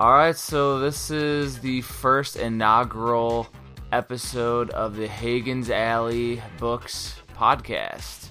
All 0.00 0.14
right, 0.14 0.34
so 0.34 0.78
this 0.78 1.10
is 1.10 1.58
the 1.58 1.82
first 1.82 2.36
inaugural 2.36 3.46
episode 3.92 4.70
of 4.70 4.96
the 4.96 5.06
Hagen's 5.06 5.68
Alley 5.68 6.42
Books 6.56 7.16
podcast. 7.36 8.28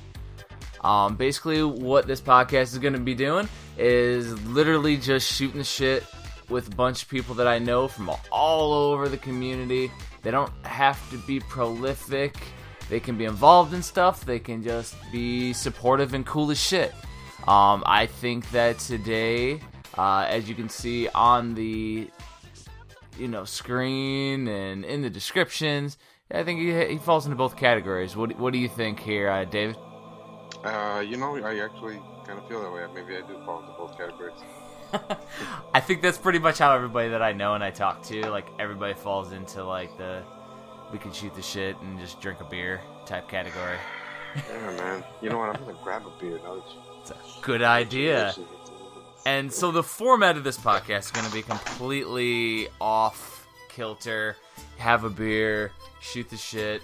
Um, 0.84 1.16
basically, 1.16 1.62
what 1.62 2.08
this 2.08 2.22
podcast 2.22 2.74
is 2.74 2.80
going 2.80 2.94
to 2.94 3.00
be 3.00 3.14
doing 3.14 3.48
is 3.78 4.34
literally 4.48 4.98
just 4.98 5.32
shooting 5.32 5.62
shit 5.62 6.04
with 6.50 6.74
a 6.74 6.76
bunch 6.76 7.04
of 7.04 7.10
people 7.10 7.36
that 7.36 7.46
I 7.46 7.60
know 7.60 7.88
from 7.88 8.10
all 8.32 8.74
over 8.74 9.08
the 9.08 9.18
community. 9.18 9.92
They 10.24 10.32
don't 10.32 10.52
have 10.66 11.08
to 11.12 11.20
be 11.20 11.40
prolific. 11.40 12.36
They 12.90 13.00
can 13.00 13.16
be 13.16 13.26
involved 13.26 13.76
in 13.76 13.84
stuff. 13.84 14.26
They 14.26 14.40
can 14.40 14.64
just 14.64 14.96
be 15.12 15.54
supportive 15.54 16.16
and 16.16 16.26
cool 16.26 16.50
as 16.50 16.60
shit. 16.60 16.96
Um, 17.48 17.84
I 17.86 18.08
think 18.08 18.50
that 18.50 18.80
today, 18.80 19.62
uh, 19.98 20.26
as 20.28 20.48
you 20.48 20.56
can 20.56 20.70
see 20.70 21.08
on 21.10 21.56
the 21.56 22.10
you 23.18 23.28
know 23.28 23.44
screen 23.44 24.48
and 24.48 24.86
in 24.86 25.02
the 25.02 25.10
descriptions, 25.10 25.98
I 26.32 26.44
think 26.44 26.60
he, 26.60 26.86
he 26.94 26.98
falls 26.98 27.26
into 27.26 27.36
both 27.36 27.56
categories. 27.56 28.16
What 28.16 28.38
What 28.38 28.54
do 28.54 28.60
you 28.60 28.70
think 28.70 29.00
here, 29.00 29.30
uh, 29.30 29.46
David? 29.46 29.78
Uh, 30.64 31.04
you 31.06 31.18
know, 31.18 31.38
I 31.38 31.60
actually 31.60 32.00
kind 32.26 32.38
of 32.38 32.48
feel 32.48 32.62
that 32.62 32.72
way. 32.72 32.86
Maybe 32.94 33.16
I 33.16 33.22
do 33.22 33.40
fall 33.46 33.62
into 33.62 33.72
both 33.74 33.98
categories. 33.98 34.36
I 35.74 35.80
think 35.80 36.02
that's 36.02 36.18
pretty 36.18 36.40
much 36.40 36.58
how 36.58 36.76
everybody 36.76 37.10
that 37.10 37.22
I 37.22 37.32
know 37.32 37.54
and 37.54 37.64
I 37.64 37.72
talk 37.72 38.04
to, 38.04 38.30
like 38.30 38.48
everybody 38.60 38.94
falls 38.94 39.32
into 39.32 39.64
like 39.64 39.98
the 39.98 40.24
we 40.92 40.98
can 40.98 41.12
shoot 41.12 41.34
the 41.36 41.42
shit 41.42 41.78
and 41.82 42.00
just 42.00 42.20
drink 42.20 42.40
a 42.42 42.46
beer 42.46 42.82
type 43.06 43.28
category. 43.30 43.78
Yeah, 44.36 44.78
man. 44.78 45.04
You 45.22 45.30
know 45.30 45.38
what? 45.38 45.56
I'm 45.56 45.64
gonna 45.64 45.78
grab 45.84 46.04
a 46.06 46.20
beer 46.20 46.40
now. 46.44 46.64
It's 47.02 47.12
a 47.12 47.16
good 47.42 47.62
idea. 47.62 48.34
And 49.30 49.54
so 49.54 49.70
the 49.70 49.84
format 49.84 50.38
of 50.38 50.44
this 50.44 50.58
podcast 50.58 51.00
is 51.02 51.12
going 51.12 51.28
to 51.28 51.32
be 51.32 51.44
completely 51.44 52.68
off 52.82 53.48
kilter. 53.70 54.36
Have 54.80 55.04
a 55.04 55.10
beer, 55.10 55.72
shoot 56.02 56.28
the 56.32 56.36
shit, 56.36 56.82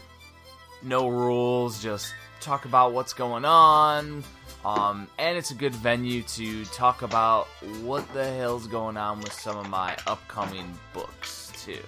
no 0.84 1.08
rules, 1.08 1.82
just 1.82 2.14
talk 2.42 2.66
about 2.66 2.94
what's 2.94 3.14
going 3.14 3.46
on. 3.46 4.24
Um, 4.64 5.08
and 5.18 5.40
it's 5.40 5.50
a 5.50 5.56
good 5.56 5.74
venue 5.74 6.22
to 6.22 6.66
talk 6.66 7.02
about 7.02 7.48
what 7.82 8.08
the 8.14 8.24
hell's 8.24 8.68
going 8.68 8.96
on 8.96 9.22
with 9.22 9.34
some 9.34 9.58
of 9.58 9.68
my 9.68 9.98
upcoming 10.06 10.72
books 10.94 11.52
too. 11.58 11.82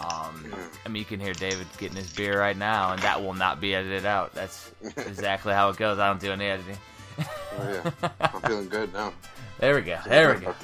Um, 0.00 0.52
I 0.84 0.88
mean, 0.88 0.98
you 0.98 1.04
can 1.04 1.20
hear 1.20 1.32
David 1.32 1.68
getting 1.78 1.96
his 1.96 2.12
beer 2.12 2.40
right 2.40 2.56
now, 2.56 2.92
and 2.92 3.00
that 3.02 3.22
will 3.22 3.34
not 3.34 3.60
be 3.60 3.76
edited 3.76 4.04
out. 4.04 4.34
That's 4.34 4.72
exactly 4.96 5.52
how 5.52 5.68
it 5.68 5.76
goes. 5.76 6.00
I 6.00 6.08
don't 6.08 6.20
do 6.20 6.32
any 6.32 6.46
editing. 6.46 6.78
Oh 7.20 7.82
yeah, 8.02 8.08
I'm 8.20 8.40
feeling 8.42 8.68
good 8.68 8.92
now. 8.92 9.12
There 9.60 9.74
we 9.74 9.82
go. 9.82 9.98
There 10.06 10.34
we 10.34 10.40
go. 10.40 10.54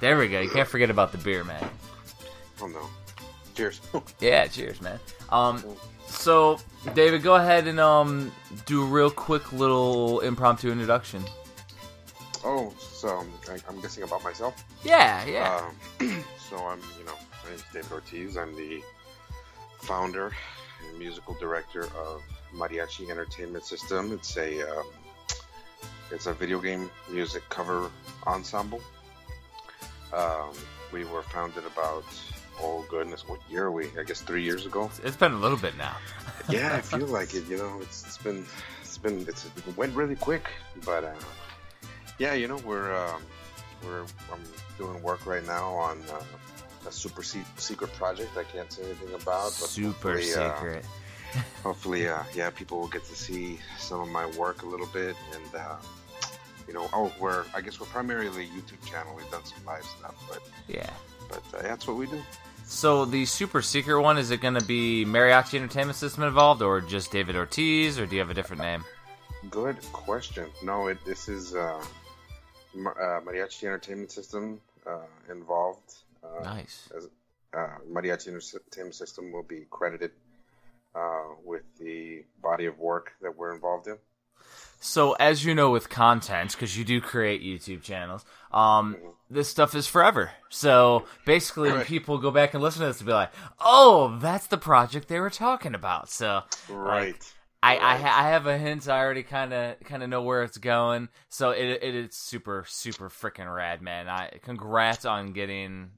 There 0.00 0.18
we 0.18 0.28
go. 0.28 0.40
You 0.40 0.50
can't 0.50 0.68
forget 0.68 0.90
about 0.90 1.12
the 1.12 1.18
beer, 1.18 1.44
man. 1.44 1.66
Oh 2.60 2.66
no. 2.66 2.86
Cheers. 3.54 3.80
yeah, 4.20 4.46
cheers, 4.46 4.82
man. 4.82 5.00
Um, 5.30 5.64
so 6.06 6.58
David, 6.94 7.22
go 7.22 7.36
ahead 7.36 7.66
and 7.66 7.80
um 7.80 8.30
do 8.66 8.82
a 8.82 8.86
real 8.86 9.10
quick 9.10 9.52
little 9.52 10.20
impromptu 10.20 10.70
introduction. 10.70 11.24
Oh, 12.44 12.74
so 12.78 13.24
I'm 13.66 13.80
guessing 13.80 14.02
about 14.02 14.22
myself. 14.22 14.62
Yeah, 14.84 15.24
yeah. 15.24 15.70
Um, 16.00 16.24
so 16.38 16.58
I'm, 16.58 16.80
you 16.98 17.06
know, 17.06 17.14
my 17.42 17.48
name's 17.48 17.64
David 17.72 17.90
Ortiz. 17.90 18.36
I'm 18.36 18.54
the 18.54 18.82
founder 19.80 20.30
and 20.86 20.98
musical 20.98 21.32
director 21.40 21.84
of 21.96 22.20
Mariachi 22.54 23.08
Entertainment 23.08 23.64
System. 23.64 24.12
It's 24.12 24.36
a 24.36 24.60
um, 24.70 24.86
it's 26.14 26.26
a 26.26 26.32
video 26.32 26.60
game 26.60 26.90
music 27.10 27.42
cover 27.48 27.90
ensemble. 28.26 28.80
Um, 30.12 30.52
we 30.92 31.04
were 31.04 31.22
founded 31.22 31.64
about 31.66 32.04
oh 32.60 32.84
goodness, 32.88 33.28
what 33.28 33.40
year 33.50 33.64
are 33.64 33.72
we? 33.72 33.86
I 33.98 34.04
guess 34.04 34.20
three 34.20 34.42
years 34.42 34.64
ago. 34.64 34.90
It's 35.02 35.16
been 35.16 35.32
a 35.32 35.38
little 35.38 35.58
bit 35.58 35.76
now. 35.76 35.96
yeah, 36.48 36.74
I 36.74 36.80
feel 36.92 37.06
like 37.06 37.34
it. 37.34 37.46
You 37.48 37.58
know, 37.58 37.78
it's, 37.80 38.04
it's 38.06 38.18
been 38.18 38.46
it's 38.82 38.98
been 38.98 39.26
it's, 39.28 39.44
it 39.44 39.76
went 39.76 39.94
really 39.94 40.16
quick, 40.16 40.48
but 40.84 41.04
uh, 41.04 41.12
yeah, 42.18 42.34
you 42.34 42.46
know, 42.46 42.58
we're 42.64 42.94
um, 42.96 43.22
we're 43.84 44.02
I'm 44.32 44.42
doing 44.78 45.02
work 45.02 45.26
right 45.26 45.44
now 45.46 45.72
on 45.74 45.98
uh, 46.12 46.88
a 46.88 46.92
super 46.92 47.22
se- 47.22 47.44
secret 47.56 47.92
project. 47.94 48.36
I 48.36 48.44
can't 48.44 48.72
say 48.72 48.84
anything 48.84 49.14
about. 49.14 49.56
But 49.60 49.68
super 49.68 50.20
secret. 50.22 50.84
Uh, 51.34 51.40
hopefully, 51.64 52.08
uh, 52.08 52.22
yeah, 52.34 52.50
people 52.50 52.78
will 52.78 52.88
get 52.88 53.04
to 53.06 53.16
see 53.16 53.58
some 53.78 54.00
of 54.00 54.08
my 54.08 54.26
work 54.38 54.62
a 54.62 54.66
little 54.66 54.86
bit, 54.86 55.16
and 55.34 55.54
uh, 55.60 55.76
you 56.66 56.74
know, 56.74 56.88
oh, 56.92 57.12
we're 57.20 57.44
I 57.54 57.60
guess 57.60 57.80
we're 57.80 57.86
primarily 57.86 58.44
a 58.44 58.46
YouTube 58.48 58.84
channel. 58.86 59.14
We've 59.16 59.30
done 59.30 59.44
some 59.44 59.64
live 59.64 59.84
stuff, 59.84 60.14
but 60.28 60.40
yeah, 60.68 60.90
but 61.28 61.42
uh, 61.54 61.62
that's 61.62 61.86
what 61.86 61.96
we 61.96 62.06
do. 62.06 62.22
So 62.66 63.04
the 63.04 63.26
super 63.26 63.60
secret 63.60 64.00
one 64.00 64.16
is 64.16 64.30
it 64.30 64.40
going 64.40 64.54
to 64.54 64.64
be 64.64 65.04
Mariachi 65.04 65.54
Entertainment 65.54 65.96
System 65.96 66.22
involved, 66.24 66.62
or 66.62 66.80
just 66.80 67.12
David 67.12 67.36
Ortiz, 67.36 67.98
or 67.98 68.06
do 68.06 68.16
you 68.16 68.20
have 68.20 68.30
a 68.30 68.34
different 68.34 68.62
name? 68.62 68.84
Good 69.50 69.80
question. 69.92 70.46
No, 70.62 70.86
it 70.86 70.98
this 71.04 71.28
is 71.28 71.54
uh, 71.54 71.78
uh, 71.78 73.20
Mariachi 73.20 73.64
Entertainment 73.64 74.10
System 74.10 74.60
uh, 74.86 74.98
involved. 75.30 75.94
Uh, 76.22 76.42
nice. 76.42 76.88
As, 76.96 77.08
uh, 77.52 77.68
Mariachi 77.90 78.28
Entertainment 78.28 78.94
System 78.94 79.30
will 79.30 79.42
be 79.42 79.66
credited 79.70 80.12
uh, 80.94 81.24
with 81.44 81.62
the 81.78 82.24
body 82.42 82.66
of 82.66 82.78
work 82.78 83.12
that 83.20 83.36
we're 83.36 83.52
involved 83.54 83.86
in. 83.86 83.98
So, 84.80 85.12
as 85.12 85.44
you 85.44 85.54
know, 85.54 85.70
with 85.70 85.88
content, 85.88 86.52
because 86.52 86.76
you 86.76 86.84
do 86.84 87.00
create 87.00 87.42
YouTube 87.42 87.82
channels, 87.82 88.22
um, 88.52 88.96
this 89.30 89.48
stuff 89.48 89.74
is 89.74 89.86
forever. 89.86 90.30
So, 90.50 91.06
basically, 91.24 91.70
right. 91.70 91.78
when 91.78 91.86
people 91.86 92.18
go 92.18 92.30
back 92.30 92.52
and 92.52 92.62
listen 92.62 92.80
to 92.80 92.88
this, 92.88 92.98
to 92.98 93.04
be 93.04 93.12
like, 93.12 93.32
"Oh, 93.58 94.18
that's 94.20 94.46
the 94.48 94.58
project 94.58 95.08
they 95.08 95.20
were 95.20 95.30
talking 95.30 95.74
about." 95.74 96.10
So, 96.10 96.42
right. 96.68 97.14
Like, 97.14 97.22
I, 97.64 97.76
I, 97.78 97.94
I 97.94 98.28
have 98.28 98.46
a 98.46 98.58
hint. 98.58 98.86
I 98.86 98.98
already 99.00 99.22
kind 99.22 99.54
of 99.54 99.80
kind 99.84 100.02
of 100.02 100.10
know 100.10 100.20
where 100.20 100.42
it's 100.42 100.58
going. 100.58 101.08
So 101.30 101.50
it 101.50 101.82
it 101.82 101.94
is 101.94 102.14
super 102.14 102.66
super 102.68 103.08
freaking 103.08 103.52
rad, 103.52 103.80
man. 103.80 104.06
I 104.06 104.38
congrats 104.42 105.06
on 105.06 105.32
getting 105.32 105.92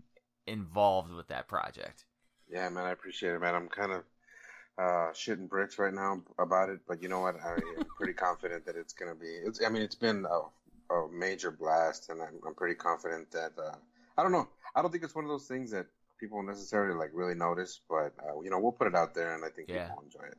involved 0.46 1.12
with 1.12 1.26
that 1.28 1.48
project. 1.48 2.04
Yeah, 2.48 2.68
man, 2.68 2.84
I 2.84 2.92
appreciate 2.92 3.34
it, 3.34 3.40
man. 3.40 3.56
I'm 3.56 3.68
kind 3.68 3.90
of 3.90 4.04
uh, 4.78 5.10
shitting 5.12 5.48
bricks 5.48 5.78
right 5.78 5.94
now 5.94 6.22
about 6.38 6.68
it, 6.68 6.80
but 6.86 7.02
you 7.02 7.08
know 7.08 7.20
what? 7.20 7.36
I 7.42 7.54
am 7.54 7.86
pretty 7.96 8.12
confident 8.12 8.66
that 8.66 8.76
it's 8.76 8.92
gonna 8.92 9.14
be. 9.14 9.26
It's. 9.26 9.60
I 9.64 9.68
mean, 9.68 9.82
it's 9.82 9.94
been 9.94 10.26
a, 10.26 10.94
a 10.94 11.08
major 11.10 11.50
blast, 11.50 12.10
and 12.10 12.20
I'm, 12.20 12.40
I'm 12.46 12.54
pretty 12.54 12.74
confident 12.74 13.30
that. 13.32 13.52
Uh, 13.58 13.74
I 14.18 14.22
don't 14.22 14.32
know. 14.32 14.48
I 14.74 14.82
don't 14.82 14.90
think 14.90 15.04
it's 15.04 15.14
one 15.14 15.24
of 15.24 15.30
those 15.30 15.46
things 15.46 15.70
that 15.72 15.86
people 16.18 16.42
necessarily 16.42 16.96
like 16.96 17.10
really 17.12 17.34
notice, 17.34 17.80
but 17.88 18.12
uh, 18.22 18.40
you 18.42 18.50
know, 18.50 18.58
we'll 18.58 18.72
put 18.72 18.86
it 18.86 18.94
out 18.94 19.14
there, 19.14 19.34
and 19.34 19.44
I 19.44 19.48
think 19.48 19.68
yeah. 19.68 19.84
people 19.84 19.96
will 19.96 20.04
enjoy 20.04 20.26
it. 20.26 20.38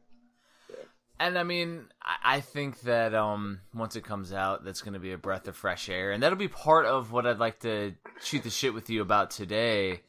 And 1.20 1.38
I 1.38 1.44
mean, 1.44 1.86
I 2.24 2.42
think 2.42 2.82
that 2.82 3.16
um, 3.16 3.62
once 3.74 3.96
it 3.96 4.04
comes 4.04 4.32
out, 4.32 4.64
that's 4.64 4.82
going 4.82 4.94
to 4.94 5.00
be 5.00 5.14
a 5.14 5.18
breath 5.18 5.48
of 5.48 5.56
fresh 5.56 5.90
air, 5.90 6.12
and 6.12 6.22
that'll 6.22 6.38
be 6.38 6.48
part 6.48 6.86
of 6.86 7.12
what 7.12 7.26
I'd 7.26 7.40
like 7.40 7.60
to 7.62 7.96
shoot 8.22 8.44
the 8.44 8.52
shit 8.52 8.74
with 8.74 8.90
you 8.90 9.02
about 9.02 9.32
today. 9.32 10.02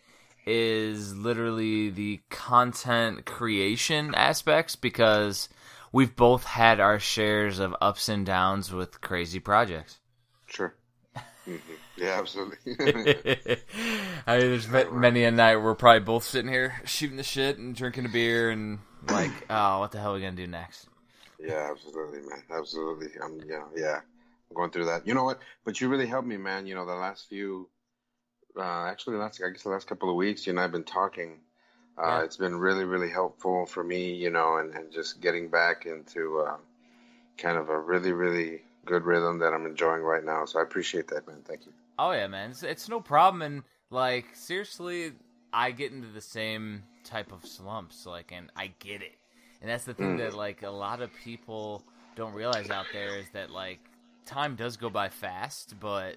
Is 0.51 1.15
literally 1.15 1.91
the 1.91 2.21
content 2.31 3.27
creation 3.27 4.15
aspects 4.15 4.77
because 4.77 5.51
we've 5.93 6.17
both 6.17 6.45
had 6.45 6.81
our 6.81 6.99
shares 6.99 7.59
of 7.59 7.77
ups 7.83 8.09
and 8.09 8.25
downs 8.25 8.73
with 8.73 9.03
crazy 9.03 9.41
projects. 9.41 9.99
Sure. 10.47 10.75
Mm-hmm. 11.47 11.75
Yeah, 11.99 12.19
absolutely. 12.19 12.57
I 14.27 14.39
mean, 14.39 14.51
there's 14.51 14.69
many 14.69 15.25
a 15.25 15.31
night 15.31 15.57
we're 15.57 15.75
probably 15.75 16.01
both 16.01 16.25
sitting 16.25 16.51
here 16.51 16.81
shooting 16.85 17.19
the 17.19 17.23
shit 17.23 17.59
and 17.59 17.75
drinking 17.75 18.07
a 18.07 18.09
beer 18.09 18.51
and 18.51 18.79
like, 19.09 19.31
oh, 19.51 19.81
what 19.81 19.93
the 19.93 19.99
hell 19.99 20.13
are 20.13 20.15
we 20.15 20.21
gonna 20.21 20.33
do 20.33 20.47
next? 20.47 20.89
Yeah, 21.39 21.69
absolutely, 21.71 22.21
man. 22.21 22.43
Absolutely. 22.51 23.09
I'm, 23.23 23.41
yeah, 23.47 23.65
yeah. 23.77 24.01
I'm 24.51 24.57
going 24.57 24.71
through 24.71 24.87
that. 24.87 25.07
You 25.07 25.15
know 25.15 25.25
what? 25.25 25.41
But 25.65 25.81
you 25.81 25.89
really 25.89 26.07
helped 26.07 26.27
me, 26.27 26.37
man. 26.37 26.67
You 26.67 26.75
know, 26.75 26.87
the 26.87 26.95
last 26.95 27.29
few, 27.29 27.69
uh, 28.59 28.87
actually, 28.87 29.15
the 29.15 29.23
last, 29.23 29.43
I 29.45 29.51
guess 29.51 29.63
the 29.63 29.71
last 29.71 29.87
couple 29.87 30.11
of 30.11 30.17
weeks, 30.17 30.47
you 30.47 30.53
and 30.53 30.61
I've 30.61 30.73
been 30.73 30.85
talking. 30.85 31.41
Uh, 31.97 32.07
yeah. 32.07 32.25
It's 32.25 32.37
been 32.37 32.57
really, 32.57 32.85
really 32.85 33.11
helpful 33.11 33.67
for 33.67 33.83
me, 33.83 34.15
you 34.15 34.31
know, 34.31 34.59
and, 34.59 34.73
and 34.75 34.93
just 34.93 35.21
getting 35.21 35.49
back 35.49 35.87
into 35.87 36.41
uh, 36.41 36.57
kind 37.37 37.59
of 37.59 37.71
a 37.71 37.79
really, 37.79 38.13
really 38.13 38.63
good 38.85 39.05
rhythm 39.05 39.39
that 39.41 39.53
I'm 39.53 39.67
enjoying 39.67 40.03
right 40.03 40.25
now. 40.25 40.45
So 40.45 40.61
I 40.61 40.63
appreciate 40.63 41.09
that, 41.09 41.27
man. 41.27 41.43
Thank 41.45 41.67
you. 41.67 41.73
Oh 41.99 42.13
yeah, 42.13 42.29
man. 42.29 42.51
It's, 42.51 42.63
it's 42.63 42.89
no 42.89 43.01
problem. 43.01 43.43
And 43.43 43.63
like 43.91 44.27
seriously, 44.35 45.13
I 45.53 45.73
get 45.73 45.91
into 45.91 46.07
the 46.07 46.21
same 46.21 46.85
type 47.03 47.33
of 47.33 47.45
slumps. 47.45 48.07
Like, 48.07 48.33
and 48.33 48.53
I 48.57 48.73
get 48.79 49.03
it 49.03 49.19
and 49.61 49.71
that's 49.71 49.85
the 49.85 49.95
thing 49.95 50.17
mm. 50.17 50.19
that 50.19 50.35
like 50.35 50.63
a 50.63 50.71
lot 50.71 51.01
of 51.01 51.11
people 51.25 51.83
don't 52.17 52.33
realize 52.33 52.71
out 52.71 52.87
there 52.93 53.19
is 53.19 53.27
that 53.33 53.51
like 53.51 53.81
time 54.25 54.55
does 54.55 54.77
go 54.77 54.91
by 54.91 55.09
fast, 55.09 55.75
but 55.81 56.17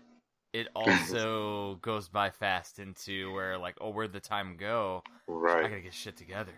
it 0.53 0.68
also 0.75 1.75
goes 1.81 2.07
by 2.09 2.30
fast 2.30 2.80
into 2.80 3.33
where 3.33 3.57
like 3.57 3.75
oh 3.81 3.89
where'd 3.89 4.13
the 4.13 4.19
time 4.19 4.56
go? 4.57 5.03
Right. 5.27 5.65
I 5.65 5.69
gotta 5.69 5.81
get 5.81 5.94
shit 5.94 6.18
together. 6.18 6.53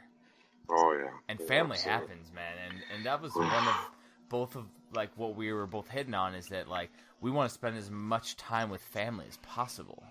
Oh 0.70 0.98
yeah. 1.00 1.12
And 1.30 1.40
family 1.40 1.78
happens, 1.78 2.32
man, 2.34 2.54
and 2.68 2.82
and 2.96 3.06
that 3.06 3.22
was 3.22 3.36
one 3.36 3.48
of 3.48 3.76
both 4.30 4.56
of 4.56 4.66
like 4.94 5.12
what 5.16 5.36
we 5.36 5.52
were 5.52 5.68
both 5.68 5.90
hitting 5.90 6.14
on 6.14 6.36
is 6.36 6.48
that 6.48 6.68
like 6.68 6.92
we 7.22 7.32
want 7.32 7.50
to 7.50 7.54
spend 7.54 7.78
as 7.78 7.90
much 7.90 8.38
time 8.38 8.70
with 8.70 8.82
family 8.82 9.26
as 9.28 9.38
possible. 9.38 10.04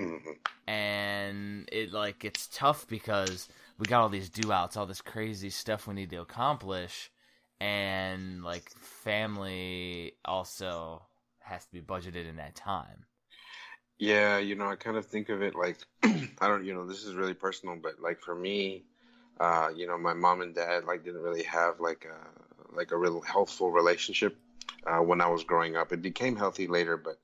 Mm-hmm. 0.00 0.70
and 0.70 1.68
it 1.72 1.92
like 1.92 2.24
it's 2.24 2.48
tough 2.52 2.86
because 2.86 3.48
we 3.80 3.86
got 3.86 4.00
all 4.00 4.08
these 4.08 4.30
due 4.30 4.52
outs, 4.52 4.76
all 4.76 4.86
this 4.86 5.00
crazy 5.02 5.50
stuff 5.50 5.88
we 5.88 5.94
need 5.94 6.10
to 6.10 6.20
accomplish, 6.20 7.10
and 7.60 8.44
like 8.44 8.70
family 8.78 10.12
also 10.24 11.02
has 11.48 11.64
to 11.64 11.72
be 11.72 11.80
budgeted 11.80 12.28
in 12.28 12.36
that 12.36 12.54
time. 12.54 13.04
Yeah, 13.98 14.38
you 14.38 14.54
know, 14.54 14.66
I 14.66 14.76
kind 14.76 14.96
of 14.96 15.06
think 15.06 15.28
of 15.28 15.42
it 15.42 15.54
like 15.54 15.78
I 16.04 16.46
don't, 16.46 16.64
you 16.64 16.72
know, 16.72 16.86
this 16.86 17.04
is 17.04 17.14
really 17.14 17.34
personal, 17.34 17.76
but 17.76 18.00
like 18.00 18.20
for 18.20 18.34
me, 18.34 18.84
uh, 19.40 19.70
you 19.74 19.86
know, 19.86 19.98
my 19.98 20.14
mom 20.14 20.40
and 20.40 20.54
dad 20.54 20.84
like 20.84 21.04
didn't 21.04 21.22
really 21.22 21.42
have 21.44 21.80
like 21.80 22.06
a 22.06 22.76
like 22.76 22.92
a 22.92 22.96
real 22.96 23.20
healthful 23.20 23.70
relationship 23.70 24.36
uh, 24.86 24.98
when 24.98 25.20
I 25.20 25.28
was 25.28 25.44
growing 25.44 25.76
up. 25.76 25.92
It 25.92 26.02
became 26.02 26.36
healthy 26.36 26.66
later, 26.68 26.96
but 26.96 27.18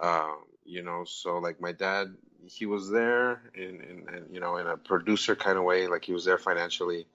uh, 0.00 0.34
you 0.64 0.82
know, 0.82 1.04
so 1.04 1.38
like 1.38 1.60
my 1.60 1.72
dad, 1.72 2.14
he 2.44 2.66
was 2.66 2.90
there 2.90 3.42
in, 3.54 3.80
in, 3.80 4.14
in 4.14 4.34
you 4.34 4.40
know 4.40 4.56
in 4.56 4.66
a 4.66 4.76
producer 4.76 5.36
kind 5.36 5.58
of 5.58 5.64
way, 5.64 5.86
like 5.86 6.04
he 6.04 6.12
was 6.12 6.24
there 6.24 6.38
financially, 6.38 7.06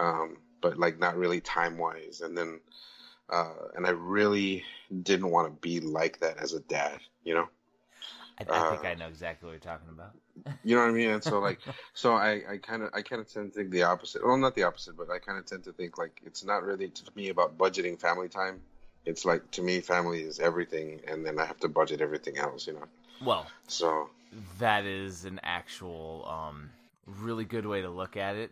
um, 0.00 0.38
but 0.60 0.78
like 0.78 0.98
not 0.98 1.16
really 1.16 1.40
time 1.40 1.78
wise. 1.78 2.20
And 2.22 2.36
then, 2.36 2.60
uh, 3.30 3.54
and 3.76 3.86
I 3.86 3.90
really 3.90 4.64
didn't 5.02 5.30
want 5.30 5.48
to 5.48 5.60
be 5.60 5.80
like 5.80 6.20
that 6.20 6.38
as 6.38 6.52
a 6.52 6.60
dad, 6.60 6.98
you 7.24 7.34
know. 7.34 7.48
I, 8.38 8.42
I 8.42 8.70
think 8.70 8.84
I 8.84 8.94
know 8.94 9.08
exactly 9.08 9.46
what 9.46 9.52
you're 9.52 9.60
talking 9.60 9.88
about. 9.90 10.12
You 10.64 10.74
know 10.74 10.82
what 10.82 10.90
I 10.90 10.92
mean? 10.92 11.10
And 11.10 11.22
so 11.22 11.38
like, 11.38 11.60
so 11.94 12.14
I, 12.14 12.42
I 12.50 12.56
kind 12.58 12.82
of, 12.82 12.90
I 12.92 13.02
kind 13.02 13.20
of 13.20 13.32
tend 13.32 13.52
to 13.52 13.58
think 13.58 13.70
the 13.70 13.84
opposite. 13.84 14.26
Well, 14.26 14.36
not 14.36 14.54
the 14.54 14.64
opposite, 14.64 14.96
but 14.96 15.10
I 15.10 15.18
kind 15.18 15.38
of 15.38 15.46
tend 15.46 15.64
to 15.64 15.72
think 15.72 15.98
like 15.98 16.20
it's 16.24 16.44
not 16.44 16.64
really 16.64 16.88
to 16.88 17.02
me 17.14 17.28
about 17.28 17.56
budgeting 17.56 18.00
family 18.00 18.28
time. 18.28 18.60
It's 19.06 19.24
like 19.24 19.50
to 19.52 19.62
me, 19.62 19.80
family 19.80 20.22
is 20.22 20.40
everything, 20.40 21.00
and 21.06 21.24
then 21.24 21.38
I 21.38 21.44
have 21.44 21.60
to 21.60 21.68
budget 21.68 22.00
everything 22.00 22.38
else. 22.38 22.66
You 22.66 22.74
know. 22.74 22.84
Well, 23.24 23.46
So 23.68 24.10
that 24.58 24.84
is 24.84 25.24
an 25.24 25.40
actual 25.42 26.26
um 26.28 26.70
really 27.06 27.44
good 27.44 27.66
way 27.66 27.82
to 27.82 27.90
look 27.90 28.16
at 28.16 28.36
it 28.36 28.50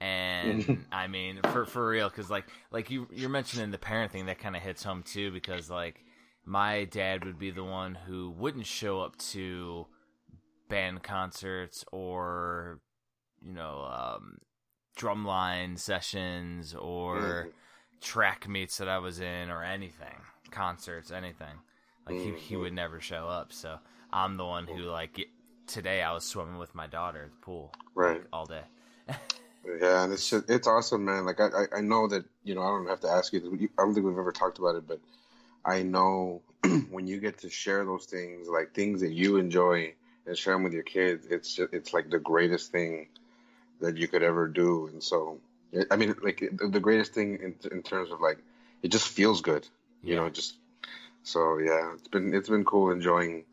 and 0.00 0.86
i 0.92 1.06
mean 1.06 1.40
for 1.52 1.64
for 1.64 1.88
real 1.88 2.08
because 2.08 2.30
like 2.30 2.44
like 2.70 2.90
you 2.90 3.08
you're 3.12 3.30
mentioning 3.30 3.70
the 3.70 3.78
parent 3.78 4.12
thing 4.12 4.26
that 4.26 4.38
kind 4.38 4.54
of 4.56 4.62
hits 4.62 4.82
home 4.84 5.02
too 5.02 5.30
because 5.32 5.70
like 5.70 6.04
my 6.44 6.84
dad 6.84 7.24
would 7.24 7.38
be 7.38 7.50
the 7.50 7.64
one 7.64 7.94
who 7.94 8.30
wouldn't 8.30 8.66
show 8.66 9.00
up 9.00 9.16
to 9.18 9.86
band 10.68 11.02
concerts 11.02 11.84
or 11.92 12.80
you 13.42 13.52
know 13.52 13.82
um 13.90 14.38
drumline 14.98 15.78
sessions 15.78 16.74
or 16.74 17.48
Mhm. 17.48 17.52
track 18.02 18.48
meets 18.48 18.78
that 18.78 18.88
i 18.88 18.98
was 18.98 19.20
in 19.20 19.50
or 19.50 19.62
anything 19.64 20.16
concerts 20.50 21.10
anything. 21.10 21.56
Like 22.06 22.20
he, 22.20 22.32
he 22.32 22.56
would 22.56 22.72
never 22.72 23.00
show 23.00 23.28
up 23.28 23.52
so 23.52 23.78
i'm 24.12 24.36
the 24.36 24.44
one 24.44 24.66
who 24.66 24.82
like 24.82 25.28
today 25.66 26.02
i 26.02 26.12
was 26.12 26.24
swimming 26.24 26.58
with 26.58 26.74
my 26.74 26.86
daughter 26.86 27.24
at 27.24 27.30
the 27.32 27.36
pool 27.38 27.72
right, 27.94 28.22
all 28.32 28.46
day 28.46 28.62
yeah, 29.80 30.04
and 30.04 30.12
it's 30.12 30.30
just 30.30 30.48
it's 30.48 30.66
awesome, 30.66 31.04
man. 31.04 31.24
Like 31.24 31.40
I, 31.40 31.64
I, 31.76 31.80
know 31.80 32.08
that 32.08 32.24
you 32.44 32.54
know 32.54 32.62
I 32.62 32.68
don't 32.68 32.88
have 32.88 33.00
to 33.00 33.08
ask 33.10 33.32
you. 33.32 33.40
I 33.78 33.82
don't 33.82 33.94
think 33.94 34.06
we've 34.06 34.18
ever 34.18 34.32
talked 34.32 34.58
about 34.58 34.76
it, 34.76 34.86
but 34.86 35.00
I 35.64 35.82
know 35.82 36.42
when 36.90 37.06
you 37.06 37.18
get 37.18 37.38
to 37.38 37.50
share 37.50 37.84
those 37.84 38.06
things, 38.06 38.48
like 38.48 38.72
things 38.72 39.00
that 39.00 39.12
you 39.12 39.36
enjoy, 39.36 39.94
and 40.26 40.36
share 40.36 40.54
them 40.54 40.62
with 40.62 40.72
your 40.72 40.82
kids, 40.82 41.26
it's 41.30 41.54
just, 41.54 41.72
it's 41.72 41.92
like 41.92 42.10
the 42.10 42.18
greatest 42.18 42.70
thing 42.72 43.08
that 43.80 43.96
you 43.96 44.08
could 44.08 44.22
ever 44.22 44.48
do. 44.48 44.88
And 44.88 45.02
so, 45.02 45.38
I 45.90 45.96
mean, 45.96 46.14
like 46.22 46.38
the 46.52 46.68
the 46.68 46.80
greatest 46.80 47.12
thing 47.12 47.38
in, 47.42 47.54
in 47.70 47.82
terms 47.82 48.10
of 48.10 48.20
like 48.20 48.38
it 48.82 48.88
just 48.88 49.08
feels 49.08 49.40
good, 49.40 49.66
you 50.02 50.14
Yeah. 50.14 50.20
know. 50.20 50.30
Just 50.30 50.56
so 51.22 51.58
yeah, 51.58 51.92
it's 51.94 52.08
been 52.08 52.34
it's 52.34 52.48
been 52.48 52.64
cool 52.64 52.90
enjoying 52.90 53.44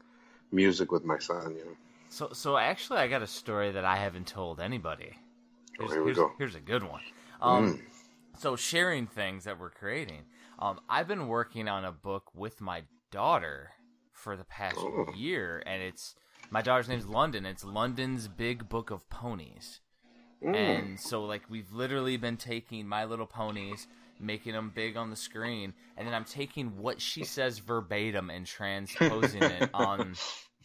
music 0.51 0.91
with 0.91 1.03
my 1.03 1.17
son. 1.17 1.55
You 1.57 1.65
know, 1.65 1.77
so 2.09 2.29
so 2.31 2.57
actually 2.57 2.99
i 2.99 3.07
got 3.07 3.23
a 3.23 3.27
story 3.27 3.71
that 3.71 3.83
i 3.83 3.95
haven't 3.97 4.27
told 4.27 4.59
anybody 4.59 5.13
here's, 5.79 5.91
here 5.91 6.01
we 6.01 6.05
here's, 6.07 6.17
go. 6.17 6.31
here's 6.37 6.55
a 6.55 6.59
good 6.59 6.83
one 6.83 7.01
um 7.41 7.65
Mm. 7.65 7.81
so 8.39 8.55
sharing 8.55 9.07
things 9.07 9.43
that 9.45 9.59
we're 9.59 9.69
creating 9.69 10.23
um 10.59 10.79
i've 10.89 11.07
been 11.07 11.27
working 11.27 11.67
on 11.67 11.85
a 11.85 11.91
book 11.91 12.29
with 12.33 12.61
my 12.61 12.83
daughter 13.11 13.71
for 14.11 14.35
the 14.35 14.43
past 14.45 14.77
Oh. 14.77 15.13
year 15.15 15.61
and 15.65 15.81
it's 15.81 16.15
my 16.49 16.61
daughter's 16.61 16.89
name's 16.89 17.07
london 17.07 17.45
it's 17.45 17.63
london's 17.63 18.27
big 18.27 18.69
book 18.69 18.91
of 18.91 19.09
ponies 19.09 19.79
Mm. 20.43 20.55
And 20.55 20.99
so, 20.99 21.23
like, 21.23 21.43
we've 21.49 21.71
literally 21.71 22.17
been 22.17 22.35
taking 22.35 22.85
My 22.85 23.05
Little 23.05 23.25
Ponies, 23.25 23.87
making 24.19 24.51
them 24.51 24.73
big 24.75 24.97
on 24.97 25.09
the 25.09 25.15
screen, 25.15 25.73
and 25.95 26.05
then 26.05 26.13
I'm 26.13 26.25
taking 26.25 26.77
what 26.77 26.99
she 26.99 27.23
says 27.23 27.59
verbatim 27.59 28.29
and 28.29 28.45
transposing 28.45 29.41
it 29.41 29.69
on 29.73 30.15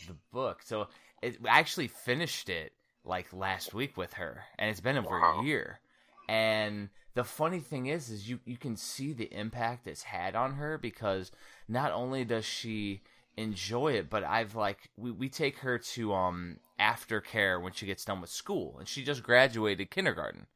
the 0.08 0.16
book. 0.32 0.62
So, 0.64 0.88
it, 1.22 1.38
I 1.48 1.60
actually 1.60 1.86
finished 1.86 2.48
it 2.48 2.72
like 3.08 3.32
last 3.32 3.74
week 3.74 3.96
with 3.96 4.14
her, 4.14 4.44
and 4.58 4.70
it's 4.70 4.80
been 4.80 4.98
over 4.98 5.18
Wow. 5.20 5.40
a 5.40 5.44
year. 5.44 5.80
And 6.28 6.90
the 7.14 7.24
funny 7.24 7.60
thing 7.60 7.86
is, 7.86 8.10
is 8.10 8.28
you 8.28 8.40
you 8.44 8.56
can 8.56 8.76
see 8.76 9.12
the 9.12 9.32
impact 9.32 9.86
it's 9.86 10.04
had 10.04 10.34
on 10.36 10.54
her 10.54 10.78
because 10.78 11.30
not 11.68 11.92
only 11.92 12.24
does 12.24 12.44
she 12.44 13.00
enjoy 13.36 13.92
it, 13.94 14.10
but 14.10 14.24
I've 14.24 14.54
like 14.54 14.90
we, 14.96 15.10
we 15.10 15.28
take 15.28 15.58
her 15.60 15.78
to 15.78 16.12
um 16.14 16.58
aftercare 16.78 17.60
when 17.60 17.72
she 17.72 17.86
gets 17.86 18.04
done 18.04 18.20
with 18.20 18.30
school, 18.30 18.76
and 18.78 18.86
she 18.88 19.02
just 19.02 19.22
graduated 19.22 19.90
kindergarten. 19.90 20.46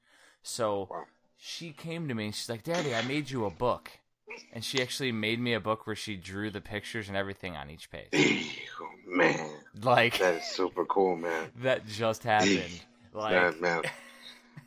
So 0.42 0.90
Wow. 0.90 1.06
she 1.36 1.72
came 1.72 2.08
to 2.08 2.14
me 2.14 2.26
and 2.26 2.34
she's 2.34 2.48
like, 2.50 2.62
"Daddy, 2.64 2.94
I 2.94 3.02
made 3.02 3.30
you 3.30 3.44
a 3.46 3.50
book," 3.50 3.90
and 4.52 4.64
she 4.64 4.80
actually 4.82 5.12
made 5.12 5.40
me 5.40 5.54
a 5.54 5.60
book 5.60 5.86
where 5.86 5.96
she 5.96 6.16
drew 6.16 6.50
the 6.50 6.60
pictures 6.60 7.08
and 7.08 7.16
everything 7.16 7.56
on 7.56 7.70
each 7.70 7.90
page. 7.90 8.60
oh, 8.80 8.88
man, 9.06 9.50
Like 9.82 10.18
that 10.18 10.34
is 10.34 10.44
super 10.44 10.84
cool, 10.84 11.16
man. 11.16 11.50
that 11.62 11.86
just 11.86 12.24
happened. 12.24 12.80
Like, 13.12 13.32
yeah, 13.32 13.52
man. 13.60 13.82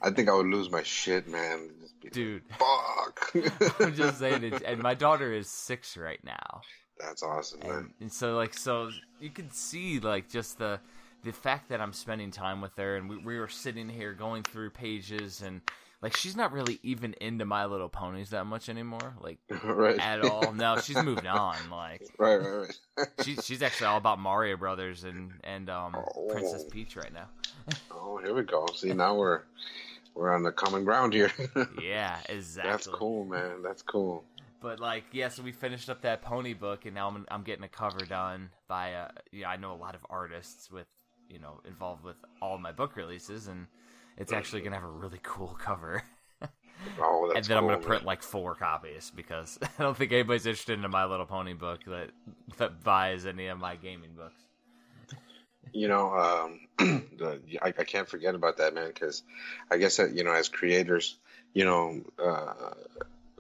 I 0.02 0.12
think 0.12 0.30
I 0.30 0.34
would 0.34 0.48
lose 0.48 0.70
my 0.70 0.84
shit, 0.84 1.28
man. 1.28 1.68
Be 1.68 1.86
like, 2.04 2.14
dude, 2.14 2.44
Fuck. 2.58 3.34
I'm 3.80 3.96
just 3.96 4.20
saying 4.20 4.44
it. 4.44 4.62
And 4.64 4.82
my 4.82 4.94
daughter 4.94 5.34
is 5.34 5.50
six 5.50 5.98
right 5.98 6.24
now. 6.24 6.62
That's 7.00 7.24
awesome, 7.24 7.60
man. 7.62 7.72
and, 7.72 7.90
and 8.02 8.12
so 8.12 8.36
like 8.36 8.54
so 8.54 8.90
you 9.20 9.30
can 9.30 9.52
see 9.52 10.00
like 10.00 10.30
just 10.30 10.58
the 10.58 10.80
the 11.24 11.34
fact 11.34 11.70
that 11.70 11.82
I'm 11.82 11.92
spending 11.92 12.32
time 12.32 12.62
with 12.62 12.78
her 12.78 12.96
and 12.96 13.10
we, 13.10 13.18
we 13.18 13.40
were 13.40 13.48
sitting 13.48 13.90
here 13.90 14.14
going 14.14 14.44
through 14.44 14.70
pages 14.70 15.42
and 15.42 15.60
like 16.02 16.16
she's 16.16 16.36
not 16.36 16.52
really 16.52 16.80
even 16.84 17.16
into 17.22 17.46
My 17.46 17.66
Little 17.66 17.90
Ponies 17.90 18.30
that 18.32 18.46
much 18.46 18.70
anymore 18.70 19.16
like 19.22 19.40
right. 19.64 20.00
at 20.00 20.24
all 20.24 20.54
no 20.54 20.78
she's 20.80 21.02
moved 21.04 21.26
on 21.26 21.56
like 21.70 22.04
Right, 22.18 22.36
right, 22.38 22.76
right. 22.98 23.08
she, 23.24 23.36
she's 23.36 23.62
actually 23.62 23.88
all 23.88 23.98
about 23.98 24.20
Mario 24.20 24.58
Brothers 24.58 25.04
and 25.04 25.32
and 25.44 25.70
um 25.70 25.96
Oh. 25.96 26.28
Princess 26.32 26.66
Peach 26.70 26.96
right 26.96 27.14
now 27.14 27.28
oh, 27.92 28.18
here 28.18 28.34
we 28.34 28.44
go. 28.44 28.66
See, 28.76 28.94
now 28.94 29.16
we're 29.16 29.42
we're 30.14 30.34
on 30.34 30.44
the 30.44 30.52
common 30.52 30.84
ground 30.86 31.14
here. 31.14 31.32
yeah 31.82 32.20
exactly 32.30 32.72
That's 32.72 32.88
cool, 32.88 33.26
man. 33.26 33.62
That's 33.64 33.82
cool. 33.82 34.24
But 34.62 34.80
like, 34.80 35.04
yeah, 35.12 35.30
so 35.30 35.44
we 35.44 35.52
finished 35.52 35.90
up 35.90 36.02
that 36.02 36.22
pony 36.22 36.54
book, 36.54 36.86
and 36.86 36.96
now 36.96 37.08
I'm 37.08 37.26
I'm 37.30 37.44
getting 37.44 37.64
a 37.64 37.70
cover 37.70 38.00
done 38.00 38.50
by 38.68 38.94
uh, 38.94 39.10
yeah, 39.32 39.50
I 39.50 39.58
know 39.58 39.74
a 39.74 39.76
lot 39.76 39.96
of 39.96 40.02
artists 40.10 40.72
with 40.72 40.88
you 41.30 41.40
know 41.40 41.60
involved 41.68 42.04
with 42.04 42.16
all 42.42 42.58
my 42.58 42.72
book 42.72 42.96
releases, 42.96 43.48
and 43.48 43.68
it's 44.18 44.32
actually 44.32 44.62
gonna 44.62 44.76
have 44.76 44.86
a 44.86 44.90
really 44.90 45.20
cool 45.24 45.58
cover. 45.60 46.04
Oh, 47.00 47.28
that's 47.34 47.48
and 47.48 47.50
then 47.50 47.58
I'm 47.58 47.66
gonna 47.66 47.78
print 47.78 48.04
man. 48.04 48.08
like 48.08 48.22
four 48.22 48.54
copies 48.54 49.12
because 49.16 49.58
I 49.80 49.84
don't 49.84 49.98
think 49.98 50.12
anybody's 50.12 50.46
interested 50.46 50.78
in 50.78 50.86
a 50.86 50.90
My 50.90 51.06
Little 51.06 51.26
Pony 51.26 51.54
book 51.54 51.80
that 51.86 52.12
that 52.58 52.84
buys 52.84 53.26
any 53.26 53.48
of 53.48 53.58
my 53.58 53.76
gaming 53.76 54.12
books. 54.16 54.40
You 55.74 55.88
know, 55.88 56.14
um, 56.14 56.60
the, 57.18 57.40
I, 57.62 57.70
I 57.70 57.84
can't 57.86 58.08
forget 58.08 58.36
about 58.36 58.58
that, 58.58 58.76
man, 58.76 58.88
because 58.88 59.24
I 59.72 59.78
guess 59.78 59.98
that, 59.98 60.14
you 60.14 60.24
know, 60.24 60.32
as 60.32 60.48
creators, 60.48 61.18
you 61.54 61.66
know, 61.66 62.02
uh, 62.24 62.74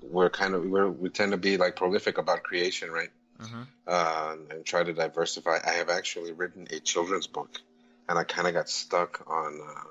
we're 0.02 0.32
kind 0.32 0.56
of 0.56 0.66
we're, 0.66 0.90
we 0.90 1.10
tend 1.10 1.32
to 1.32 1.38
be 1.38 1.58
like 1.58 1.76
prolific 1.76 2.18
about 2.18 2.42
creation, 2.42 2.90
right? 2.90 3.10
hmm 3.40 3.64
uh, 3.88 4.36
and 4.50 4.66
try 4.66 4.84
to 4.84 4.94
diversify. 4.94 5.60
I 5.66 5.74
have 5.74 5.90
actually 5.90 6.32
written 6.32 6.68
a 6.72 6.80
children's 6.80 7.28
book, 7.28 7.62
and 8.10 8.18
I 8.18 8.24
kind 8.24 8.48
of 8.48 8.54
got 8.54 8.70
stuck 8.70 9.24
on 9.28 9.60
uh, 9.62 9.84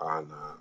on 0.00 0.30
uh, 0.32 0.54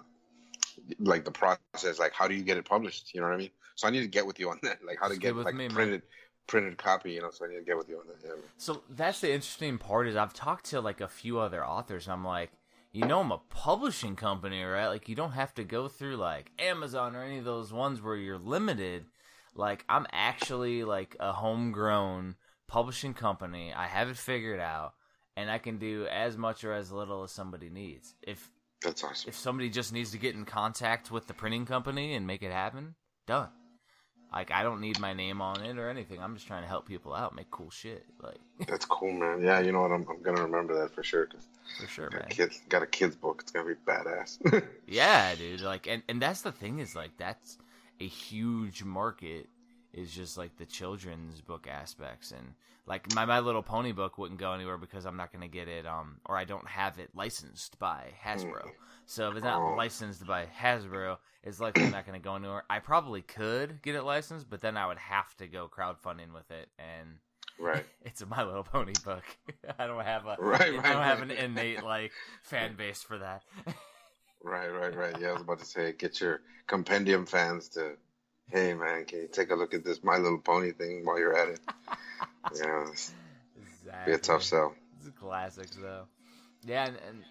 like 0.99 1.25
the 1.25 1.31
process, 1.31 1.99
like 1.99 2.13
how 2.13 2.27
do 2.27 2.35
you 2.35 2.43
get 2.43 2.57
it 2.57 2.65
published? 2.65 3.13
You 3.13 3.21
know 3.21 3.27
what 3.27 3.35
I 3.35 3.37
mean? 3.37 3.49
So 3.75 3.87
I 3.87 3.91
need 3.91 4.01
to 4.01 4.07
get 4.07 4.25
with 4.25 4.39
you 4.39 4.49
on 4.49 4.59
that, 4.63 4.79
like 4.85 4.97
how 4.99 5.07
to 5.07 5.15
get 5.15 5.35
get 5.35 5.45
like 5.45 5.55
me, 5.55 5.67
man. 5.67 5.75
printed 5.75 6.01
printed 6.47 6.77
copy. 6.77 7.11
You 7.11 7.21
know, 7.21 7.31
so 7.31 7.45
I 7.45 7.49
need 7.49 7.55
to 7.55 7.63
get 7.63 7.77
with 7.77 7.89
you 7.89 7.99
on 7.99 8.07
that. 8.07 8.17
Yeah. 8.23 8.33
So 8.57 8.83
that's 8.89 9.21
the 9.21 9.27
interesting 9.31 9.77
part 9.77 10.07
is 10.07 10.15
I've 10.15 10.33
talked 10.33 10.65
to 10.67 10.81
like 10.81 11.01
a 11.01 11.07
few 11.07 11.39
other 11.39 11.65
authors 11.65 12.07
and 12.07 12.13
I'm 12.13 12.25
like, 12.25 12.51
you 12.91 13.05
know 13.05 13.19
I'm 13.19 13.31
a 13.31 13.41
publishing 13.49 14.15
company, 14.15 14.63
right? 14.63 14.87
Like 14.87 15.09
you 15.09 15.15
don't 15.15 15.33
have 15.33 15.53
to 15.55 15.63
go 15.63 15.87
through 15.87 16.15
like 16.15 16.51
Amazon 16.59 17.15
or 17.15 17.23
any 17.23 17.39
of 17.39 17.45
those 17.45 17.73
ones 17.73 18.01
where 18.01 18.15
you're 18.15 18.37
limited. 18.37 19.05
Like 19.53 19.83
I'm 19.89 20.07
actually 20.11 20.83
like 20.83 21.15
a 21.19 21.33
homegrown 21.33 22.35
publishing 22.67 23.13
company. 23.13 23.73
I 23.73 23.87
have 23.87 24.09
it 24.09 24.17
figured 24.17 24.59
out 24.59 24.93
and 25.35 25.51
I 25.51 25.57
can 25.57 25.77
do 25.77 26.07
as 26.09 26.37
much 26.37 26.63
or 26.63 26.73
as 26.73 26.91
little 26.91 27.23
as 27.23 27.31
somebody 27.31 27.69
needs. 27.69 28.15
If 28.21 28.49
That's 28.85 29.03
awesome. 29.03 29.29
if 29.29 29.35
somebody 29.35 29.69
just 29.69 29.91
needs 29.91 30.11
to 30.11 30.17
get 30.17 30.35
in 30.35 30.45
contact 30.45 31.11
with 31.11 31.27
the 31.27 31.33
printing 31.33 31.65
company 31.65 32.13
and 32.13 32.25
make 32.25 32.43
it 32.43 32.51
happen, 32.51 32.95
done. 33.27 33.49
Like 34.31 34.51
I 34.51 34.63
don't 34.63 34.81
need 34.81 34.99
my 34.99 35.13
name 35.13 35.41
on 35.41 35.63
it 35.63 35.77
or 35.77 35.89
anything. 35.89 36.21
I'm 36.21 36.35
just 36.35 36.45
trying 36.45 36.63
to 36.63 36.67
help 36.67 36.87
people 36.87 37.13
out, 37.13 37.33
make 37.35 37.49
cool 37.51 37.69
shit. 37.69 38.05
Like 38.21 38.39
That's 38.67 38.85
cool, 38.85 39.11
man. 39.13 39.41
Yeah, 39.41 39.59
you 39.59 39.71
know 39.71 39.81
what? 39.81 39.91
I'm, 39.91 40.05
I'm 40.09 40.21
gonna 40.21 40.43
remember 40.43 40.77
that 40.81 40.93
for 40.93 41.03
sure. 41.03 41.25
Cause 41.25 41.47
for 41.79 41.87
sure, 41.87 42.09
got 42.09 42.21
man. 42.21 42.29
kids, 42.29 42.61
got 42.69 42.83
a 42.83 42.87
kids 42.87 43.15
book. 43.15 43.39
It's 43.41 43.51
gonna 43.51 43.67
be 43.67 43.75
badass. 43.87 44.65
Yeah, 44.87 45.33
dude. 45.35 45.61
Like, 45.61 45.87
and 45.87 46.03
and 46.09 46.21
that's 46.21 46.41
the 46.41 46.51
thing 46.51 46.79
is 46.79 46.95
like 46.95 47.17
that's 47.17 47.57
a 47.99 48.07
huge 48.07 48.83
market. 48.83 49.47
Is 49.95 50.13
just 50.13 50.37
like 50.37 50.57
the 50.57 50.65
children's 50.65 51.39
book 51.39 51.67
aspects, 51.71 52.31
and 52.31 52.53
like 52.85 53.09
my 53.15 53.23
My 53.23 53.39
Little 53.39 53.63
Pony 53.63 53.93
book 53.93 54.17
wouldn't 54.17 54.41
go 54.41 54.51
anywhere 54.51 54.77
because 54.77 55.05
I'm 55.05 55.15
not 55.15 55.31
gonna 55.31 55.47
get 55.47 55.69
it, 55.69 55.85
um, 55.87 56.17
or 56.25 56.35
I 56.37 56.43
don't 56.43 56.67
have 56.67 56.99
it 56.99 57.11
licensed 57.15 57.79
by 57.79 58.13
Hasbro. 58.21 58.73
So 59.05 59.29
if 59.29 59.35
it's 59.37 59.45
not 59.45 59.63
Oh. 59.63 59.73
licensed 59.73 60.25
by 60.27 60.47
Hasbro, 60.47 61.17
it's 61.43 61.61
likely 61.61 61.87
not 61.87 62.05
gonna 62.05 62.19
go 62.19 62.35
anywhere. 62.35 62.63
I 62.69 62.79
probably 62.79 63.21
could 63.21 63.81
get 63.81 63.95
it 63.95 64.03
licensed, 64.03 64.49
but 64.49 64.59
then 64.59 64.75
I 64.75 64.85
would 64.85 64.97
have 64.97 65.33
to 65.37 65.47
go 65.47 65.69
crowdfunding 65.69 66.33
with 66.33 66.51
it, 66.51 66.67
and 66.77 67.19
right, 67.57 67.85
it's 68.01 68.21
a 68.21 68.25
My 68.25 68.43
Little 68.43 68.63
Pony 68.63 68.93
book. 69.05 69.23
I 69.79 69.87
don't 69.87 70.03
have 70.03 70.25
a, 70.25 70.35
Right, 70.37 70.59
right, 70.75 70.85
I 70.85 70.91
don't 70.93 71.03
have 71.03 71.21
an 71.21 71.31
innate 71.31 71.83
like 71.83 72.11
fan 72.41 72.75
base 72.75 73.01
for 73.01 73.17
that. 73.19 73.43
right, 74.43 74.67
right, 74.69 74.95
right. 74.95 75.15
Yeah, 75.21 75.29
I 75.29 75.33
was 75.33 75.41
about 75.41 75.59
to 75.59 75.65
say, 75.65 75.93
get 75.93 76.19
your 76.19 76.41
compendium 76.67 77.25
fans 77.25 77.69
to, 77.69 77.95
hey 78.49 78.73
man, 78.73 79.05
can 79.05 79.19
you 79.19 79.27
take 79.31 79.51
a 79.51 79.55
look 79.55 79.73
at 79.73 79.83
this 79.83 80.03
My 80.03 80.17
Little 80.17 80.39
Pony 80.39 80.71
thing 80.71 81.05
while 81.05 81.19
you're 81.19 81.37
at 81.37 81.49
it? 81.49 81.59
yeah, 82.55 82.85
it's 82.91 83.13
exactly. 83.57 84.11
be 84.11 84.15
a 84.15 84.17
tough 84.17 84.43
sell. 84.43 84.75
It's 84.99 85.09
classics 85.17 85.77
though. 85.79 86.07
Yeah, 86.63 86.85
and, 86.85 86.97
and 87.07 87.23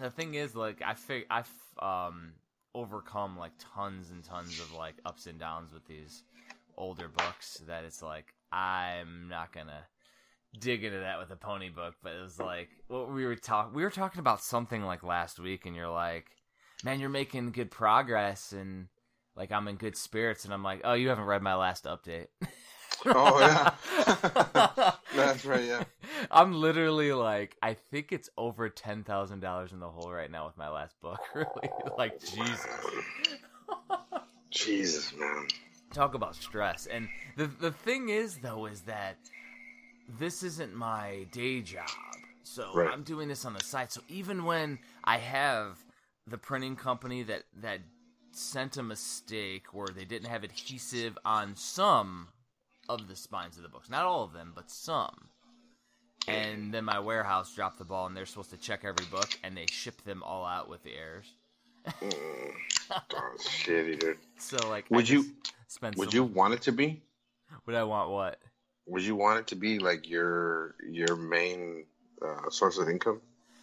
the 0.00 0.10
thing 0.10 0.34
is, 0.34 0.54
like, 0.54 0.82
I 0.84 0.94
fig- 0.94 1.26
I've 1.30 1.50
um 1.80 2.32
overcome 2.74 3.36
like 3.36 3.52
tons 3.58 4.10
and 4.10 4.22
tons 4.22 4.60
of 4.60 4.72
like 4.72 4.94
ups 5.04 5.26
and 5.26 5.38
downs 5.38 5.72
with 5.72 5.86
these 5.86 6.22
older 6.76 7.08
books. 7.08 7.62
That 7.66 7.84
it's 7.84 8.02
like 8.02 8.34
I'm 8.52 9.28
not 9.28 9.52
gonna 9.52 9.86
dig 10.58 10.84
into 10.84 11.00
that 11.00 11.18
with 11.18 11.30
a 11.30 11.36
pony 11.36 11.68
book. 11.70 11.94
But 12.02 12.14
it 12.14 12.22
was 12.22 12.38
like 12.38 12.68
what 12.88 13.12
we 13.12 13.24
were 13.24 13.36
talking. 13.36 13.74
We 13.74 13.82
were 13.82 13.90
talking 13.90 14.20
about 14.20 14.42
something 14.42 14.82
like 14.82 15.02
last 15.02 15.38
week, 15.38 15.66
and 15.66 15.74
you're 15.74 15.88
like, 15.88 16.26
"Man, 16.84 17.00
you're 17.00 17.08
making 17.08 17.52
good 17.52 17.70
progress," 17.70 18.52
and 18.52 18.88
like 19.36 19.52
I'm 19.52 19.68
in 19.68 19.76
good 19.76 19.96
spirits, 19.96 20.44
and 20.44 20.52
I'm 20.54 20.62
like, 20.62 20.80
"Oh, 20.84 20.94
you 20.94 21.08
haven't 21.08 21.24
read 21.24 21.42
my 21.42 21.54
last 21.54 21.84
update." 21.84 22.26
Oh, 23.06 23.38
yeah. 23.40 24.92
That's 25.16 25.46
right, 25.46 25.64
yeah. 25.64 25.84
I'm 26.30 26.52
literally 26.52 27.14
like, 27.14 27.56
I 27.62 27.72
think 27.72 28.12
it's 28.12 28.28
over 28.36 28.68
ten 28.68 29.04
thousand 29.04 29.40
dollars 29.40 29.72
in 29.72 29.78
the 29.80 29.88
hole 29.88 30.12
right 30.12 30.30
now 30.30 30.44
with 30.44 30.58
my 30.58 30.68
last 30.68 31.00
book. 31.00 31.18
Really, 31.34 31.70
like 31.96 32.20
Jesus. 32.20 32.66
Jesus, 34.50 35.14
man. 35.16 35.46
Talk 35.94 36.14
about 36.14 36.36
stress. 36.36 36.86
And 36.86 37.08
the 37.36 37.46
the 37.46 37.70
thing 37.72 38.10
is, 38.10 38.36
though, 38.38 38.66
is 38.66 38.82
that 38.82 39.16
this 40.18 40.42
isn't 40.42 40.74
my 40.74 41.26
day 41.32 41.62
job. 41.62 41.88
So 42.42 42.72
Right. 42.74 42.90
I'm 42.92 43.02
doing 43.02 43.28
this 43.28 43.44
on 43.44 43.54
the 43.54 43.62
side. 43.64 43.92
So 43.92 44.02
even 44.08 44.44
when 44.44 44.78
I 45.04 45.16
have 45.18 45.78
the 46.26 46.38
printing 46.38 46.76
company 46.76 47.22
that 47.24 47.44
that 47.62 47.80
sent 48.32 48.76
a 48.76 48.82
mistake 48.82 49.72
where 49.72 49.88
they 49.88 50.04
didn't 50.04 50.28
have 50.28 50.44
adhesive 50.44 51.18
on 51.24 51.54
some 51.56 52.28
of 52.88 53.08
the 53.08 53.16
spines 53.16 53.56
of 53.56 53.62
the 53.62 53.68
books, 53.68 53.90
not 53.90 54.04
all 54.04 54.24
of 54.24 54.32
them, 54.32 54.52
but 54.54 54.70
some. 54.70 55.28
And 56.28 56.72
then 56.72 56.84
my 56.84 56.98
warehouse 57.00 57.54
dropped 57.54 57.78
the 57.78 57.84
ball, 57.84 58.06
and 58.06 58.16
they're 58.16 58.26
supposed 58.26 58.50
to 58.50 58.56
check 58.56 58.84
every 58.84 59.06
book, 59.06 59.30
and 59.42 59.56
they 59.56 59.66
ship 59.66 60.02
them 60.04 60.22
all 60.22 60.44
out 60.44 60.68
with 60.68 60.82
the 60.84 60.92
errors. 60.94 61.32
Mm. 61.86 62.52
Shitty, 63.38 63.98
dude. 64.00 64.18
So 64.38 64.68
like, 64.68 64.84
I 64.92 64.96
Would 64.96 65.08
you- 65.08 65.32
spend 65.68 65.96
Would 65.96 66.10
so 66.10 66.14
you 66.16 66.24
much- 66.26 66.34
want 66.34 66.54
it 66.54 66.62
to 66.62 66.72
be? 66.72 67.02
Would 67.66 67.74
I 67.74 67.84
want 67.84 68.10
what? 68.10 68.38
Would 68.86 69.02
you 69.02 69.14
want 69.16 69.38
it 69.40 69.46
to 69.48 69.56
be 69.56 69.78
like 69.78 70.08
your 70.08 70.74
your 70.88 71.14
main 71.16 71.84
uh, 72.22 72.50
source 72.50 72.78
of 72.78 72.88
income? 72.88 73.20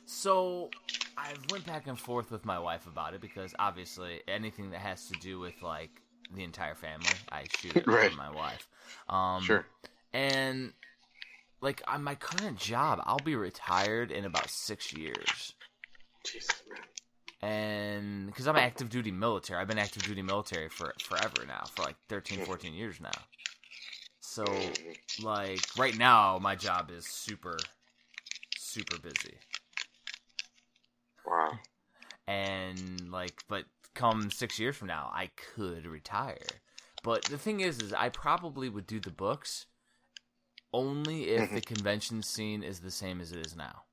So 0.07 0.69
I've 1.17 1.51
went 1.51 1.65
back 1.65 1.85
and 1.87 1.99
forth 1.99 2.31
with 2.31 2.45
my 2.45 2.57
wife 2.57 2.87
about 2.87 3.13
it 3.13 3.21
because 3.21 3.53
obviously 3.59 4.21
anything 4.27 4.71
that 4.71 4.79
has 4.79 5.07
to 5.09 5.15
do 5.15 5.37
with 5.39 5.61
like 5.61 6.01
the 6.33 6.43
entire 6.43 6.75
family, 6.75 7.15
I 7.31 7.43
shoot 7.47 7.75
it 7.75 7.85
Right. 7.85 8.11
my 8.13 8.31
wife. 8.31 8.67
Um, 9.09 9.43
Sure. 9.43 9.65
And 10.13 10.73
like 11.61 11.81
on 11.87 12.03
my 12.03 12.15
current 12.15 12.57
job, 12.57 13.01
I'll 13.05 13.19
be 13.19 13.35
retired 13.35 14.11
in 14.11 14.25
about 14.25 14.49
six 14.49 14.93
years. 14.93 15.53
Jesus, 16.23 16.63
man. 16.69 17.51
And 17.51 18.27
because 18.27 18.47
I'm 18.47 18.55
active 18.55 18.89
duty 18.89 19.11
military, 19.11 19.61
I've 19.61 19.67
been 19.67 19.77
active 19.77 20.03
duty 20.05 20.21
military 20.21 20.69
for 20.69 20.93
forever 20.99 21.45
now, 21.47 21.65
for 21.75 21.83
like 21.83 21.95
13, 22.09 22.39
14 22.39 22.73
years 22.73 22.99
now. 23.01 23.11
So 24.21 24.45
Mm. 24.45 24.95
like 25.23 25.61
right 25.77 25.95
now, 25.95 26.39
my 26.41 26.55
job 26.55 26.91
is 26.91 27.05
super, 27.05 27.57
super 28.57 28.97
busy. 28.97 29.35
Wow. 31.27 31.59
and 32.27 33.11
like 33.11 33.43
but 33.47 33.65
come 33.93 34.29
six 34.31 34.59
years 34.59 34.75
from 34.75 34.87
now 34.87 35.09
i 35.13 35.29
could 35.55 35.85
retire 35.85 36.37
but 37.03 37.23
the 37.25 37.37
thing 37.37 37.59
is 37.59 37.79
is 37.81 37.93
i 37.93 38.09
probably 38.09 38.69
would 38.69 38.87
do 38.87 38.99
the 38.99 39.09
books 39.11 39.65
only 40.73 41.29
if 41.29 41.49
the 41.53 41.61
mm-hmm. 41.61 41.73
convention 41.75 42.21
scene 42.21 42.63
is 42.63 42.79
the 42.79 42.91
same 42.91 43.19
as 43.21 43.31
it 43.31 43.39
is 43.39 43.55
now 43.55 43.83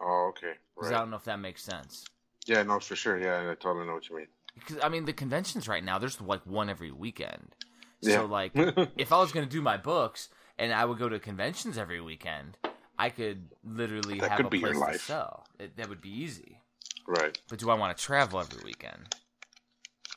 Oh, 0.00 0.28
okay. 0.30 0.54
'Cause 0.76 0.90
i 0.90 0.92
Right. 0.92 1.00
don't 1.00 1.10
know 1.10 1.16
if 1.16 1.24
that 1.24 1.38
makes 1.40 1.62
sense 1.62 2.04
Yeah, 2.46 2.62
no, 2.62 2.80
for 2.80 2.96
sure. 2.96 3.18
Yeah, 3.18 3.50
I 3.50 3.54
totally 3.54 3.86
know 3.86 3.94
what 3.94 4.08
you 4.08 4.16
mean. 4.16 4.28
because 4.54 4.78
i 4.82 4.88
mean 4.88 5.04
the 5.04 5.12
conventions 5.12 5.68
right 5.68 5.84
now 5.84 5.98
there's 5.98 6.20
like 6.20 6.44
one 6.46 6.68
every 6.70 6.90
weekend 6.92 7.54
Yeah. 8.00 8.22
so 8.22 8.26
like 8.26 8.52
if 8.96 9.12
i 9.12 9.18
was 9.18 9.32
going 9.32 9.46
to 9.46 9.50
do 9.50 9.60
my 9.62 9.76
books 9.76 10.28
and 10.58 10.72
i 10.72 10.84
would 10.84 10.98
go 10.98 11.08
to 11.08 11.18
conventions 11.18 11.76
every 11.78 12.00
weekend 12.00 12.56
i 12.98 13.08
could 13.10 13.48
literally 13.64 14.18
That 14.20 14.30
have 14.30 14.36
could 14.38 14.46
a 14.46 14.50
place 14.50 14.78
to 14.78 14.98
sell 14.98 15.46
it, 15.58 15.76
that 15.76 15.88
would 15.88 16.00
be 16.00 16.10
easy 16.10 16.60
right. 17.06 17.38
but 17.48 17.58
do 17.58 17.70
i 17.70 17.74
want 17.74 17.96
to 17.96 18.02
travel 18.02 18.40
every 18.40 18.62
weekend 18.64 19.14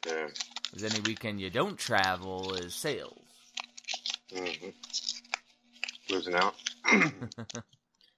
Yeah. 0.06 0.28
Because 0.72 0.84
any 0.96 1.02
weekend 1.02 1.40
you 1.42 1.50
don't 1.50 1.78
travel 1.78 2.54
is 2.56 2.74
sales. 2.74 3.18
Mm-hmm. 4.34 4.70
Losing 6.10 6.34
out. 6.36 6.56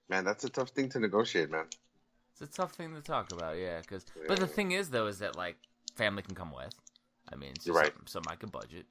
man, 0.10 0.24
that's 0.24 0.44
a 0.44 0.50
tough 0.50 0.70
thing 0.70 0.90
to 0.90 1.00
negotiate, 1.00 1.50
man. 1.50 1.66
It's 2.32 2.42
a 2.42 2.48
tough 2.48 2.74
thing 2.74 2.94
to 2.94 3.02
talk 3.02 3.32
about, 3.32 3.58
yeah. 3.58 3.82
Cause, 3.82 4.06
but 4.28 4.40
the 4.40 4.48
thing 4.48 4.72
is, 4.72 4.90
though, 4.90 5.08
is 5.08 5.20
that 5.20 5.36
like 5.36 5.58
family 5.96 6.22
can 6.22 6.36
come 6.36 6.52
with. 6.54 6.74
I 7.32 7.36
mean, 7.36 7.54
so 7.60 7.74
right. 7.74 7.86
something, 7.88 8.08
something 8.08 8.32
I 8.32 8.36
could 8.36 8.52
budget. 8.52 8.86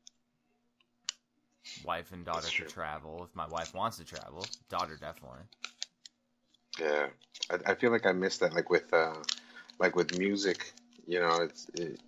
Wife 1.84 2.12
and 2.12 2.24
daughter 2.24 2.50
to 2.50 2.64
travel 2.64 3.24
if 3.24 3.34
my 3.34 3.46
wife 3.46 3.74
wants 3.74 3.96
to 3.98 4.04
travel. 4.04 4.50
Daughter 4.68 4.96
definitely. 4.96 5.42
Yeah, 6.80 7.08
I, 7.50 7.72
I 7.72 7.74
feel 7.74 7.90
like 7.90 8.06
I 8.06 8.12
missed 8.12 8.40
that. 8.40 8.54
Like 8.54 8.70
with, 8.70 8.92
uh, 8.92 9.14
like 9.78 9.96
with 9.96 10.18
music, 10.18 10.72
you 11.06 11.20
know, 11.20 11.42
it's. 11.42 11.68
It, 11.74 12.00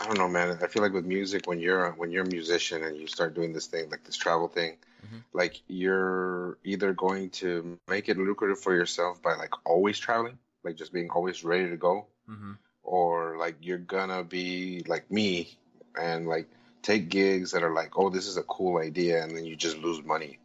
I 0.00 0.06
don't 0.06 0.18
know, 0.18 0.28
man. 0.28 0.58
I 0.62 0.66
feel 0.66 0.82
like 0.82 0.92
with 0.92 1.04
music, 1.04 1.46
when 1.46 1.58
you're 1.60 1.90
when 1.92 2.10
you're 2.10 2.24
a 2.24 2.28
musician 2.28 2.82
and 2.84 2.96
you 2.96 3.06
start 3.06 3.34
doing 3.34 3.52
this 3.52 3.66
thing, 3.66 3.90
like 3.90 4.04
this 4.04 4.16
travel 4.16 4.48
thing, 4.48 4.76
Mhm. 5.06 5.22
like 5.32 5.60
you're 5.68 6.58
either 6.64 6.92
going 6.92 7.30
to 7.30 7.64
make 7.70 7.92
it 7.92 8.02
lucrative 8.02 8.44
for 8.44 8.58
yourself 8.58 9.06
by 9.06 9.18
like 9.20 9.38
always 9.50 9.84
traveling, 9.86 10.28
like 10.64 10.76
just 10.76 10.92
being 10.92 11.10
always 11.10 11.44
ready 11.44 11.68
to 11.70 11.76
go, 11.76 12.06
hmm 12.26 12.52
or 12.82 13.36
like 13.38 13.56
you're 13.60 13.78
gonna 13.78 14.22
be 14.24 14.82
like 14.86 15.10
me 15.10 15.56
and 16.00 16.26
like 16.26 16.48
take 16.82 17.08
gigs 17.08 17.52
that 17.52 17.62
are 17.62 17.72
like, 17.72 17.98
oh, 17.98 18.10
this 18.10 18.26
is 18.26 18.36
a 18.36 18.42
cool 18.42 18.78
idea, 18.78 19.22
and 19.22 19.36
then 19.36 19.44
you 19.44 19.56
just 19.56 19.78
lose 19.78 20.04
money, 20.04 20.38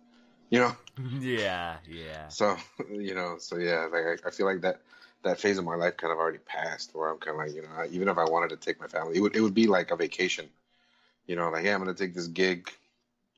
you 0.50 0.60
know. 0.60 0.76
yeah, 1.20 1.78
yeah. 1.88 2.28
So 2.30 2.58
you 2.92 3.16
know, 3.16 3.38
so 3.40 3.58
yeah, 3.58 3.88
like 3.92 4.24
I, 4.26 4.28
I 4.28 4.32
feel 4.32 4.46
like 4.46 4.62
that 4.62 4.82
that 5.24 5.40
phase 5.40 5.58
of 5.58 5.66
my 5.66 5.76
life 5.76 5.98
kind 5.98 6.14
of 6.14 6.20
already 6.20 6.40
passed, 6.40 6.92
where 6.94 7.10
I'm 7.10 7.18
kind 7.18 7.40
of 7.40 7.46
like, 7.46 7.56
you 7.56 7.64
know, 7.64 7.70
I, 7.76 7.88
even 7.88 8.08
if 8.08 8.18
I 8.18 8.26
wanted 8.26 8.50
to 8.52 8.58
take 8.58 8.80
my 8.80 8.88
family, 8.88 9.18
it 9.18 9.22
would 9.22 9.36
it 9.36 9.42
would 9.42 9.54
be 9.56 9.68
like 9.68 9.92
a 9.92 9.96
vacation, 9.96 10.50
you 11.28 11.36
know, 11.36 11.50
like 11.50 11.64
hey, 11.64 11.74
I'm 11.74 11.80
gonna 11.80 11.94
take 11.94 12.14
this 12.14 12.28
gig 12.28 12.70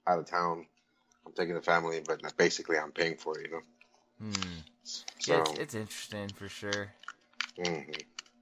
out 0.07 0.19
of 0.19 0.25
town. 0.25 0.65
I'm 1.25 1.33
taking 1.33 1.55
the 1.55 1.61
family, 1.61 2.01
but 2.05 2.21
basically 2.37 2.77
I'm 2.77 2.91
paying 2.91 3.17
for 3.17 3.37
it, 3.39 3.47
you 3.47 3.51
know. 3.53 3.61
Hmm. 4.19 4.59
So 4.85 5.33
Yeah, 5.33 5.41
it's, 5.41 5.51
it's 5.51 5.75
interesting 5.75 6.29
for 6.29 6.49
sure. 6.49 6.91
Mm-hmm. 7.57 7.91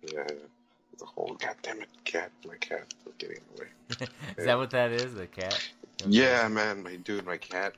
yeah, 0.03 0.23
yeah. 0.29 0.56
A 1.01 1.05
whole 1.05 1.35
goddamn 1.39 1.81
it, 1.81 1.89
cat, 2.03 2.31
my 2.47 2.55
cat 2.55 2.85
was 3.05 3.13
getting 3.17 3.37
in 3.37 3.43
the 3.55 3.61
way. 3.61 4.07
is 4.37 4.45
that 4.45 4.57
what 4.57 4.71
that 4.71 4.91
is? 4.91 5.13
The 5.13 5.27
cat? 5.27 5.61
Yeah, 6.07 6.47
man, 6.47 6.83
my 6.83 6.95
dude, 6.97 7.25
my 7.25 7.37
cat. 7.37 7.73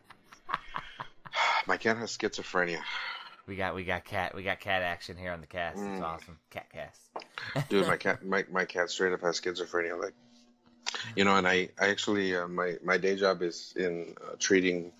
My 1.67 1.77
cat 1.77 1.97
has 1.97 2.17
schizophrenia. 2.17 2.81
We 3.47 3.55
got 3.55 3.75
we 3.75 3.83
got 3.83 4.03
cat 4.03 4.35
we 4.35 4.43
got 4.43 4.59
cat 4.59 4.81
action 4.81 5.15
here 5.17 5.31
on 5.31 5.39
the 5.41 5.47
cast. 5.47 5.77
It's 5.77 5.99
Mm. 5.99 6.03
awesome. 6.03 6.38
Cat 6.49 6.67
cast. 6.73 6.99
dude 7.69 7.88
my 7.88 7.95
cat 7.97 8.25
my, 8.25 8.43
my 8.51 8.65
cat 8.65 8.89
straight 8.89 9.13
up 9.13 9.21
has 9.21 9.39
schizophrenia 9.39 9.99
like 9.99 10.13
you 11.15 11.23
know 11.23 11.35
and 11.38 11.47
i 11.47 11.69
i 11.79 11.88
actually 11.89 12.35
uh, 12.35 12.47
my 12.47 12.75
my 12.83 12.97
day 12.97 13.15
job 13.15 13.41
is 13.41 13.73
in 13.77 14.15
uh, 14.21 14.35
treating 14.39 14.91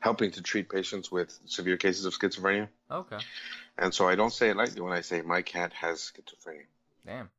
helping 0.00 0.30
to 0.32 0.42
treat 0.42 0.68
patients 0.68 1.10
with 1.10 1.38
severe 1.46 1.76
cases 1.76 2.04
of 2.04 2.16
schizophrenia 2.18 2.68
Okay. 2.90 3.18
and 3.78 3.94
so 3.94 4.06
i 4.08 4.14
don't 4.14 4.32
say 4.32 4.50
it 4.50 4.56
lightly 4.56 4.80
when 4.80 4.92
i 4.92 5.00
say 5.00 5.22
my 5.22 5.40
cat 5.42 5.72
has 5.72 6.12
schizophrenia 6.12 6.66
Damn. 7.06 7.30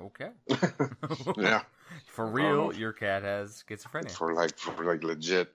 Okay. 0.00 0.30
yeah 1.36 1.62
For 2.06 2.26
real, 2.26 2.72
your 2.74 2.92
cat 2.92 3.22
has 3.22 3.62
schizophrenia. 3.68 4.10
For 4.10 4.32
like, 4.34 4.58
for 4.58 4.84
like 4.84 5.02
legit. 5.04 5.52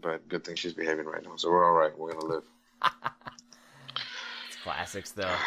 But 0.00 0.26
good 0.28 0.44
thing 0.44 0.56
she's 0.56 0.72
behaving 0.72 1.04
right 1.04 1.22
now, 1.22 1.36
so 1.36 1.50
we're 1.50 1.64
all 1.64 1.78
right. 1.78 1.96
We're 1.96 2.12
gonna 2.12 2.24
live. 2.24 2.44
it's 2.82 4.56
classics, 4.62 5.12
though. 5.12 5.34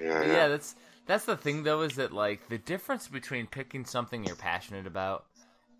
Yeah, 0.00 0.24
yeah, 0.24 0.48
that's 0.48 0.74
that's 1.06 1.24
the 1.24 1.36
thing 1.36 1.62
though 1.62 1.82
is 1.82 1.96
that 1.96 2.12
like 2.12 2.48
the 2.48 2.58
difference 2.58 3.08
between 3.08 3.46
picking 3.46 3.84
something 3.84 4.24
you're 4.24 4.36
passionate 4.36 4.86
about 4.86 5.26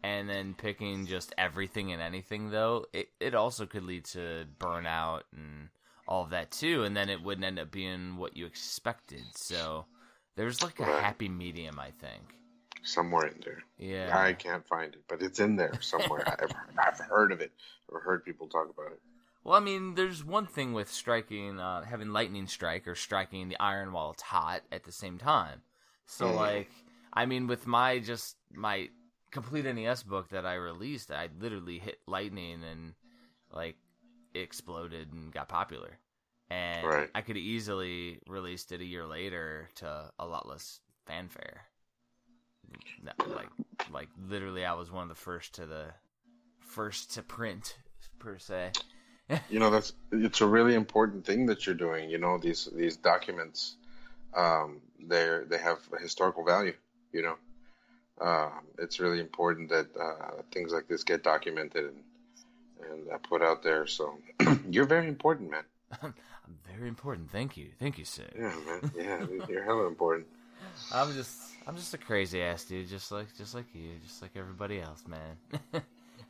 and 0.03 0.29
then 0.29 0.55
picking 0.55 1.07
just 1.07 1.33
everything 1.39 1.93
and 1.93 2.03
anything 2.03 2.51
though 2.51 2.85
it, 2.93 3.09
it 3.21 3.35
also 3.35 3.67
could 3.67 3.85
lead 3.85 4.05
to 4.05 4.45
burnout 4.59 5.23
and 5.35 5.69
all 6.09 6.25
of 6.25 6.31
that 6.31 6.51
too 6.51 6.85
and 6.85 6.97
then 6.97 7.09
it 7.09 7.23
wouldn't 7.23 7.45
end 7.45 7.59
up 7.59 7.71
being 7.71 8.17
what 8.17 8.37
you 8.37 8.47
expected 8.47 9.23
so 9.35 9.85
there's 10.37 10.63
like 10.63 10.79
a 10.81 10.83
Right. 10.83 11.03
happy 11.03 11.29
medium 11.29 11.79
i 11.79 11.91
think 11.91 12.23
somewhere 12.85 13.27
in 13.27 13.41
there. 13.45 13.63
yeah 13.79 14.19
I 14.19 14.33
can't 14.33 14.67
find 14.67 14.93
it, 14.95 15.03
but 15.09 15.23
it's 15.23 15.39
in 15.39 15.55
there 15.55 15.79
somewhere. 15.81 16.27
I've, 16.29 16.53
I've 16.85 16.99
heard 16.99 17.31
of 17.31 17.41
it 17.41 17.53
or 17.89 18.01
heard 18.01 18.25
people 18.25 18.49
talk 18.49 18.69
about 18.71 18.91
it. 18.93 19.01
well 19.45 19.55
i 19.57 19.61
mean 19.61 19.95
there's 19.95 20.25
one 20.25 20.47
thing 20.47 20.73
with 20.73 20.91
striking 20.91 21.61
uh, 21.61 21.83
having 21.85 22.11
lightning 22.13 22.47
strike 22.47 22.89
or 22.89 22.95
striking 22.95 23.49
the 23.49 23.61
iron 23.61 23.93
while 23.93 24.11
it's 24.11 24.23
hot 24.23 24.63
at 24.73 24.85
the 24.85 24.93
same 24.93 25.19
time 25.19 25.63
so 26.07 26.27
Mhm. 26.27 26.37
like 26.37 26.71
i 27.13 27.25
mean 27.27 27.47
with 27.47 27.67
my 27.67 27.99
just 27.99 28.37
my 28.53 28.89
complete 29.31 29.65
nes 29.75 30.03
book 30.03 30.29
that 30.31 30.45
i 30.47 30.55
released 30.55 31.11
i 31.11 31.29
literally 31.41 31.79
hit 31.79 31.99
lightning 32.07 32.63
and 32.65 32.95
like 33.53 33.77
it 34.35 34.41
exploded 34.41 35.13
and 35.13 35.33
got 35.33 35.49
popular 35.49 35.99
and 36.53 36.87
Right. 36.87 37.11
i 37.15 37.21
could 37.21 37.37
easily 37.37 38.19
released 38.29 38.73
it 38.73 38.81
a 38.81 38.85
year 38.85 39.07
later 39.07 39.69
to 39.75 40.13
a 40.19 40.27
lot 40.27 40.49
less 40.49 40.81
fanfare 41.07 41.63
like 43.35 43.49
like 43.93 44.09
literally 44.29 44.65
i 44.65 44.73
was 44.75 44.91
one 44.91 45.03
of 45.03 45.09
the 45.09 45.15
first 45.15 45.55
to 45.55 45.67
the 45.67 45.87
first 46.61 47.13
to 47.15 47.23
print 47.23 47.79
per 48.19 48.39
se 48.39 48.73
You 49.49 49.59
know, 49.59 49.71
that's 49.71 49.93
it's 50.13 50.41
a 50.41 50.47
really 50.47 50.75
important 50.75 51.25
thing 51.25 51.47
that 51.47 51.67
you're 51.67 51.75
doing. 51.75 52.11
You 52.11 52.19
know, 52.19 52.39
these 52.39 52.69
these 52.75 52.97
documents, 52.97 53.77
um, 54.35 54.81
they're 55.01 55.45
they 55.45 55.59
have 55.59 55.79
a 55.97 56.01
historical 56.01 56.45
value. 56.45 56.75
You 57.13 57.23
know, 57.23 57.37
um, 58.21 58.53
it's 58.79 59.01
really 59.01 59.21
important 59.21 59.71
that 59.71 59.89
uh, 59.97 60.43
things 60.53 60.73
like 60.73 60.89
this 60.89 61.05
get 61.05 61.23
documented 61.23 61.87
and 61.87 62.05
and 62.91 63.11
uh, 63.13 63.19
put 63.19 63.43
out 63.43 63.63
there. 63.63 63.87
So 63.87 64.19
you're 64.71 64.87
very 64.87 65.09
important, 65.09 65.51
man. 65.51 65.65
I'm 66.03 66.15
very 66.75 66.89
important. 66.89 67.31
Thank 67.31 67.57
you. 67.57 67.69
Thank 67.79 67.99
you, 67.99 68.05
sir. 68.05 68.25
Yeah, 68.37 68.55
man. 68.67 68.93
Yeah, 68.97 69.27
you're 69.49 69.65
hella 69.65 69.87
important. 69.87 70.27
I'm 70.93 71.13
just 71.13 71.39
I'm 71.67 71.77
just 71.77 71.93
a 71.95 71.99
crazy 71.99 72.43
ass 72.43 72.65
dude, 72.65 72.89
just 72.89 73.11
like 73.13 73.35
just 73.37 73.55
like 73.55 73.67
you, 73.75 73.91
just 74.07 74.23
like 74.23 74.33
everybody 74.37 74.81
else, 74.81 75.05
man. 75.07 75.37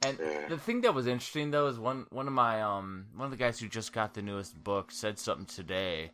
and 0.03 0.19
Yeah. 0.19 0.49
the 0.49 0.59
thing 0.59 0.81
that 0.83 0.95
was 0.95 1.07
interesting 1.07 1.51
though 1.51 1.67
is 1.69 1.79
one 1.79 2.07
one 2.11 2.27
of 2.27 2.33
my 2.33 2.63
um 2.63 3.07
one 3.15 3.27
of 3.27 3.31
the 3.31 3.37
guys 3.37 3.59
who 3.61 3.69
just 3.69 3.93
got 3.93 4.15
the 4.15 4.23
newest 4.23 4.63
book 4.63 4.91
said 4.91 5.19
something 5.19 5.47
today 5.47 6.11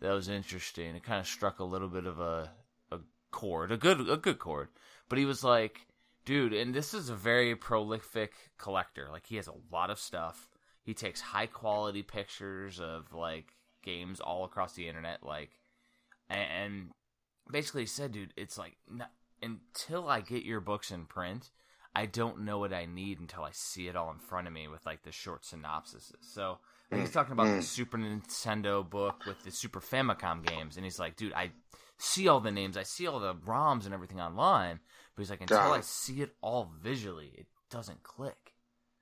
that 0.00 0.12
was 0.12 0.28
interesting. 0.28 0.94
It 0.96 1.02
kind 1.04 1.20
of 1.20 1.26
struck 1.26 1.60
a 1.60 1.64
little 1.64 1.88
bit 1.88 2.06
of 2.06 2.20
a 2.20 2.50
a 2.90 2.98
chord, 3.30 3.72
a 3.72 3.76
good 3.76 4.08
a 4.08 4.16
good 4.16 4.38
chord. 4.38 4.68
But 5.08 5.18
he 5.18 5.24
was 5.24 5.44
like, 5.44 5.86
dude, 6.24 6.52
and 6.52 6.74
this 6.74 6.94
is 6.94 7.08
a 7.08 7.14
very 7.14 7.54
prolific 7.56 8.32
collector. 8.58 9.08
Like 9.10 9.26
he 9.26 9.36
has 9.36 9.46
a 9.48 9.54
lot 9.70 9.90
of 9.90 9.98
stuff. 9.98 10.48
He 10.82 10.94
takes 10.94 11.20
high 11.20 11.46
quality 11.46 12.02
pictures 12.02 12.80
of 12.80 13.12
like 13.12 13.54
games 13.82 14.20
all 14.20 14.44
across 14.44 14.74
the 14.74 14.88
internet, 14.88 15.22
like 15.22 15.50
and, 16.28 16.48
and 16.52 16.90
basically 17.50 17.82
he 17.82 17.86
said, 17.86 18.12
dude, 18.12 18.32
it's 18.36 18.58
like 18.58 18.76
n 18.90 19.04
until 19.42 20.08
I 20.08 20.20
get 20.20 20.44
your 20.44 20.60
books 20.60 20.90
in 20.90 21.06
print, 21.06 21.50
I 21.94 22.06
don't 22.06 22.44
know 22.44 22.58
what 22.58 22.72
I 22.72 22.86
need 22.86 23.18
until 23.18 23.42
I 23.42 23.50
see 23.52 23.88
it 23.88 23.96
all 23.96 24.10
in 24.10 24.18
front 24.18 24.46
of 24.46 24.52
me 24.52 24.68
with 24.68 24.86
like 24.86 25.02
the 25.02 25.12
short 25.12 25.42
synopsises. 25.42 26.14
So 26.20 26.58
think 26.92 27.06
he's 27.06 27.14
talking 27.14 27.32
about 27.32 27.56
the. 27.56 27.62
Super 27.62 27.98
Nintendo 27.98 28.88
book 28.88 29.26
with 29.26 29.42
the 29.44 29.50
Super 29.50 29.80
Famicom 29.80 30.46
games, 30.46 30.76
and 30.76 30.84
he's 30.84 30.98
like, 30.98 31.16
dude, 31.16 31.32
I 31.32 31.50
see 31.98 32.28
all 32.28 32.40
the 32.40 32.50
names, 32.50 32.76
I 32.76 32.82
see 32.82 33.06
all 33.06 33.18
the 33.18 33.34
ROMs 33.34 33.84
and 33.84 33.94
everything 33.94 34.20
online, 34.20 34.80
but 35.14 35.22
he's 35.22 35.30
like, 35.30 35.40
until 35.40 35.72
I 35.72 35.80
see 35.80 36.20
it 36.20 36.34
all 36.42 36.70
visually, 36.82 37.32
it 37.34 37.46
doesn't 37.70 38.02
click. 38.02 38.52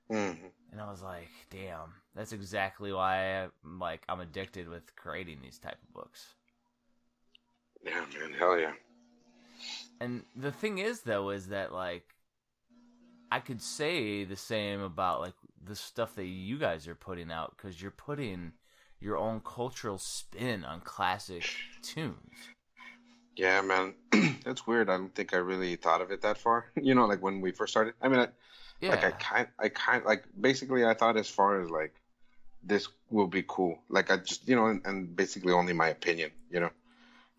hmm 0.08 0.32
And 0.72 0.80
I 0.80 0.88
was 0.88 1.02
like, 1.02 1.28
damn, 1.50 1.94
that's 2.14 2.32
exactly 2.32 2.92
why 2.92 3.42
I'm 3.64 3.78
like 3.78 4.02
I'm 4.08 4.20
addicted 4.20 4.68
with 4.68 4.94
creating 4.96 5.38
these 5.42 5.58
type 5.58 5.78
of 5.82 5.94
books. 5.94 6.34
Yeah, 7.84 8.04
man. 8.18 8.32
Hell 8.38 8.58
yeah. 8.58 8.72
And 10.00 10.22
the 10.36 10.52
thing 10.52 10.78
is, 10.78 11.00
though, 11.00 11.30
is 11.30 11.48
that 11.48 11.72
like 11.72 12.14
I 13.32 13.40
could 13.40 13.62
say 13.62 14.24
the 14.24 14.36
same 14.36 14.80
about 14.80 15.20
like 15.20 15.34
the 15.64 15.76
stuff 15.76 16.14
that 16.16 16.24
you 16.24 16.58
guys 16.58 16.88
are 16.88 16.94
putting 16.94 17.30
out 17.30 17.54
because 17.56 17.80
you're 17.80 17.90
putting 17.90 18.52
your 19.00 19.16
own 19.16 19.40
cultural 19.40 19.98
spin 19.98 20.64
on 20.64 20.80
classic 20.80 21.48
tunes. 21.82 22.16
Yeah, 23.36 23.60
man. 23.62 23.94
That's 24.44 24.66
weird. 24.66 24.90
I 24.90 24.96
don't 24.96 25.14
think 25.14 25.32
I 25.32 25.38
really 25.38 25.76
thought 25.76 26.00
of 26.02 26.10
it 26.10 26.22
that 26.22 26.38
far. 26.38 26.66
You 26.80 26.94
know, 26.94 27.06
like 27.06 27.22
when 27.22 27.40
we 27.40 27.52
first 27.52 27.72
started. 27.72 27.94
I 28.02 28.08
mean, 28.08 28.20
I, 28.20 28.28
Yeah, 28.80 28.90
like 28.90 29.04
I 29.04 29.10
kind, 29.10 29.48
I 29.58 29.68
kind, 29.68 30.04
like 30.04 30.24
basically, 30.38 30.84
I 30.84 30.94
thought 30.94 31.16
as 31.16 31.28
far 31.28 31.60
as 31.60 31.70
like 31.70 31.94
this 32.62 32.88
will 33.10 33.26
be 33.26 33.44
cool. 33.46 33.78
Like 33.88 34.10
I 34.10 34.16
just, 34.18 34.48
you 34.48 34.56
know, 34.56 34.66
and, 34.66 34.80
and 34.84 35.14
basically 35.14 35.52
only 35.52 35.72
my 35.72 35.88
opinion. 35.88 36.30
You 36.50 36.60
know, 36.60 36.70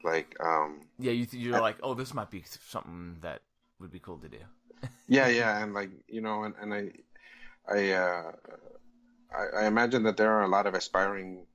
like 0.03 0.35
um, 0.39 0.81
yeah. 0.99 1.11
You 1.11 1.25
th- 1.25 1.41
you're 1.43 1.55
I- 1.55 1.59
like, 1.59 1.77
oh, 1.83 1.93
this 1.93 2.13
might 2.13 2.29
be 2.29 2.43
something 2.45 3.17
that 3.21 3.41
would 3.79 3.91
be 3.91 3.99
cool 3.99 4.17
to 4.19 4.29
do. 4.29 4.37
yeah, 5.07 5.27
yeah, 5.27 5.63
and 5.63 5.73
like 5.73 5.89
you 6.07 6.21
know, 6.21 6.43
and, 6.43 6.55
and 6.61 6.73
I, 6.73 6.91
I, 7.67 7.91
uh, 7.91 8.31
I, 9.35 9.63
I 9.63 9.67
imagine 9.67 10.03
that 10.03 10.17
there 10.17 10.31
are 10.31 10.43
a 10.43 10.47
lot 10.47 10.67
of 10.67 10.73
aspiring 10.73 11.45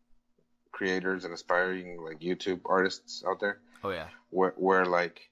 creators 0.73 1.25
and 1.25 1.33
aspiring 1.33 2.03
like 2.03 2.21
YouTube 2.21 2.61
artists 2.67 3.25
out 3.27 3.41
there. 3.41 3.59
Oh 3.85 3.91
yeah, 3.91 4.09
where 4.31 4.53
where 4.57 4.85
like 4.85 5.31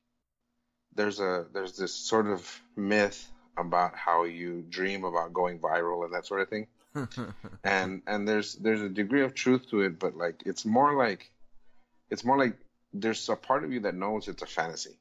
there's 0.94 1.20
a 1.20 1.46
there's 1.52 1.76
this 1.76 1.92
sort 1.92 2.26
of 2.26 2.60
myth 2.76 3.30
about 3.56 3.94
how 3.96 4.24
you 4.24 4.64
dream 4.68 5.04
about 5.04 5.32
going 5.32 5.58
viral 5.58 6.04
and 6.04 6.12
that 6.14 6.26
sort 6.26 6.40
of 6.40 6.48
thing. 6.48 6.66
And 7.64 8.02
and 8.06 8.28
there's 8.28 8.54
there's 8.54 8.82
a 8.82 8.88
degree 8.88 9.22
of 9.22 9.34
truth 9.34 9.68
to 9.70 9.80
it 9.80 9.98
but 9.98 10.16
like 10.16 10.42
it's 10.46 10.64
more 10.64 10.94
like 10.94 11.30
it's 12.10 12.24
more 12.24 12.38
like 12.38 12.56
there's 12.92 13.28
a 13.28 13.34
part 13.34 13.64
of 13.64 13.72
you 13.72 13.80
that 13.80 13.94
knows 13.94 14.28
it's 14.28 14.42
a 14.42 14.46
fantasy 14.46 14.96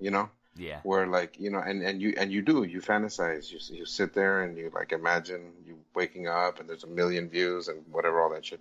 you 0.00 0.10
know? 0.10 0.30
Yeah, 0.56 0.80
where 0.82 1.06
like 1.06 1.38
you 1.38 1.50
know 1.50 1.60
and 1.60 1.84
and 1.84 2.02
you 2.02 2.14
and 2.16 2.32
you 2.32 2.42
do 2.42 2.64
you 2.64 2.80
fantasize 2.80 3.52
you 3.52 3.60
you 3.76 3.86
sit 3.86 4.12
there 4.12 4.42
and 4.42 4.58
you 4.58 4.72
like 4.74 4.90
imagine 4.90 5.52
you 5.64 5.78
waking 5.94 6.26
up 6.26 6.58
and 6.58 6.68
there's 6.68 6.82
a 6.82 6.88
million 6.88 7.28
views 7.28 7.68
and 7.68 7.84
whatever 7.92 8.20
all 8.20 8.30
that 8.30 8.44
shit. 8.44 8.60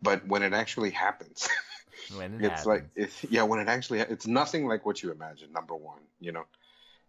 But 0.00 0.24
when 0.28 0.44
it 0.44 0.52
actually 0.52 0.90
happens 0.90 1.48
when 2.16 2.34
it 2.34 2.44
it's 2.44 2.64
like 2.64 2.82
happens. 2.82 2.92
it's 3.22 3.32
yeah 3.32 3.42
when 3.42 3.58
it 3.58 3.66
actually 3.66 3.98
it's 4.00 4.28
nothing 4.28 4.68
like 4.68 4.86
what 4.86 5.02
you 5.02 5.10
imagine 5.10 5.50
number 5.52 5.74
one 5.74 5.98
you 6.20 6.30
know? 6.30 6.44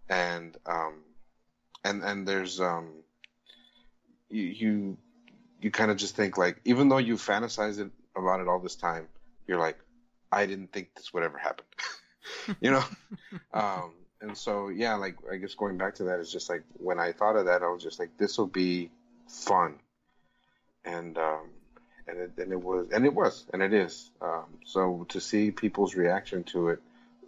And 0.09 0.57
um 0.65 1.03
and 1.87 2.03
and 2.03 2.27
there's 2.27 2.59
um 2.59 2.89
you 4.29 4.43
you 4.43 4.97
you 5.61 5.71
kind 5.71 5.89
of 5.89 5.97
just 5.97 6.15
think 6.15 6.37
like 6.37 6.59
even 6.65 6.89
though 6.89 6.97
you 6.97 7.15
fantasize 7.15 7.79
it 7.79 7.89
about 8.15 8.39
it 8.41 8.47
all 8.47 8.59
this 8.59 8.75
time 8.75 9.07
you're 9.47 9.59
like 9.59 9.77
i 10.31 10.45
didn't 10.45 10.71
think 10.71 10.89
this 10.95 11.13
would 11.13 11.23
ever 11.23 11.37
happen. 11.37 11.65
You 12.59 12.71
know? 12.71 12.83
Um 13.53 13.93
and 14.19 14.37
so 14.37 14.67
yeah 14.67 14.95
like 14.95 15.15
i 15.31 15.37
guess 15.37 15.53
going 15.53 15.77
back 15.77 15.95
to 15.95 16.03
that 16.05 16.19
is 16.19 16.31
just 16.31 16.49
like 16.49 16.63
when 16.73 16.99
i 16.99 17.11
thought 17.13 17.35
of 17.37 17.45
that 17.45 17.61
i 17.61 17.69
was 17.69 17.81
just 17.83 17.99
like 17.99 18.09
this 18.17 18.37
will 18.37 18.47
be 18.65 18.89
fun. 19.27 19.79
And 20.83 21.17
um 21.17 21.49
and 22.07 22.19
it, 22.19 22.31
and 22.37 22.51
it 22.51 22.61
was 22.61 22.87
and 22.91 23.05
it 23.05 23.13
was 23.13 23.45
and 23.53 23.61
it 23.61 23.73
is. 23.73 24.11
Um 24.21 24.59
so 24.65 25.05
to 25.09 25.21
see 25.21 25.51
people's 25.51 25.95
reaction 25.95 26.43
to 26.51 26.69
it 26.69 26.79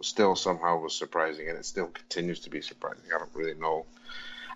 still 0.02 0.36
somehow 0.36 0.78
was 0.78 0.94
surprising 0.94 1.48
and 1.48 1.58
it 1.58 1.64
still 1.64 1.88
continues 1.88 2.40
to 2.40 2.50
be 2.50 2.60
surprising. 2.60 3.04
I 3.14 3.18
don't 3.18 3.34
really 3.34 3.58
know 3.58 3.86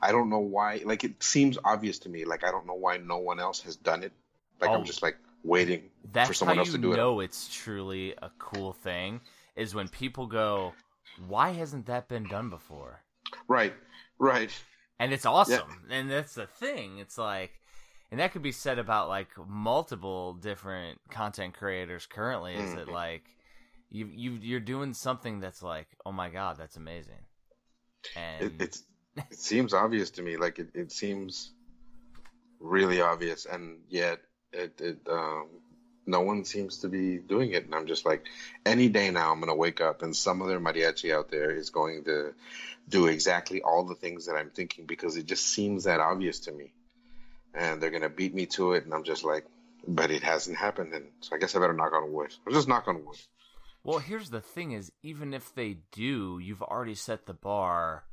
i 0.07 0.12
don't 0.12 0.29
know 0.35 0.45
why 0.57 0.71
like 0.85 1.03
it 1.09 1.23
seems 1.23 1.57
obvious 1.64 1.99
to 2.05 2.09
me 2.14 2.25
like 2.33 2.43
i 2.49 2.51
don't 2.55 2.67
know 2.71 2.79
why 2.87 2.97
no 2.99 3.19
one 3.31 3.38
else 3.47 3.61
has 3.67 3.77
done 3.90 4.03
it. 4.09 4.12
Like 4.61 4.71
Oh. 4.71 4.75
i'm 4.75 4.85
just 4.93 5.03
like 5.03 5.17
waiting 5.43 5.83
That's 6.12 6.29
for 6.29 6.35
someone 6.35 6.57
how 6.57 6.62
else 6.62 6.69
you 6.69 6.77
to 6.79 6.83
do 6.88 6.93
it. 6.93 6.97
know 6.97 7.21
it's 7.21 7.43
truly 7.62 8.14
a 8.29 8.31
cool 8.38 8.73
thing 8.73 9.21
is 9.57 9.75
when 9.75 9.88
people 9.88 10.27
go, 10.27 10.73
"Why 11.29 11.51
hasn't 11.61 11.87
that 11.87 12.09
been 12.09 12.27
done 12.37 12.49
before?" 12.51 13.03
right 13.49 13.75
right. 14.19 14.51
And 15.01 15.12
it's 15.12 15.27
awesome. 15.27 15.71
And 15.90 16.11
that's 16.11 16.35
the 16.35 16.47
thing. 16.47 16.99
It's 16.99 17.19
like 17.19 17.53
and 18.11 18.21
that 18.21 18.33
could 18.33 18.43
be 18.43 18.53
said 18.53 18.79
about 18.79 19.09
like 19.09 19.29
multiple 19.49 20.35
different 20.35 21.01
content 21.11 21.55
creators 21.61 22.07
currently 22.07 22.55
is 22.55 22.75
that 22.77 22.87
Mhm. 22.88 22.93
like 23.05 23.25
you 23.90 24.07
you 24.07 24.31
you're 24.49 24.61
doing 24.75 24.95
something 24.95 25.40
that's 25.40 25.62
like 25.62 25.88
oh 26.07 26.12
my 26.12 26.29
god 26.31 26.57
that's 26.57 26.77
amazing. 26.77 27.23
And 28.17 28.43
it, 28.45 28.53
it's 28.67 28.83
it 29.16 29.38
seems 29.38 29.72
obvious 29.72 30.11
to 30.11 30.22
me 30.22 30.37
like 30.37 30.59
it, 30.59 30.68
it 30.74 30.92
seems 30.92 31.53
really 32.61 33.00
obvious 33.00 33.46
and 33.46 33.79
yet 33.88 34.20
it, 34.53 34.81
it 34.81 34.98
um 35.11 35.48
no 36.07 36.20
one 36.20 36.44
seems 36.44 36.79
to 36.79 36.88
be 36.88 37.18
doing 37.18 37.53
it. 37.53 37.64
And 37.64 37.74
I'm 37.74 37.87
just 37.87 38.05
like, 38.05 38.27
any 38.64 38.88
day 38.88 39.11
now, 39.11 39.33
I'm 39.33 39.40
going 39.40 39.48
to 39.48 39.55
wake 39.55 39.81
up 39.81 40.03
and 40.03 40.14
some 40.14 40.42
other 40.42 40.61
mariachi 40.61 41.14
out 41.14 41.31
there 41.31 41.50
is 41.50 41.70
going 41.70 42.05
to 42.05 42.35
do 42.88 43.07
exactly 43.07 43.62
all 43.62 43.85
the 43.85 43.94
things 43.94 44.27
that 44.27 44.35
I'm 44.35 44.50
thinking 44.50 44.87
because 44.87 45.16
it 45.16 45.27
just 45.27 45.46
seems 45.46 45.85
that 45.85 46.00
obvious 46.00 46.40
to 46.40 46.53
me. 46.53 46.72
And 47.55 47.81
they're 47.81 47.90
going 47.90 48.03
to 48.03 48.09
beat 48.09 48.35
me 48.35 48.46
to 48.46 48.72
it. 48.72 48.85
And 48.85 48.92
I'm 48.92 49.05
just 49.05 49.24
like, 49.24 49.46
but 49.87 50.11
it 50.11 50.22
hasn't 50.22 50.57
happened. 50.57 50.92
And 50.92 51.07
so 51.20 51.37
I 51.37 51.38
guess 51.38 51.55
I 51.55 51.61
better 51.61 51.72
knock 51.72 51.92
on 51.92 52.12
wood. 52.12 52.35
I'll 52.46 52.53
just 52.53 52.68
knock 52.68 52.88
on 52.88 53.05
wood. 53.05 53.18
Well, 53.83 53.98
here's 53.98 54.31
the 54.31 54.40
thing 54.40 54.72
is 54.72 54.90
even 55.03 55.35
if 55.35 55.55
they 55.55 55.79
do, 55.92 56.38
you've 56.42 56.62
already 56.62 56.94
set 56.94 57.27
the 57.27 57.35
bar 57.35 58.05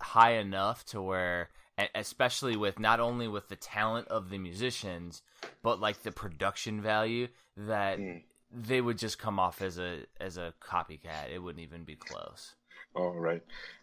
high 0.00 0.32
enough 0.32 0.84
to 0.86 1.00
where 1.00 1.50
especially 1.94 2.56
with 2.56 2.78
not 2.78 3.00
only 3.00 3.28
with 3.28 3.48
the 3.48 3.56
talent 3.56 4.08
of 4.08 4.30
the 4.30 4.38
musicians, 4.38 5.22
but 5.62 5.80
like 5.80 6.02
the 6.02 6.10
production 6.10 6.80
value 6.80 7.28
that 7.56 7.98
mm. 7.98 8.22
they 8.52 8.80
would 8.80 8.98
just 8.98 9.18
come 9.18 9.38
off 9.38 9.62
as 9.62 9.78
a 9.78 10.00
as 10.20 10.36
a 10.36 10.52
copycat. 10.60 11.32
It 11.32 11.38
wouldn't 11.38 11.62
even 11.62 11.84
be 11.84 11.94
close. 11.94 12.54
All 12.94 13.12
right, 13.12 13.42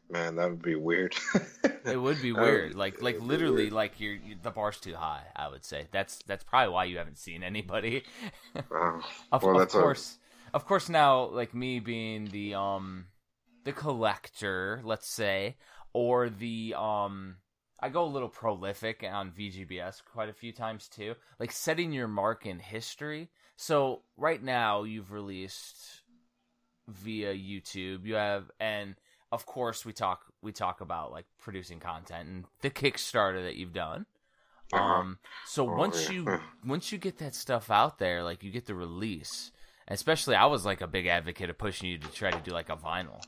man, 0.10 0.36
that 0.36 0.50
would 0.50 0.62
be 0.62 0.76
weird. 0.76 1.16
it 1.86 2.00
would 2.00 2.22
be 2.22 2.34
weird. 2.34 2.76
Like 2.76 3.02
like 3.02 3.22
literally, 3.22 3.70
like 3.70 4.00
you're, 4.00 4.16
you, 4.16 4.36
the 4.42 4.52
bar's 4.52 4.80
too 4.80 4.96
high. 4.96 5.24
I 5.36 5.48
would 5.48 5.64
say 5.64 5.88
that's 5.92 6.20
that's 6.28 6.44
probably 6.44 6.74
why 6.74 6.86
you 6.86 6.98
haven't 6.98 7.18
seen 7.18 7.44
anybody. 7.44 8.04
Uh, 8.56 8.62
of, 9.32 9.44
well, 9.44 9.62
of 9.62 9.70
course, 9.70 10.18
a... 10.52 10.56
of 10.56 10.66
course. 10.66 10.90
Now, 10.90 11.26
like 11.28 11.54
me 11.54 11.80
being 11.80 12.26
the 12.26 12.56
um 12.56 13.06
the 13.64 13.72
collector, 13.72 14.82
let's 14.84 15.08
say, 15.08 15.56
or 15.96 16.30
the 16.30 16.76
um 16.78 17.38
I 17.80 17.88
go 17.88 18.04
a 18.04 18.06
little 18.06 18.28
prolific 18.28 19.06
on 19.10 19.32
VGBS 19.32 20.02
quite 20.04 20.28
a 20.28 20.34
few 20.34 20.52
times 20.52 20.90
too. 20.90 21.16
Like 21.40 21.54
setting 21.54 21.94
your 21.94 22.10
mark 22.10 22.46
in 22.46 22.60
history. 22.60 23.30
So 23.56 24.02
right 24.18 24.44
now 24.44 24.84
you've 24.84 25.14
released 25.14 26.02
via 26.90 27.34
YouTube. 27.34 28.06
You 28.06 28.16
have 28.16 28.52
and 28.60 28.96
of 29.32 29.46
course 29.46 29.86
we 29.86 29.94
talk 29.94 30.26
we 30.42 30.52
talk 30.52 30.82
about 30.82 31.14
like 31.14 31.28
producing 31.40 31.80
content 31.80 32.28
and 32.28 32.46
the 32.62 32.70
Kickstarter 32.70 33.44
that 33.46 33.56
you've 33.56 33.74
done. 33.74 34.06
Uh-huh. 34.74 34.84
Um 34.84 35.20
so 35.46 35.70
oh, 35.70 35.78
once 35.78 36.10
yeah. 36.10 36.16
you 36.16 36.40
once 36.66 36.92
you 36.92 36.98
get 36.98 37.20
that 37.20 37.36
stuff 37.36 37.72
out 37.72 38.00
there, 38.00 38.22
like 38.22 38.44
you 38.44 38.52
get 38.52 38.66
the 38.66 38.76
release. 38.76 39.54
Especially 39.88 40.36
I 40.36 40.48
was 40.48 40.66
like 40.66 40.82
a 40.82 40.88
big 40.88 41.08
advocate 41.08 41.50
of 41.50 41.58
pushing 41.58 41.90
you 41.90 42.00
to 42.00 42.08
try 42.10 42.32
to 42.32 42.42
do 42.42 42.52
like 42.52 42.70
a 42.70 42.76
vinyl 42.76 43.22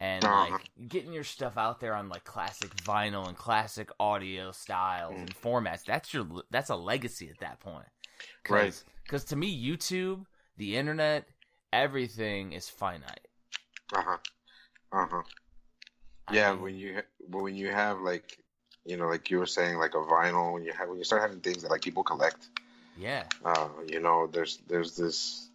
and 0.00 0.24
uh-huh. 0.24 0.52
like 0.52 0.88
getting 0.88 1.12
your 1.12 1.24
stuff 1.24 1.56
out 1.56 1.80
there 1.80 1.94
on 1.94 2.08
like 2.08 2.24
classic 2.24 2.74
vinyl 2.76 3.26
and 3.28 3.36
classic 3.36 3.90
audio 3.98 4.52
styles 4.52 5.14
mm. 5.14 5.20
and 5.20 5.34
formats 5.40 5.84
that's 5.84 6.12
your 6.12 6.26
that's 6.50 6.70
a 6.70 6.76
legacy 6.76 7.28
at 7.28 7.38
that 7.40 7.60
point. 7.60 7.86
Cause, 8.44 8.54
right 8.54 8.84
because 9.04 9.24
to 9.24 9.36
me 9.36 9.54
youtube 9.54 10.24
the 10.56 10.76
internet 10.76 11.26
everything 11.72 12.52
is 12.52 12.68
finite. 12.68 13.28
Uh-huh. 13.94 14.16
Uh-huh. 14.92 15.22
Yeah 16.32 16.50
I 16.50 16.52
mean, 16.52 16.62
when 16.62 16.76
you 16.76 17.02
when 17.28 17.54
you 17.54 17.70
have 17.70 18.00
like 18.00 18.38
you 18.84 18.96
know 18.96 19.08
like 19.08 19.30
you 19.30 19.38
were 19.38 19.46
saying 19.46 19.78
like 19.78 19.94
a 19.94 19.98
vinyl 19.98 20.52
when 20.52 20.64
you 20.64 20.72
have 20.72 20.88
when 20.88 20.98
you 20.98 21.04
start 21.04 21.22
having 21.22 21.40
things 21.40 21.62
that 21.62 21.70
like 21.70 21.82
people 21.82 22.02
collect 22.02 22.48
yeah. 22.98 23.24
uh 23.44 23.68
you 23.86 24.00
know 24.00 24.28
there's 24.32 24.58
there's 24.68 24.96
this 24.96 25.50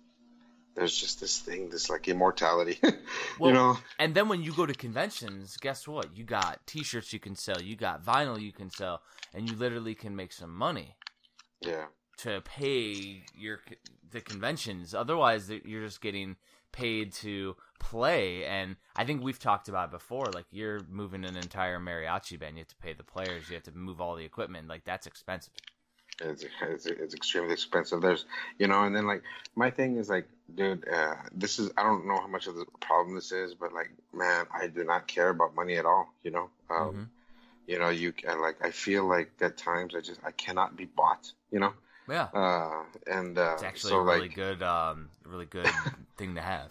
there's 0.75 0.95
just 0.95 1.19
this 1.19 1.39
thing, 1.39 1.69
this 1.69 1.89
like 1.89 2.07
immortality, 2.07 2.79
well, 3.39 3.49
you 3.49 3.53
know. 3.53 3.77
And 3.99 4.15
then 4.15 4.29
when 4.29 4.41
you 4.41 4.53
go 4.53 4.65
to 4.65 4.73
conventions, 4.73 5.57
guess 5.57 5.87
what? 5.87 6.15
You 6.15 6.23
got 6.23 6.65
T-shirts 6.65 7.13
you 7.13 7.19
can 7.19 7.35
sell, 7.35 7.61
you 7.61 7.75
got 7.75 8.05
vinyl 8.05 8.41
you 8.41 8.53
can 8.53 8.69
sell, 8.69 9.01
and 9.33 9.49
you 9.49 9.55
literally 9.55 9.95
can 9.95 10.15
make 10.15 10.31
some 10.31 10.55
money. 10.55 10.95
Yeah. 11.61 11.85
To 12.19 12.41
pay 12.41 13.23
your 13.35 13.59
the 14.11 14.21
conventions, 14.21 14.93
otherwise 14.93 15.51
you're 15.63 15.83
just 15.83 16.01
getting 16.01 16.35
paid 16.71 17.11
to 17.11 17.55
play. 17.79 18.45
And 18.45 18.75
I 18.95 19.05
think 19.05 19.23
we've 19.23 19.39
talked 19.39 19.67
about 19.67 19.89
it 19.89 19.91
before. 19.91 20.27
Like 20.33 20.45
you're 20.51 20.81
moving 20.89 21.25
an 21.25 21.35
entire 21.35 21.79
mariachi 21.79 22.39
band, 22.39 22.57
you 22.57 22.61
have 22.61 22.67
to 22.69 22.75
pay 22.77 22.93
the 22.93 23.03
players, 23.03 23.49
you 23.49 23.55
have 23.55 23.63
to 23.63 23.71
move 23.71 23.99
all 23.99 24.15
the 24.15 24.25
equipment. 24.25 24.67
Like 24.67 24.83
that's 24.85 25.07
expensive. 25.07 25.53
It's, 26.23 26.45
it's, 26.61 26.85
it's 26.85 27.13
extremely 27.13 27.53
expensive. 27.53 28.01
There's, 28.01 28.25
you 28.57 28.67
know, 28.67 28.83
and 28.83 28.95
then 28.95 29.07
like 29.07 29.23
my 29.55 29.71
thing 29.71 29.97
is 29.97 30.09
like, 30.09 30.27
dude, 30.53 30.87
uh, 30.87 31.15
this 31.33 31.59
is 31.59 31.71
I 31.77 31.83
don't 31.83 32.07
know 32.07 32.19
how 32.19 32.27
much 32.27 32.47
of 32.47 32.55
the 32.55 32.65
problem 32.79 33.15
this 33.15 33.31
is, 33.31 33.53
but 33.53 33.73
like, 33.73 33.91
man, 34.13 34.45
I 34.53 34.67
do 34.67 34.83
not 34.83 35.07
care 35.07 35.29
about 35.29 35.55
money 35.55 35.75
at 35.75 35.85
all. 35.85 36.13
You 36.23 36.31
know, 36.31 36.49
um, 36.69 36.77
mm-hmm. 36.77 37.03
you 37.67 37.79
know, 37.79 37.89
you 37.89 38.11
can 38.11 38.39
like 38.41 38.63
I 38.63 38.71
feel 38.71 39.05
like 39.05 39.31
at 39.41 39.57
times 39.57 39.95
I 39.95 40.01
just 40.01 40.19
I 40.23 40.31
cannot 40.31 40.75
be 40.75 40.85
bought. 40.85 41.31
You 41.51 41.59
know. 41.59 41.73
Yeah. 42.09 42.27
Uh, 42.33 42.83
and 43.07 43.37
uh, 43.37 43.51
it's 43.53 43.63
actually 43.63 43.91
so, 43.91 43.99
a 43.99 44.03
really 44.03 44.21
like, 44.21 44.35
good, 44.35 44.63
um, 44.63 45.09
really 45.23 45.45
good 45.45 45.69
thing 46.17 46.35
to 46.35 46.41
have. 46.41 46.69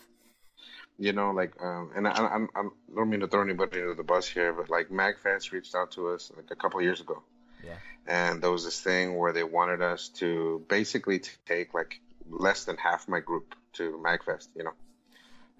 You 0.98 1.14
know, 1.14 1.30
like, 1.30 1.54
um, 1.62 1.92
and 1.96 2.06
I, 2.06 2.10
I, 2.10 2.46
I 2.54 2.68
don't 2.94 3.08
mean 3.08 3.20
to 3.20 3.28
throw 3.28 3.40
anybody 3.40 3.80
under 3.80 3.94
the 3.94 4.02
bus 4.02 4.26
here, 4.26 4.52
but 4.52 4.68
like 4.68 4.90
MagFest 4.90 5.50
reached 5.52 5.74
out 5.74 5.92
to 5.92 6.08
us 6.08 6.30
like 6.36 6.50
a 6.50 6.56
couple 6.56 6.82
years 6.82 7.00
ago 7.00 7.22
yeah. 7.64 7.77
And 8.07 8.42
there 8.42 8.51
was 8.51 8.64
this 8.64 8.81
thing 8.81 9.16
where 9.16 9.33
they 9.33 9.44
wanted 9.44 9.83
us 9.83 10.09
to 10.16 10.64
basically 10.68 11.20
take 11.46 11.75
like 11.75 12.01
less 12.29 12.64
than 12.64 12.77
half 12.77 13.09
my 13.09 13.20
group 13.20 13.55
to 13.75 14.01
Magfest, 14.05 14.49
you 14.55 14.64
know. 14.64 14.73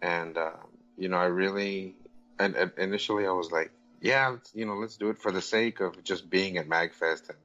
And 0.03 0.37
uh, 0.37 0.53
you 0.97 1.09
know, 1.09 1.19
I 1.19 1.27
really 1.27 1.95
and, 2.39 2.57
and 2.57 2.73
initially 2.79 3.27
I 3.27 3.33
was 3.33 3.53
like, 3.53 3.71
yeah, 4.01 4.37
you 4.55 4.65
know, 4.65 4.75
let's 4.75 4.97
do 4.97 5.11
it 5.11 5.19
for 5.19 5.31
the 5.31 5.43
sake 5.43 5.81
of 5.81 6.03
just 6.03 6.29
being 6.29 6.57
at 6.57 6.69
Magfest 6.69 7.29
and 7.29 7.39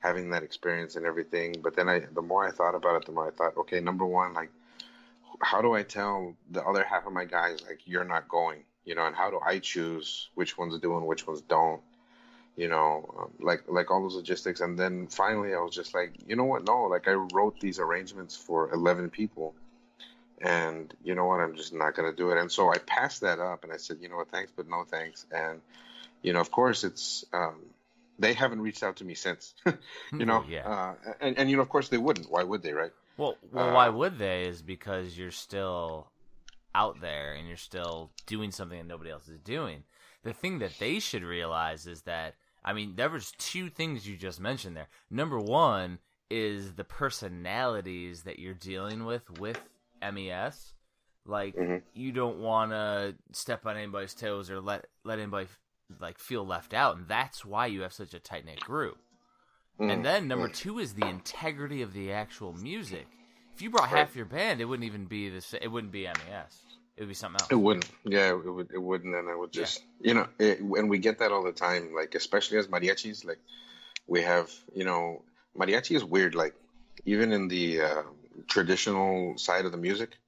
having 0.00 0.30
that 0.30 0.42
experience 0.42 0.96
and 0.96 1.06
everything. 1.06 1.56
But 1.62 1.76
then 1.76 1.88
I, 1.88 2.00
the 2.00 2.22
more 2.22 2.46
I 2.46 2.50
thought 2.50 2.74
about 2.74 2.96
it, 2.96 3.06
the 3.06 3.12
more 3.12 3.28
I 3.28 3.30
thought, 3.30 3.56
okay, 3.58 3.80
number 3.80 4.04
one, 4.04 4.34
like, 4.34 4.50
how 5.40 5.62
do 5.62 5.72
I 5.72 5.82
tell 5.82 6.34
the 6.50 6.64
other 6.64 6.84
half 6.84 7.06
of 7.06 7.12
my 7.12 7.24
guys 7.24 7.62
like 7.62 7.80
you're 7.84 8.04
not 8.04 8.28
going, 8.28 8.64
you 8.84 8.94
know, 8.94 9.06
and 9.06 9.14
how 9.14 9.30
do 9.30 9.38
I 9.44 9.58
choose 9.58 10.28
which 10.34 10.58
ones 10.58 10.78
do 10.80 10.96
and 10.96 11.06
which 11.06 11.26
ones 11.26 11.40
don't? 11.42 11.80
You 12.56 12.68
know, 12.68 13.14
um, 13.18 13.30
like 13.40 13.64
like 13.68 13.90
all 13.90 14.02
those 14.02 14.16
logistics. 14.16 14.60
And 14.60 14.78
then 14.78 15.06
finally, 15.06 15.54
I 15.54 15.58
was 15.60 15.74
just 15.74 15.94
like, 15.94 16.12
you 16.26 16.36
know 16.36 16.44
what? 16.44 16.66
No, 16.66 16.84
like 16.84 17.08
I 17.08 17.12
wrote 17.12 17.60
these 17.60 17.78
arrangements 17.78 18.36
for 18.36 18.72
eleven 18.72 19.10
people, 19.10 19.54
and 20.40 20.92
you 21.02 21.14
know 21.14 21.26
what? 21.26 21.40
I'm 21.40 21.56
just 21.56 21.72
not 21.72 21.94
gonna 21.94 22.12
do 22.12 22.30
it. 22.30 22.38
And 22.38 22.50
so 22.50 22.72
I 22.72 22.78
passed 22.78 23.22
that 23.22 23.38
up, 23.38 23.64
and 23.64 23.72
I 23.72 23.76
said, 23.76 23.98
you 24.00 24.08
know 24.08 24.16
what? 24.16 24.30
Thanks, 24.30 24.52
but 24.54 24.68
no 24.68 24.84
thanks. 24.84 25.26
And 25.30 25.60
you 26.22 26.32
know, 26.32 26.40
of 26.40 26.50
course, 26.50 26.84
it's. 26.84 27.24
Um, 27.32 27.56
they 28.18 28.34
haven't 28.34 28.60
reached 28.60 28.82
out 28.82 28.96
to 28.96 29.04
me 29.04 29.14
since, 29.14 29.54
you 30.12 30.26
know. 30.26 30.44
yeah. 30.46 30.68
Uh, 30.68 30.94
and, 31.22 31.38
and 31.38 31.50
you 31.50 31.56
know, 31.56 31.62
of 31.62 31.70
course, 31.70 31.88
they 31.88 31.96
wouldn't. 31.96 32.30
Why 32.30 32.42
would 32.42 32.62
they, 32.62 32.74
right? 32.74 32.92
Well, 33.16 33.38
well, 33.50 33.70
uh, 33.70 33.72
why 33.72 33.88
would 33.88 34.18
they? 34.18 34.42
Is 34.42 34.60
because 34.60 35.16
you're 35.16 35.30
still 35.30 36.06
out 36.74 37.00
there 37.00 37.34
and 37.34 37.48
you're 37.48 37.56
still 37.56 38.10
doing 38.26 38.50
something 38.50 38.78
that 38.78 38.86
nobody 38.86 39.10
else 39.10 39.28
is 39.28 39.40
doing. 39.40 39.84
The 40.22 40.32
thing 40.32 40.58
that 40.58 40.78
they 40.78 40.98
should 40.98 41.22
realize 41.22 41.86
is 41.86 42.02
that 42.02 42.34
I 42.64 42.72
mean, 42.72 42.94
there 42.96 43.08
was 43.08 43.32
two 43.38 43.70
things 43.70 44.06
you 44.06 44.16
just 44.16 44.40
mentioned 44.40 44.76
there. 44.76 44.88
Number 45.10 45.38
one 45.38 45.98
is 46.30 46.74
the 46.74 46.84
personalities 46.84 48.22
that 48.22 48.38
you're 48.38 48.54
dealing 48.54 49.04
with 49.04 49.30
with 49.38 49.60
MES. 50.02 50.74
Like 51.26 51.56
mm-hmm. 51.56 51.76
you 51.94 52.12
don't 52.12 52.38
want 52.38 52.72
to 52.72 53.14
step 53.32 53.66
on 53.66 53.76
anybody's 53.76 54.14
toes 54.14 54.50
or 54.50 54.60
let 54.60 54.86
let 55.04 55.18
anybody 55.18 55.48
like 56.00 56.18
feel 56.18 56.46
left 56.46 56.72
out, 56.72 56.96
and 56.96 57.08
that's 57.08 57.44
why 57.44 57.66
you 57.66 57.82
have 57.82 57.92
such 57.92 58.14
a 58.14 58.20
tight 58.20 58.44
knit 58.44 58.60
group. 58.60 58.98
Mm-hmm. 59.78 59.90
And 59.90 60.04
then 60.04 60.28
number 60.28 60.48
two 60.48 60.78
is 60.78 60.94
the 60.94 61.06
integrity 61.06 61.82
of 61.82 61.92
the 61.92 62.12
actual 62.12 62.52
music. 62.52 63.06
If 63.54 63.62
you 63.62 63.70
brought 63.70 63.88
half 63.88 64.16
your 64.16 64.26
band, 64.26 64.60
it 64.60 64.64
wouldn't 64.64 64.86
even 64.86 65.04
be 65.04 65.28
this. 65.28 65.54
It 65.54 65.68
wouldn't 65.68 65.92
be 65.92 66.04
MES. 66.04 66.69
It 67.00 67.04
would 67.04 67.08
be 67.08 67.14
something 67.14 67.40
else. 67.40 67.50
It 67.50 67.54
wouldn't. 67.54 67.90
Yeah, 68.04 68.28
it 68.28 68.44
would. 68.44 68.70
It 68.74 68.82
wouldn't, 68.82 69.14
and 69.14 69.26
it 69.26 69.38
would 69.38 69.52
just, 69.52 69.82
yeah. 70.02 70.08
you 70.08 70.14
know, 70.14 70.26
it, 70.38 70.60
and 70.60 70.90
we 70.90 70.98
get 70.98 71.20
that 71.20 71.32
all 71.32 71.42
the 71.42 71.50
time. 71.50 71.94
Like, 71.94 72.14
especially 72.14 72.58
as 72.58 72.66
mariachis, 72.66 73.24
like 73.24 73.38
we 74.06 74.20
have, 74.20 74.52
you 74.74 74.84
know, 74.84 75.22
mariachi 75.58 75.96
is 75.96 76.04
weird. 76.04 76.34
Like, 76.34 76.54
even 77.06 77.32
in 77.32 77.48
the 77.48 77.80
uh, 77.80 78.02
traditional 78.48 79.38
side 79.38 79.64
of 79.64 79.72
the 79.72 79.78
music, 79.78 80.18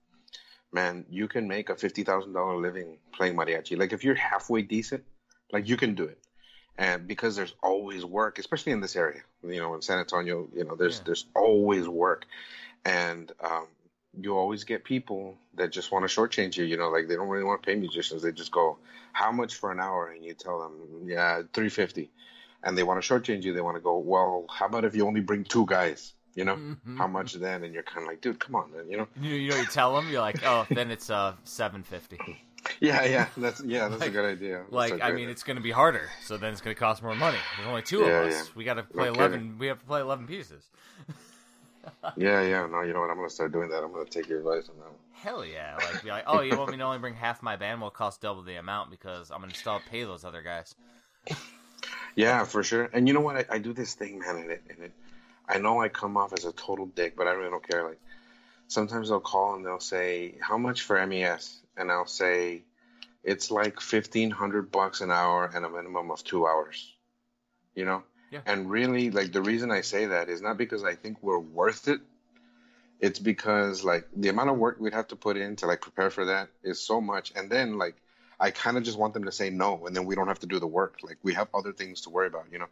man, 0.73 1.05
you 1.11 1.29
can 1.29 1.47
make 1.47 1.69
a 1.69 1.77
fifty 1.77 2.05
thousand 2.05 2.33
dollar 2.33 2.57
living 2.57 2.97
playing 3.13 3.37
mariachi. 3.37 3.77
Like, 3.79 3.93
if 3.93 4.03
you're 4.03 4.15
halfway 4.15 4.63
decent, 4.63 5.05
like 5.53 5.69
you 5.69 5.77
can 5.77 5.95
do 5.95 6.05
it. 6.05 6.19
And 6.79 7.07
because 7.07 7.37
there's 7.37 7.55
always 7.63 8.03
work, 8.03 8.39
especially 8.39 8.73
in 8.73 8.81
this 8.81 8.97
area, 8.97 9.21
you 9.47 9.61
know, 9.61 9.75
in 9.75 9.83
San 9.83 9.99
Antonio, 9.99 10.49
you 10.57 10.65
know, 10.65 10.75
there's 10.75 11.01
yeah. 11.01 11.05
there's 11.05 11.27
always 11.37 11.87
work, 11.87 12.25
and 12.87 13.31
um, 13.45 13.67
you 14.21 14.37
always 14.37 14.65
get 14.65 14.85
people 14.85 15.39
that 15.55 15.71
just 15.71 15.91
want 15.91 16.09
to 16.09 16.21
shortchange 16.21 16.57
you. 16.57 16.65
You 16.65 16.77
know, 16.77 16.91
like 16.91 17.09
they 17.09 17.17
don't 17.17 17.29
really 17.29 17.45
want 17.45 17.63
to 17.63 17.67
pay 17.67 17.75
musicians. 17.75 18.23
They 18.23 18.33
just 18.33 18.53
go, 18.53 18.79
"How 19.13 19.33
much 19.33 19.55
for 19.55 19.73
an 19.73 19.81
hour?" 19.81 20.09
And 20.09 20.25
you 20.25 20.35
tell 20.35 20.61
them, 20.61 21.09
"Yeah, 21.09 21.43
three 21.53 21.69
fifty. 21.69 22.11
And 22.65 22.79
they 22.79 22.85
want 22.85 23.03
to 23.03 23.15
shortchange 23.15 23.43
you. 23.43 23.53
They 23.53 23.61
want 23.61 23.77
to 23.77 23.83
go, 23.83 23.99
"Well, 23.99 24.47
how 24.51 24.67
about 24.67 24.85
if 24.85 24.95
you 24.95 25.07
only 25.07 25.21
bring 25.21 25.45
two 25.45 25.67
guys?" 25.67 26.15
You 26.35 26.45
know, 26.47 26.57
mm-hmm. 26.57 26.97
how 26.97 27.07
much 27.07 27.35
then? 27.35 27.63
And 27.63 27.75
you're 27.75 27.83
kind 27.83 28.03
of 28.03 28.09
like, 28.09 28.21
"Dude, 28.21 28.39
come 28.39 28.55
on, 28.55 28.73
man." 28.73 28.89
You 28.89 28.99
know. 28.99 29.09
You, 29.21 29.35
you 29.35 29.51
know, 29.51 29.57
you 29.57 29.67
tell 29.67 29.95
them, 29.95 30.11
you're 30.11 30.21
like, 30.21 30.45
"Oh, 30.45 30.67
then 30.71 30.91
it's 30.91 31.11
uh 31.11 31.35
seven 31.45 31.83
fifty. 31.83 32.19
Yeah, 32.81 33.05
yeah, 33.05 33.27
that's 33.37 33.61
yeah, 33.65 33.89
that's 33.89 34.01
like, 34.01 34.11
a 34.11 34.13
good 34.13 34.25
idea. 34.25 34.59
That's 34.59 34.73
like, 34.73 35.03
I 35.03 35.11
mean, 35.11 35.29
it's 35.29 35.43
going 35.43 35.57
to 35.57 35.63
be 35.63 35.73
harder, 35.73 36.09
so 36.23 36.37
then 36.37 36.53
it's 36.53 36.61
going 36.61 36.75
to 36.75 36.79
cost 36.79 37.03
more 37.03 37.15
money. 37.15 37.39
There's 37.57 37.69
only 37.69 37.83
two 37.83 38.03
yeah, 38.03 38.07
of 38.07 38.27
us. 38.29 38.35
Yeah. 38.35 38.53
We 38.55 38.65
got 38.65 38.75
to 38.75 38.85
play 38.85 39.07
no 39.07 39.15
eleven. 39.15 39.59
We 39.59 39.67
have 39.67 39.81
to 39.81 39.85
play 39.85 40.01
eleven 40.01 40.29
pieces. 40.29 40.65
yeah, 42.17 42.43
yeah. 42.43 42.67
No, 42.67 42.83
you 42.83 42.93
know 42.93 43.01
what? 43.01 43.11
I'm 43.11 43.17
gonna 43.17 43.31
start 43.31 43.53
doing 43.53 43.69
that. 43.71 43.83
I'm 43.83 43.93
gonna 43.93 44.05
take 44.05 44.29
your 44.29 44.39
advice 44.39 44.69
on 44.69 44.77
that 44.79 44.87
one. 44.87 44.95
Hell 45.13 45.45
yeah! 45.45 45.77
Like 45.77 46.03
be 46.03 46.11
like, 46.11 46.25
oh, 46.27 46.41
you 46.41 46.57
want 46.57 46.71
me 46.71 46.77
to 46.77 46.83
only 46.83 46.99
bring 46.99 47.15
half 47.15 47.43
my 47.43 47.57
band? 47.57 47.81
Will 47.81 47.91
cost 47.91 48.21
double 48.21 48.43
the 48.43 48.57
amount 48.57 48.91
because 48.91 49.31
I'm 49.31 49.41
gonna 49.41 49.55
still 49.55 49.81
pay 49.91 50.05
those 50.05 50.25
other 50.25 50.43
guys. 50.43 50.75
Yeah, 52.15 52.45
for 52.45 52.63
sure. 52.63 52.91
And 52.93 53.09
you 53.09 53.15
know 53.15 53.21
what? 53.21 53.37
I, 53.37 53.57
I 53.57 53.59
do 53.59 53.73
this 53.73 53.95
thing, 53.95 54.19
man, 54.19 54.37
and 54.37 54.51
it, 54.51 54.63
and 54.69 54.79
it, 54.85 54.93
I 55.49 55.59
know 55.59 55.81
I 55.81 55.89
come 55.89 56.17
off 56.17 56.33
as 56.33 56.45
a 56.45 56.53
total 56.53 56.87
dick, 56.87 57.17
but 57.17 57.27
I 57.27 57.33
really 57.33 57.51
don't 57.51 57.67
care. 57.67 57.85
Like, 57.85 58.01
sometimes 58.69 59.09
they'll 59.09 59.21
call 59.21 59.55
and 59.55 59.65
they'll 59.65 59.81
say, 59.81 60.35
"How 60.41 60.59
much 60.59 60.83
for 60.83 61.05
MES?" 61.07 61.61
And 61.77 61.91
I'll 61.91 62.07
say, 62.07 62.63
"It's 63.25 63.51
like 63.51 63.81
fifteen 63.81 64.31
hundred 64.31 64.71
bucks 64.71 65.01
an 65.01 65.11
hour 65.11 65.51
and 65.55 65.65
a 65.65 65.71
minimum 65.71 66.11
of 66.11 66.23
two 66.23 66.47
hours." 66.47 66.95
You 67.75 67.87
know. 67.87 68.03
Yeah. 68.33 68.41
And 68.47 68.69
really, 68.71 69.11
like 69.11 69.31
the 69.33 69.43
reason 69.43 69.71
I 69.71 69.83
say 69.83 70.07
that 70.07 70.31
is 70.31 70.41
not 70.41 70.57
because 70.57 70.83
I 70.85 70.95
think 70.95 71.19
we're 71.23 71.39
worth 71.39 71.87
it. 71.87 72.01
It's 72.99 73.19
because 73.19 73.85
like 73.85 74.09
the 74.17 74.29
amount 74.31 74.49
of 74.51 74.57
work 74.57 74.79
we'd 74.81 74.95
have 74.95 75.09
to 75.09 75.17
put 75.17 75.37
in 75.37 75.57
to 75.57 75.67
like 75.67 75.83
prepare 75.83 76.09
for 76.11 76.25
that 76.25 76.49
is 76.63 76.81
so 76.81 77.01
much, 77.01 77.33
and 77.37 77.51
then 77.51 77.77
like 77.77 77.97
I 78.41 78.51
kind 78.51 78.77
of 78.79 78.85
just 78.85 78.99
want 78.99 79.13
them 79.13 79.25
to 79.25 79.33
say 79.33 79.51
no, 79.51 79.87
and 79.87 79.95
then 79.95 80.07
we 80.07 80.15
don't 80.15 80.29
have 80.29 80.41
to 80.41 80.47
do 80.47 80.59
the 80.59 80.67
work. 80.67 81.01
Like 81.03 81.19
we 81.23 81.35
have 81.35 81.49
other 81.53 81.73
things 81.73 82.01
to 82.03 82.11
worry 82.11 82.29
about, 82.29 82.47
you 82.51 82.59
know. 82.59 82.69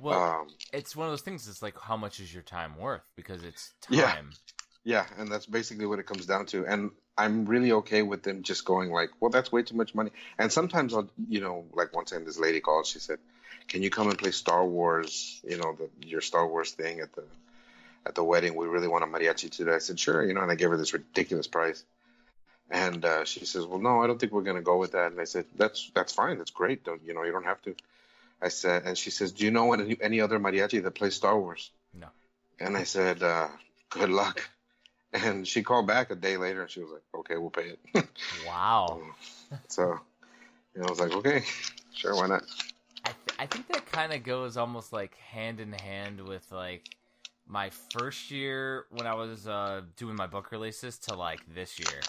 Well, 0.00 0.22
Um, 0.22 0.48
it's 0.72 0.96
one 0.96 1.06
of 1.08 1.12
those 1.12 1.22
things. 1.22 1.46
It's 1.48 1.62
like, 1.62 1.78
how 1.78 1.96
much 1.96 2.20
is 2.20 2.32
your 2.32 2.42
time 2.42 2.78
worth? 2.78 3.02
Because 3.16 3.44
it's 3.44 3.74
Yeah. 3.90 4.12
time. 4.12 4.30
Yeah, 4.84 5.06
and 5.18 5.30
that's 5.30 5.46
basically 5.46 5.86
what 5.86 5.98
it 5.98 6.06
comes 6.06 6.26
down 6.26 6.46
to. 6.46 6.64
And 6.64 6.92
I'm 7.18 7.44
really 7.44 7.72
okay 7.72 8.02
with 8.02 8.22
them 8.22 8.42
just 8.44 8.64
going 8.64 8.92
like, 8.92 9.10
"Well, 9.20 9.30
that's 9.30 9.50
way 9.50 9.62
too 9.62 9.74
much 9.76 9.94
money." 9.94 10.10
And 10.38 10.52
sometimes 10.52 10.94
I'll, 10.94 11.10
you 11.28 11.40
know, 11.40 11.66
like 11.72 11.92
one 11.92 12.04
time 12.04 12.24
this 12.24 12.38
lady 12.38 12.60
called. 12.60 12.86
She 12.86 13.00
said, 13.00 13.18
"Can 13.68 13.82
you 13.82 13.90
come 13.90 14.08
and 14.08 14.18
play 14.18 14.30
Star 14.30 14.64
Wars? 14.64 15.40
You 15.44 15.58
know, 15.58 15.76
the, 15.76 15.88
your 16.06 16.20
Star 16.20 16.46
Wars 16.46 16.72
thing 16.72 17.00
at 17.00 17.12
the 17.12 17.24
at 18.04 18.14
the 18.14 18.24
wedding? 18.24 18.54
We 18.54 18.66
really 18.66 18.88
want 18.88 19.04
a 19.04 19.06
mariachi 19.06 19.50
today." 19.50 19.74
I 19.74 19.78
said, 19.78 19.98
"Sure." 19.98 20.24
You 20.24 20.34
know, 20.34 20.42
and 20.42 20.50
I 20.50 20.54
gave 20.54 20.70
her 20.70 20.76
this 20.76 20.92
ridiculous 20.92 21.46
price. 21.46 21.84
And 22.70 23.04
uh, 23.04 23.24
she 23.24 23.44
says, 23.44 23.64
"Well, 23.64 23.78
no, 23.78 24.02
I 24.02 24.06
don't 24.06 24.18
think 24.18 24.32
we're 24.32 24.42
gonna 24.42 24.62
go 24.62 24.78
with 24.78 24.92
that." 24.92 25.12
And 25.12 25.20
I 25.20 25.24
said, 25.24 25.46
"That's 25.56 25.90
that's 25.94 26.12
fine. 26.12 26.38
That's 26.38 26.50
great. 26.50 26.84
Don't 26.84 27.02
you 27.04 27.14
know? 27.14 27.22
You 27.22 27.32
don't 27.32 27.44
have 27.44 27.62
to." 27.62 27.74
I 28.40 28.48
said, 28.48 28.84
and 28.84 28.98
she 28.98 29.10
says, 29.10 29.32
"Do 29.32 29.44
you 29.44 29.50
know 29.50 29.72
any, 29.72 29.96
any 30.00 30.20
other 30.20 30.38
mariachi 30.38 30.82
that 30.82 30.94
plays 30.94 31.14
Star 31.14 31.38
Wars?" 31.38 31.70
No. 31.94 32.08
And 32.60 32.76
I 32.76 32.84
said, 32.84 33.22
uh, 33.22 33.48
"Good 33.90 34.10
luck." 34.10 34.48
And 35.12 35.46
she 35.46 35.62
called 35.62 35.86
back 35.86 36.10
a 36.10 36.14
day 36.14 36.36
later 36.36 36.62
and 36.62 36.70
she 36.70 36.80
was 36.80 36.90
like, 36.90 37.02
okay, 37.14 37.36
we'll 37.36 37.50
pay 37.50 37.74
it. 37.94 38.08
Wow. 38.46 39.00
so, 39.68 39.98
you 40.74 40.80
know, 40.80 40.86
I 40.86 40.90
was 40.90 41.00
like, 41.00 41.12
okay, 41.12 41.42
sure, 41.94 42.14
why 42.14 42.26
not? 42.26 42.44
I, 43.38 43.46
think 43.46 43.68
that 43.68 43.86
kind 43.86 44.12
of 44.12 44.22
goes 44.22 44.56
almost 44.56 44.92
like 44.92 45.16
hand 45.16 45.60
in 45.60 45.72
hand 45.72 46.20
with 46.20 46.50
like 46.50 46.88
my 47.46 47.70
first 47.92 48.30
year 48.30 48.86
when 48.90 49.06
I 49.06 49.14
was 49.14 49.46
uh, 49.46 49.82
doing 49.96 50.16
my 50.16 50.26
book 50.26 50.50
releases 50.52 50.98
to 51.00 51.14
like 51.14 51.40
this 51.54 51.78
year. 51.78 52.00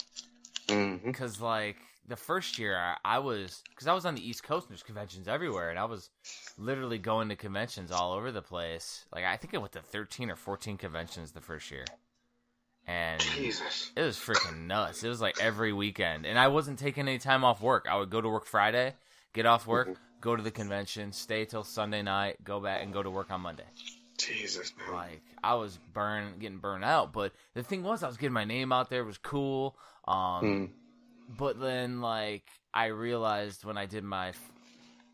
Because 1.05 1.39
like 1.39 1.77
the 2.07 2.15
first 2.15 2.57
year 2.59 2.77
I, 2.77 2.95
I 3.03 3.19
was, 3.19 3.63
because 3.69 3.87
I 3.87 3.93
was 3.93 4.05
on 4.05 4.15
the 4.15 4.27
East 4.27 4.43
Coast 4.43 4.67
and 4.67 4.71
there's 4.71 4.83
conventions 4.83 5.27
everywhere, 5.27 5.69
and 5.69 5.79
I 5.79 5.85
was 5.85 6.09
literally 6.57 6.97
going 6.97 7.29
to 7.29 7.35
conventions 7.35 7.91
all 7.91 8.13
over 8.13 8.31
the 8.31 8.41
place. 8.41 9.05
Like 9.13 9.25
I 9.25 9.37
think 9.37 9.53
I 9.53 9.57
went 9.57 9.73
to 9.73 9.81
13 9.81 10.29
or 10.29 10.35
14 10.35 10.77
conventions 10.77 11.31
the 11.31 11.41
first 11.41 11.69
year. 11.71 11.85
And 12.89 13.19
Jesus. 13.19 13.91
it 13.97 14.01
was 14.01 14.15
freaking 14.15 14.65
nuts. 14.65 15.03
It 15.03 15.09
was 15.09 15.19
like 15.19 15.41
every 15.41 15.73
weekend, 15.73 16.25
and 16.25 16.39
I 16.39 16.47
wasn't 16.47 16.79
taking 16.79 17.07
any 17.07 17.19
time 17.19 17.43
off 17.43 17.61
work. 17.61 17.85
I 17.89 17.97
would 17.97 18.09
go 18.09 18.21
to 18.21 18.29
work 18.29 18.45
Friday, 18.45 18.93
get 19.33 19.45
off 19.45 19.67
work, 19.67 19.89
Mhm. 19.89 19.97
Go 20.21 20.35
to 20.35 20.43
the 20.43 20.51
convention, 20.51 21.11
stay 21.11 21.45
till 21.45 21.63
Sunday 21.63 22.01
night, 22.01 22.43
go 22.43 22.59
back 22.59 22.81
and 22.83 22.91
go 22.93 23.03
to 23.03 23.09
work 23.09 23.31
on 23.31 23.41
Monday. 23.41 23.65
Jesus, 24.17 24.73
man. 24.77 24.95
Like 24.95 25.21
I 25.43 25.53
was 25.55 25.77
burn, 25.93 26.39
getting 26.39 26.57
burned 26.57 26.83
out. 26.83 27.13
But 27.13 27.33
the 27.53 27.63
thing 27.63 27.83
was, 27.83 28.03
I 28.03 28.07
was 28.07 28.17
getting 28.17 28.33
my 28.33 28.45
name 28.45 28.71
out 28.71 28.89
there. 28.89 29.01
It 29.01 29.05
was 29.05 29.17
cool. 29.19 29.77
Um, 30.07 30.43
Mm. 30.43 30.69
but 31.37 31.59
then 31.59 32.01
like 32.01 32.43
I 32.73 32.87
realized 32.87 33.63
when 33.65 33.77
I 33.77 33.85
did 33.85 34.03
my 34.03 34.33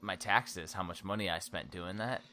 my 0.01 0.15
taxes 0.15 0.73
how 0.73 0.83
much 0.83 1.03
money 1.03 1.29
I 1.29 1.39
spent 1.39 1.71
doing 1.71 1.97
that. 1.97 2.21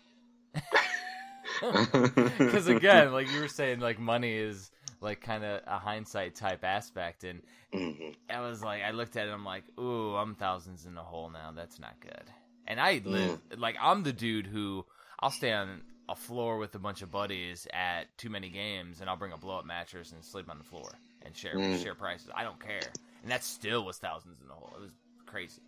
Because 1.61 2.69
again, 2.69 3.13
like 3.13 3.31
you 3.31 3.39
were 3.41 3.49
saying, 3.49 3.81
like 3.81 3.99
money 3.99 4.33
is 4.35 4.71
like 5.01 5.21
kind 5.21 5.45
of 5.45 5.61
a 5.67 5.79
hindsight 5.79 6.35
type 6.35 6.65
aspect, 6.65 7.25
and 7.25 7.43
Mhm. 7.73 8.17
I 8.31 8.41
was 8.41 8.63
like, 8.63 8.83
I 8.83 8.91
looked 8.93 9.17
at 9.17 9.29
it, 9.29 9.31
I'm 9.31 9.45
like, 9.45 9.65
ooh, 9.79 10.15
I'm 10.17 10.35
thousands 10.35 10.87
in 10.87 10.95
the 10.95 11.03
hole 11.03 11.29
now. 11.31 11.53
That's 11.55 11.79
not 11.79 12.01
good. 12.01 12.25
And 12.71 12.81
I 12.81 13.01
live 13.05 13.41
like 13.59 13.77
I'm 13.81 14.05
the 14.05 14.13
dude 14.13 14.47
who 14.47 14.87
I'll 15.19 15.31
stay 15.33 15.53
on 15.53 15.83
a 16.09 16.15
floor 16.15 16.57
with 16.59 16.73
a 16.77 16.79
bunch 16.79 17.03
of 17.03 17.11
buddies 17.11 17.67
at 17.73 18.17
too 18.17 18.31
many 18.31 18.49
games, 18.49 19.01
and 19.01 19.11
I'll 19.11 19.17
bring 19.17 19.33
a 19.33 19.37
blow 19.37 19.59
up 19.59 19.65
mattress 19.65 20.13
and 20.13 20.25
sleep 20.25 20.49
on 20.49 20.59
the 20.59 20.65
floor 20.65 20.89
and 21.23 21.37
share 21.37 21.57
Mm. 21.57 21.83
share 21.83 21.97
prices. 21.97 22.31
I 22.35 22.45
don't 22.45 22.61
care, 22.61 22.93
and 23.23 23.31
that 23.33 23.43
still 23.43 23.85
was 23.85 23.99
thousands 23.99 24.41
in 24.41 24.47
the 24.47 24.55
hole. 24.55 24.73
It 24.77 24.83
was 24.83 24.93
crazy. 25.27 25.63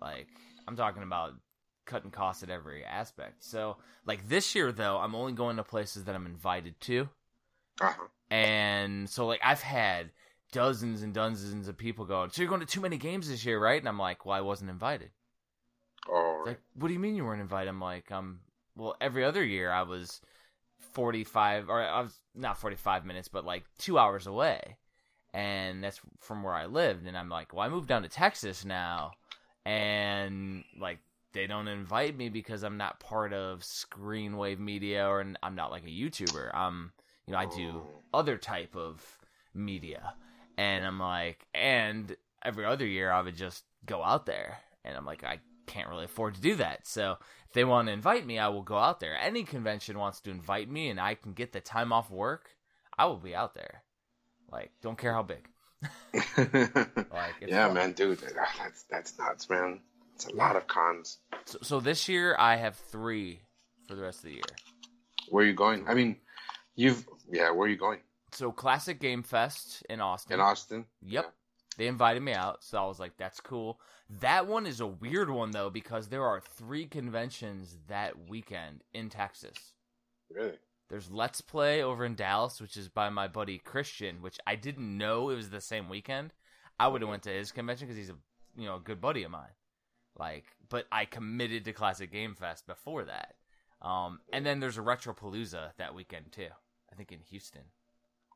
Like 0.00 0.28
I'm 0.68 0.76
talking 0.76 1.02
about 1.02 1.34
cutting 1.86 2.12
costs 2.12 2.44
at 2.44 2.50
every 2.50 2.84
aspect. 2.84 3.42
So 3.42 3.78
like 4.06 4.28
this 4.28 4.54
year 4.54 4.70
though, 4.70 4.98
I'm 4.98 5.16
only 5.16 5.32
going 5.32 5.56
to 5.56 5.64
places 5.64 6.04
that 6.04 6.14
I'm 6.14 6.26
invited 6.26 6.80
to. 6.82 7.08
Uh-huh. 7.80 8.04
And 8.30 9.10
so 9.10 9.26
like 9.26 9.40
I've 9.42 9.62
had 9.62 10.10
dozens 10.52 11.02
and 11.02 11.12
dozens 11.12 11.66
of 11.66 11.76
people 11.76 12.04
going, 12.04 12.30
So 12.30 12.42
you're 12.42 12.48
going 12.48 12.60
to 12.60 12.66
too 12.66 12.80
many 12.80 12.96
games 12.96 13.28
this 13.28 13.44
year, 13.44 13.58
right? 13.58 13.80
And 13.80 13.88
I'm 13.88 13.98
like, 13.98 14.24
Well, 14.24 14.36
I 14.36 14.40
wasn't 14.40 14.70
invited. 14.70 15.10
Like, 16.46 16.60
what 16.74 16.88
do 16.88 16.94
you 16.94 17.00
mean 17.00 17.16
you 17.16 17.24
weren't 17.24 17.42
invited? 17.42 17.68
I'm 17.68 17.80
like, 17.80 18.10
um 18.10 18.40
well 18.76 18.96
every 19.00 19.24
other 19.24 19.44
year 19.44 19.70
I 19.70 19.82
was 19.82 20.20
forty 20.92 21.24
five 21.24 21.68
or 21.68 21.82
I 21.82 22.00
was 22.00 22.18
not 22.34 22.58
forty 22.58 22.76
five 22.76 23.04
minutes, 23.04 23.28
but 23.28 23.44
like 23.44 23.64
two 23.78 23.98
hours 23.98 24.26
away. 24.26 24.76
And 25.34 25.84
that's 25.84 26.00
from 26.20 26.42
where 26.42 26.54
I 26.54 26.66
lived. 26.66 27.06
And 27.06 27.16
I'm 27.16 27.28
like, 27.28 27.52
Well, 27.52 27.64
I 27.64 27.68
moved 27.68 27.88
down 27.88 28.02
to 28.02 28.08
Texas 28.08 28.64
now 28.64 29.12
and 29.64 30.64
like 30.80 30.98
they 31.32 31.46
don't 31.46 31.68
invite 31.68 32.16
me 32.16 32.30
because 32.30 32.62
I'm 32.62 32.78
not 32.78 33.00
part 33.00 33.32
of 33.32 33.60
Screenwave 33.60 34.58
Media 34.58 35.06
or 35.06 35.24
I'm 35.42 35.54
not 35.54 35.70
like 35.70 35.84
a 35.84 35.88
YouTuber. 35.88 36.50
I'm 36.54 36.92
you 37.26 37.32
know, 37.32 37.38
I 37.38 37.44
do 37.44 37.82
other 38.14 38.38
type 38.38 38.74
of 38.74 39.18
media. 39.54 40.14
And 40.56 40.84
I'm 40.84 40.98
like, 40.98 41.46
and 41.54 42.16
every 42.42 42.64
other 42.64 42.86
year 42.86 43.10
I 43.12 43.20
would 43.20 43.36
just 43.36 43.64
go 43.84 44.02
out 44.02 44.24
there. 44.24 44.58
And 44.84 44.96
I'm 44.96 45.04
like, 45.04 45.22
I 45.22 45.40
can't 45.68 45.88
really 45.88 46.04
afford 46.04 46.34
to 46.34 46.40
do 46.40 46.56
that. 46.56 46.86
So 46.86 47.18
if 47.46 47.52
they 47.52 47.64
want 47.64 47.88
to 47.88 47.92
invite 47.92 48.26
me, 48.26 48.38
I 48.38 48.48
will 48.48 48.62
go 48.62 48.76
out 48.76 49.00
there. 49.00 49.16
Any 49.16 49.44
convention 49.44 49.98
wants 49.98 50.20
to 50.22 50.30
invite 50.30 50.70
me 50.70 50.88
and 50.88 51.00
I 51.00 51.14
can 51.14 51.32
get 51.32 51.52
the 51.52 51.60
time 51.60 51.92
off 51.92 52.10
work, 52.10 52.50
I 52.98 53.06
will 53.06 53.18
be 53.18 53.34
out 53.34 53.54
there. 53.54 53.82
Like, 54.50 54.72
don't 54.82 54.98
care 54.98 55.12
how 55.12 55.22
big. 55.22 55.48
Like, 56.36 57.34
yeah, 57.46 57.66
fun. 57.66 57.74
man, 57.74 57.92
dude, 57.92 58.18
ah, 58.38 58.54
that's 58.58 58.84
that's 58.90 59.18
nuts, 59.18 59.48
man. 59.48 59.80
It's 60.14 60.26
a 60.26 60.34
lot 60.34 60.56
of 60.56 60.66
cons. 60.66 61.18
So, 61.44 61.58
so 61.62 61.80
this 61.80 62.08
year 62.08 62.34
I 62.38 62.56
have 62.56 62.76
three 62.76 63.40
for 63.86 63.94
the 63.94 64.02
rest 64.02 64.18
of 64.18 64.24
the 64.24 64.32
year. 64.32 64.42
Where 65.28 65.44
are 65.44 65.46
you 65.46 65.54
going? 65.54 65.86
I 65.88 65.94
mean, 65.94 66.16
you've 66.74 67.06
yeah. 67.30 67.50
Where 67.50 67.66
are 67.66 67.70
you 67.70 67.76
going? 67.76 68.00
So 68.32 68.52
Classic 68.52 69.00
Game 69.00 69.22
Fest 69.22 69.84
in 69.88 70.00
Austin. 70.00 70.34
In 70.34 70.40
Austin? 70.40 70.84
Yep. 71.02 71.32
They 71.78 71.86
invited 71.86 72.22
me 72.22 72.32
out, 72.34 72.64
so 72.64 72.82
I 72.82 72.86
was 72.86 72.98
like, 72.98 73.16
that's 73.16 73.40
cool. 73.40 73.80
That 74.20 74.48
one 74.48 74.66
is 74.66 74.80
a 74.80 74.86
weird 74.86 75.30
one, 75.30 75.52
though, 75.52 75.70
because 75.70 76.08
there 76.08 76.24
are 76.24 76.40
three 76.40 76.86
conventions 76.86 77.76
that 77.86 78.28
weekend 78.28 78.82
in 78.92 79.08
Texas. 79.08 79.74
Really? 80.28 80.58
There's 80.90 81.10
Let's 81.10 81.40
Play 81.40 81.82
over 81.82 82.04
in 82.04 82.16
Dallas, 82.16 82.60
which 82.60 82.76
is 82.76 82.88
by 82.88 83.10
my 83.10 83.28
buddy 83.28 83.58
Christian, 83.58 84.22
which 84.22 84.40
I 84.44 84.56
didn't 84.56 84.98
know 84.98 85.30
it 85.30 85.36
was 85.36 85.50
the 85.50 85.60
same 85.60 85.88
weekend. 85.88 86.32
I 86.80 86.88
would 86.88 87.00
have 87.00 87.10
went 87.10 87.22
to 87.24 87.30
his 87.30 87.52
convention 87.52 87.86
because 87.86 87.96
he's 87.96 88.10
a 88.10 88.16
you 88.56 88.66
know 88.66 88.76
a 88.76 88.80
good 88.80 89.00
buddy 89.00 89.22
of 89.22 89.30
mine. 89.30 89.54
Like, 90.18 90.46
but 90.68 90.86
I 90.90 91.04
committed 91.04 91.64
to 91.64 91.72
Classic 91.72 92.10
Game 92.10 92.34
Fest 92.34 92.66
before 92.66 93.04
that. 93.04 93.34
Um, 93.82 94.20
and 94.32 94.44
then 94.44 94.58
there's 94.58 94.78
a 94.78 94.82
Retropalooza 94.82 95.70
that 95.76 95.94
weekend 95.94 96.32
too. 96.32 96.48
I 96.90 96.96
think 96.96 97.12
in 97.12 97.20
Houston 97.30 97.62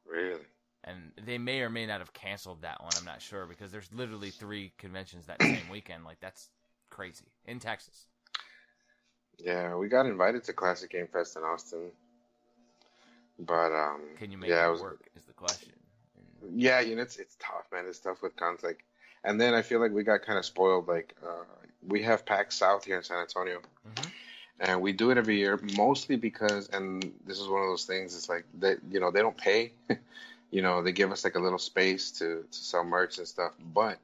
Really? 0.06 0.42
And 0.84 1.12
they 1.24 1.38
may 1.38 1.60
or 1.60 1.70
may 1.70 1.86
not 1.86 2.00
have 2.00 2.12
canceled 2.12 2.62
that 2.62 2.82
one. 2.82 2.96
I'm 2.96 3.04
not 3.04 3.22
sure 3.22 3.46
because 3.46 3.72
there's 3.72 3.92
literally 3.92 4.30
three 4.30 4.72
conventions 4.78 5.26
that 5.26 5.44
same 5.44 5.68
weekend. 5.68 6.04
Like 6.04 6.20
that's 6.20 6.50
crazy 6.90 7.32
in 7.46 7.58
Texas. 7.60 8.06
Yeah, 9.38 9.74
we 9.76 9.88
got 9.88 10.06
invited 10.06 10.44
to 10.44 10.52
Classic 10.54 10.90
Game 10.90 11.06
Fest 11.06 11.36
in 11.36 11.42
Austin, 11.42 11.92
but 13.38 13.72
um, 13.72 14.00
Can 14.16 14.30
you 14.30 14.38
make 14.38 14.50
yeah, 14.50 14.66
it, 14.66 14.70
was, 14.70 14.80
work? 14.80 15.08
Is 15.16 15.24
the 15.24 15.32
question. 15.32 15.72
Yeah, 16.54 16.80
you 16.80 16.96
know, 16.96 17.02
it's 17.02 17.16
it's 17.16 17.36
tough, 17.38 17.66
man. 17.72 17.86
It's 17.88 18.00
tough 18.00 18.22
with 18.22 18.36
cons 18.36 18.62
like, 18.62 18.84
and 19.24 19.40
then 19.40 19.54
I 19.54 19.62
feel 19.62 19.80
like 19.80 19.92
we 19.92 20.02
got 20.02 20.22
kind 20.22 20.38
of 20.38 20.44
spoiled. 20.44 20.88
Like, 20.88 21.14
uh, 21.24 21.44
we 21.86 22.02
have 22.02 22.26
PAX 22.26 22.56
South 22.56 22.84
here 22.84 22.96
in 22.96 23.02
San 23.04 23.18
Antonio, 23.18 23.60
Mhm. 23.84 24.12
and 24.60 24.80
we 24.80 24.92
do 24.92 25.10
it 25.10 25.18
every 25.18 25.38
year, 25.38 25.58
mostly 25.76 26.16
because, 26.16 26.68
and 26.68 27.02
this 27.26 27.40
is 27.40 27.48
one 27.48 27.62
of 27.62 27.68
those 27.68 27.84
things. 27.84 28.16
It's 28.16 28.28
like 28.28 28.44
they, 28.58 28.76
you 28.90 29.00
know, 29.00 29.10
they 29.10 29.20
don't 29.20 29.36
pay. 29.36 29.72
you 30.52 30.62
know, 30.62 30.82
they 30.84 30.92
give 30.92 31.12
us 31.12 31.24
like 31.24 31.36
a 31.36 31.40
little 31.40 31.58
space 31.58 32.12
to 32.20 32.46
to 32.50 32.58
sell 32.58 32.84
merch 32.84 33.18
and 33.18 33.28
stuff, 33.28 33.54
but 33.60 33.98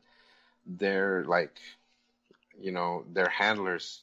they're 0.67 1.25
like, 1.25 1.59
you 2.61 2.73
know, 2.73 3.05
their 3.13 3.29
handlers 3.29 4.03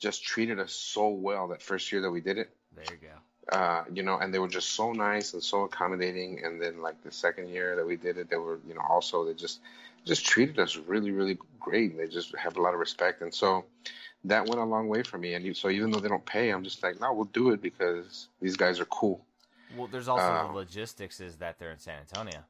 just 0.00 0.24
treated 0.24 0.58
us 0.60 0.72
so 0.72 1.08
well 1.08 1.48
that 1.48 1.62
first 1.62 1.92
year 1.92 2.02
that 2.02 2.12
we 2.12 2.20
did 2.22 2.38
it. 2.38 2.50
There 2.76 2.86
you 2.90 2.96
go. 2.96 3.56
uh, 3.56 3.84
you 3.92 4.02
know, 4.02 4.18
and 4.18 4.32
they 4.34 4.38
were 4.40 4.48
just 4.48 4.70
so 4.70 4.92
nice 4.92 5.34
and 5.34 5.42
so 5.42 5.62
accommodating. 5.64 6.44
And 6.44 6.60
then 6.62 6.82
like 6.82 7.02
the 7.02 7.12
second 7.12 7.48
year 7.50 7.76
that 7.76 7.86
we 7.86 7.96
did 7.96 8.18
it, 8.18 8.30
they 8.30 8.36
were, 8.36 8.60
you 8.66 8.74
know, 8.74 8.82
also 8.88 9.24
they 9.24 9.34
just 9.34 9.60
just 10.04 10.24
treated 10.26 10.58
us 10.58 10.76
really, 10.76 11.12
really 11.12 11.38
great. 11.60 11.96
They 11.96 12.08
just 12.08 12.36
have 12.36 12.56
a 12.56 12.62
lot 12.62 12.74
of 12.74 12.80
respect, 12.80 13.22
and 13.22 13.34
so 13.34 13.64
that 14.24 14.46
went 14.46 14.60
a 14.60 14.64
long 14.64 14.88
way 14.88 15.02
for 15.02 15.18
me. 15.18 15.34
And 15.34 15.56
so 15.56 15.70
even 15.70 15.90
though 15.90 16.00
they 16.00 16.08
don't 16.08 16.26
pay, 16.26 16.50
I'm 16.50 16.64
just 16.64 16.82
like, 16.82 17.00
no, 17.00 17.12
we'll 17.12 17.26
do 17.26 17.50
it 17.50 17.62
because 17.62 18.28
these 18.40 18.56
guys 18.56 18.80
are 18.80 18.86
cool. 18.86 19.24
Well, 19.76 19.88
there's 19.90 20.08
also 20.08 20.24
uh, 20.24 20.46
the 20.48 20.52
logistics 20.52 21.20
is 21.20 21.36
that 21.36 21.58
they're 21.58 21.70
in 21.70 21.78
San 21.78 21.98
Antonio. 22.00 22.40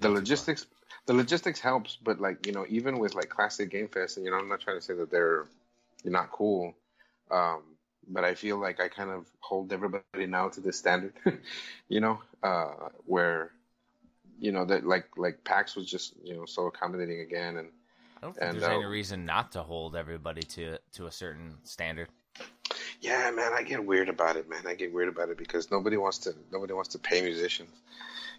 the 0.00 0.08
logistics, 0.08 0.66
the 1.06 1.14
logistics 1.14 1.60
helps, 1.60 1.96
but 1.96 2.20
like 2.20 2.46
you 2.46 2.52
know, 2.52 2.64
even 2.68 2.98
with 2.98 3.14
like 3.14 3.28
classic 3.28 3.70
game 3.70 3.88
fest, 3.88 4.16
and 4.16 4.26
you 4.26 4.32
know, 4.32 4.38
I'm 4.38 4.48
not 4.48 4.60
trying 4.60 4.78
to 4.78 4.82
say 4.82 4.94
that 4.94 5.10
they're 5.10 5.46
you're 6.02 6.12
not 6.12 6.30
cool. 6.30 6.74
Um, 7.30 7.62
but 8.08 8.24
I 8.24 8.34
feel 8.34 8.58
like 8.58 8.80
I 8.80 8.88
kind 8.88 9.10
of 9.10 9.26
hold 9.40 9.72
everybody 9.72 10.26
now 10.26 10.48
to 10.50 10.60
this 10.60 10.78
standard, 10.78 11.14
you 11.88 12.00
know, 12.00 12.20
uh, 12.42 12.88
where, 13.06 13.52
you 14.38 14.52
know, 14.52 14.64
that 14.66 14.86
like 14.86 15.06
like 15.16 15.42
PAX 15.44 15.76
was 15.76 15.86
just 15.86 16.14
you 16.22 16.34
know 16.34 16.44
so 16.44 16.66
accommodating 16.66 17.20
again, 17.20 17.56
and 17.56 17.68
I 18.18 18.20
don't 18.20 18.34
think 18.34 18.44
and, 18.46 18.60
there's 18.60 18.70
uh, 18.70 18.76
any 18.76 18.84
reason 18.84 19.24
not 19.24 19.52
to 19.52 19.62
hold 19.62 19.96
everybody 19.96 20.42
to 20.42 20.78
to 20.92 21.06
a 21.06 21.12
certain 21.12 21.54
standard. 21.64 22.08
Yeah, 23.04 23.30
man, 23.32 23.52
I 23.52 23.62
get 23.62 23.84
weird 23.84 24.08
about 24.08 24.36
it, 24.36 24.48
man. 24.48 24.62
I 24.66 24.72
get 24.74 24.90
weird 24.90 25.08
about 25.08 25.28
it 25.28 25.36
because 25.36 25.70
nobody 25.70 25.98
wants 25.98 26.16
to 26.20 26.34
nobody 26.50 26.72
wants 26.72 26.88
to 26.90 26.98
pay 26.98 27.20
musicians. 27.20 27.68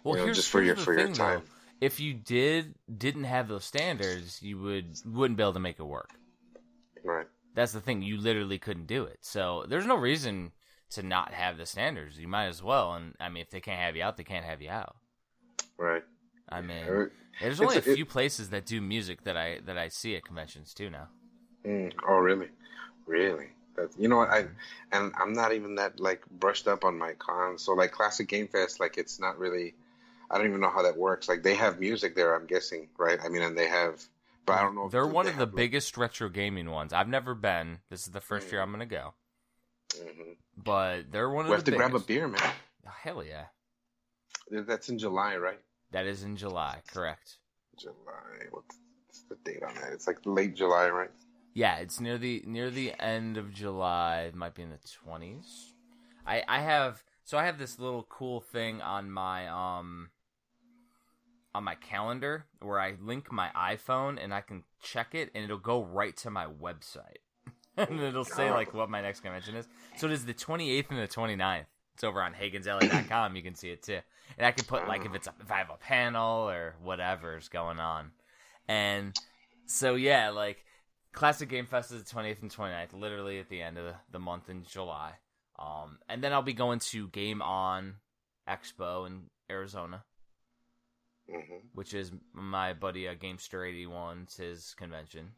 Well, 0.02 0.18
you 0.18 0.26
know, 0.26 0.32
just 0.32 0.48
for 0.48 0.60
your 0.60 0.74
for 0.74 0.96
thing, 0.96 1.06
your 1.06 1.14
time. 1.14 1.42
Though. 1.44 1.86
If 1.86 2.00
you 2.00 2.14
did 2.14 2.74
didn't 2.98 3.24
have 3.24 3.46
those 3.46 3.64
standards, 3.64 4.42
you 4.42 4.58
would 4.58 4.98
wouldn't 5.06 5.36
be 5.36 5.44
able 5.44 5.52
to 5.52 5.60
make 5.60 5.78
it 5.78 5.84
work. 5.84 6.10
Right. 7.04 7.28
That's 7.54 7.70
the 7.70 7.80
thing. 7.80 8.02
You 8.02 8.16
literally 8.16 8.58
couldn't 8.58 8.88
do 8.88 9.04
it. 9.04 9.18
So 9.20 9.64
there's 9.68 9.86
no 9.86 9.94
reason 9.94 10.50
to 10.90 11.04
not 11.04 11.32
have 11.32 11.58
the 11.58 11.66
standards. 11.66 12.18
You 12.18 12.26
might 12.26 12.46
as 12.46 12.60
well. 12.60 12.92
And 12.94 13.14
I 13.20 13.28
mean, 13.28 13.42
if 13.42 13.50
they 13.50 13.60
can't 13.60 13.80
have 13.80 13.94
you 13.94 14.02
out, 14.02 14.16
they 14.16 14.24
can't 14.24 14.44
have 14.44 14.60
you 14.60 14.70
out. 14.70 14.96
Right. 15.78 16.02
I 16.48 16.60
mean, 16.60 17.10
there's 17.40 17.60
only 17.60 17.76
a 17.76 17.82
few 17.82 18.02
it, 18.02 18.08
places 18.08 18.50
that 18.50 18.66
do 18.66 18.80
music 18.80 19.22
that 19.22 19.36
I 19.36 19.60
that 19.64 19.78
I 19.78 19.86
see 19.86 20.16
at 20.16 20.24
conventions 20.24 20.74
too 20.74 20.90
now. 20.90 21.06
Mm, 21.64 21.92
oh, 22.08 22.16
really? 22.16 22.48
Really? 23.06 23.50
That's, 23.76 23.96
you 23.98 24.08
know 24.08 24.16
what? 24.16 24.30
I 24.30 24.46
and 24.92 25.12
I'm 25.18 25.32
not 25.32 25.52
even 25.52 25.76
that 25.76 26.00
like 26.00 26.24
brushed 26.30 26.68
up 26.68 26.84
on 26.84 26.98
my 26.98 27.12
cons. 27.14 27.62
So 27.62 27.72
like 27.74 27.92
Classic 27.92 28.28
Game 28.28 28.48
Fest, 28.48 28.80
like 28.80 28.98
it's 28.98 29.20
not 29.20 29.38
really. 29.38 29.74
I 30.28 30.38
don't 30.38 30.48
even 30.48 30.60
know 30.60 30.70
how 30.70 30.82
that 30.82 30.96
works. 30.96 31.28
Like 31.28 31.44
they 31.44 31.54
have 31.54 31.78
music 31.78 32.16
there, 32.16 32.34
I'm 32.34 32.46
guessing, 32.46 32.88
right? 32.98 33.18
I 33.24 33.28
mean, 33.28 33.42
and 33.42 33.56
they 33.56 33.68
have 33.68 34.04
but 34.46 34.58
I 34.58 34.62
don't 34.62 34.76
know. 34.76 34.88
They're 34.88 35.06
one 35.06 35.26
they 35.26 35.32
of 35.32 35.38
the 35.38 35.46
biggest 35.46 35.96
retro 35.96 36.28
gaming 36.28 36.70
ones. 36.70 36.92
I've 36.92 37.08
never 37.08 37.34
been. 37.34 37.80
This 37.90 38.06
is 38.06 38.12
the 38.12 38.20
1st 38.20 38.42
mm-hmm. 38.42 38.52
year 38.52 38.62
I'm 38.62 38.70
going 38.70 38.80
to 38.80 38.86
go. 38.86 39.14
Mm-hmm. 39.90 40.32
But 40.56 41.10
they're 41.10 41.28
one 41.28 41.44
of 41.44 41.50
we 41.50 41.56
the. 41.56 41.56
have 41.56 41.64
to 41.64 41.70
biggest. 41.72 41.90
grab 41.90 42.00
a 42.00 42.04
beer, 42.04 42.28
man. 42.28 42.40
Oh, 42.86 42.90
hell 43.02 43.24
yeah. 43.24 43.46
That's 44.50 44.88
in 44.88 44.98
July, 44.98 45.36
right? 45.36 45.58
That 45.90 46.06
is 46.06 46.22
in 46.22 46.36
July, 46.36 46.80
correct. 46.92 47.38
July. 47.78 47.94
What's 48.50 48.78
the 49.28 49.36
date 49.44 49.62
on 49.64 49.74
that? 49.74 49.92
It's 49.92 50.06
like 50.06 50.18
late 50.24 50.54
July, 50.54 50.88
right? 50.88 51.10
Yeah, 51.56 51.76
it's 51.76 52.00
near 52.00 52.18
the 52.18 52.42
near 52.44 52.68
the 52.68 52.92
end 53.00 53.38
of 53.38 53.50
July. 53.50 54.24
It 54.28 54.34
might 54.34 54.54
be 54.54 54.62
in 54.62 54.68
the 54.68 54.78
twenties. 55.02 55.72
I 56.26 56.42
I 56.46 56.60
have 56.60 57.02
so 57.24 57.38
I 57.38 57.46
have 57.46 57.56
this 57.56 57.78
little 57.78 58.02
cool 58.10 58.42
thing 58.42 58.82
on 58.82 59.10
my 59.10 59.48
um 59.48 60.10
on 61.54 61.64
my 61.64 61.74
calendar 61.76 62.44
where 62.60 62.78
I 62.78 62.96
link 63.02 63.32
my 63.32 63.48
iPhone 63.56 64.22
and 64.22 64.34
I 64.34 64.42
can 64.42 64.64
check 64.82 65.14
it 65.14 65.30
and 65.34 65.44
it'll 65.44 65.56
go 65.56 65.82
right 65.82 66.14
to 66.18 66.30
my 66.30 66.46
website. 66.46 67.24
and 67.78 68.00
it'll 68.00 68.26
say 68.26 68.50
like 68.50 68.74
what 68.74 68.90
my 68.90 69.00
next 69.00 69.20
convention 69.20 69.56
is. 69.56 69.66
So 69.96 70.08
it 70.08 70.12
is 70.12 70.26
the 70.26 70.34
28th 70.34 70.90
and 70.90 70.98
the 70.98 71.08
29th. 71.08 71.64
It's 71.94 72.04
over 72.04 72.20
on 72.20 72.34
HagensAlley.com. 72.34 73.34
You 73.34 73.42
can 73.42 73.54
see 73.54 73.70
it 73.70 73.82
too. 73.82 74.00
And 74.36 74.46
I 74.46 74.50
can 74.50 74.66
put 74.66 74.86
like 74.86 75.06
if 75.06 75.14
it's 75.14 75.26
a, 75.26 75.32
if 75.40 75.50
I 75.50 75.56
have 75.56 75.70
a 75.70 75.78
panel 75.78 76.50
or 76.50 76.74
whatever's 76.82 77.48
going 77.48 77.80
on. 77.80 78.10
And 78.68 79.18
so 79.64 79.94
yeah, 79.94 80.28
like 80.28 80.65
Classic 81.16 81.48
Game 81.48 81.66
Fest 81.66 81.90
is 81.90 82.04
the 82.04 82.14
28th 82.14 82.42
and 82.42 82.54
29th, 82.54 82.92
literally 82.92 83.40
at 83.40 83.48
the 83.48 83.60
end 83.60 83.78
of 83.78 83.84
the, 83.84 83.94
the 84.12 84.20
month 84.20 84.48
in 84.48 84.62
July. 84.62 85.14
Um, 85.58 85.98
and 86.08 86.22
then 86.22 86.32
I'll 86.32 86.42
be 86.42 86.52
going 86.52 86.78
to 86.78 87.08
Game 87.08 87.42
On 87.42 87.96
Expo 88.48 89.08
in 89.08 89.22
Arizona 89.50 90.04
mm-hmm. 91.30 91.54
which 91.74 91.94
is 91.94 92.12
my 92.32 92.72
buddy 92.72 93.08
uh, 93.08 93.14
Gamester 93.14 93.60
81's 93.60 94.36
his 94.36 94.74
convention. 94.74 95.32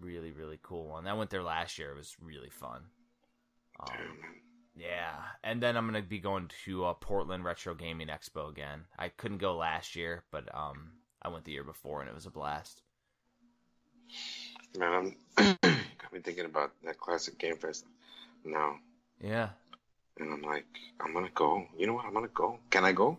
Really, 0.00 0.32
really 0.32 0.58
cool 0.62 0.88
one. 0.88 1.06
I 1.06 1.14
went 1.14 1.30
there 1.30 1.42
last 1.42 1.78
year. 1.78 1.92
It 1.92 1.96
was 1.96 2.16
really 2.20 2.50
fun. 2.50 2.82
Um, 3.80 4.18
yeah, 4.76 5.14
and 5.42 5.62
then 5.62 5.76
I'm 5.76 5.86
gonna 5.86 6.02
be 6.02 6.18
going 6.18 6.50
to 6.64 6.84
uh, 6.84 6.94
Portland 6.94 7.44
Retro 7.44 7.74
Gaming 7.74 8.08
Expo 8.08 8.50
again. 8.50 8.84
I 8.98 9.08
couldn't 9.08 9.38
go 9.38 9.56
last 9.56 9.96
year, 9.96 10.24
but 10.30 10.54
um, 10.54 10.92
I 11.22 11.28
went 11.28 11.44
the 11.44 11.52
year 11.52 11.64
before, 11.64 12.00
and 12.00 12.08
it 12.08 12.14
was 12.14 12.26
a 12.26 12.30
blast. 12.30 12.82
Man, 14.78 15.14
I'm 15.36 15.56
got 15.62 16.12
me 16.12 16.20
thinking 16.20 16.44
about 16.44 16.72
that 16.84 16.98
classic 16.98 17.38
game 17.38 17.56
fest 17.56 17.84
now. 18.44 18.76
Yeah. 19.20 19.50
And 20.18 20.32
I'm 20.32 20.42
like, 20.42 20.66
I'm 21.00 21.12
gonna 21.12 21.30
go. 21.34 21.66
You 21.76 21.86
know 21.86 21.94
what? 21.94 22.06
I'm 22.06 22.14
gonna 22.14 22.28
go. 22.28 22.58
Can 22.70 22.84
I 22.84 22.92
go? 22.92 23.18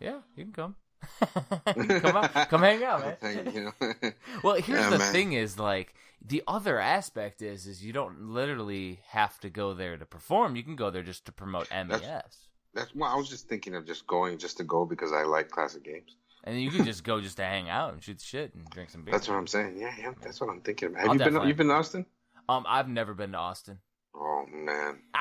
Yeah, 0.00 0.20
you 0.36 0.44
can 0.44 0.52
come. 0.52 0.76
come 2.00 2.16
out, 2.16 2.48
come 2.48 2.60
hang 2.62 2.82
out, 2.84 3.22
man. 3.22 3.72
well, 4.42 4.56
here's 4.56 4.80
yeah, 4.80 4.90
the 4.90 4.98
man. 4.98 5.12
thing: 5.12 5.32
is 5.32 5.58
like 5.58 5.94
the 6.24 6.42
other 6.46 6.78
aspect 6.80 7.42
is 7.42 7.66
is 7.66 7.84
you 7.84 7.92
don't 7.92 8.30
literally 8.30 9.00
have 9.08 9.38
to 9.40 9.50
go 9.50 9.74
there 9.74 9.96
to 9.96 10.04
perform. 10.04 10.56
You 10.56 10.62
can 10.62 10.76
go 10.76 10.90
there 10.90 11.02
just 11.02 11.24
to 11.26 11.32
promote 11.32 11.68
MES. 11.70 12.00
That's, 12.00 12.38
that's 12.74 12.94
well, 12.94 13.10
I 13.10 13.16
was 13.16 13.28
just 13.28 13.48
thinking 13.48 13.74
of 13.74 13.86
just 13.86 14.06
going 14.06 14.38
just 14.38 14.58
to 14.58 14.64
go 14.64 14.84
because 14.84 15.12
I 15.12 15.22
like 15.22 15.50
classic 15.50 15.84
games. 15.84 16.16
And 16.48 16.58
you 16.58 16.70
can 16.70 16.86
just 16.86 17.04
go 17.04 17.20
just 17.20 17.36
to 17.36 17.44
hang 17.44 17.68
out 17.68 17.92
and 17.92 18.02
shoot 18.02 18.22
shit 18.22 18.54
and 18.54 18.64
drink 18.70 18.88
some 18.88 19.02
beer. 19.02 19.12
That's 19.12 19.28
what 19.28 19.36
I'm 19.36 19.46
saying. 19.46 19.76
Yeah, 19.76 19.94
yeah, 19.98 20.12
that's 20.22 20.40
what 20.40 20.48
I'm 20.48 20.62
thinking. 20.62 20.94
Have 20.94 21.10
I'll 21.10 21.12
you 21.14 21.18
been? 21.18 21.46
You've 21.46 21.58
been 21.58 21.68
to 21.68 21.74
Austin? 21.74 22.06
Um, 22.48 22.64
I've 22.66 22.88
never 22.88 23.12
been 23.12 23.32
to 23.32 23.38
Austin. 23.38 23.78
Oh 24.14 24.46
man. 24.50 24.98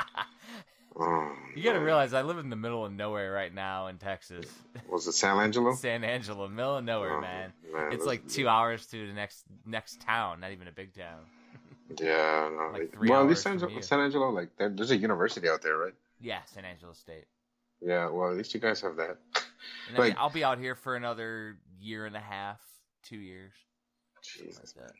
Oh, 0.99 1.31
you 1.55 1.61
got 1.61 1.73
to 1.73 1.79
realize 1.79 2.15
I 2.15 2.23
live 2.23 2.39
in 2.39 2.49
the 2.49 2.55
middle 2.55 2.83
of 2.83 2.91
nowhere 2.91 3.31
right 3.31 3.53
now 3.53 3.85
in 3.85 3.99
Texas. 3.99 4.47
Was 4.89 5.05
it 5.05 5.11
San 5.11 5.37
Angelo? 5.37 5.75
San 5.75 6.03
Angelo, 6.03 6.47
middle 6.47 6.77
of 6.77 6.83
nowhere, 6.83 7.17
oh, 7.17 7.21
man. 7.21 7.53
man. 7.71 7.91
It's 7.91 8.05
like 8.05 8.27
two 8.27 8.47
hours 8.47 8.87
to 8.87 9.05
the 9.05 9.13
next 9.13 9.43
next 9.63 10.01
town, 10.01 10.39
not 10.39 10.51
even 10.53 10.67
a 10.67 10.71
big 10.71 10.95
town. 10.95 11.19
yeah, 12.01 12.49
no, 12.51 12.71
like 12.73 12.93
three 12.93 13.11
well, 13.11 13.21
at 13.21 13.27
least 13.27 13.43
San, 13.43 13.59
San 13.81 13.99
Angelo, 13.99 14.31
like 14.31 14.49
there's 14.57 14.89
a 14.89 14.97
university 14.97 15.47
out 15.47 15.61
there, 15.61 15.77
right? 15.77 15.93
Yeah, 16.19 16.39
San 16.45 16.65
Angelo 16.65 16.93
State. 16.93 17.25
Yeah, 17.79 18.09
well, 18.09 18.31
at 18.31 18.35
least 18.35 18.55
you 18.55 18.59
guys 18.59 18.81
have 18.81 18.95
that. 18.95 19.17
And 19.89 19.97
like, 19.97 20.15
I'll 20.17 20.29
be 20.29 20.43
out 20.43 20.59
here 20.59 20.75
for 20.75 20.95
another 20.95 21.57
year 21.79 22.05
and 22.05 22.15
a 22.15 22.21
half, 22.21 22.59
two 23.03 23.17
years. 23.17 23.53
Jesus, 24.21 24.73
like 24.77 24.91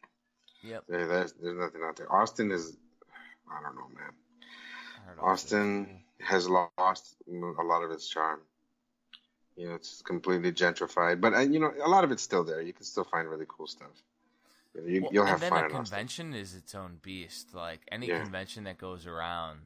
Yep. 0.63 0.84
Yeah, 0.89 1.06
there's, 1.06 1.34
there's 1.34 1.58
nothing 1.58 1.82
out 1.84 1.96
there. 1.96 2.12
Austin 2.12 2.52
is, 2.52 2.78
I 3.50 3.62
don't 3.62 3.76
know, 3.76 3.88
man. 3.96 4.12
Austin 5.22 6.02
has 6.20 6.50
lost 6.50 7.15
a 7.28 7.63
lot 7.63 7.84
of 7.84 7.91
its 7.91 8.08
charm. 8.08 8.41
You 9.56 9.70
know, 9.70 9.76
it's 9.76 10.02
completely 10.02 10.52
gentrified, 10.52 11.20
but 11.22 11.34
uh, 11.34 11.39
you 11.39 11.60
know, 11.60 11.74
a 11.84 11.89
lot 11.89 12.04
of 12.04 12.12
it's 12.12 12.22
still 12.22 12.43
there. 12.43 12.62
You 12.62 12.74
can 12.74 12.86
still 12.86 13.06
find 13.06 13.28
really 13.28 13.46
cool 13.48 13.65
stuff. 13.65 13.89
You, 14.86 15.02
will 15.02 15.10
well, 15.12 15.26
have 15.26 15.41
and 15.41 15.54
then 15.54 15.65
a 15.65 15.70
convention 15.70 16.34
is 16.36 16.54
its 16.54 16.76
own 16.76 17.00
beast. 17.02 17.56
Like 17.56 17.80
any 17.91 18.08
yeah. 18.08 18.22
convention 18.22 18.65
that 18.65 18.78
goes 18.78 19.08
around 19.08 19.62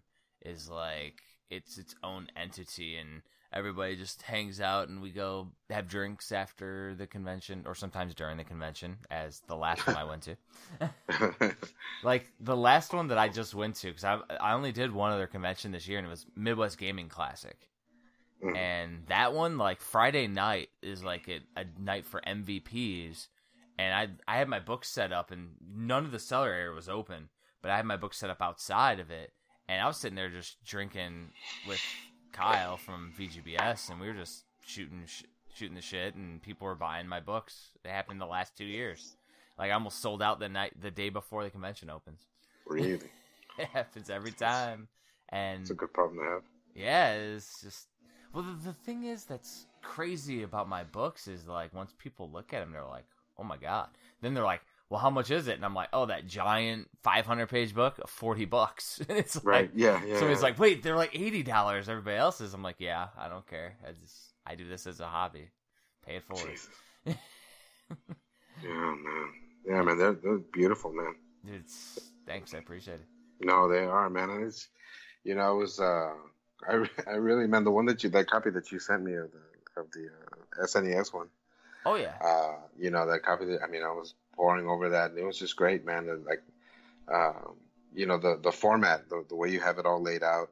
is 0.46 0.70
like 0.70 1.22
it's 1.50 1.78
its 1.78 1.94
own 2.04 2.28
entity, 2.38 2.96
and 2.96 3.22
everybody 3.54 3.96
just 3.96 4.22
hangs 4.22 4.62
out 4.62 4.88
and 4.88 5.02
we 5.02 5.12
go 5.12 5.48
have 5.70 5.88
drinks 5.88 6.32
after 6.32 6.96
the 6.96 7.06
convention 7.06 7.64
or 7.66 7.76
sometimes 7.76 8.14
during 8.14 8.38
the 8.38 8.44
convention 8.44 8.98
as 9.10 9.42
the 9.48 9.56
last 9.56 9.86
one 9.86 9.98
i 9.98 10.04
went 10.04 10.24
to. 10.24 11.56
Like 12.04 12.32
the 12.40 12.58
last 12.58 12.94
one 12.94 13.08
that 13.10 13.18
i 13.18 13.28
just 13.28 13.54
went 13.54 13.76
to 13.76 13.88
because 13.88 14.04
I, 14.04 14.20
I 14.40 14.54
only 14.54 14.72
did 14.72 14.92
one 14.92 15.12
other 15.12 15.28
convention 15.28 15.72
this 15.72 15.88
year 15.88 16.00
and 16.00 16.08
it 16.08 16.10
was 16.10 16.26
midwest 16.36 16.78
gaming 16.78 17.10
classic. 17.10 17.68
Mm. 18.44 18.58
and 18.58 19.04
that 19.08 19.34
one 19.36 19.60
like 19.60 19.82
friday 19.82 20.26
night 20.26 20.70
is 20.82 21.04
like 21.04 21.30
a, 21.30 21.42
a 21.56 21.64
night 21.80 22.06
for 22.06 22.20
mvps 22.22 23.28
and 23.78 23.94
i 23.94 24.08
i 24.28 24.40
had 24.40 24.48
my 24.50 24.60
book 24.60 24.84
set 24.84 25.14
up 25.14 25.30
and 25.30 25.50
none 25.64 26.06
of 26.06 26.12
the 26.12 26.18
cellar 26.18 26.52
area 26.52 26.72
was 26.72 26.90
open 26.90 27.30
but 27.62 27.70
i 27.70 27.76
had 27.76 27.86
my 27.86 27.98
book 27.98 28.16
set 28.16 28.32
up 28.32 28.42
outside 28.42 29.00
of 29.00 29.12
it. 29.12 29.32
And 29.70 29.80
i 29.80 29.86
was 29.86 29.98
sitting 29.98 30.16
there 30.16 30.30
just 30.30 30.64
drinking 30.66 31.30
with 31.68 31.80
Kyle 32.32 32.78
from 32.78 33.14
VGBS, 33.18 33.90
and 33.90 34.00
we 34.00 34.08
were 34.08 34.14
just 34.14 34.46
shooting 34.66 35.04
sh- 35.06 35.24
shooting 35.54 35.76
the 35.76 35.82
shit, 35.82 36.16
and 36.16 36.42
people 36.42 36.68
were 36.68 36.76
buying 36.76 37.08
my 37.08 37.20
books. 37.20 37.72
It 37.84 37.90
happened 37.90 38.22
the 38.22 38.26
last 38.26 38.58
two 38.58 38.66
years. 38.66 39.16
Like 39.58 39.72
I 39.72 39.74
almost 39.74 40.00
sold 40.00 40.22
out 40.22 40.40
the 40.40 40.50
night, 40.50 40.74
the 40.82 40.92
day 40.92 41.10
before 41.10 41.44
the 41.44 41.50
convention 41.50 41.90
opens. 41.90 42.22
Really? 42.66 43.00
it 43.60 43.68
happens 43.68 44.10
every 44.10 44.32
time, 44.32 44.88
and 45.30 45.62
it's 45.62 45.70
a 45.70 45.76
good 45.76 45.94
problem 45.94 46.20
to 46.20 46.26
have. 46.26 46.44
Yeah, 46.76 47.14
it's 47.14 47.62
just 47.62 47.88
well. 48.34 48.44
The, 48.44 48.70
the 48.70 48.74
thing 48.74 49.04
is 49.04 49.26
that's 49.26 49.68
crazy 49.82 50.44
about 50.44 50.70
my 50.70 50.84
books 50.84 51.28
is 51.28 51.48
like 51.48 51.74
once 51.74 51.94
people 51.98 52.30
look 52.32 52.54
at 52.54 52.62
them, 52.62 52.72
they're 52.72 52.86
like, 52.86 53.06
"Oh 53.38 53.44
my 53.44 53.58
god!" 53.58 53.90
Then 54.22 54.34
they're 54.34 54.44
like, 54.44 54.62
well, 54.92 55.00
how 55.00 55.10
much 55.10 55.32
is 55.32 55.48
it? 55.48 55.56
And 55.56 55.64
I'm 55.64 55.74
like, 55.74 55.88
oh, 55.94 56.08
that 56.08 56.28
giant 56.28 56.90
500 57.04 57.48
page 57.48 57.74
book, 57.74 57.98
40 58.10 58.44
bucks. 58.44 59.00
And 59.10 59.18
it's 59.18 59.38
like, 59.38 59.46
Right. 59.46 59.72
Yeah. 59.74 60.04
Yeah. 60.06 60.16
somebody's 60.18 60.40
yeah. 60.40 60.44
like, 60.44 60.60
wait, 60.60 60.84
they're 60.84 60.98
like 60.98 61.14
$80. 61.14 61.88
Everybody 61.88 62.18
else 62.18 62.42
is. 62.42 62.54
I'm 62.54 62.62
like, 62.62 62.76
yeah, 62.80 63.08
I 63.18 63.30
don't 63.30 63.48
care. 63.48 63.78
I 63.88 63.94
just, 63.94 64.34
I 64.46 64.56
do 64.56 64.68
this 64.68 64.86
as 64.88 65.00
a 65.00 65.08
hobby. 65.08 65.48
Pay 66.06 66.18
it 66.18 66.24
forward. 66.24 66.60
Yeah, 68.64 68.70
man. 68.70 69.30
Yeah, 69.66 69.82
man. 69.82 69.98
They're 69.98 70.14
they're 70.14 70.38
beautiful, 70.54 70.92
man. 70.94 71.16
Dude, 71.46 71.56
it's, 71.62 72.00
thanks. 72.28 72.54
I 72.54 72.60
appreciate 72.60 72.96
it. 73.00 73.08
No, 73.40 73.68
they 73.68 73.80
are, 73.80 74.10
man. 74.10 74.30
And 74.30 74.44
it's, 74.46 74.68
you 75.24 75.34
know, 75.36 75.54
it 75.56 75.58
was, 75.58 75.80
uh, 75.80 76.12
I, 76.70 76.86
I 77.08 77.12
really, 77.14 77.48
man, 77.48 77.64
the 77.64 77.72
one 77.72 77.86
that 77.88 78.04
you, 78.04 78.10
that 78.12 78.30
copy 78.30 78.52
that 78.52 78.72
you 78.72 78.78
sent 78.80 79.02
me 79.04 79.14
of 79.16 79.32
the, 79.32 79.82
of 79.82 79.90
the 79.92 80.10
uh, 80.62 80.66
SNES 80.66 81.12
one, 81.14 81.28
Oh, 81.86 81.96
yeah. 81.96 82.14
uh, 82.24 82.58
you 82.78 82.92
know, 82.92 83.08
that 83.08 83.24
copy 83.24 83.46
that, 83.46 83.62
I 83.64 83.68
mean, 83.68 83.82
I 83.84 83.92
was 83.92 84.14
poring 84.42 84.68
over 84.68 84.90
that 84.90 85.12
and 85.12 85.20
it 85.20 85.26
was 85.32 85.40
just 85.40 85.56
great, 85.56 85.86
man. 85.86 86.10
And 86.10 86.26
like, 86.26 86.44
um, 87.20 87.56
you 87.94 88.06
know, 88.08 88.18
the, 88.18 88.40
the 88.42 88.52
format, 88.52 89.10
the, 89.10 89.26
the 89.30 89.36
way 89.36 89.50
you 89.50 89.62
have 89.62 89.80
it 89.80 89.86
all 89.86 90.02
laid 90.02 90.24
out, 90.24 90.50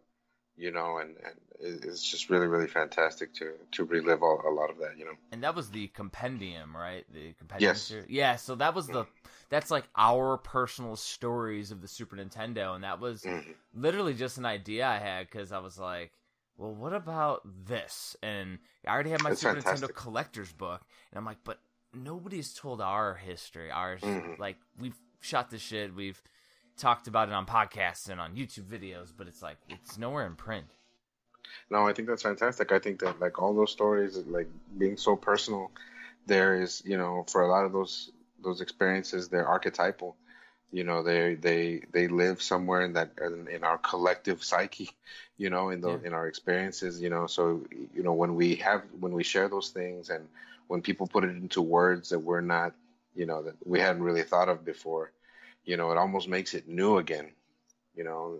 you 0.58 0.72
know, 0.72 1.00
and, 1.00 1.16
and 1.26 1.36
it's 1.62 2.04
just 2.04 2.30
really, 2.30 2.48
really 2.48 2.68
fantastic 2.68 3.34
to, 3.36 3.54
to 3.74 3.86
relive 3.86 4.24
all, 4.24 4.42
a 4.48 4.52
lot 4.52 4.72
of 4.72 4.80
that, 4.80 4.98
you 4.98 5.06
know. 5.06 5.18
And 5.32 5.44
that 5.44 5.56
was 5.56 5.70
the 5.72 5.88
compendium, 5.90 6.76
right? 6.76 7.06
The 7.14 7.34
compendium. 7.34 7.72
Yes. 7.72 7.88
series? 7.88 8.10
Yeah. 8.10 8.36
So 8.36 8.56
that 8.56 8.74
was 8.74 8.90
the 8.90 9.06
that's 9.50 9.70
like 9.72 9.88
our 9.96 10.38
personal 10.38 10.96
stories 10.96 11.72
of 11.72 11.82
the 11.82 11.88
Super 11.88 12.16
Nintendo, 12.16 12.74
and 12.76 12.84
that 12.84 13.00
was 13.00 13.28
Mhm. 13.28 13.54
literally 13.74 14.14
just 14.14 14.38
an 14.38 14.46
idea 14.46 14.88
I 14.88 14.98
had 14.98 15.28
because 15.30 15.52
I 15.52 15.60
was 15.60 15.78
like, 15.78 16.12
well, 16.58 16.74
what 16.74 16.94
about 16.94 17.42
this? 17.66 18.16
And 18.24 18.60
I 18.88 18.92
already 18.92 19.12
have 19.12 19.22
my 19.22 19.30
It's 19.30 19.40
Super 19.40 19.56
fantastic. 19.56 19.56
Nintendo 19.56 19.92
collector's 19.94 20.52
book, 20.52 20.82
and 21.12 21.18
I'm 21.20 21.26
like, 21.26 21.38
but 21.44 21.60
nobody's 21.94 22.54
told 22.54 22.82
our 22.82 23.16
history. 23.16 23.72
Ours, 23.72 24.02
Mhm. 24.02 24.38
like 24.40 24.58
we've 24.80 24.98
shot 25.22 25.50
this 25.50 25.62
shit, 25.62 25.94
we've 25.94 26.22
talked 26.78 27.08
about 27.08 27.28
it 27.28 27.34
on 27.34 27.46
podcasts 27.46 28.10
and 28.10 28.22
on 28.22 28.36
YouTube 28.36 28.66
videos, 28.68 29.12
but 29.16 29.28
it's 29.28 29.42
like 29.42 29.58
it's 29.68 29.98
nowhere 29.98 30.26
in 30.26 30.36
print. 30.36 30.68
No, 31.70 31.88
I 31.88 31.94
think 31.94 32.08
that's 32.08 32.24
fantastic. 32.24 32.72
I 32.72 32.80
think 32.80 33.00
that 33.02 33.20
like 33.20 33.42
all 33.42 33.54
those 33.54 33.72
stories, 33.72 34.18
like 34.28 34.48
being 34.78 34.98
so 34.98 35.16
personal, 35.16 35.72
there 36.26 36.62
is, 36.62 36.82
you 36.86 36.98
know, 36.98 37.26
for 37.28 37.42
a 37.42 37.48
lot 37.48 37.66
of 37.66 37.74
those 37.74 38.12
those 38.42 38.62
experiences, 38.62 39.28
they're 39.28 39.48
archetypal. 39.48 40.16
You 40.72 40.84
know, 40.84 41.02
they 41.04 41.36
they 41.36 41.82
they 41.92 42.08
live 42.08 42.42
somewhere 42.42 42.82
in 42.82 42.94
that 42.94 43.12
in, 43.20 43.48
in 43.48 43.64
our 43.64 43.78
collective 43.78 44.44
psyche. 44.44 44.92
You 45.38 45.50
know, 45.50 45.70
in 45.70 45.80
the 45.80 45.92
Yeah. 45.92 46.08
in 46.08 46.14
our 46.14 46.28
experiences. 46.28 47.00
You 47.02 47.10
know, 47.10 47.26
so 47.26 47.66
you 47.94 48.04
know 48.04 48.12
when 48.12 48.36
we 48.36 48.56
have 48.56 48.84
when 49.00 49.14
we 49.14 49.24
share 49.24 49.48
those 49.48 49.70
things 49.70 50.10
and 50.10 50.28
when 50.70 50.82
people 50.82 51.08
put 51.08 51.24
it 51.24 51.32
into 51.32 51.62
words 51.62 52.10
that 52.10 52.20
we're 52.20 52.42
not, 52.42 52.74
you 53.16 53.26
know, 53.26 53.42
that 53.42 53.56
we 53.66 53.80
hadn't 53.80 54.04
really 54.04 54.22
thought 54.22 54.48
of 54.48 54.64
before. 54.64 55.12
You 55.66 55.76
know, 55.78 55.92
it 55.92 55.98
almost 55.98 56.30
makes 56.30 56.54
it 56.54 56.68
new 56.68 56.98
again. 56.98 57.32
You 57.96 58.04
know, 58.04 58.40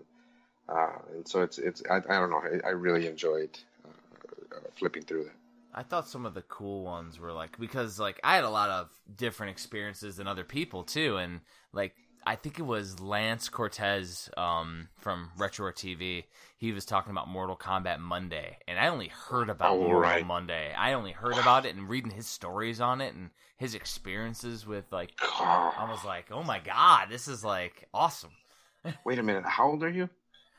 uh, 0.68 0.98
and 1.12 1.28
so 1.28 1.42
it's 1.42 1.58
it's 1.58 1.82
I, 1.90 1.96
I 1.96 2.18
don't 2.20 2.30
know 2.30 2.40
I, 2.40 2.68
I 2.68 2.70
really 2.70 3.08
enjoyed 3.08 3.50
uh, 3.84 4.56
uh, 4.56 4.60
flipping 4.76 5.02
through 5.02 5.24
that. 5.24 5.34
I 5.74 5.82
thought 5.82 6.08
some 6.08 6.24
of 6.24 6.34
the 6.34 6.42
cool 6.42 6.84
ones 6.84 7.18
were 7.18 7.32
like 7.32 7.58
because 7.58 7.98
like 7.98 8.20
I 8.22 8.36
had 8.36 8.44
a 8.44 8.50
lot 8.50 8.70
of 8.70 8.90
different 9.16 9.50
experiences 9.50 10.16
than 10.16 10.28
other 10.28 10.44
people 10.44 10.84
too, 10.84 11.16
and 11.16 11.40
like 11.72 11.96
I 12.26 12.36
think 12.36 12.58
it 12.58 12.62
was 12.62 13.00
Lance 13.00 13.48
Cortez 13.48 14.30
um, 14.36 14.88
from 14.98 15.30
Retro 15.38 15.72
TV. 15.72 16.24
He 16.58 16.72
was 16.72 16.84
talking 16.84 17.10
about 17.10 17.28
Mortal 17.28 17.56
Kombat 17.56 17.98
Monday, 17.98 18.58
and 18.68 18.78
I 18.78 18.88
only 18.88 19.08
heard 19.08 19.48
about 19.48 19.72
Oh, 19.72 19.84
Mortal 19.84 20.00
right. 20.00 20.26
Monday. 20.26 20.72
I 20.76 20.92
only 20.92 21.12
heard 21.12 21.38
about 21.38 21.64
it 21.66 21.74
and 21.74 21.88
reading 21.88 22.10
his 22.10 22.26
stories 22.26 22.80
on 22.80 23.00
it 23.00 23.14
and 23.14 23.30
his 23.56 23.74
experiences 23.74 24.66
with 24.66 24.84
like. 24.92 25.12
I 25.42 25.90
was 25.90 26.04
like, 26.04 26.30
oh 26.30 26.42
my 26.42 26.58
god, 26.58 27.08
this 27.10 27.26
is 27.26 27.42
like 27.44 27.88
awesome. 27.94 28.30
Wait 29.04 29.18
a 29.18 29.22
minute, 29.22 29.44
how 29.46 29.70
old 29.70 29.82
are 29.82 29.88
you? 29.88 30.08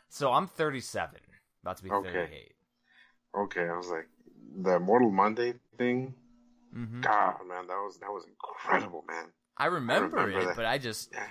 So 0.09 0.31
I'm 0.31 0.47
37, 0.47 1.19
about 1.63 1.77
to 1.77 1.83
be 1.83 1.89
Okay. 1.89 2.09
38. 2.11 2.53
Okay, 3.37 3.61
I 3.61 3.77
was 3.77 3.87
like 3.87 4.07
the 4.61 4.79
Mortal 4.79 5.11
Monday 5.11 5.53
thing. 5.77 6.13
hmm 6.73 7.01
God, 7.01 7.35
man, 7.47 7.67
that 7.67 7.75
was 7.75 7.97
that 7.99 8.11
was 8.11 8.25
incredible, 8.25 9.03
man. 9.07 9.25
I 9.57 9.65
remember, 9.67 10.17
remember 10.17 10.41
it, 10.41 10.47
that. 10.47 10.55
but 10.55 10.65
I 10.65 10.77
just 10.77 11.11
Yeah. 11.13 11.27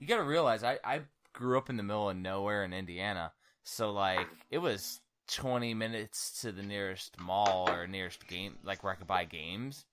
You 0.00 0.06
got 0.06 0.16
to 0.16 0.22
realize 0.24 0.62
I 0.64 0.78
I 0.84 1.00
grew 1.32 1.58
up 1.58 1.68
in 1.70 1.76
the 1.76 1.82
middle 1.82 2.08
of 2.10 2.16
nowhere 2.16 2.64
in 2.64 2.72
Indiana, 2.72 3.32
so 3.62 3.92
like 3.92 4.28
it 4.50 4.58
was 4.58 5.00
20 5.32 5.74
minutes 5.74 6.40
to 6.42 6.52
the 6.52 6.62
nearest 6.62 7.18
mall 7.20 7.68
or 7.70 7.86
nearest 7.86 8.26
game 8.28 8.54
like 8.64 8.82
where 8.84 8.92
I 8.92 8.96
could 8.96 9.06
buy 9.06 9.24
games, 9.24 9.84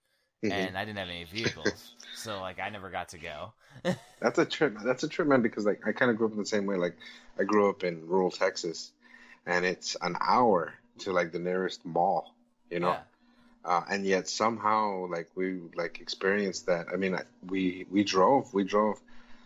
Mhm. 0.44 0.52
and 0.52 0.78
I 0.78 0.86
didn't 0.86 1.00
have 1.00 1.10
any 1.10 1.24
vehicles, 1.26 1.94
so 2.16 2.40
like 2.42 2.60
I 2.60 2.70
never 2.70 2.90
got 2.90 3.10
to 3.10 3.18
go. 3.18 3.54
That's 4.20 4.40
a 4.40 4.46
trip. 4.46 4.78
That's 4.84 5.04
a 5.04 5.08
trip, 5.10 5.28
man. 5.28 5.42
Because 5.42 5.66
like 5.66 5.86
I 5.86 5.92
kind 5.92 6.10
of 6.12 6.18
grew 6.18 6.28
up 6.28 6.34
in 6.34 6.40
the 6.40 6.46
same 6.46 6.66
way. 6.66 6.76
Like 6.78 6.96
I 7.40 7.44
grew 7.44 7.70
up 7.70 7.84
in 7.84 8.08
rural 8.08 8.32
Texas, 8.32 8.92
and 9.46 9.66
it's 9.66 9.98
an 10.02 10.16
hour 10.22 10.74
to 11.00 11.12
like 11.12 11.32
the 11.32 11.40
nearest 11.40 11.86
mall. 11.86 12.34
You 12.70 12.80
know. 12.80 12.90
Yeah. 12.90 13.02
uh, 13.66 13.84
and 13.90 14.06
yet 14.06 14.28
somehow 14.28 15.08
like 15.08 15.30
we 15.36 15.60
like 15.76 16.02
experienced 16.02 16.66
that 16.66 16.88
i 16.94 16.98
mean 16.98 17.16
I- 17.16 17.24
we 17.48 17.86
we 17.90 18.04
drove 18.04 18.54
we 18.54 18.64
drove 18.66 19.00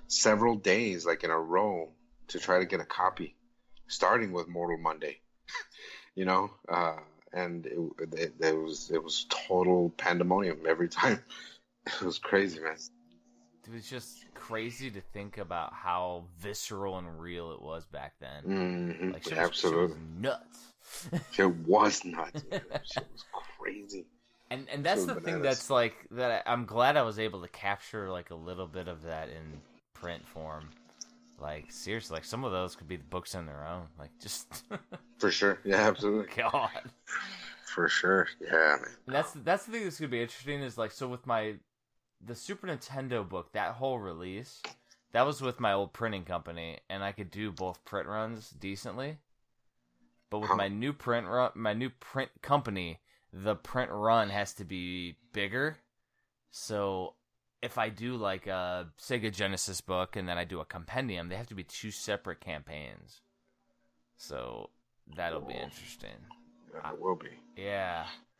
several 0.07 0.55
days 0.55 1.05
like 1.05 1.23
in 1.23 1.29
a 1.31 1.39
row 1.39 1.89
to 2.27 2.39
try 2.39 2.59
to 2.59 2.65
get 2.65 2.79
a 2.79 2.85
copy 2.85 3.35
starting 3.87 4.31
with 4.31 4.47
mortal 4.47 4.77
monday 4.77 5.19
you 6.15 6.25
know? 6.25 6.51
Uh, 6.67 6.97
and 7.33 7.65
it, 7.65 7.79
it, 8.13 8.33
it 8.39 8.57
was 8.57 8.89
it 8.91 9.03
was 9.03 9.25
total 9.29 9.89
pandemonium 9.97 10.59
every 10.67 10.89
time. 10.89 11.19
It 12.01 12.01
was 12.01 12.19
crazy 12.19 12.59
man. 12.59 12.75
It 13.65 13.73
was 13.73 13.89
just 13.89 14.25
crazy 14.33 14.91
to 14.91 14.99
think 14.99 15.37
about 15.37 15.71
how 15.71 16.25
visceral 16.37 16.97
and 16.97 17.21
real 17.21 17.53
it 17.53 17.61
was 17.61 17.85
back 17.85 18.15
then. 18.19 18.43
hmm 18.43 19.11
Like 19.11 19.23
shit 19.23 19.37
was, 19.37 19.37
shit 19.37 19.37
was 19.37 19.47
absolutely. 19.49 19.97
nuts. 20.19 20.73
it 21.37 21.55
was 21.65 22.03
nuts 22.03 22.43
It 22.51 22.63
was 22.69 23.23
crazy. 23.57 24.05
And 24.51 24.67
and 24.69 24.83
that's 24.83 25.05
the 25.05 25.15
thing 25.15 25.41
that's 25.41 25.69
like 25.69 25.95
that 26.11 26.43
I'm 26.45 26.65
glad 26.65 26.97
I 26.97 27.03
was 27.03 27.19
able 27.19 27.41
to 27.43 27.47
capture 27.47 28.09
like 28.09 28.29
a 28.29 28.35
little 28.35 28.67
bit 28.67 28.89
of 28.89 29.03
that 29.03 29.29
in 29.29 29.61
print 29.99 30.25
form. 30.27 30.69
Like 31.39 31.71
seriously, 31.71 32.15
like 32.15 32.25
some 32.25 32.43
of 32.43 32.51
those 32.51 32.75
could 32.75 32.87
be 32.87 32.97
books 32.97 33.35
on 33.35 33.45
their 33.45 33.65
own. 33.65 33.83
Like 33.99 34.11
just 34.19 34.63
for 35.19 35.31
sure 35.31 35.59
yeah 35.63 35.87
absolutely 35.87 36.33
God. 36.51 36.69
for 37.65 37.87
sure 37.87 38.27
yeah 38.41 38.77
man 38.81 38.95
And 39.05 39.15
that's 39.15 39.31
that's 39.33 39.65
the 39.65 39.71
thing 39.71 39.83
that's 39.83 39.99
gonna 39.99 40.09
be 40.09 40.21
interesting 40.21 40.61
is 40.61 40.77
like 40.77 40.91
so 40.91 41.07
with 41.07 41.25
my 41.27 41.55
the 42.25 42.35
Super 42.35 42.67
Nintendo 42.67 43.27
book, 43.27 43.51
that 43.53 43.75
whole 43.75 43.99
release, 43.99 44.61
that 45.11 45.25
was 45.25 45.41
with 45.41 45.59
my 45.59 45.73
old 45.73 45.93
printing 45.93 46.23
company, 46.25 46.79
and 46.89 47.03
I 47.03 47.11
could 47.11 47.29
do 47.29 47.51
both 47.51 47.85
print 47.85 48.07
runs 48.07 48.49
decently. 48.49 49.19
But 50.29 50.39
with 50.39 50.49
Huh. 50.49 50.57
my 50.57 50.67
new 50.67 50.93
print 50.93 51.27
run, 51.27 51.51
my 51.55 51.73
new 51.73 51.89
print 51.89 52.31
company, 52.41 52.99
the 53.31 53.55
print 53.55 53.91
run 53.91 54.29
has 54.29 54.53
to 54.55 54.65
be 54.65 55.17
bigger. 55.31 55.77
So 56.51 57.13
if 57.61 57.77
I 57.77 57.89
do 57.89 58.15
like 58.15 58.47
a 58.47 58.87
Sega 58.99 59.33
Genesis 59.33 59.81
book 59.81 60.15
and 60.15 60.27
then 60.27 60.37
I 60.37 60.43
do 60.43 60.59
a 60.59 60.65
compendium, 60.65 61.29
they 61.29 61.35
have 61.35 61.47
to 61.47 61.55
be 61.55 61.63
two 61.63 61.91
separate 61.91 62.39
campaigns. 62.39 63.21
So 64.17 64.69
that'll 65.15 65.41
be 65.41 65.53
interesting. 65.53 66.09
Yeah, 66.73 66.91
it 66.91 67.01
will 67.01 67.15
be 67.15 67.29
Yeah, 67.55 68.05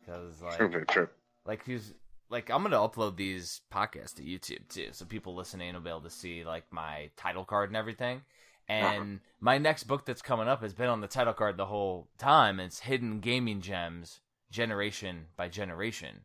because 0.00 0.42
like 0.42 1.08
like 1.44 1.64
he's 1.64 1.94
like 2.30 2.50
I'm 2.50 2.62
gonna 2.62 2.76
upload 2.76 3.16
these 3.16 3.60
podcasts 3.72 4.14
to 4.14 4.22
YouTube 4.22 4.68
too, 4.68 4.88
so 4.92 5.04
people 5.04 5.34
listening 5.34 5.74
will 5.74 5.80
be 5.80 5.90
able 5.90 6.00
to 6.02 6.10
see 6.10 6.44
like 6.44 6.64
my 6.70 7.10
title 7.16 7.44
card 7.44 7.70
and 7.70 7.76
everything. 7.76 8.22
Uh-huh. 8.68 8.86
And 8.86 9.20
my 9.40 9.56
next 9.58 9.84
book 9.84 10.04
that's 10.04 10.20
coming 10.20 10.46
up 10.46 10.60
has 10.60 10.74
been 10.74 10.88
on 10.88 11.00
the 11.00 11.06
title 11.06 11.32
card 11.32 11.56
the 11.56 11.66
whole 11.66 12.08
time. 12.18 12.60
It's 12.60 12.80
Hidden 12.80 13.20
Gaming 13.20 13.62
Gems, 13.62 14.20
Generation 14.50 15.26
by 15.36 15.48
Generation. 15.48 16.20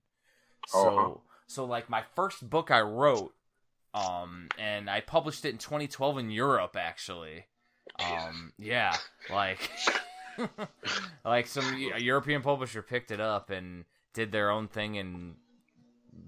So 0.66 0.88
Uh-huh. 0.88 1.14
so 1.48 1.66
like 1.66 1.90
my 1.90 2.04
first 2.16 2.50
book 2.50 2.72
I 2.72 2.82
wrote, 2.82 3.34
um, 3.94 4.48
and 4.58 4.90
I 4.90 5.02
published 5.02 5.46
it 5.46 5.50
in 5.50 5.58
2012 5.58 6.18
in 6.18 6.32
Europe 6.32 6.76
actually. 6.78 7.46
Um, 8.00 8.54
yeah, 8.58 8.98
like 9.32 9.70
like 11.26 11.48
some 11.48 11.78
European 11.98 12.42
publisher 12.42 12.82
picked 12.82 13.12
it 13.12 13.20
up 13.20 13.50
and 13.50 13.86
did 14.14 14.32
their 14.32 14.50
own 14.50 14.68
thing 14.68 14.98
and 14.98 15.36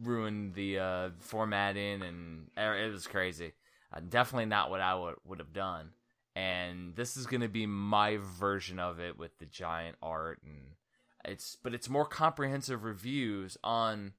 ruined 0.01 0.53
the 0.53 0.79
uh, 0.79 1.09
formatting 1.19 2.01
and 2.01 2.49
it 2.57 2.91
was 2.91 3.07
crazy. 3.07 3.53
Uh, 3.93 4.01
definitely 4.07 4.45
not 4.45 4.69
what 4.69 4.81
I 4.81 4.95
would 4.95 5.15
would 5.25 5.39
have 5.39 5.53
done. 5.53 5.91
And 6.35 6.95
this 6.95 7.15
is 7.15 7.27
going 7.27 7.41
to 7.41 7.47
be 7.47 7.65
my 7.65 8.17
version 8.17 8.77
of 8.77 8.99
it 8.99 9.17
with 9.17 9.37
the 9.39 9.45
giant 9.45 9.95
art 10.01 10.41
and 10.43 10.75
it's 11.23 11.57
but 11.63 11.73
it's 11.73 11.89
more 11.89 12.05
comprehensive 12.05 12.83
reviews 12.83 13.57
on 13.63 14.13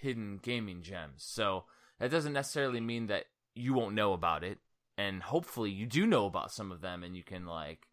hidden 0.00 0.38
gaming 0.42 0.82
gems. 0.82 1.22
So 1.22 1.64
that 1.98 2.10
doesn't 2.10 2.32
necessarily 2.32 2.80
mean 2.80 3.06
that 3.08 3.26
you 3.54 3.74
won't 3.74 3.94
know 3.94 4.12
about 4.12 4.44
it 4.44 4.58
and 4.96 5.22
hopefully 5.22 5.70
you 5.70 5.86
do 5.86 6.06
know 6.06 6.26
about 6.26 6.52
some 6.52 6.70
of 6.70 6.80
them 6.80 7.02
and 7.02 7.16
you 7.16 7.22
can 7.22 7.46
like 7.46 7.88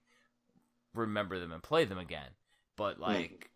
remember 0.93 1.39
them 1.39 1.51
and 1.51 1.63
play 1.63 1.85
them 1.85 1.97
again. 1.97 2.31
But 2.75 2.99
like 2.99 3.49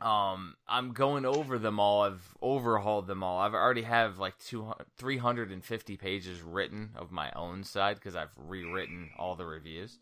um, 0.00 0.54
I'm 0.68 0.92
going 0.92 1.24
over 1.24 1.58
them 1.58 1.78
all. 1.78 2.02
I've 2.02 2.36
overhauled 2.42 3.06
them 3.06 3.22
all. 3.22 3.40
I've 3.40 3.54
already 3.54 3.82
have 3.82 4.18
like 4.18 4.38
200, 4.38 4.86
350 4.96 5.96
pages 5.96 6.42
written 6.42 6.90
of 6.96 7.12
my 7.12 7.30
own 7.34 7.64
side 7.64 7.96
because 7.96 8.16
I've 8.16 8.32
rewritten 8.36 9.10
all 9.18 9.34
the 9.36 9.46
reviews, 9.46 9.98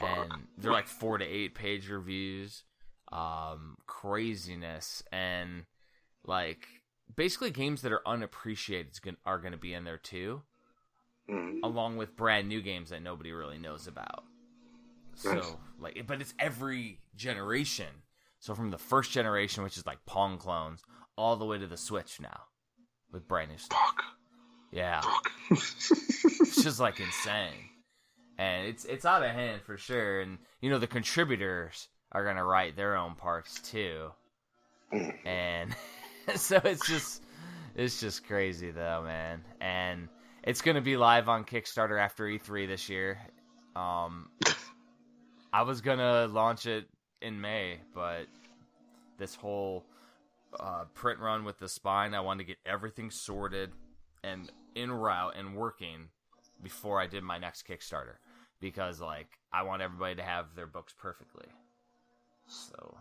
and 0.00 0.32
they're 0.56 0.72
like 0.72 0.88
four 0.88 1.18
to 1.18 1.24
eight 1.24 1.54
page 1.54 1.88
reviews. 1.88 2.64
Um, 3.12 3.76
craziness 3.86 5.02
and 5.12 5.66
like 6.24 6.66
basically 7.14 7.50
games 7.50 7.82
that 7.82 7.92
are 7.92 8.06
unappreciated 8.06 9.16
are 9.26 9.38
going 9.38 9.52
to 9.52 9.58
be 9.58 9.74
in 9.74 9.84
there 9.84 9.98
too, 9.98 10.42
Mhm. 11.28 11.60
along 11.62 11.96
with 11.96 12.16
brand 12.16 12.48
new 12.48 12.60
games 12.62 12.90
that 12.90 13.02
nobody 13.02 13.32
really 13.32 13.58
knows 13.58 13.86
about. 13.86 14.24
So 15.14 15.34
Nice. 15.34 15.56
like, 15.78 16.06
but 16.06 16.20
it's 16.20 16.34
every 16.38 17.00
generation. 17.14 18.02
So 18.40 18.54
from 18.54 18.70
the 18.70 18.78
first 18.78 19.12
generation, 19.12 19.62
which 19.62 19.76
is 19.76 19.86
like 19.86 20.04
Pong 20.06 20.38
clones, 20.38 20.82
all 21.16 21.36
the 21.36 21.44
way 21.44 21.58
to 21.58 21.66
the 21.66 21.76
Switch 21.76 22.20
now, 22.20 22.44
with 23.12 23.28
brand 23.28 23.50
new 23.50 23.58
stuff. 23.58 23.78
Fuck. 23.78 24.04
Yeah, 24.72 25.00
Fuck. 25.02 25.30
it's 25.50 26.62
just 26.62 26.80
like 26.80 26.98
insane, 26.98 27.68
and 28.38 28.66
it's 28.66 28.84
it's 28.86 29.04
out 29.04 29.22
of 29.22 29.30
hand 29.30 29.60
for 29.62 29.76
sure. 29.76 30.22
And 30.22 30.38
you 30.62 30.70
know 30.70 30.78
the 30.78 30.86
contributors 30.86 31.88
are 32.10 32.24
gonna 32.24 32.44
write 32.44 32.74
their 32.74 32.96
own 32.96 33.14
parts 33.14 33.60
too, 33.60 34.12
Mm. 34.92 35.26
and 35.26 35.76
so 36.36 36.60
it's 36.64 36.86
just 36.86 37.22
it's 37.74 38.00
just 38.00 38.26
crazy 38.26 38.70
though, 38.70 39.02
man. 39.04 39.42
And 39.60 40.08
it's 40.44 40.60
gonna 40.60 40.80
be 40.80 40.96
live 40.96 41.28
on 41.28 41.44
Kickstarter 41.44 42.00
after 42.00 42.24
E3 42.24 42.66
this 42.66 42.88
year. 42.88 43.18
Um, 43.74 44.28
I 45.52 45.62
was 45.62 45.80
gonna 45.80 46.26
launch 46.26 46.66
it 46.66 46.86
in 47.20 47.40
May, 47.40 47.78
but 47.94 48.26
this 49.18 49.34
whole 49.34 49.84
uh, 50.58 50.84
print 50.94 51.20
run 51.20 51.44
with 51.44 51.58
the 51.58 51.68
spine, 51.68 52.14
I 52.14 52.20
wanted 52.20 52.44
to 52.44 52.48
get 52.48 52.58
everything 52.66 53.10
sorted 53.10 53.70
and 54.22 54.50
in 54.74 54.90
route 54.90 55.34
and 55.36 55.56
working 55.56 56.08
before 56.62 57.00
I 57.00 57.06
did 57.06 57.22
my 57.22 57.38
next 57.38 57.66
Kickstarter 57.66 58.16
because, 58.60 59.00
like, 59.00 59.38
I 59.52 59.62
want 59.62 59.82
everybody 59.82 60.14
to 60.16 60.22
have 60.22 60.54
their 60.54 60.66
books 60.66 60.94
perfectly. 60.96 61.46
So 62.46 62.96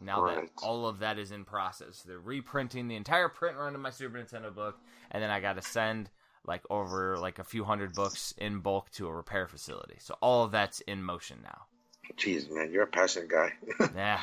now 0.00 0.22
Right. 0.22 0.36
that 0.42 0.50
all 0.62 0.86
of 0.86 0.98
that 1.00 1.18
is 1.18 1.30
in 1.32 1.44
process, 1.44 2.02
they're 2.02 2.18
reprinting 2.20 2.88
the 2.88 2.96
entire 2.96 3.28
print 3.28 3.56
run 3.56 3.74
of 3.74 3.80
my 3.80 3.90
Super 3.90 4.18
Nintendo 4.18 4.54
book, 4.54 4.78
and 5.10 5.22
then 5.22 5.30
I 5.30 5.40
got 5.40 5.54
to 5.56 5.62
send 5.62 6.10
like 6.44 6.62
over 6.70 7.18
like 7.18 7.38
a 7.38 7.44
few 7.44 7.64
hundred 7.64 7.92
books 7.94 8.32
in 8.38 8.60
bulk 8.60 8.90
to 8.92 9.08
a 9.08 9.12
repair 9.14 9.48
facility. 9.48 9.96
So 9.98 10.16
all 10.20 10.44
of 10.44 10.52
that's 10.52 10.80
in 10.80 11.02
motion 11.02 11.38
now. 11.42 11.62
Jeez, 12.16 12.48
man, 12.50 12.70
you're 12.70 12.84
a 12.84 12.86
passionate 12.86 13.28
guy. 13.28 13.52
Yeah, 13.96 14.20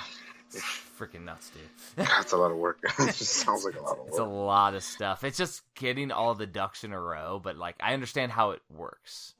it's 0.50 0.62
freaking 0.98 1.26
nuts, 1.26 1.50
dude. 1.50 1.64
That's 2.08 2.32
a 2.32 2.38
lot 2.38 2.52
of 2.52 2.58
work. 2.58 2.80
it 3.00 3.08
just 3.16 3.34
sounds 3.34 3.66
like 3.66 3.76
a 3.76 3.82
lot 3.82 3.94
of 3.94 3.98
work. 4.00 4.08
It's 4.10 4.20
a 4.20 4.24
lot 4.24 4.74
of 4.76 4.84
stuff. 4.84 5.24
It's 5.24 5.38
just 5.38 5.64
getting 5.76 6.12
all 6.12 6.34
the 6.36 6.46
ducks 6.46 6.84
in 6.86 6.94
a 6.94 7.00
row, 7.00 7.42
but 7.44 7.58
like 7.58 7.76
I 7.82 7.94
understand 7.94 8.32
how 8.32 8.52
it 8.52 8.62
works. 8.70 9.34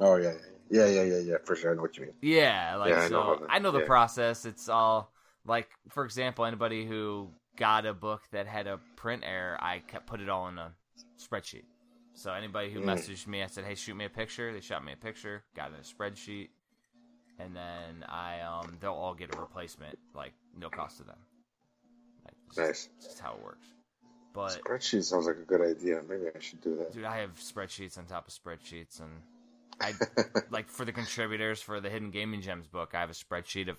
Oh 0.00 0.16
yeah, 0.16 0.34
yeah, 0.70 0.86
yeah, 0.86 1.04
yeah, 1.04 1.18
yeah. 1.18 1.36
For 1.44 1.54
sure, 1.56 1.70
I 1.70 1.74
know 1.76 1.82
what 1.82 1.96
you 1.96 2.02
mean. 2.06 2.12
Yeah, 2.20 2.76
like 2.76 2.90
Yeah, 2.90 3.00
I 3.00 3.08
know 3.08 3.36
the- 3.36 3.46
I 3.48 3.58
know 3.60 3.70
the 3.70 3.78
yeah. 3.80 3.86
process. 3.86 4.44
It's 4.44 4.68
all 4.68 5.12
like 5.46 5.68
for 5.90 6.04
example, 6.04 6.44
anybody 6.44 6.84
who 6.86 7.28
got 7.56 7.86
a 7.86 7.94
book 7.94 8.22
that 8.32 8.46
had 8.46 8.66
a 8.66 8.78
print 8.96 9.22
error, 9.24 9.56
I 9.60 9.80
kept 9.80 10.06
put 10.06 10.20
it 10.20 10.28
all 10.28 10.48
in 10.48 10.58
a 10.58 10.72
spreadsheet. 11.20 11.64
So 12.14 12.32
anybody 12.32 12.70
who 12.70 12.80
Mm. 12.80 12.84
messaged 12.86 13.26
me, 13.26 13.42
I 13.42 13.46
said, 13.46 13.64
"Hey, 13.64 13.74
shoot 13.74 13.94
me 13.96 14.04
a 14.04 14.10
picture." 14.10 14.52
They 14.52 14.60
shot 14.60 14.84
me 14.84 14.92
a 14.92 14.96
picture, 14.96 15.42
got 15.54 15.70
it 15.70 15.74
in 15.74 15.80
a 15.80 15.82
spreadsheet, 15.82 16.48
and 17.38 17.54
then 17.54 18.04
I 18.08 18.40
um 18.40 18.76
they'll 18.80 18.92
all 18.92 19.14
get 19.14 19.34
a 19.34 19.38
replacement, 19.38 19.98
like 20.14 20.32
no 20.56 20.70
cost 20.70 20.98
to 20.98 21.04
them. 21.04 21.18
Like, 22.24 22.34
it's 22.48 22.56
Nice. 22.56 22.88
just 23.02 23.20
how 23.20 23.34
it 23.34 23.42
works. 23.44 23.66
But 24.32 24.60
Spreadsheet 24.62 25.04
sounds 25.04 25.26
like 25.26 25.36
a 25.36 25.42
good 25.42 25.60
idea. 25.60 26.02
Maybe 26.08 26.24
I 26.34 26.38
should 26.40 26.60
do 26.60 26.76
that. 26.76 26.92
dude, 26.94 27.04
I 27.04 27.18
have 27.18 27.38
spreadsheets 27.38 27.98
on 27.98 28.06
top 28.06 28.26
of 28.28 28.34
spreadsheets, 28.34 29.00
and 29.00 29.10
I 29.80 29.94
like 30.50 30.68
for 30.68 30.84
the 30.84 30.92
contributors 30.92 31.60
for 31.60 31.80
the 31.80 31.90
Hidden 31.90 32.10
Gaming 32.10 32.40
Gems 32.40 32.66
book, 32.66 32.90
I 32.94 33.00
have 33.00 33.10
a 33.10 33.14
spreadsheet 33.14 33.68
of 33.68 33.76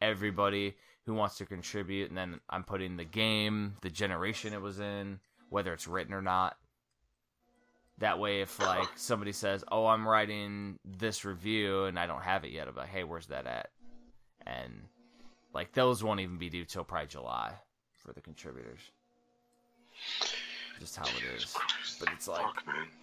everybody 0.00 0.76
who 1.08 1.14
wants 1.14 1.38
to 1.38 1.46
contribute, 1.46 2.10
and 2.10 2.18
then 2.18 2.38
I'm 2.50 2.64
putting 2.64 2.98
the 2.98 3.04
game, 3.04 3.76
the 3.80 3.88
generation 3.88 4.52
it 4.52 4.60
was 4.60 4.78
in, 4.78 5.20
whether 5.48 5.72
it's 5.72 5.88
written 5.88 6.12
or 6.12 6.20
not. 6.20 6.58
That 7.96 8.18
way, 8.18 8.42
if 8.42 8.60
like 8.60 8.90
somebody 8.96 9.32
says, 9.32 9.64
"Oh, 9.72 9.86
I'm 9.86 10.06
writing 10.06 10.78
this 10.84 11.24
review 11.24 11.84
and 11.84 11.98
I 11.98 12.06
don't 12.06 12.22
have 12.22 12.44
it 12.44 12.52
yet," 12.52 12.66
be 12.66 12.78
like, 12.78 12.90
"Hey, 12.90 13.04
where's 13.04 13.28
that 13.28 13.46
at?" 13.46 13.70
And 14.46 14.82
like 15.54 15.72
those 15.72 16.04
won't 16.04 16.20
even 16.20 16.36
be 16.36 16.50
due 16.50 16.66
till 16.66 16.84
probably 16.84 17.08
July 17.08 17.54
for 17.96 18.12
the 18.12 18.20
contributors. 18.20 18.80
Just 20.78 20.94
how 20.94 21.06
it 21.06 21.24
is. 21.36 21.56
But 21.98 22.10
it's 22.12 22.28
like 22.28 22.44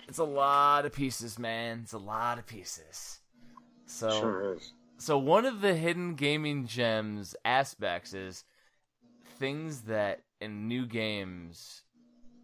it's 0.07 0.19
a 0.19 0.23
lot 0.23 0.85
of 0.85 0.93
pieces, 0.93 1.39
man. 1.39 1.79
It's 1.81 1.93
a 1.93 1.97
lot 1.97 2.37
of 2.37 2.45
pieces. 2.45 3.19
So 3.87 4.11
Sure 4.11 4.53
is. 4.53 4.73
So 4.97 5.17
one 5.17 5.45
of 5.45 5.61
the 5.61 5.75
hidden 5.75 6.15
gaming 6.15 6.67
gems 6.67 7.35
aspects 7.45 8.13
is 8.13 8.43
things 9.37 9.81
that 9.81 10.21
in 10.39 10.67
new 10.67 10.85
games 10.85 11.81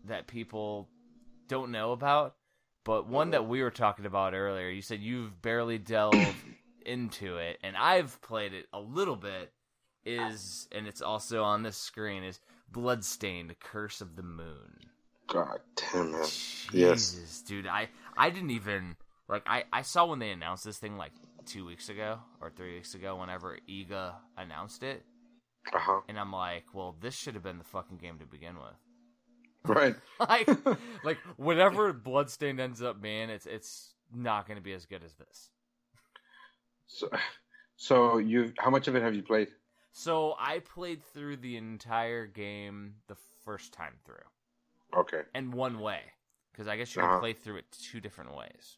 that 0.05 0.27
people 0.27 0.89
don't 1.47 1.71
know 1.71 1.91
about. 1.91 2.35
But 2.83 3.07
one 3.07 3.31
that 3.31 3.47
we 3.47 3.61
were 3.61 3.69
talking 3.69 4.05
about 4.07 4.33
earlier, 4.33 4.69
you 4.69 4.81
said 4.81 5.01
you've 5.01 5.41
barely 5.41 5.77
delved 5.77 6.35
into 6.83 7.37
it, 7.37 7.59
and 7.61 7.77
I've 7.77 8.19
played 8.21 8.53
it 8.53 8.67
a 8.73 8.79
little 8.79 9.15
bit. 9.15 9.51
Is 10.03 10.67
and 10.71 10.87
it's 10.87 11.03
also 11.03 11.43
on 11.43 11.61
this 11.61 11.77
screen 11.77 12.23
is 12.23 12.39
Bloodstained: 12.71 13.53
Curse 13.59 14.01
of 14.01 14.15
the 14.15 14.23
Moon. 14.23 14.79
God 15.27 15.59
damn 15.75 16.15
it. 16.15 16.23
Jesus, 16.23 16.73
Yes. 16.73 17.43
dude, 17.45 17.67
I 17.67 17.89
I 18.17 18.31
didn't 18.31 18.49
even 18.49 18.95
like 19.29 19.43
I 19.45 19.65
I 19.71 19.83
saw 19.83 20.07
when 20.07 20.17
they 20.17 20.31
announced 20.31 20.63
this 20.63 20.79
thing 20.79 20.97
like 20.97 21.11
two 21.51 21.65
weeks 21.65 21.89
ago 21.89 22.19
or 22.39 22.49
three 22.49 22.75
weeks 22.75 22.93
ago, 22.95 23.17
whenever 23.17 23.57
IGA 23.69 24.13
announced 24.37 24.83
it, 24.83 25.03
Uh 25.73 25.79
huh. 25.79 26.01
and 26.07 26.17
I'm 26.17 26.31
like, 26.31 26.65
well, 26.73 26.95
this 27.01 27.13
should 27.15 27.33
have 27.33 27.43
been 27.43 27.57
the 27.57 27.63
fucking 27.63 27.97
game 27.97 28.19
to 28.19 28.25
begin 28.25 28.55
with. 28.55 28.77
Right. 29.65 29.95
like, 30.19 30.49
like 31.03 31.17
whatever 31.37 31.91
Bloodstained 31.93 32.59
ends 32.59 32.81
up 32.81 33.01
being, 33.01 33.29
it's 33.29 33.45
it's 33.45 33.93
not 34.13 34.47
going 34.47 34.57
to 34.57 34.63
be 34.63 34.73
as 34.73 34.85
good 34.85 35.03
as 35.03 35.13
this. 35.15 35.51
So, 36.87 37.09
so 37.75 38.17
you, 38.17 38.53
how 38.57 38.69
much 38.69 38.87
of 38.87 38.95
it 38.95 39.01
have 39.03 39.13
you 39.15 39.23
played? 39.23 39.49
So 39.91 40.35
I 40.39 40.59
played 40.59 41.03
through 41.03 41.37
the 41.37 41.57
entire 41.57 42.25
game 42.25 42.95
the 43.07 43.15
first 43.43 43.73
time 43.73 43.93
through, 44.05 44.27
Okay. 44.97 45.21
and 45.33 45.53
one 45.53 45.79
way, 45.79 46.01
because 46.51 46.67
I 46.67 46.77
guess 46.77 46.95
you 46.95 47.01
Uh-huh. 47.01 47.11
can 47.13 47.19
play 47.19 47.33
through 47.33 47.57
it 47.57 47.65
two 47.71 47.99
different 47.99 48.35
ways. 48.35 48.77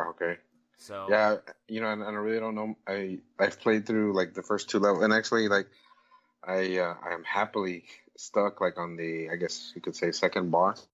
Okay. 0.00 0.36
So 0.78 1.06
Yeah, 1.10 1.36
you 1.66 1.80
know, 1.80 1.90
and, 1.90 2.02
and 2.02 2.16
I 2.16 2.20
really 2.20 2.40
don't 2.40 2.54
know. 2.54 2.76
I 2.86 3.18
I've 3.38 3.60
played 3.60 3.84
through 3.86 4.14
like 4.14 4.34
the 4.34 4.42
first 4.42 4.70
two 4.70 4.78
levels, 4.78 5.04
and 5.04 5.12
actually, 5.12 5.48
like, 5.48 5.68
I 6.44 6.78
uh, 6.78 6.94
I 7.04 7.12
am 7.12 7.24
happily 7.24 7.84
stuck 8.16 8.60
like 8.60 8.78
on 8.78 8.96
the 8.96 9.28
I 9.30 9.36
guess 9.36 9.72
you 9.74 9.82
could 9.82 9.96
say 9.96 10.12
second 10.12 10.50
boss. 10.50 10.86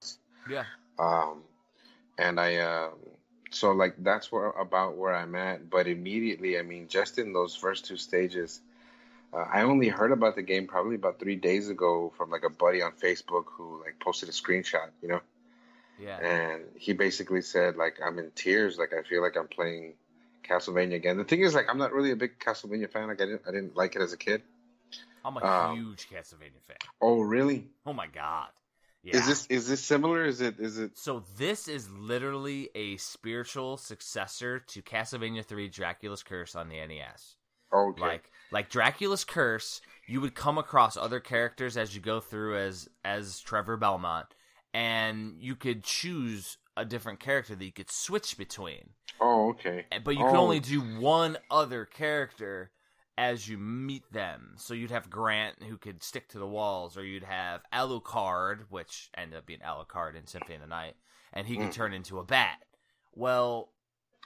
yeah, 0.49 0.65
Um, 0.99 1.43
and 2.19 2.41
I 2.41 2.57
um, 2.57 2.93
so 3.51 3.73
like 3.73 3.95
that's 4.03 4.33
where 4.33 4.51
about 4.51 4.97
where 4.97 5.15
I'm 5.15 5.35
at. 5.35 5.69
But 5.69 5.87
immediately, 5.87 6.59
I 6.59 6.63
mean, 6.63 6.89
just 6.89 7.19
in 7.19 7.33
those 7.33 7.55
first 7.55 7.85
two 7.85 7.99
stages, 7.99 8.63
uh, 9.35 9.45
I 9.53 9.63
only 9.63 9.89
heard 9.89 10.13
about 10.13 10.35
the 10.35 10.43
game 10.43 10.67
probably 10.67 10.97
about 10.97 11.21
three 11.21 11.37
days 11.37 11.69
ago 11.69 12.13
from 12.17 12.31
like 12.31 12.45
a 12.45 12.51
buddy 12.51 12.81
on 12.83 12.93
Facebook 12.93 13.45
who 13.57 13.83
like 13.85 14.01
posted 14.01 14.31
a 14.31 14.33
screenshot. 14.33 14.89
You 15.03 15.09
know. 15.09 15.21
Yeah. 16.01 16.19
and 16.19 16.65
he 16.77 16.93
basically 16.93 17.43
said 17.43 17.77
like 17.77 17.99
I'm 18.05 18.19
in 18.19 18.31
tears, 18.35 18.79
like 18.79 18.93
I 18.93 19.03
feel 19.03 19.23
like 19.23 19.37
I'm 19.37 19.49
playing 19.49 19.95
Castlevania 20.49 20.95
again. 20.95 21.17
The 21.17 21.25
thing 21.25 21.41
is, 21.41 21.55
like 21.55 21.67
I'm 21.69 21.79
not 21.79 21.93
really 21.93 22.11
a 22.11 22.17
big 22.17 22.39
Castlevania 22.39 22.91
fan. 22.91 23.09
Like 23.09 23.21
I 23.21 23.27
didn't, 23.27 23.43
I 23.49 23.51
didn't 23.51 23.77
like 23.77 23.97
it 23.97 24.03
as 24.03 24.13
a 24.13 24.17
kid. 24.17 24.43
I'm 25.25 25.37
a 25.37 25.45
Um, 25.45 25.77
huge 25.77 26.09
Castlevania 26.09 26.61
fan. 26.67 26.77
Oh, 27.01 27.21
really? 27.21 27.69
Oh 27.87 27.93
my 27.95 28.07
god. 28.07 28.49
Yeah. 29.03 29.17
Is 29.19 29.27
this 29.27 29.47
is 29.49 29.69
this 29.69 29.83
similar? 29.85 30.25
Is 30.25 30.41
it 30.41 30.59
is 30.59 30.79
it? 30.79 30.97
so 30.97 31.25
this 31.37 31.69
is 31.69 31.91
literally 31.91 32.71
a 32.75 32.97
spiritual 32.97 33.77
successor 33.77 34.61
to 34.61 34.83
Castlevania 34.83 35.45
3 35.45 35.69
Dracula's 35.69 36.23
Curse 36.23 36.55
on 36.55 36.69
the 36.69 36.77
NES. 36.77 37.37
Okay. 37.73 38.01
Like 38.01 38.31
like 38.51 38.71
Dracula's 38.71 39.25
Curse, 39.25 39.83
you 40.07 40.21
would 40.23 40.35
come 40.35 40.57
across 40.57 40.97
other 40.97 41.21
characters 41.21 41.77
as 41.77 41.95
you 41.95 42.01
go 42.01 42.21
through 42.21 42.57
as 42.57 42.89
as 43.05 43.41
Trevor 43.41 43.77
Belmont 43.77 44.27
and 44.75 45.37
you 45.39 45.55
could 45.57 45.85
choose 45.85 46.59
a 46.77 46.85
different 46.85 47.21
character 47.21 47.55
that 47.55 47.65
you 47.65 47.73
could 47.73 47.91
switch 47.91 48.37
between. 48.37 48.91
oh, 49.21 49.51
okay. 49.51 49.87
But 50.03 50.17
you 50.17 50.25
could 50.25 50.35
Oh. 50.35 50.41
only 50.41 50.61
do 50.61 50.81
one 50.81 51.39
other 51.51 51.85
character 51.85 52.73
as 53.17 53.49
you 53.49 53.57
meet 53.57 54.13
them. 54.13 54.55
So 54.57 54.75
you'd 54.75 54.91
have 54.91 55.09
Grant 55.09 55.63
who 55.63 55.79
could 55.79 56.03
stick 56.03 56.29
to 56.31 56.39
the 56.39 56.47
walls, 56.49 56.99
or 56.99 57.05
you'd 57.05 57.23
have 57.23 57.63
Alucard, 57.73 58.65
which 58.71 59.09
ended 59.17 59.39
up 59.39 59.47
being 59.47 59.61
Alucard 59.61 60.17
in 60.17 60.27
Symphony 60.27 60.57
of 60.57 60.63
the 60.63 60.67
Night, 60.67 60.97
and 61.33 61.47
he 61.47 61.57
could 61.57 61.71
Mm. 61.71 61.75
turn 61.75 61.93
into 61.95 62.19
a 62.19 62.25
bat. 62.25 62.65
Well, 63.15 63.71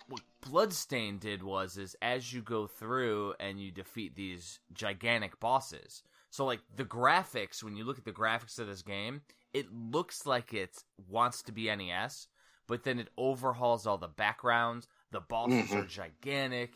what 0.09 0.23
Bloodstain 0.41 1.19
did 1.19 1.43
was 1.43 1.77
is 1.77 1.95
as 2.01 2.33
you 2.33 2.41
go 2.41 2.67
through 2.67 3.35
and 3.39 3.61
you 3.61 3.71
defeat 3.71 4.15
these 4.15 4.61
gigantic 4.73 5.39
bosses. 5.39 6.03
So 6.31 6.47
like 6.47 6.61
the 6.75 6.85
graphics, 6.87 7.63
when 7.63 7.77
you 7.77 7.85
look 7.85 7.99
at 7.99 8.07
the 8.07 8.13
graphics 8.13 8.59
of 8.59 8.67
this 8.69 8.81
game, 8.81 9.21
it 9.53 9.73
looks 9.73 10.27
like 10.27 10.53
it 10.55 10.83
wants 11.09 11.43
to 11.45 11.53
be 11.53 11.69
NES, 11.75 12.29
but 12.67 12.85
then 12.85 12.99
it 12.99 13.09
overhauls 13.17 13.87
all 13.87 13.99
the 13.99 14.09
backgrounds. 14.09 14.87
The 15.11 15.21
bosses 15.21 15.71
Mhm. 15.71 15.77
are 15.83 15.87
gigantic, 15.87 16.73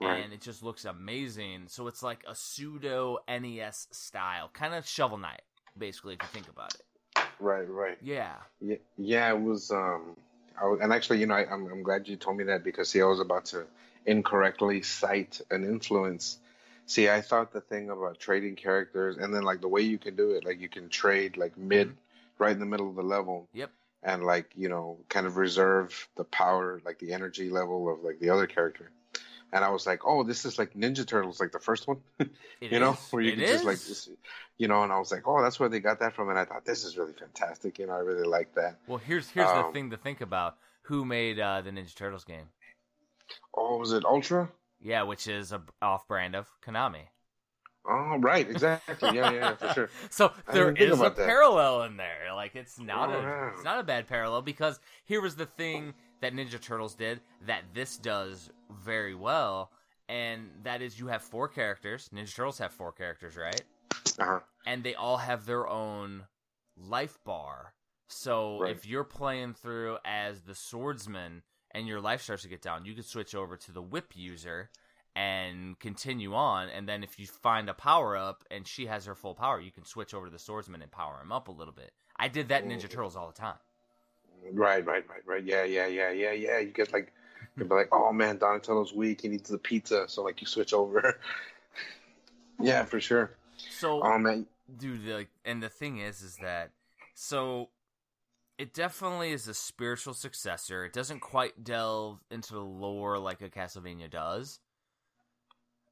Right. 0.00 0.20
and 0.20 0.32
it 0.32 0.40
just 0.40 0.62
looks 0.62 0.84
amazing. 0.84 1.68
So 1.68 1.86
it's 1.88 2.02
like 2.02 2.24
a 2.26 2.34
pseudo 2.34 3.18
NES 3.28 3.88
style, 3.90 4.48
kind 4.52 4.74
of 4.74 4.86
Shovel 4.86 5.18
Knight, 5.18 5.42
basically, 5.76 6.14
if 6.14 6.22
you 6.22 6.28
think 6.28 6.48
about 6.48 6.74
it. 6.74 6.82
Right, 7.40 7.68
right. 7.68 7.98
Yeah. 8.00 8.36
Yeah, 8.60 8.76
yeah, 8.96 9.30
it 9.30 9.40
was. 9.40 9.70
Um, 9.70 10.16
I 10.60 10.76
and 10.80 10.92
actually, 10.92 11.18
you 11.20 11.26
know, 11.26 11.34
I, 11.34 11.50
I'm 11.50 11.66
I'm 11.66 11.82
glad 11.82 12.08
you 12.08 12.16
told 12.16 12.36
me 12.36 12.44
that 12.44 12.62
because 12.64 12.88
see, 12.90 13.02
I 13.02 13.06
was 13.06 13.20
about 13.20 13.46
to 13.46 13.66
incorrectly 14.06 14.82
cite 14.82 15.40
an 15.50 15.64
influence. 15.64 16.38
See, 16.86 17.08
I 17.08 17.20
thought 17.22 17.52
the 17.52 17.60
thing 17.60 17.90
about 17.90 18.18
trading 18.20 18.56
characters, 18.56 19.16
and 19.16 19.34
then 19.34 19.42
like 19.42 19.60
the 19.60 19.68
way 19.68 19.80
you 19.82 19.98
can 19.98 20.16
do 20.16 20.32
it, 20.32 20.44
like 20.44 20.60
you 20.60 20.68
can 20.68 20.88
trade 20.88 21.36
like 21.36 21.56
mid, 21.58 21.96
right 22.38 22.52
in 22.52 22.58
the 22.60 22.66
middle 22.66 22.88
of 22.88 22.96
the 22.96 23.02
level, 23.02 23.48
Yep. 23.52 23.70
and 24.02 24.24
like 24.24 24.50
you 24.54 24.68
know, 24.68 24.98
kind 25.08 25.26
of 25.26 25.36
reserve 25.36 26.08
the 26.16 26.24
power, 26.24 26.80
like 26.84 26.98
the 26.98 27.12
energy 27.12 27.50
level 27.50 27.92
of 27.92 28.02
like 28.02 28.18
the 28.20 28.30
other 28.30 28.46
character. 28.46 28.90
And 29.52 29.64
I 29.64 29.68
was 29.68 29.86
like, 29.86 30.00
oh, 30.04 30.24
this 30.24 30.44
is 30.44 30.58
like 30.58 30.74
Ninja 30.74 31.06
Turtles, 31.06 31.38
like 31.38 31.52
the 31.52 31.60
first 31.60 31.86
one. 31.86 31.98
You 32.60 32.80
know, 32.80 32.92
where 33.10 33.22
you 33.22 33.32
It 33.32 33.36
can 33.36 33.46
just 33.46 33.64
like, 33.64 33.76
just, 33.76 34.08
you 34.56 34.68
know, 34.68 34.82
and 34.84 34.92
I 34.92 34.98
was 34.98 35.12
like, 35.12 35.28
oh, 35.28 35.42
that's 35.42 35.60
where 35.60 35.68
they 35.68 35.80
got 35.80 36.00
that 36.00 36.14
from, 36.14 36.30
and 36.30 36.38
I 36.38 36.44
thought 36.46 36.64
this 36.64 36.82
is 36.84 36.96
really 36.96 37.12
fantastic. 37.12 37.78
You 37.78 37.86
know, 37.86 37.92
I 37.92 37.98
really 37.98 38.26
like 38.26 38.54
that. 38.54 38.78
Well, 38.88 38.98
here's 38.98 39.28
here's 39.30 39.46
the 39.48 39.66
Um, 39.66 39.72
thing 39.72 39.90
to 39.90 39.96
think 39.96 40.20
about: 40.22 40.56
who 40.82 41.04
made 41.04 41.38
uh, 41.38 41.60
the 41.60 41.70
Ninja 41.70 41.94
Turtles 41.94 42.24
game? 42.24 42.46
Oh, 43.56 43.78
was 43.78 43.92
it 43.92 44.04
Ultra? 44.04 44.50
Yeah, 44.80 45.02
which 45.02 45.28
is 45.28 45.52
a 45.52 45.62
off-brand 45.82 46.34
of 46.34 46.48
Konami. 46.66 47.08
Oh, 47.86 48.16
right, 48.18 48.48
exactly. 48.48 49.14
Yeah, 49.14 49.30
yeah, 49.32 49.54
for 49.56 49.68
sure. 49.74 49.90
So 50.10 50.32
there 50.52 50.72
is 50.72 50.98
a 51.00 51.02
that. 51.04 51.16
parallel 51.16 51.82
in 51.82 51.96
there. 51.96 52.32
Like 52.34 52.56
it's 52.56 52.78
not 52.78 53.10
Oh, 53.10 53.12
a 53.12 53.48
it's 53.54 53.64
not 53.64 53.78
a 53.78 53.82
bad 53.82 54.06
parallel 54.06 54.42
because 54.42 54.80
here 55.04 55.20
was 55.20 55.36
the 55.36 55.46
thing 55.46 55.92
that 56.20 56.32
Ninja 56.34 56.60
Turtles 56.60 56.94
did 56.94 57.20
that 57.46 57.62
this 57.74 57.98
does 57.98 58.50
very 58.84 59.14
well, 59.14 59.70
and 60.08 60.48
that 60.62 60.80
is 60.80 60.98
you 60.98 61.08
have 61.08 61.22
four 61.22 61.46
characters. 61.48 62.08
Ninja 62.14 62.34
Turtles 62.34 62.58
have 62.58 62.72
four 62.72 62.92
characters, 62.92 63.36
right? 63.36 63.62
Uh-huh. 64.18 64.40
and 64.66 64.82
they 64.84 64.94
all 64.94 65.16
have 65.16 65.44
their 65.44 65.66
own 65.68 66.24
life 66.76 67.18
bar. 67.24 67.74
So 68.08 68.60
Right. 68.60 68.70
if 68.70 68.86
you're 68.86 69.02
playing 69.04 69.54
through 69.54 69.98
as 70.04 70.42
the 70.42 70.54
swordsman 70.54 71.42
and 71.72 71.86
your 71.88 72.00
life 72.00 72.22
starts 72.22 72.42
to 72.42 72.48
get 72.48 72.62
down, 72.62 72.84
you 72.84 72.94
can 72.94 73.02
switch 73.02 73.34
over 73.34 73.56
to 73.56 73.72
the 73.72 73.82
whip 73.82 74.12
user 74.14 74.70
and 75.16 75.78
continue 75.78 76.34
on. 76.34 76.68
And 76.68 76.88
then 76.88 77.02
if 77.04 77.18
you 77.18 77.26
find 77.26 77.68
a 77.68 77.74
power 77.74 78.16
up 78.16 78.44
and 78.50 78.66
she 78.66 78.86
has 78.86 79.04
her 79.06 79.14
full 79.14 79.34
power, 79.34 79.60
you 79.60 79.70
can 79.70 79.84
switch 79.84 80.14
over 80.14 80.26
to 80.26 80.32
the 80.32 80.38
swordsman 80.38 80.82
and 80.82 80.90
power 80.90 81.20
him 81.20 81.32
up 81.32 81.48
a 81.48 81.52
little 81.52 81.74
bit. 81.74 81.92
I 82.16 82.28
did 82.28 82.48
that 82.48 82.64
in 82.64 82.70
Ninja 82.70 82.88
Turtles 82.88 83.16
all 83.16 83.26
the 83.26 83.32
time. 83.32 83.56
Right, 84.52 84.84
right, 84.84 85.08
right, 85.08 85.22
right. 85.24 85.44
Yeah, 85.44 85.64
yeah, 85.64 85.86
yeah, 85.86 86.10
yeah, 86.10 86.32
yeah. 86.32 86.58
You 86.58 86.70
get 86.70 86.92
like, 86.92 87.12
you'd 87.56 87.68
be 87.68 87.74
like, 87.74 87.88
oh 87.92 88.12
man, 88.12 88.38
Donatello's 88.38 88.92
weak. 88.92 89.22
He 89.22 89.28
needs 89.28 89.48
the 89.48 89.58
pizza. 89.58 90.04
So 90.08 90.22
like, 90.22 90.40
you 90.40 90.46
switch 90.46 90.72
over. 90.72 91.18
yeah, 92.60 92.84
for 92.84 93.00
sure. 93.00 93.30
So 93.70 94.02
Oh 94.02 94.18
man, 94.18 94.46
dude 94.78 95.04
like 95.06 95.28
and 95.44 95.62
the 95.62 95.68
thing 95.68 95.98
is 95.98 96.22
is 96.22 96.36
that 96.36 96.70
so 97.14 97.68
it 98.58 98.72
definitely 98.72 99.32
is 99.32 99.46
a 99.46 99.54
spiritual 99.54 100.14
successor 100.14 100.84
it 100.84 100.92
doesn't 100.92 101.20
quite 101.20 101.62
delve 101.62 102.20
into 102.30 102.54
the 102.54 102.60
lore 102.60 103.18
like 103.18 103.42
a 103.42 103.48
castlevania 103.48 104.10
does 104.10 104.60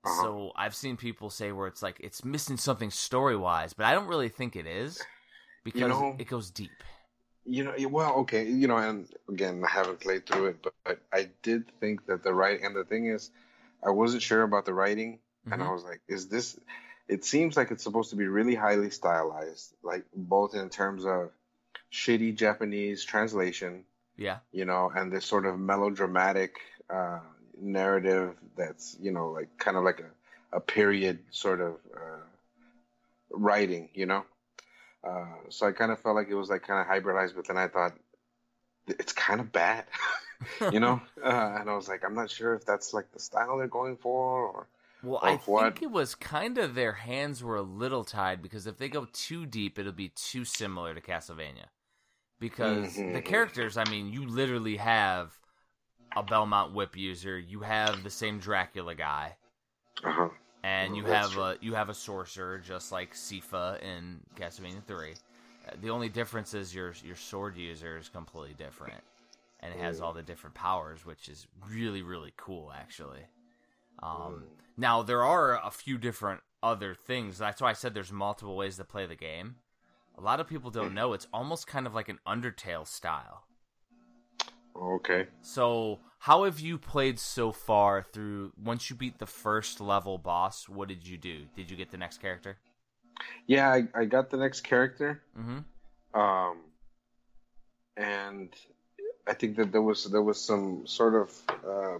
Uh-huh. 0.04 0.22
so 0.22 0.52
i've 0.56 0.74
seen 0.74 0.96
people 0.96 1.30
say 1.30 1.52
where 1.52 1.68
it's 1.68 1.82
like 1.82 1.96
it's 2.00 2.24
missing 2.24 2.56
something 2.56 2.90
story-wise 2.90 3.72
but 3.72 3.86
i 3.86 3.92
don't 3.94 4.08
really 4.08 4.28
think 4.28 4.56
it 4.56 4.66
is 4.66 5.00
because 5.64 5.88
know- 5.88 6.16
it 6.18 6.26
goes 6.28 6.50
deep 6.50 6.82
you 7.44 7.64
know, 7.64 7.74
well, 7.88 8.14
okay, 8.18 8.46
you 8.48 8.68
know, 8.68 8.76
and 8.76 9.08
again, 9.28 9.64
I 9.66 9.70
haven't 9.70 9.98
played 9.98 10.26
through 10.26 10.46
it, 10.46 10.62
but, 10.62 10.74
but 10.84 11.00
I 11.12 11.28
did 11.42 11.64
think 11.80 12.06
that 12.06 12.22
the 12.22 12.32
right 12.32 12.60
and 12.62 12.74
the 12.76 12.84
thing 12.84 13.06
is, 13.06 13.32
I 13.84 13.90
wasn't 13.90 14.22
sure 14.22 14.42
about 14.44 14.64
the 14.64 14.72
writing, 14.72 15.18
and 15.50 15.60
I 15.60 15.66
Mhm. 15.66 15.72
was 15.72 15.82
like, 15.82 16.00
is 16.06 16.28
this? 16.28 16.56
It 17.08 17.24
seems 17.24 17.56
like 17.56 17.72
it's 17.72 17.82
supposed 17.82 18.10
to 18.10 18.16
be 18.16 18.28
really 18.28 18.54
highly 18.54 18.90
stylized, 18.90 19.74
like 19.82 20.04
both 20.14 20.54
in 20.54 20.70
terms 20.70 21.04
of 21.04 21.32
shitty 21.90 22.36
Japanese 22.36 23.04
translation, 23.04 23.84
yeah 24.16 24.38
you 24.52 24.64
know, 24.64 24.92
and 24.94 25.10
this 25.10 25.24
sort 25.24 25.44
of 25.44 25.58
melodramatic 25.58 26.60
uh, 26.88 27.18
narrative 27.60 28.36
that's, 28.56 28.96
you 29.00 29.10
know, 29.12 29.30
like 29.30 29.56
kind 29.58 29.76
of 29.76 29.84
like 29.84 30.00
a, 30.00 30.56
a 30.56 30.60
period 30.60 31.20
sort 31.30 31.60
of 31.60 31.74
uh, 31.96 32.20
writing, 33.30 33.88
you 33.94 34.06
know. 34.06 34.24
Uh, 35.04 35.26
so 35.50 35.66
I 35.68 35.72
kind 35.72 35.92
of 35.92 36.00
felt 36.00 36.16
like 36.16 36.28
it 36.30 36.34
was 36.34 36.50
like 36.50 36.62
kind 36.62 36.80
of 36.80 36.86
hybridized, 36.86 37.36
but 37.36 37.46
then 37.48 37.58
I 37.58 37.68
thought 37.68 37.94
it's 38.88 39.12
kind 39.12 39.40
of 39.40 39.52
bad, 39.52 39.86
you 40.70 40.80
know. 40.80 41.02
Uh, 41.24 41.56
and 41.60 41.70
I 41.70 41.76
was 41.76 41.88
like, 41.88 42.04
I'm 42.04 42.14
not 42.14 42.30
sure 42.30 42.54
if 42.54 42.64
that's 42.66 42.94
like 42.94 43.12
the 43.12 43.20
style 43.20 43.58
they're 43.58 43.68
going 43.68 43.96
for, 43.96 44.46
or 44.48 44.68
well 45.02 45.20
i 45.22 45.36
what? 45.46 45.76
think 45.76 45.82
it 45.82 45.90
was 45.90 46.14
kind 46.14 46.58
of 46.58 46.74
their 46.74 46.92
hands 46.92 47.42
were 47.42 47.56
a 47.56 47.62
little 47.62 48.04
tied 48.04 48.42
because 48.42 48.66
if 48.66 48.78
they 48.78 48.88
go 48.88 49.06
too 49.12 49.46
deep 49.46 49.78
it'll 49.78 49.92
be 49.92 50.08
too 50.10 50.44
similar 50.44 50.94
to 50.94 51.00
castlevania 51.00 51.66
because 52.40 53.02
the 53.06 53.20
Mhm. 53.20 53.22
characters 53.22 53.76
i 53.78 53.84
mean 53.84 54.08
you 54.12 54.26
literally 54.26 54.78
have 54.78 55.38
a 56.16 56.22
belmont 56.22 56.74
whip 56.74 56.96
user 56.96 57.38
you 57.38 57.60
have 57.60 58.02
the 58.02 58.10
same 58.10 58.38
dracula 58.38 58.94
guy 58.94 59.34
uh-huh. 60.04 60.28
and 60.64 60.96
you 60.96 61.02
that's 61.02 61.32
have 61.32 61.38
a 61.38 61.56
you 61.60 61.74
have 61.74 61.88
a 61.88 61.94
sorcerer 61.94 62.58
just 62.58 62.92
like 62.92 63.14
Sypha 63.14 63.80
in 63.82 64.20
Castlevania 64.36 64.82
Three. 64.86 65.12
Uh, 65.68 65.72
The 65.80 65.90
only 65.90 66.08
difference 66.08 66.54
is 66.54 66.74
your 66.74 66.94
your 67.04 67.16
sword 67.16 67.56
user 67.56 67.98
is 67.98 68.08
completely 68.08 68.54
different, 68.54 69.02
and 69.60 69.72
it 69.74 69.80
has 69.80 70.00
all 70.00 70.12
the 70.12 70.22
different 70.22 70.54
powers, 70.54 71.04
which 71.04 71.28
is 71.28 71.46
really 71.68 72.02
really 72.02 72.32
cool 72.36 72.72
actually. 72.74 73.26
Um, 74.02 74.08
Mm. 74.08 74.42
now 74.76 75.02
there 75.02 75.22
are 75.24 75.60
a 75.64 75.70
few 75.70 75.98
different 75.98 76.40
other 76.62 76.94
things. 76.94 77.38
That's 77.38 77.60
why 77.60 77.70
I 77.70 77.74
said 77.74 77.94
there's 77.94 78.12
multiple 78.12 78.56
ways 78.56 78.76
to 78.78 78.84
play 78.84 79.06
the 79.06 79.14
game. 79.16 79.56
A 80.16 80.20
lot 80.20 80.40
of 80.40 80.48
people 80.48 80.70
don't 80.70 80.94
know 80.94 81.12
it's 81.12 81.26
almost 81.32 81.66
kind 81.66 81.86
of 81.86 81.94
like 81.94 82.08
an 82.08 82.18
Undertale 82.26 82.86
style. 82.86 83.44
Okay. 84.76 85.26
So, 85.42 86.00
how 86.18 86.44
have 86.44 86.60
you 86.60 86.78
played 86.78 87.18
so 87.18 87.52
far 87.52 88.02
through 88.02 88.52
once 88.62 88.90
you 88.90 88.96
beat 88.96 89.18
the 89.18 89.26
first 89.26 89.80
level 89.80 90.18
boss? 90.18 90.68
What 90.68 90.88
did 90.88 91.06
you 91.06 91.18
do? 91.18 91.46
Did 91.56 91.70
you 91.70 91.76
get 91.76 91.90
the 91.90 91.96
next 91.96 92.18
character? 92.18 92.58
Yeah, 93.46 93.68
I, 93.68 93.88
I 93.94 94.04
got 94.04 94.30
the 94.30 94.36
next 94.36 94.62
character. 94.62 95.22
Mm-hmm. 95.38 96.20
Um, 96.20 96.58
and 97.96 98.50
I 99.26 99.34
think 99.34 99.56
that 99.56 99.72
there 99.72 99.82
was 99.82 100.04
there 100.04 100.22
was 100.22 100.40
some 100.40 100.86
sort 100.86 101.14
of 101.14 101.42
uh, 101.66 101.98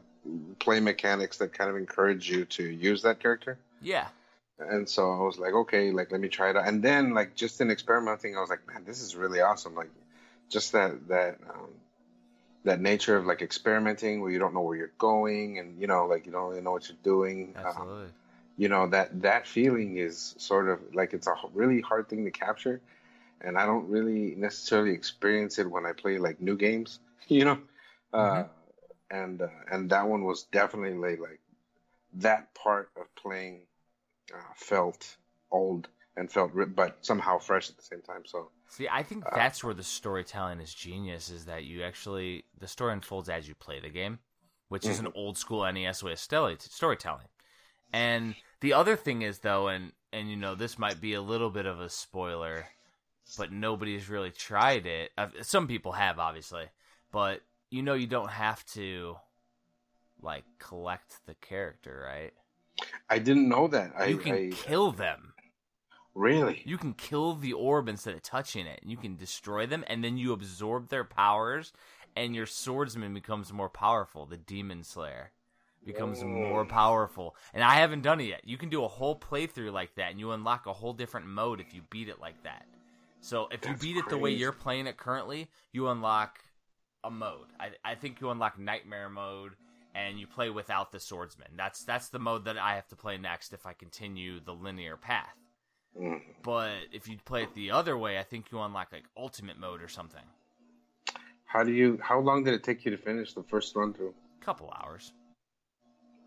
play 0.59 0.81
mechanics 0.81 1.39
that 1.39 1.53
kind 1.53 1.71
of 1.71 1.77
encourage 1.77 2.31
you 2.31 2.45
to 2.47 2.65
use 2.65 3.03
that 3.03 3.21
character. 3.21 3.59
Yeah. 3.81 4.09
And 4.59 4.89
so 4.89 5.11
I 5.11 5.21
was 5.21 5.39
like, 5.39 5.55
okay, 5.55 5.91
like 5.91 6.13
let 6.13 6.21
me 6.21 6.29
try 6.29 6.51
it 6.51 6.57
out. 6.57 6.69
And 6.69 6.83
then 6.83 7.15
like 7.15 7.35
just 7.35 7.61
in 7.61 7.71
experimenting, 7.71 8.37
I 8.37 8.41
was 8.41 8.51
like, 8.51 8.67
man, 8.67 8.85
this 8.85 9.01
is 9.01 9.17
really 9.17 9.41
awesome. 9.41 9.75
Like 9.75 9.91
just 10.49 10.73
that 10.73 11.09
that 11.09 11.39
um, 11.49 11.71
that 12.65 12.81
nature 12.81 13.17
of 13.17 13.27
like 13.27 13.43
experimenting 13.43 14.21
where 14.21 14.31
you 14.31 14.39
don't 14.39 14.55
know 14.55 14.61
where 14.61 14.77
you're 14.77 14.93
going 14.99 15.59
and 15.59 15.81
you 15.81 15.87
know 15.87 16.07
like 16.07 16.27
you 16.27 16.33
don't 16.33 16.49
really 16.49 16.61
know 16.63 16.73
what 16.73 16.89
you're 16.89 16.99
doing. 17.03 17.55
Um, 17.59 17.67
Absolutely. 17.67 18.13
you 18.57 18.69
know 18.69 18.87
that 18.89 19.23
that 19.23 19.47
feeling 19.47 19.97
is 19.97 20.35
sort 20.39 20.69
of 20.69 20.81
like 20.95 21.13
it's 21.13 21.27
a 21.27 21.35
really 21.53 21.81
hard 21.81 22.09
thing 22.09 22.25
to 22.25 22.31
capture 22.31 22.81
and 23.41 23.59
i 23.59 23.67
don't 23.67 23.89
really 23.89 24.35
necessarily 24.37 24.93
experience 24.93 25.59
it 25.59 25.71
when 25.71 25.87
i 25.87 25.93
play 25.93 26.19
like 26.19 26.41
new 26.41 26.57
games 26.57 27.01
you 27.29 27.45
know 27.45 27.59
uh, 28.13 28.45
and 29.11 29.41
uh, 29.43 29.49
and 29.71 29.91
that 29.91 30.07
one 30.07 30.25
was 30.25 30.45
definitely 30.45 30.95
like, 30.95 31.19
like 31.21 31.41
that 32.15 32.55
part 32.55 32.91
of 32.97 33.07
playing 33.15 33.63
uh, 34.35 34.53
felt 34.55 35.17
old 35.51 35.89
and 36.17 36.31
felt 36.31 36.53
but 36.75 36.99
somehow 37.05 37.39
fresh 37.39 37.71
at 37.71 37.77
the 37.77 37.83
same 37.83 38.03
time 38.03 38.23
so 38.25 38.51
See, 38.69 38.89
I 38.89 39.03
think 39.03 39.25
uh, 39.31 39.31
that's 39.35 39.63
where 39.63 39.75
the 39.75 39.83
storytelling 39.83 40.61
is 40.61 40.73
genius. 40.73 41.31
Is 41.31 41.45
that 41.45 41.65
you 41.65 41.83
actually 41.83 42.45
the 42.59 42.67
story 42.69 42.93
unfolds 42.95 43.29
as 43.29 43.47
you 43.49 43.55
play 43.55 43.81
the 43.81 43.91
game, 43.91 44.21
which 44.69 44.89
is 44.89 44.99
an 44.99 45.07
Mm-hmm. 45.07 45.13
old 45.15 45.37
school 45.37 45.65
NES 45.71 46.03
way 46.03 46.13
of 46.13 46.19
storytelling. 46.19 47.29
And 47.93 48.37
the 48.61 48.73
other 48.75 48.97
thing 48.97 49.23
is 49.23 49.41
though, 49.41 49.69
and 49.69 49.93
and 50.13 50.31
you 50.31 50.37
know 50.37 50.55
this 50.55 50.79
might 50.79 51.01
be 51.01 51.15
a 51.15 51.23
little 51.23 51.51
bit 51.51 51.67
of 51.67 51.81
a 51.81 51.91
spoiler, 51.91 52.67
but 53.37 53.53
nobody's 53.53 54.09
really 54.09 54.31
tried 54.33 54.87
it. 54.87 55.13
Some 55.43 55.69
people 55.69 55.93
have, 55.93 56.19
obviously, 56.19 56.67
but 57.13 57.43
you 57.71 57.83
know 57.83 57.95
you 57.95 58.07
don't 58.07 58.31
have 58.31 58.65
to 58.75 59.17
like 60.23 60.45
collect 60.59 61.27
the 61.27 61.35
character, 61.35 62.03
right? 62.07 62.33
i 63.09 63.19
didn't 63.19 63.49
know 63.49 63.69
that 63.69 63.93
i, 63.99 64.07
you 64.07 64.19
can 64.19 64.35
I 64.35 64.49
kill 64.51 64.93
them. 64.93 65.32
Really 66.15 66.63
You 66.65 66.79
can 66.79 66.95
kill 66.95 67.35
the 67.35 67.53
orb 67.53 67.89
instead 67.89 68.15
of 68.15 68.23
touching 68.23 68.67
it. 68.67 68.81
You 68.85 68.97
can 68.97 69.17
destroy 69.17 69.67
them, 69.67 69.85
and 69.87 70.03
then 70.03 70.17
you 70.19 70.33
absorb 70.33 70.89
their 70.89 71.05
powers, 71.05 71.73
and 72.17 72.35
your 72.35 72.47
swordsman 72.47 73.15
becomes 73.15 73.53
more 73.53 73.69
powerful, 73.71 74.27
the 74.27 74.37
Demon 74.37 74.85
Slayer. 74.85 75.33
becomes 75.85 76.23
more 76.23 76.65
powerful. 76.65 77.35
And 77.53 77.65
I 77.65 77.77
haven't 77.77 78.03
done 78.03 78.21
it 78.21 78.25
yet. 78.25 78.43
You 78.45 78.57
can 78.57 78.69
do 78.69 78.85
a 78.85 78.89
whole 78.89 79.19
playthrough 79.19 79.73
like 79.73 79.95
that, 79.97 80.11
and 80.11 80.21
you 80.21 80.31
unlock 80.33 80.67
a 80.67 80.73
whole 80.73 80.93
different 80.93 81.27
mode 81.27 81.61
if 81.61 81.75
you 81.75 81.83
beat 81.91 82.09
it 82.09 82.21
like 82.21 82.43
that. 82.45 82.67
So 83.21 83.49
if 83.51 83.65
you 83.65 83.71
That's 83.73 83.83
beat 83.83 83.97
it 83.97 84.09
the 84.09 84.19
way 84.19 84.31
you're 84.31 84.53
playing 84.53 84.87
it 84.87 84.97
currently, 84.97 85.49
you 85.73 85.89
unlock 85.89 86.39
a 87.05 87.11
mode. 87.11 87.47
I, 87.59 87.71
I 87.85 87.95
think 87.95 88.21
you 88.21 88.31
unlock 88.31 88.59
nightmare 88.59 89.09
mode, 89.09 89.53
and 89.95 90.19
you 90.19 90.27
play 90.27 90.51
without 90.51 90.93
the 90.93 91.01
swordsman. 91.01 91.49
That's 91.57 91.85
that's 91.85 92.09
the 92.09 92.19
mode 92.19 92.45
that 92.45 92.59
I 92.59 92.75
have 92.77 92.89
to 92.89 92.97
play 92.97 93.19
next 93.19 93.53
if 93.53 93.67
I 93.67 93.73
continue 93.73 94.41
the 94.41 94.55
linear 94.55 94.97
path. 94.97 95.37
Mm. 96.01 96.21
But 96.43 96.73
if 96.93 97.09
you 97.09 97.19
play 97.25 97.45
it 97.45 97.55
the 97.55 97.71
other 97.71 97.97
way, 97.97 98.19
I 98.19 98.23
think 98.23 98.51
you 98.51 98.61
unlock 98.61 98.93
like 98.93 99.05
ultimate 99.17 99.59
mode 99.59 99.83
or 99.83 99.89
something. 99.89 100.25
How 101.45 101.63
do 101.63 101.73
you? 101.73 101.99
How 102.03 102.19
long 102.19 102.45
did 102.45 102.55
it 102.55 102.65
take 102.65 102.85
you 102.85 102.91
to 102.91 102.97
finish 102.97 103.35
the 103.35 103.43
first 103.43 103.77
run 103.77 103.93
through? 103.93 104.15
A 104.41 104.45
couple 104.45 104.73
hours. 104.83 105.13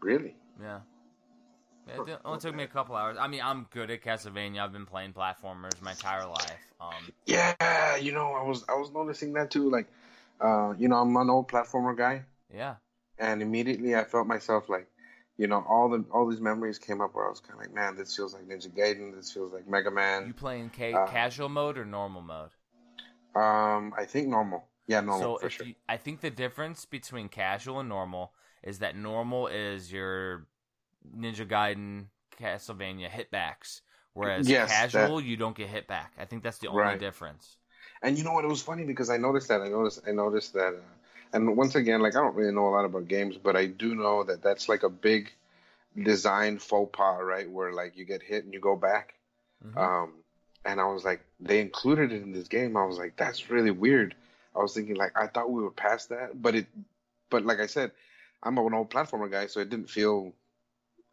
Really? 0.02 0.36
Yeah. 0.62 0.80
It 1.88 2.20
only 2.26 2.40
took 2.40 2.56
me 2.56 2.64
a 2.64 2.68
couple 2.68 2.96
hours. 2.96 3.18
I 3.20 3.28
mean, 3.28 3.42
I'm 3.44 3.68
good 3.70 3.92
at 3.92 4.02
Castlevania. 4.04 4.62
I've 4.64 4.74
been 4.74 4.88
playing 4.88 5.14
platformers 5.14 5.80
my 5.82 5.92
entire 5.92 6.26
life. 6.26 6.74
Um, 6.82 7.12
Yeah, 7.26 7.96
you 7.98 8.12
know, 8.12 8.34
I 8.34 8.44
was 8.44 8.66
I 8.68 8.74
was 8.74 8.92
noticing 8.92 9.34
that 9.34 9.52
too. 9.52 9.70
Like, 9.70 9.88
uh, 10.42 10.74
you 10.78 10.88
know, 10.88 10.98
I'm 10.98 11.16
an 11.16 11.30
old 11.30 11.48
platformer 11.48 11.96
guy, 11.96 12.24
yeah, 12.54 12.76
and 13.20 13.42
immediately 13.42 13.96
I 13.96 14.04
felt 14.04 14.26
myself 14.28 14.68
like, 14.68 14.88
you 15.38 15.48
know, 15.48 15.64
all 15.68 15.90
the 15.90 16.06
all 16.12 16.28
these 16.28 16.42
memories 16.42 16.80
came 16.80 17.02
up 17.02 17.16
where 17.16 17.26
I 17.26 17.30
was 17.30 17.40
kind 17.40 17.56
of 17.56 17.60
like, 17.66 17.74
man, 17.74 17.96
this 17.96 18.16
feels 18.16 18.34
like 18.34 18.44
Ninja 18.48 18.70
Gaiden. 18.70 19.16
This 19.16 19.32
feels 19.32 19.54
like 19.54 19.68
Mega 19.68 19.92
Man. 19.92 20.28
you 20.28 20.34
playing 20.34 20.70
ca- 20.72 20.98
Uh, 20.98 21.06
casual 21.06 21.48
mode 21.48 21.78
or 21.78 21.86
normal 21.86 22.22
mode? 22.22 22.52
Um, 23.36 23.94
I 23.98 24.06
think 24.06 24.28
normal. 24.30 24.68
Yeah, 24.88 25.02
normal 25.02 25.30
so 25.30 25.38
for 25.40 25.50
if 25.50 25.52
sure. 25.52 25.68
you, 25.68 25.76
I 25.88 25.98
think 25.98 26.22
the 26.22 26.30
difference 26.30 26.86
between 26.86 27.30
casual 27.30 27.80
and 27.80 27.90
normal 27.90 28.34
is 28.64 28.80
that 28.80 28.96
normal 28.96 29.48
is 29.48 29.92
your 29.92 30.48
Ninja 31.18 31.48
Gaiden, 31.48 32.08
Castlevania 32.40 33.10
hitbacks, 33.10 33.82
whereas 34.14 34.52
Yes, 34.52 34.62
casual 34.68 35.22
you 35.22 35.38
don't 35.38 35.58
get 35.58 35.70
hit 35.70 35.88
back. 35.88 36.14
I 36.20 36.26
think 36.26 36.44
that's 36.44 36.60
the 36.60 36.68
only 36.70 36.96
Right. 36.96 36.98
difference. 36.98 37.58
And 38.02 38.18
you 38.18 38.24
know 38.24 38.32
what? 38.34 38.46
It 38.46 38.50
was 38.50 38.62
funny 38.62 38.86
because 38.86 39.10
I 39.10 39.18
noticed 39.18 39.48
that. 39.50 39.62
I 39.62 39.68
noticed. 39.70 40.02
I 40.08 40.12
noticed 40.12 40.54
that. 40.54 40.76
Uh, 40.76 40.95
and 41.36 41.58
once 41.58 41.76
again, 41.76 42.02
like 42.02 42.16
I 42.16 42.20
don't 42.20 42.36
really 42.36 42.54
know 42.54 42.68
a 42.68 42.72
lot 42.72 42.86
about 42.86 43.10
games, 43.10 43.36
but 43.38 43.58
I 43.58 43.66
do 43.66 43.94
know 43.94 44.24
that 44.24 44.42
that's 44.42 44.70
like 44.70 44.84
a 44.84 44.90
big 44.90 45.34
design 46.02 46.60
faux 46.60 46.90
pas, 46.96 47.22
right? 47.22 47.50
Where 47.50 47.74
like 47.74 47.98
you 47.98 48.06
get 48.06 48.24
hit 48.24 48.46
and 48.46 48.54
you 48.54 48.62
go 48.62 48.78
back. 48.78 49.16
Mhm. 49.66 49.78
Um, 49.78 50.14
and 50.64 50.80
I 50.80 50.86
was 50.86 51.04
like, 51.04 51.22
they 51.42 51.60
included 51.60 52.14
it 52.14 52.24
in 52.24 52.32
this 52.32 52.48
game. 52.48 52.78
I 52.78 52.86
was 52.86 52.98
like, 52.98 53.18
that's 53.18 53.50
really 53.50 53.72
weird. 53.72 54.16
I 54.56 54.60
was 54.60 54.74
thinking 54.74 54.96
like 54.96 55.12
I 55.18 55.28
thought 55.28 55.52
we 55.52 55.62
were 55.62 55.72
past 55.72 56.10
that, 56.10 56.42
but 56.42 56.56
it, 56.56 56.68
but 57.30 57.46
like 57.46 57.60
I 57.60 57.66
said, 57.66 57.92
I'm 58.42 58.58
an 58.58 58.74
old 58.74 58.90
platformer 58.90 59.30
guy, 59.30 59.48
so 59.48 59.60
it 59.60 59.70
didn't 59.70 59.90
feel 59.90 60.34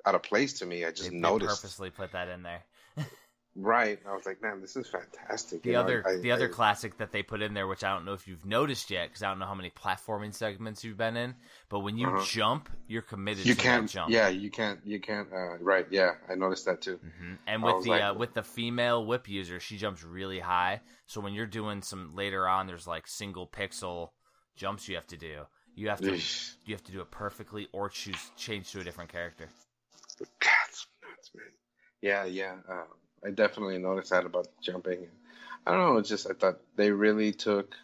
out 0.07 0.15
of 0.15 0.23
place 0.23 0.53
to 0.61 0.67
me. 0.67 0.85
I 0.85 0.93
just 0.93 1.11
they, 1.11 1.19
they 1.19 1.39
purposely 1.39 1.91
put 1.91 2.13
that 2.13 2.29
in 2.29 2.45
there. 2.45 2.63
Right. 3.55 3.99
I 4.09 4.15
was 4.15 4.25
like, 4.25 4.41
man, 4.41 4.63
this 4.63 4.77
is 4.77 4.89
fantastic. 4.89 5.63
The 5.63 5.69
You 5.69 5.73
know, 5.75 5.81
other 5.81 6.05
I- 6.09 6.17
the 6.17 6.33
other 6.33 6.47
I- 6.49 6.53
classic 6.53 6.97
that 6.97 7.13
they 7.13 7.23
put 7.23 7.43
in 7.43 7.53
there, 7.53 7.67
which 7.67 7.85
I 7.85 7.93
don't 7.93 8.07
know 8.07 8.15
if 8.15 8.27
you've 8.27 8.47
noticed 8.47 8.91
yet, 8.91 9.09
because 9.09 9.23
I 9.23 9.29
don't 9.29 9.39
know 9.39 9.45
how 9.47 9.55
many 9.55 9.69
platforming 9.71 10.35
segments 10.35 10.83
you've 10.85 10.97
been 10.97 11.19
in, 11.19 11.35
but 11.69 11.81
when 11.81 11.99
you 11.99 12.09
Uh-huh. 12.09 12.25
jump, 12.25 12.71
you're 12.89 13.03
committed 13.03 13.45
you 13.45 13.55
to 13.55 13.61
can't. 13.61 13.87
that 13.87 13.93
jump. 13.93 14.11
Yeah, 14.11 14.29
you 14.29 14.51
can't. 14.51 14.81
You 14.87 15.01
can't. 15.01 15.31
Uh, 15.31 15.59
right. 15.59 15.87
Yeah, 15.91 16.13
I 16.31 16.35
noticed 16.35 16.65
that 16.65 16.81
too. 16.81 16.97
hmm 16.97 17.35
And 17.47 17.63
with 17.63 17.85
the 17.85 17.91
like- 17.91 18.03
uh, 18.03 18.15
with 18.17 18.33
the 18.33 18.43
female 18.43 19.05
whip 19.05 19.29
user, 19.29 19.61
she 19.61 19.77
jumps 19.77 20.03
really 20.03 20.41
high. 20.41 20.81
So 21.07 21.21
when 21.21 21.35
you're 21.35 21.47
doing 21.47 21.83
some 21.83 22.15
later 22.15 22.49
on, 22.49 22.67
there's 22.67 22.87
like 22.87 23.07
single 23.07 23.47
pixel 23.47 24.13
jumps 24.57 24.89
you 24.89 24.95
have 24.95 25.07
to 25.09 25.17
do. 25.19 25.45
You 25.75 25.91
have 25.91 26.01
to 26.01 26.13
Eesh. 26.13 26.55
you 26.65 26.75
have 26.75 26.85
to 26.85 26.93
do 26.93 27.03
it 27.03 27.11
perfectly 27.11 27.69
or 27.73 27.91
choose 27.91 28.31
change 28.37 28.73
to 28.73 28.81
a 28.81 28.85
different 28.85 29.11
character. 29.13 29.49
That's 30.19 30.87
nuts, 31.03 31.31
man. 31.35 31.45
Yeah, 32.01 32.25
yeah. 32.25 32.57
Uh, 32.69 32.85
I 33.25 33.31
definitely 33.31 33.79
noticed 33.79 34.11
that 34.11 34.27
about 34.27 34.49
jumping. 34.61 35.07
I 35.67 35.71
don't 35.71 35.81
know. 35.81 35.99
It's 35.99 36.09
just 36.09 36.29
I 36.29 36.35
thought 36.35 36.61
they 36.77 36.91
really 36.91 37.33
took 37.33 37.75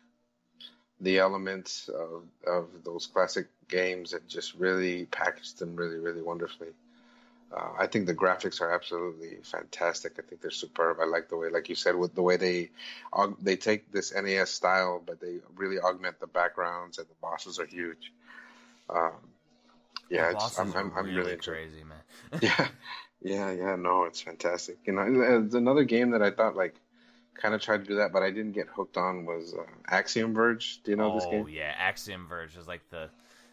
the 1.01 1.19
elements 1.19 1.89
of 1.89 2.25
of 2.47 2.69
those 2.85 3.07
classic 3.07 3.49
games 3.69 4.13
and 4.13 4.27
just 4.29 4.55
really 4.55 5.07
packaged 5.07 5.59
them 5.59 5.77
really, 5.77 5.99
really 5.99 6.23
wonderfully. 6.23 6.71
Uh, 7.51 7.71
I 7.79 7.87
think 7.87 8.07
the 8.07 8.15
graphics 8.15 8.61
are 8.61 8.73
absolutely 8.73 9.39
fantastic. 9.43 10.17
I 10.19 10.23
think 10.23 10.43
they're 10.43 10.51
superb. 10.51 10.99
I 11.01 11.07
like 11.07 11.31
the 11.31 11.37
way, 11.37 11.49
like 11.49 11.71
you 11.71 11.75
said, 11.75 11.95
with 11.95 12.15
the 12.15 12.23
way 12.23 12.37
they 12.37 12.71
they 13.41 13.57
take 13.57 13.91
this 13.91 14.13
NES 14.15 14.51
style, 14.51 15.03
but 15.05 15.21
they 15.21 15.39
really 15.57 15.79
augment 15.79 16.21
the 16.21 16.27
backgrounds 16.27 16.99
and 16.99 17.07
the 17.09 17.15
bosses 17.23 17.59
are 17.59 17.65
huge. 17.65 18.13
Um, 18.91 19.13
yeah, 20.11 20.33
I'm, 20.59 20.75
I'm, 20.75 20.93
I'm 20.97 21.07
really 21.07 21.33
enjoying. 21.33 21.39
crazy, 21.39 21.85
man. 21.85 22.41
yeah, 22.41 22.69
yeah, 23.23 23.51
yeah. 23.51 23.77
No, 23.77 24.05
it's 24.05 24.21
fantastic. 24.21 24.79
You 24.85 24.93
know, 24.93 25.43
it's 25.45 25.55
another 25.55 25.85
game 25.85 26.11
that 26.11 26.23
I 26.23 26.31
thought 26.31 26.57
like 26.57 26.75
kind 27.35 27.55
of 27.55 27.61
tried 27.61 27.79
to 27.79 27.85
do 27.85 27.97
that, 27.97 28.13
but 28.13 28.23
I 28.23 28.31
didn't 28.31 28.53
get 28.53 28.69
hooked 28.69 28.97
on 28.97 29.25
was 29.25 29.55
uh, 29.55 29.63
Axiom 29.87 30.35
Verge. 30.35 30.81
Do 30.85 30.91
you 30.91 30.97
know 30.97 31.13
oh 31.13 31.15
this 31.15 31.27
game? 31.27 31.45
Oh 31.45 31.49
yeah, 31.49 31.73
Axiom 31.77 32.27
Verge 32.29 32.57
is 32.57 32.67
like 32.67 32.89
the 32.91 33.09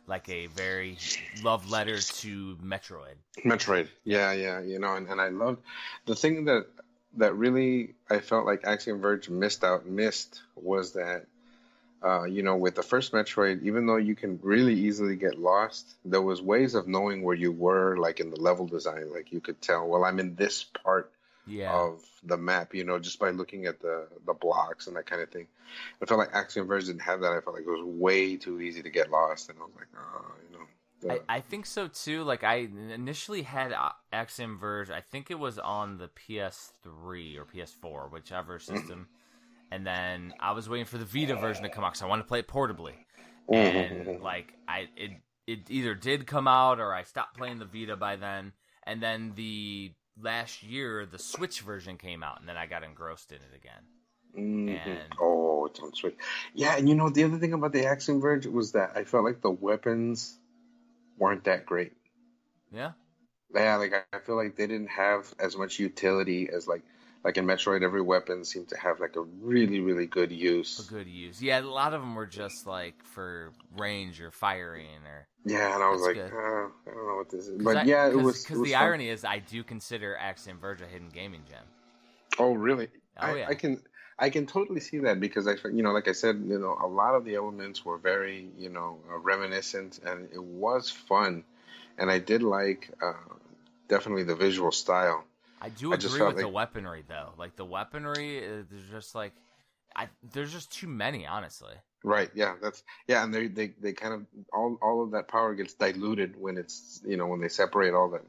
like 0.07 0.29
a 0.29 0.47
very 0.47 0.97
love 1.43 1.69
letter 1.69 1.99
to 1.99 2.57
Metroid. 2.63 3.15
Metroid. 3.43 3.87
Yeah, 4.03 4.33
yeah. 4.33 4.61
You 4.61 4.79
know, 4.79 4.95
and, 4.95 5.07
and 5.07 5.19
I 5.19 5.29
loved 5.29 5.61
the 6.05 6.15
thing 6.15 6.45
that 6.45 6.67
that 7.17 7.35
really 7.35 7.95
I 8.09 8.19
felt 8.19 8.45
like 8.45 8.65
Axiom 8.65 9.01
Verge 9.01 9.29
missed 9.29 9.63
out 9.63 9.85
missed 9.85 10.41
was 10.55 10.93
that. 10.93 11.25
Uh, 12.05 12.23
you 12.25 12.43
know, 12.43 12.55
with 12.55 12.75
the 12.75 12.83
first 12.83 13.11
Metroid, 13.13 13.63
even 13.63 13.87
though 13.87 13.95
you 13.95 14.15
can 14.15 14.39
really 14.43 14.75
easily 14.75 15.15
get 15.15 15.39
lost, 15.39 15.95
there 16.05 16.21
was 16.21 16.39
ways 16.41 16.75
of 16.75 16.87
knowing 16.87 17.23
where 17.23 17.35
you 17.35 17.51
were, 17.51 17.97
like 17.97 18.19
in 18.19 18.29
the 18.29 18.39
level 18.39 18.67
design. 18.67 19.11
Like 19.11 19.31
you 19.31 19.39
could 19.41 19.59
tell, 19.59 19.87
well, 19.87 20.05
I'm 20.05 20.19
in 20.19 20.35
this 20.35 20.63
part 20.63 21.11
Yeah. 21.47 21.73
of 21.73 22.03
the 22.23 22.37
map, 22.37 22.75
you 22.75 22.83
know, 22.83 22.99
just 22.99 23.17
by 23.17 23.31
looking 23.31 23.65
at 23.65 23.79
the 23.81 24.07
the 24.27 24.33
blocks 24.33 24.85
and 24.87 24.95
that 24.97 25.07
kind 25.07 25.21
of 25.23 25.29
thing. 25.29 25.47
I 26.01 26.05
felt 26.05 26.19
like 26.19 26.33
Axiom 26.33 26.67
Verge 26.67 26.85
didn't 26.85 27.01
have 27.01 27.21
that. 27.21 27.31
I 27.33 27.41
felt 27.41 27.55
like 27.55 27.65
it 27.65 27.69
was 27.79 27.83
way 27.83 28.37
too 28.37 28.61
easy 28.61 28.83
to 28.83 28.89
get 28.91 29.09
lost, 29.09 29.49
and 29.49 29.57
I 29.57 29.63
was 29.63 29.73
like, 29.75 29.87
oh, 29.97 30.31
you 30.51 30.57
know. 30.57 30.65
the- 31.01 31.23
I, 31.27 31.37
I 31.37 31.41
think 31.41 31.65
so 31.65 31.87
too. 31.87 32.23
Like 32.23 32.43
I 32.43 32.67
initially 32.93 33.41
had 33.43 33.73
uh, 33.73 33.93
Axiom 34.13 34.59
Verge. 34.59 34.91
I 34.91 35.01
think 35.01 35.31
it 35.31 35.39
was 35.39 35.57
on 35.57 35.97
the 35.97 36.09
PS3 36.09 37.37
or 37.37 37.45
PS4, 37.45 38.11
whichever 38.11 38.59
Mm-hmm. 38.59 38.75
system. 38.75 39.07
And 39.71 39.85
then 39.85 40.33
I 40.39 40.51
was 40.51 40.69
waiting 40.69 40.85
for 40.85 40.97
the 40.97 41.05
Vita 41.05 41.35
version 41.35 41.63
to 41.63 41.69
come 41.69 41.83
out 41.83 41.93
because 41.93 42.03
I 42.03 42.07
wanted 42.07 42.23
to 42.23 42.27
play 42.27 42.39
it 42.39 42.47
portably. 42.47 42.93
Mm-hmm. 43.51 44.09
And 44.09 44.21
like 44.21 44.53
I, 44.67 44.87
it 44.95 45.11
it 45.47 45.59
either 45.69 45.93
did 45.95 46.25
come 46.27 46.47
out 46.47 46.79
or 46.79 46.93
I 46.93 47.03
stopped 47.03 47.37
playing 47.37 47.59
the 47.59 47.65
Vita 47.65 47.95
by 47.95 48.15
then. 48.15 48.53
And 48.83 49.01
then 49.01 49.33
the 49.35 49.91
last 50.21 50.63
year, 50.63 51.05
the 51.05 51.19
Switch 51.19 51.61
version 51.61 51.97
came 51.97 52.23
out, 52.23 52.39
and 52.39 52.47
then 52.47 52.55
I 52.57 52.67
got 52.67 52.83
engrossed 52.83 53.31
in 53.31 53.39
it 53.39 53.55
again. 53.55 53.83
Mhm. 54.37 54.87
and- 54.87 55.15
Oh, 55.19 55.65
it's 55.65 55.79
on 55.79 55.93
Switch. 55.93 56.15
Yeah, 56.53 56.75
and 56.77 56.87
you 56.89 56.95
know 56.95 57.09
the 57.09 57.23
other 57.23 57.37
thing 57.37 57.53
about 57.53 57.71
the 57.73 57.85
Axiom 57.85 58.21
Verge 58.21 58.45
was 58.45 58.73
that 58.73 58.91
I 58.95 59.03
felt 59.03 59.23
like 59.23 59.41
the 59.41 59.49
weapons 59.51 60.39
weren't 61.17 61.45
that 61.45 61.65
great. 61.65 61.93
Yeah. 62.71 62.91
Yeah, 63.53 63.77
like 63.77 63.93
I 64.13 64.19
feel 64.19 64.35
like 64.35 64.55
they 64.57 64.67
didn't 64.67 64.89
have 64.89 65.33
as 65.39 65.55
much 65.57 65.79
utility 65.79 66.49
as 66.49 66.67
like 66.67 66.83
like 67.25 67.37
in 67.37 67.45
Metroid. 67.45 67.81
Every 67.81 68.03
weapon 68.03 68.45
seemed 68.45 68.69
to 68.69 68.77
have 68.77 68.99
like 68.99 69.15
a 69.15 69.21
really 69.21 69.81
really 69.81 70.05
good 70.05 70.31
use. 70.31 70.79
good 70.89 71.07
use. 71.07 71.41
Yeah, 71.41 71.59
a 71.59 71.61
lot 71.63 71.93
of 71.93 72.01
them 72.01 72.15
were 72.15 72.27
just 72.27 72.67
like 72.67 73.03
for 73.03 73.51
range 73.75 74.21
or 74.21 74.31
firing 74.31 75.03
or. 75.05 75.27
Yeah, 75.47 75.75
and 75.75 75.83
I 75.83 75.89
was 75.89 76.03
That's 76.03 76.17
like, 76.17 76.33
uh, 76.33 76.37
I 76.37 76.69
don't 76.87 77.07
know 77.07 77.15
what 77.17 77.29
this 77.29 77.47
is, 77.47 77.61
but 77.61 77.77
I- 77.77 77.83
yeah, 77.83 78.07
it 78.07 78.15
was. 78.15 78.43
Because 78.43 78.63
the 78.63 78.73
fun. 78.73 78.83
irony 78.83 79.09
is, 79.09 79.23
I 79.23 79.39
do 79.39 79.63
consider 79.63 80.15
Axiom 80.17 80.59
Verge 80.59 80.81
a 80.81 80.87
hidden 80.87 81.09
gaming 81.09 81.41
gem. 81.47 81.63
Oh, 82.39 82.53
really? 82.53 82.87
Oh, 83.21 83.27
I, 83.27 83.37
yeah. 83.37 83.47
I 83.49 83.55
can 83.55 83.79
I 84.17 84.29
can 84.29 84.45
totally 84.45 84.79
see 84.79 84.99
that 84.99 85.19
because 85.19 85.47
I, 85.47 85.55
you 85.71 85.83
know, 85.83 85.91
like 85.91 86.07
I 86.07 86.13
said, 86.13 86.43
you 86.47 86.57
know, 86.57 86.77
a 86.81 86.87
lot 86.87 87.15
of 87.15 87.25
the 87.25 87.35
elements 87.35 87.83
were 87.83 87.97
very, 87.97 88.47
you 88.57 88.69
know, 88.69 88.99
uh, 89.11 89.17
reminiscent, 89.17 89.99
and 90.05 90.29
it 90.33 90.43
was 90.43 90.89
fun, 90.89 91.43
and 91.97 92.09
I 92.09 92.19
did 92.19 92.41
like 92.41 92.91
uh, 93.01 93.13
definitely 93.87 94.23
the 94.23 94.35
visual 94.35 94.71
style. 94.71 95.25
I 95.65 95.69
do 95.69 95.91
I 95.91 95.95
agree 95.95 96.21
with 96.21 96.37
the 96.37 96.47
weaponry 96.47 97.03
though. 97.07 97.33
Like 97.39 97.55
the 97.55 97.65
weaponry, 97.65 98.37
uh, 98.37 98.63
there's 98.69 98.87
just 98.91 99.15
like, 99.15 99.33
I 99.95 100.09
there's 100.31 100.51
just 100.51 100.71
too 100.71 100.85
many, 100.85 101.25
honestly. 101.25 101.73
Right? 102.03 102.29
Yeah, 102.35 102.53
that's 102.61 102.83
yeah, 103.07 103.23
and 103.23 103.33
they 103.33 103.47
they 103.47 103.73
they 103.81 103.93
kind 103.93 104.13
of 104.13 104.25
all 104.53 104.77
all 104.79 105.03
of 105.03 105.11
that 105.11 105.27
power 105.27 105.55
gets 105.55 105.73
diluted 105.73 106.39
when 106.39 106.57
it's 106.57 107.01
you 107.03 107.17
know 107.17 107.25
when 107.25 107.41
they 107.41 107.49
separate 107.49 107.95
all 107.95 108.11
that. 108.11 108.21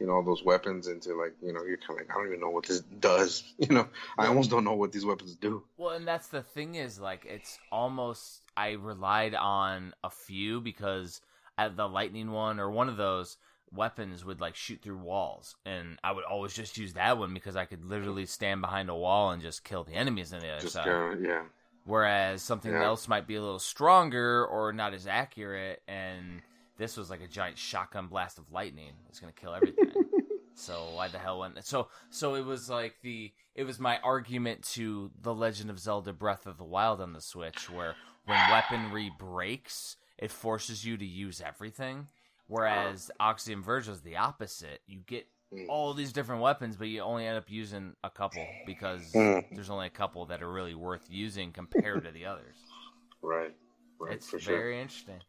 You 0.00 0.06
know 0.06 0.12
all 0.12 0.24
those 0.24 0.44
weapons 0.44 0.88
into 0.88 1.14
like 1.14 1.34
you 1.40 1.54
know 1.54 1.62
you're 1.64 1.78
kind 1.78 2.00
of 2.00 2.06
like 2.06 2.10
I 2.10 2.18
don't 2.18 2.26
even 2.26 2.40
know 2.40 2.50
what 2.50 2.66
this 2.66 2.80
does. 2.80 3.44
You 3.58 3.68
know 3.68 3.88
I 4.18 4.26
almost 4.26 4.50
don't 4.50 4.64
know 4.64 4.74
what 4.74 4.92
these 4.92 5.06
weapons 5.06 5.36
do. 5.36 5.62
Well, 5.78 5.94
and 5.94 6.06
that's 6.06 6.26
the 6.26 6.42
thing 6.42 6.74
is 6.74 6.98
like 6.98 7.24
it's 7.24 7.58
almost 7.70 8.42
I 8.56 8.72
relied 8.72 9.34
on 9.36 9.94
a 10.02 10.10
few 10.10 10.60
because 10.60 11.22
at 11.56 11.76
the 11.76 11.88
lightning 11.88 12.32
one 12.32 12.60
or 12.60 12.70
one 12.70 12.88
of 12.88 12.96
those 12.96 13.38
weapons 13.72 14.24
would 14.24 14.40
like 14.40 14.54
shoot 14.56 14.80
through 14.82 14.98
walls, 14.98 15.56
and 15.64 15.98
I 16.04 16.12
would 16.12 16.24
always 16.24 16.54
just 16.54 16.78
use 16.78 16.94
that 16.94 17.18
one 17.18 17.34
because 17.34 17.56
I 17.56 17.64
could 17.64 17.84
literally 17.84 18.26
stand 18.26 18.60
behind 18.60 18.88
a 18.88 18.94
wall 18.94 19.30
and 19.30 19.42
just 19.42 19.64
kill 19.64 19.84
the 19.84 19.94
enemies 19.94 20.32
on 20.32 20.40
the 20.40 20.48
other 20.50 20.62
Just 20.62 20.74
side. 20.74 20.88
of 20.88 21.20
yeah. 21.22 21.42
Whereas 21.84 22.42
something 22.42 22.72
Yeah. 22.72 22.84
else 22.84 23.06
might 23.06 23.26
be 23.26 23.36
a 23.36 23.40
little 23.42 23.58
stronger 23.58 24.44
or 24.46 24.72
not 24.72 24.94
as 24.94 25.06
accurate, 25.06 25.82
and 25.88 26.42
This 26.78 26.98
was 26.98 27.08
like 27.08 27.22
a 27.22 27.26
giant 27.28 27.56
shotgun 27.56 28.06
blast 28.08 28.36
of 28.38 28.52
lightning. 28.52 28.92
It's 29.08 29.18
gonna 29.18 29.32
kill 29.32 29.54
everything. 29.54 29.92
so 30.54 30.90
why 30.94 31.08
the 31.08 31.18
hell 31.18 31.38
wouldn't 31.38 31.64
so 31.66 31.88
so 32.10 32.34
it 32.34 32.44
was 32.44 32.68
like 32.68 32.96
the 33.02 33.32
it 33.54 33.64
was 33.64 33.78
my 33.80 33.98
argument 34.00 34.62
to 34.74 35.10
the 35.22 35.32
Legend 35.34 35.70
of 35.70 35.78
Zelda 35.78 36.12
Breath 36.12 36.46
of 36.46 36.58
the 36.58 36.64
Wild 36.64 37.00
on 37.00 37.14
the 37.14 37.20
Switch, 37.22 37.70
where 37.70 37.94
when 38.26 38.38
weaponry 38.50 39.10
breaks, 39.18 39.96
it 40.18 40.30
forces 40.30 40.84
you 40.84 40.96
to 40.98 41.04
use 41.06 41.40
everything. 41.40 42.08
Whereas 42.48 43.10
Axiom 43.20 43.62
Verge 43.62 43.88
is 43.88 44.02
the 44.02 44.16
opposite. 44.16 44.80
You 44.86 45.00
get 45.00 45.28
Mm. 45.52 45.68
all 45.68 45.94
these 45.94 46.12
different 46.12 46.42
weapons, 46.42 46.76
but 46.76 46.88
you 46.88 47.00
only 47.00 47.26
end 47.26 47.36
up 47.38 47.50
using 47.50 47.94
a 48.04 48.10
couple 48.10 48.56
because 48.64 49.12
Mm. 49.14 49.44
there's 49.54 49.70
only 49.70 49.86
a 49.86 49.90
couple 49.90 50.26
that 50.26 50.42
are 50.42 50.52
really 50.52 50.74
worth 50.74 51.06
using 51.08 51.52
compared 51.52 52.04
to 52.04 52.12
the 52.12 52.26
others. 52.26 52.56
Right. 53.22 53.54
Right. 53.98 54.12
it's 54.14 54.30
for 54.30 54.38
sure. 54.38 54.54
very 54.54 54.80
interesting. 54.80 55.20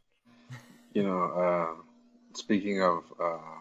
You 0.94 1.04
know, 1.04 1.22
uh, 1.24 1.82
speaking 2.34 2.82
of 2.82 3.04
uh, 3.20 3.60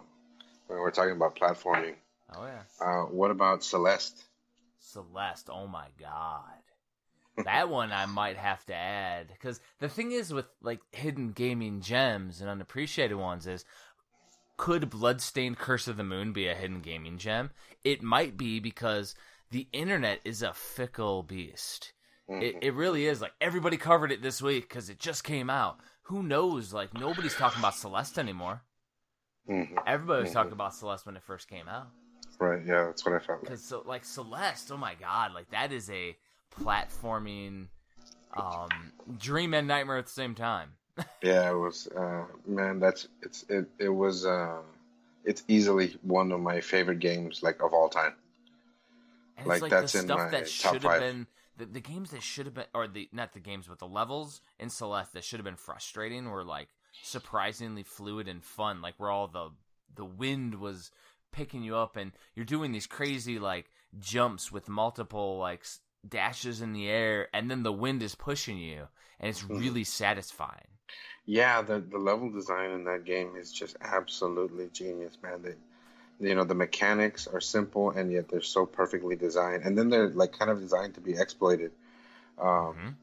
when 0.69 0.79
we're 0.81 0.91
talking 0.91 1.17
about 1.17 1.37
platforming, 1.37 1.95
Oh 2.33 2.45
yeah, 2.45 2.63
uh, 2.81 3.03
what 3.05 3.31
about 3.31 3.65
Celeste? 3.65 4.25
Celeste. 4.79 5.51
Oh 5.51 5.67
my 5.67 5.91
god, 5.99 6.63
that 7.45 7.69
one 7.69 7.93
I 7.93 8.07
might 8.07 8.37
have 8.37 8.65
to 8.67 8.75
add 8.75 9.29
because 9.29 9.61
the 9.79 9.89
thing 9.89 10.13
is 10.13 10.33
with 10.33 10.47
like 10.63 10.81
hidden 10.93 11.33
gaming 11.33 11.81
gems 11.81 12.41
and 12.41 12.49
unappreciated 12.51 13.17
ones 13.17 13.47
is. 13.47 13.65
Could 14.59 14.89
Bloodstained 14.89 15.59
Curse 15.59 15.87
of 15.87 15.99
the 15.99 16.03
Moon 16.03 16.33
be 16.33 16.47
a 16.49 16.55
hidden 16.55 16.81
gaming 16.81 17.19
gem? 17.19 17.51
It 17.85 18.03
might 18.03 18.39
be 18.39 18.59
because 18.59 19.15
the 19.51 19.69
internet 19.71 20.21
is 20.25 20.41
a 20.41 20.55
fickle 20.55 21.23
beast. 21.23 21.93
It, 22.27 22.57
it 22.63 22.73
really 22.75 23.05
is. 23.07 23.21
Like 23.21 23.35
everybody 23.39 23.77
covered 23.77 24.11
it 24.13 24.23
this 24.23 24.41
week 24.41 24.67
because 24.67 24.89
it 24.89 24.99
just 24.99 25.25
came 25.25 25.51
out. 25.51 25.79
Who 26.05 26.23
knows? 26.23 26.73
Like 26.73 26.95
nobody's 26.95 27.35
talking 27.35 27.59
about 27.59 27.75
Celeste 27.75 28.19
anymore. 28.19 28.63
Mhm. 29.49 29.75
Everybody 29.87 30.23
was 30.23 30.31
Mhm. 30.31 30.35
talking 30.35 30.53
about 30.53 30.75
Celeste 30.75 31.05
when 31.05 31.17
it 31.17 31.23
first 31.23 31.49
came 31.49 31.69
out. 31.69 31.89
Right. 32.41 32.65
Yeah, 32.67 32.87
that's 32.87 33.05
what 33.05 33.15
I 33.15 33.19
felt 33.19 33.41
like. 33.41 33.43
Because 33.43 33.63
so 33.63 33.83
like 33.85 34.07
Celeste, 34.07 34.73
oh 34.73 34.79
my 34.79 34.95
god, 34.95 35.35
like 35.35 35.51
that 35.51 35.71
is 35.71 35.91
a 35.91 36.17
platforming 36.51 37.69
um 38.35 38.93
dream 39.19 39.55
and 39.55 39.69
nightmare 39.69 39.99
at 39.99 40.07
the 40.07 40.13
same 40.13 40.35
time. 40.35 40.73
Yeah, 41.23 41.51
it 41.51 41.55
was. 41.55 41.89
Uh, 41.89 42.25
man, 42.47 42.79
that's 42.81 43.09
it's 43.23 43.45
it. 43.49 43.67
It 43.79 43.89
was. 43.89 44.25
Uh, 44.27 44.63
it's 45.25 45.43
easily 45.49 45.97
one 46.03 46.31
of 46.33 46.41
my 46.41 46.61
favorite 46.61 47.01
games, 47.01 47.43
like 47.43 47.61
of 47.63 47.73
all 47.75 47.89
time. 47.89 48.15
And 49.37 49.47
Like, 49.47 49.61
it's 49.63 49.63
like 49.63 49.71
that's 49.71 49.95
the 49.95 49.99
in 49.99 50.05
stuff 50.05 50.13
my 50.13 50.31
that 50.31 50.49
top 50.59 50.77
should 50.77 50.83
have 50.83 50.97
five. 50.97 50.97
been 50.97 51.27
the, 51.57 51.67
the 51.67 51.81
games 51.81 52.11
that 52.11 52.23
should 52.23 52.47
have 52.47 52.55
been 52.55 52.67
or 52.75 52.87
the 52.89 53.09
not 53.13 53.33
the 53.33 53.41
games 53.41 53.67
but 53.69 53.79
the 53.79 53.87
levels 53.87 54.41
in 54.59 54.71
Celeste 54.71 55.13
that 55.15 55.25
should 55.25 55.39
have 55.39 55.45
been 55.45 55.57
frustrating 55.57 56.31
were 56.31 56.45
like 56.45 56.69
surprisingly 57.03 57.83
fluid 57.83 58.29
and 58.29 58.43
fun. 58.43 58.81
Like 58.81 58.95
where 58.99 59.11
all 59.11 59.29
the 59.29 59.51
the 59.95 60.05
wind 60.05 60.57
was 60.57 60.91
picking 61.33 61.63
you 61.63 61.77
up 61.77 61.97
and 61.97 62.13
you're 62.35 62.45
doing 62.47 62.73
these 62.73 62.87
crazy 62.87 63.39
like 63.39 63.71
jumps 63.99 64.51
with 64.51 64.69
multiple 64.69 65.39
like 65.39 65.65
dashes 66.11 66.61
in 66.61 66.73
the 66.73 66.89
air 66.89 67.29
and 67.35 67.51
then 67.51 67.63
the 67.63 67.73
wind 67.73 68.03
is 68.03 68.15
pushing 68.15 68.59
you 68.59 68.89
and 69.21 69.29
it's 69.31 69.45
Mhm. 69.49 69.59
really 69.59 69.85
satisfying. 69.85 70.79
Yeah, 71.27 71.63
the 71.63 71.81
the 71.81 71.99
level 71.99 72.31
design 72.31 72.71
in 72.71 72.85
that 72.85 73.05
game 73.05 73.37
is 73.37 73.53
just 73.53 73.77
absolutely 73.81 74.69
genius, 74.73 75.19
man. 75.23 75.43
They, 75.43 75.55
you 76.29 76.35
know, 76.35 76.45
the 76.45 76.55
mechanics 76.55 77.27
are 77.27 77.41
simple 77.41 77.91
and 77.91 78.13
yet 78.13 78.29
they're 78.29 78.41
so 78.43 78.67
perfectly 78.67 79.17
designed, 79.17 79.65
and 79.65 79.77
then 79.79 79.91
they're 79.91 80.11
like 80.11 80.33
kind 80.39 80.51
of 80.51 80.61
designed 80.61 80.95
to 80.95 81.01
be 81.01 81.15
exploited. 81.15 81.73
Um, 82.41 82.77
Mhm. 82.77 82.97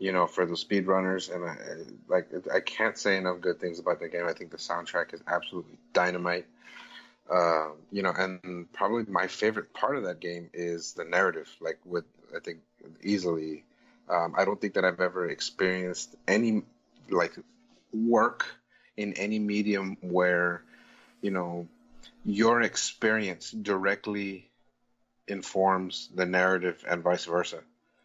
You 0.00 0.12
know, 0.12 0.26
for 0.26 0.46
the 0.46 0.54
speedrunners, 0.56 1.34
and 1.34 1.44
I, 1.44 1.56
like 2.08 2.28
I 2.54 2.60
can't 2.60 2.98
say 2.98 3.16
enough 3.18 3.40
good 3.40 3.60
things 3.60 3.78
about 3.80 4.00
the 4.00 4.08
game. 4.08 4.26
I 4.26 4.34
think 4.34 4.50
the 4.52 4.58
soundtrack 4.58 5.14
is 5.14 5.22
absolutely 5.28 5.78
dynamite. 5.94 6.46
Uh, 7.30 7.70
you 7.92 8.02
know, 8.02 8.12
and 8.16 8.72
probably 8.72 9.04
my 9.04 9.26
favorite 9.26 9.72
part 9.74 9.96
of 9.96 10.04
that 10.04 10.20
game 10.20 10.48
is 10.54 10.94
the 10.94 11.04
narrative. 11.04 11.48
Like 11.60 11.78
with, 11.84 12.04
I 12.34 12.40
think 12.40 12.60
easily, 13.02 13.64
um, 14.08 14.34
I 14.36 14.44
don't 14.44 14.60
think 14.60 14.74
that 14.74 14.84
I've 14.84 15.00
ever 15.00 15.28
experienced 15.28 16.14
any 16.26 16.62
like 17.10 17.34
work 17.92 18.46
in 18.96 19.14
any 19.14 19.38
medium 19.38 19.96
where 20.00 20.62
you 21.22 21.30
know 21.30 21.68
your 22.24 22.62
experience 22.62 23.50
directly 23.50 24.50
informs 25.26 26.08
the 26.14 26.26
narrative 26.26 26.84
and 26.88 27.02
vice 27.02 27.24
versa. 27.24 27.60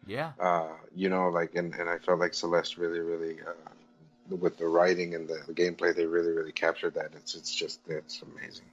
Yeah. 0.06 0.32
uh 0.38 0.68
you 0.94 1.08
know 1.08 1.30
like 1.30 1.54
and, 1.54 1.72
and 1.74 1.88
i 1.88 1.96
felt 1.96 2.20
like 2.20 2.34
celeste 2.34 2.76
really 2.76 3.00
really 3.00 3.40
uh, 3.40 3.54
with 4.28 4.56
the 4.56 4.66
writing 4.66 5.14
and 5.14 5.28
the, 5.28 5.40
the 5.46 5.52
gameplay 5.52 5.94
they 5.94 6.06
really 6.06 6.32
really 6.32 6.52
captured 6.52 6.94
that. 6.94 7.10
It's 7.14 7.34
it's 7.34 7.54
just 7.54 7.80
it's 7.88 8.22
amazing. 8.22 8.66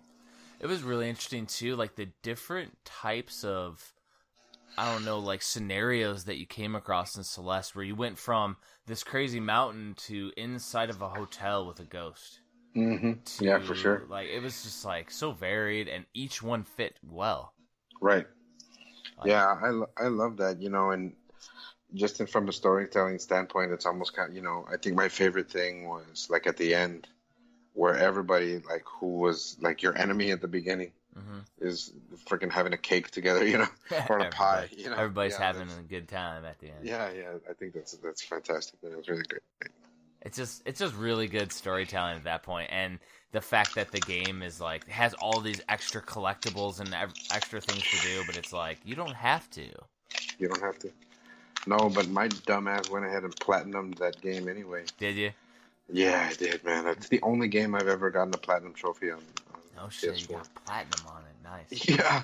It 0.60 0.68
was 0.68 0.84
really 0.84 1.10
interesting 1.10 1.45
too, 1.45 1.76
like 1.76 1.95
the 1.95 2.10
different 2.22 2.78
types 2.86 3.43
of 3.43 3.93
I 4.78 4.91
don't 4.91 5.05
know, 5.05 5.19
like 5.19 5.41
scenarios 5.41 6.26
that 6.26 6.38
you 6.38 6.45
came 6.45 6.76
across 6.76 7.15
in 7.15 7.24
Celeste 7.24 7.76
where 7.76 7.86
you 7.86 7.95
went 7.95 8.17
from 8.17 8.57
this 8.88 9.03
crazy 9.03 9.39
mountain 9.39 9.95
to 10.07 10.32
inside 10.38 10.89
of 10.89 11.01
a 11.01 11.09
hotel 11.09 11.67
with 11.67 11.80
a 11.80 11.86
ghost. 11.86 12.39
mm-hmm. 12.76 13.13
To, 13.24 13.45
yeah 13.45 13.59
for 13.59 13.76
sure 13.76 14.03
Like 14.09 14.30
it 14.30 14.41
was 14.41 14.63
just 14.63 14.86
like 14.86 15.11
so 15.11 15.32
varied 15.32 15.88
and 15.88 16.05
each 16.13 16.41
one 16.41 16.63
fit 16.63 16.97
well. 17.03 17.53
right 18.01 18.26
Like, 19.17 19.28
yeah 19.28 19.45
I, 19.45 20.05
I 20.05 20.07
love 20.07 20.38
that 20.38 20.61
you 20.61 20.69
know 20.69 20.91
and 20.91 21.13
just 21.93 22.22
in, 22.22 22.28
from 22.28 22.45
the 22.45 22.53
storytelling 22.53 23.19
standpoint 23.19 23.72
it's 23.72 23.86
almost 23.86 24.15
kind 24.15 24.30
Of, 24.30 24.36
you 24.36 24.41
know 24.41 24.65
i 24.72 24.78
think 24.78 24.95
my 24.95 25.09
favorite 25.09 25.51
thing 25.51 25.88
was 25.89 26.28
like 26.30 26.47
at 26.47 26.55
the 26.55 26.74
end 26.74 27.07
where 27.74 27.95
everybody 27.97 28.59
like 28.59 28.84
who 28.86 29.17
was 29.19 29.57
like 29.61 29.82
your 29.82 29.97
enemy 29.97 30.32
at 30.32 30.39
the 30.41 30.47
beginning 30.47 30.91
mhm. 31.16 31.45
is 31.59 31.93
freaking 32.28 32.51
having 32.51 32.74
a 32.74 32.78
cake 32.78 33.12
together 33.12 33.45
you 33.45 33.57
know 33.57 33.68
or 34.09 34.20
a 34.20 34.26
pie 34.26 34.70
you 34.78 34.89
know 34.89 34.97
Everybody's 34.97 35.34
Yeah, 35.34 35.38
having 35.38 35.70
a 35.72 35.84
good 35.84 36.07
time 36.07 36.45
at 36.45 36.59
the 36.59 36.68
end. 36.70 36.89
yeah 36.89 37.12
yeah 37.12 37.34
i 37.49 37.53
think 37.53 37.74
that's 37.74 37.93
that's 37.97 38.24
fantastic 38.24 38.80
it 38.84 38.95
was 38.97 39.09
really 39.09 39.24
great 39.24 39.41
It's 40.22 40.38
just 40.38 40.62
it's 40.66 40.80
just 40.80 40.95
really 40.95 41.28
good 41.28 41.51
storytelling 41.51 42.18
at 42.18 42.24
that 42.26 42.43
point, 42.43 42.70
and 42.72 42.99
the 43.32 43.41
fact 43.41 43.76
that 43.76 43.91
the 43.91 44.01
game 44.01 44.41
is 44.43 44.59
like 44.62 44.88
has 44.89 45.14
all 45.16 45.41
these 45.41 45.62
extra 45.70 46.01
collectibles 46.03 46.80
and 46.80 46.93
ev- 46.93 47.16
extra 47.32 47.59
things 47.62 47.88
to 47.89 47.99
do, 47.99 48.24
but 48.24 48.36
it's 48.38 48.53
like 48.53 48.80
you 48.84 48.95
don't 48.95 49.16
have 49.16 49.49
to. 49.51 49.70
you 50.39 50.47
don't 50.47 50.62
have 50.62 50.78
to 50.80 50.91
no 51.68 51.89
but 51.89 52.07
my 52.09 52.30
dumbass 52.30 52.89
went 52.89 53.05
ahead 53.05 53.24
and 53.24 53.38
platinumed 53.39 53.97
that 53.99 54.20
game 54.22 54.47
anyway 54.49 54.84
Did 54.97 55.16
you? 55.18 55.32
yeah 55.89 56.28
i 56.30 56.34
did 56.36 56.64
man 56.64 56.86
that's 56.86 57.09
the 57.09 57.22
only 57.24 57.47
game 57.47 57.76
i've 57.76 57.88
ever 57.88 58.09
gotten 58.09 58.34
a 58.34 58.38
platinum 58.38 58.74
trophy 58.74 59.12
on 59.12 59.22
Oh 59.84 59.89
shit, 59.89 60.15
you 60.15 60.27
PS4. 60.27 60.38
got 60.38 60.47
platinum 60.65 61.01
on 61.07 61.23
it. 61.23 61.36
Nice. 61.43 61.88
Yeah, 61.88 62.23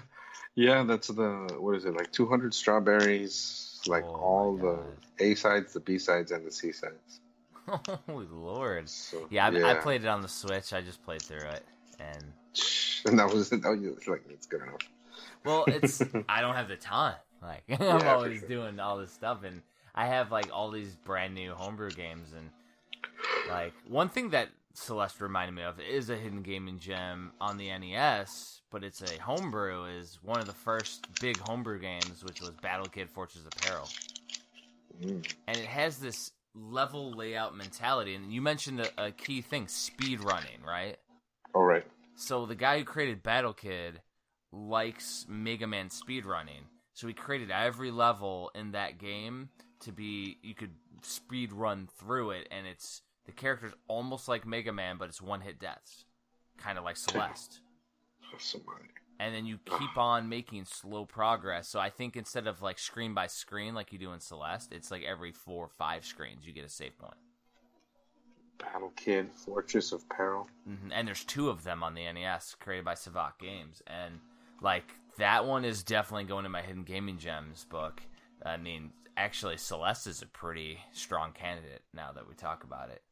yeah, 0.55 0.83
that's 0.83 1.07
the 1.07 1.55
what 1.59 1.75
is 1.75 1.85
it 1.85 1.95
like? 1.95 2.11
Two 2.11 2.27
hundred 2.27 2.53
strawberries, 2.53 3.79
like 3.85 4.03
Oh 4.03 4.21
all 4.21 4.57
the 4.57 4.79
A 5.23 5.35
sides, 5.35 5.73
the 5.73 5.79
B 5.79 5.97
sides, 5.99 6.31
and 6.31 6.45
the 6.45 6.51
C 6.51 6.71
sides. 6.71 7.19
Holy 8.07 8.27
lord. 8.31 8.89
So 8.89 9.27
Yeah, 9.29 9.47
I, 9.47 9.71
I 9.71 9.73
played 9.75 10.03
it 10.03 10.07
on 10.07 10.21
the 10.21 10.27
Switch. 10.27 10.73
I 10.73 10.81
just 10.81 11.03
played 11.03 11.21
through 11.21 11.47
it, 11.49 11.65
and 11.99 12.23
and 13.05 13.19
that 13.19 13.31
was 13.31 13.49
that 13.49 13.63
was 13.63 14.07
like 14.07 14.23
it's 14.29 14.47
good 14.47 14.61
enough. 14.61 14.87
well, 15.43 15.67
it's 15.71 16.03
I 16.27 16.41
don't 16.41 16.55
have 16.55 16.67
the 16.67 16.75
time. 16.75 17.15
Like 17.41 17.63
I'm 17.69 17.79
Yeah, 17.79 18.15
always 18.15 18.39
sure. 18.39 18.49
doing 18.49 18.79
all 18.79 18.97
this 18.97 19.11
stuff, 19.11 19.43
and 19.43 19.61
I 19.93 20.07
have 20.07 20.31
like 20.31 20.49
all 20.51 20.71
these 20.71 20.95
brand 20.95 21.35
new 21.35 21.53
homebrew 21.53 21.91
games, 21.93 22.29
and 22.35 22.49
like 23.47 23.73
one 23.87 24.09
thing 24.09 24.31
that 24.31 24.49
Celeste 24.77 25.21
reminded 25.21 25.55
me 25.55 25.63
of 25.63 25.79
is 25.79 26.11
a 26.11 26.15
hidden 26.15 26.43
gaming 26.43 26.77
gem 26.77 27.31
on 27.41 27.57
the 27.57 27.75
NES, 27.77 28.61
but 28.69 28.83
it's 28.83 29.01
a 29.01 29.19
homebrew. 29.19 29.85
Is 29.85 30.19
one 30.21 30.39
of 30.39 30.45
the 30.45 30.53
first 30.53 31.07
big 31.19 31.37
homebrew 31.39 31.79
games, 31.79 32.23
which 32.23 32.41
was 32.41 32.51
Battle 32.61 32.85
Kid 32.85 33.09
Fortress 33.09 33.43
of 33.43 33.51
Peril. 33.59 33.89
Mm. 35.01 35.31
and 35.47 35.57
it 35.57 35.65
has 35.65 35.97
this 35.97 36.31
level 36.55 37.11
layout 37.11 37.55
mentality. 37.55 38.15
And 38.15 38.31
you 38.31 38.41
mentioned 38.41 38.81
a, 38.81 39.05
a 39.05 39.11
key 39.11 39.41
thing: 39.41 39.67
speed 39.67 40.23
running, 40.23 40.61
right? 40.65 40.97
All 41.55 41.63
right. 41.63 41.85
So 42.15 42.45
the 42.45 42.55
guy 42.55 42.77
who 42.77 42.85
created 42.85 43.23
Battle 43.23 43.53
Kid 43.53 44.01
likes 44.51 45.25
Mega 45.27 45.65
Man 45.65 45.89
speed 45.89 46.23
running, 46.23 46.65
So 46.93 47.07
he 47.07 47.13
created 47.13 47.49
every 47.49 47.89
level 47.89 48.51
in 48.53 48.71
that 48.71 48.99
game 48.99 49.49
to 49.81 49.91
be 49.91 50.37
you 50.43 50.53
could 50.53 50.75
speed 51.01 51.51
run 51.51 51.87
through 51.99 52.31
it 52.31 52.47
and 52.51 52.65
it's 52.65 53.01
the 53.27 53.31
character's 53.31 53.73
almost 53.87 54.27
like 54.27 54.47
Mega 54.47 54.73
Man 54.73 54.97
but 54.97 55.09
it's 55.09 55.21
one 55.21 55.41
hit 55.41 55.59
deaths. 55.59 56.05
Kind 56.57 56.79
of 56.79 56.83
like 56.83 56.97
Celeste. 56.97 57.61
Somebody. 58.39 58.85
And 59.19 59.33
then 59.33 59.45
you 59.45 59.59
keep 59.65 59.97
on 59.97 60.29
making 60.29 60.65
slow 60.65 61.05
progress. 61.05 61.67
So 61.67 61.79
I 61.79 61.89
think 61.89 62.15
instead 62.15 62.47
of 62.47 62.61
like 62.61 62.79
screen 62.79 63.13
by 63.13 63.27
screen 63.27 63.75
like 63.75 63.91
you 63.91 63.99
do 63.99 64.11
in 64.11 64.19
Celeste, 64.19 64.73
it's 64.73 64.89
like 64.89 65.03
every 65.03 65.31
4 65.31 65.65
or 65.65 65.69
5 65.69 66.05
screens 66.05 66.45
you 66.45 66.53
get 66.53 66.65
a 66.65 66.69
save 66.69 66.97
point. 66.97 67.17
Battle 68.57 68.91
Kid, 68.95 69.31
Fortress 69.33 69.91
of 69.91 70.07
Peril. 70.09 70.47
Mhm, 70.67 70.91
and 70.91 71.07
there's 71.07 71.23
two 71.23 71.49
of 71.49 71.63
them 71.63 71.83
on 71.83 71.93
the 71.93 72.05
NES 72.05 72.55
created 72.55 72.85
by 72.85 72.95
Sivak 72.95 73.37
Games, 73.39 73.81
and 73.87 74.19
like 74.61 74.95
that 75.17 75.45
one 75.45 75.63
is 75.63 75.83
definitely 75.83 76.23
going 76.25 76.45
in 76.45 76.51
my 76.51 76.61
hidden 76.61 76.83
gaming 76.83 77.17
gems 77.17 77.65
book. 77.65 78.01
I 78.43 78.57
mean, 78.57 78.93
actually, 79.15 79.57
Celeste 79.57 80.07
is 80.07 80.21
a 80.21 80.27
pretty 80.27 80.79
strong 80.91 81.33
candidate 81.33 81.83
now 81.93 82.11
that 82.13 82.27
we 82.27 82.35
talk 82.35 82.63
about 82.63 82.89
it. 82.89 83.03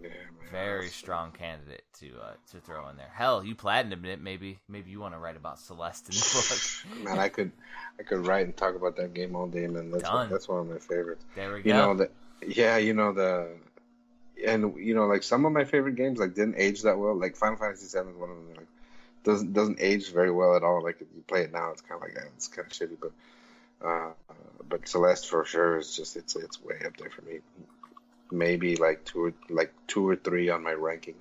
Yeah, 0.00 0.08
man. 0.08 0.50
Very 0.50 0.88
strong 0.88 1.32
candidate 1.32 1.84
to 2.00 2.10
uh, 2.20 2.32
to 2.52 2.60
throw 2.60 2.88
in 2.88 2.96
there. 2.96 3.10
Hell, 3.12 3.44
you 3.44 3.54
platinumed 3.54 4.06
it. 4.06 4.20
Maybe 4.20 4.58
maybe 4.68 4.90
you 4.90 5.00
want 5.00 5.14
to 5.14 5.18
write 5.18 5.36
about 5.36 5.58
Celeste 5.58 6.08
in 6.08 6.14
the 6.14 6.94
book. 6.94 7.04
Man, 7.04 7.18
I 7.18 7.28
could, 7.28 7.50
I 7.98 8.02
could 8.02 8.26
write 8.26 8.46
and 8.46 8.56
talk 8.56 8.74
about 8.74 8.96
that 8.96 9.14
game 9.14 9.34
all 9.34 9.46
day, 9.46 9.66
man. 9.66 9.90
That's 9.90 10.04
Done. 10.04 10.14
one, 10.14 10.30
that's 10.30 10.48
one 10.48 10.60
of 10.60 10.68
my 10.68 10.78
favorites. 10.78 11.24
There 11.34 11.52
we 11.52 11.62
go. 11.62 11.68
You 11.68 11.74
know 11.74 11.94
the, 11.94 12.10
yeah, 12.46 12.76
you 12.76 12.94
know 12.94 13.12
the, 13.12 13.48
and 14.46 14.76
you 14.76 14.94
know 14.94 15.06
like 15.06 15.22
some 15.22 15.44
of 15.44 15.52
my 15.52 15.64
favorite 15.64 15.96
games 15.96 16.18
like 16.18 16.34
didn't 16.34 16.56
age 16.58 16.82
that 16.82 16.98
well. 16.98 17.18
Like 17.18 17.36
Final 17.36 17.56
Fantasy 17.56 17.86
VII 17.86 18.10
is 18.10 18.16
one 18.16 18.30
of 18.30 18.36
them. 18.36 18.54
Like 18.56 18.68
doesn't 19.24 19.52
doesn't 19.52 19.78
age 19.80 20.12
very 20.12 20.30
well 20.30 20.56
at 20.56 20.62
all. 20.62 20.82
Like 20.82 21.00
if 21.00 21.08
you 21.14 21.22
play 21.26 21.42
it 21.42 21.52
now, 21.52 21.70
it's 21.70 21.80
kind 21.80 22.00
of 22.00 22.08
like 22.08 22.16
it's 22.36 22.48
kind 22.48 22.66
of 22.66 22.72
shitty. 22.72 22.96
But 23.00 23.12
uh, 23.86 24.12
but 24.68 24.86
Celeste 24.88 25.28
for 25.28 25.44
sure 25.44 25.78
is 25.78 25.96
just 25.96 26.16
it's 26.16 26.36
it's 26.36 26.62
way 26.62 26.76
up 26.84 26.96
there 26.96 27.10
for 27.10 27.22
me. 27.22 27.40
Maybe 28.38 28.76
like 28.76 29.04
two 29.04 29.26
or 29.26 29.32
like 29.48 29.72
two 29.86 30.08
or 30.08 30.16
three 30.16 30.50
on 30.50 30.62
my 30.62 30.72
ranking. 30.72 31.14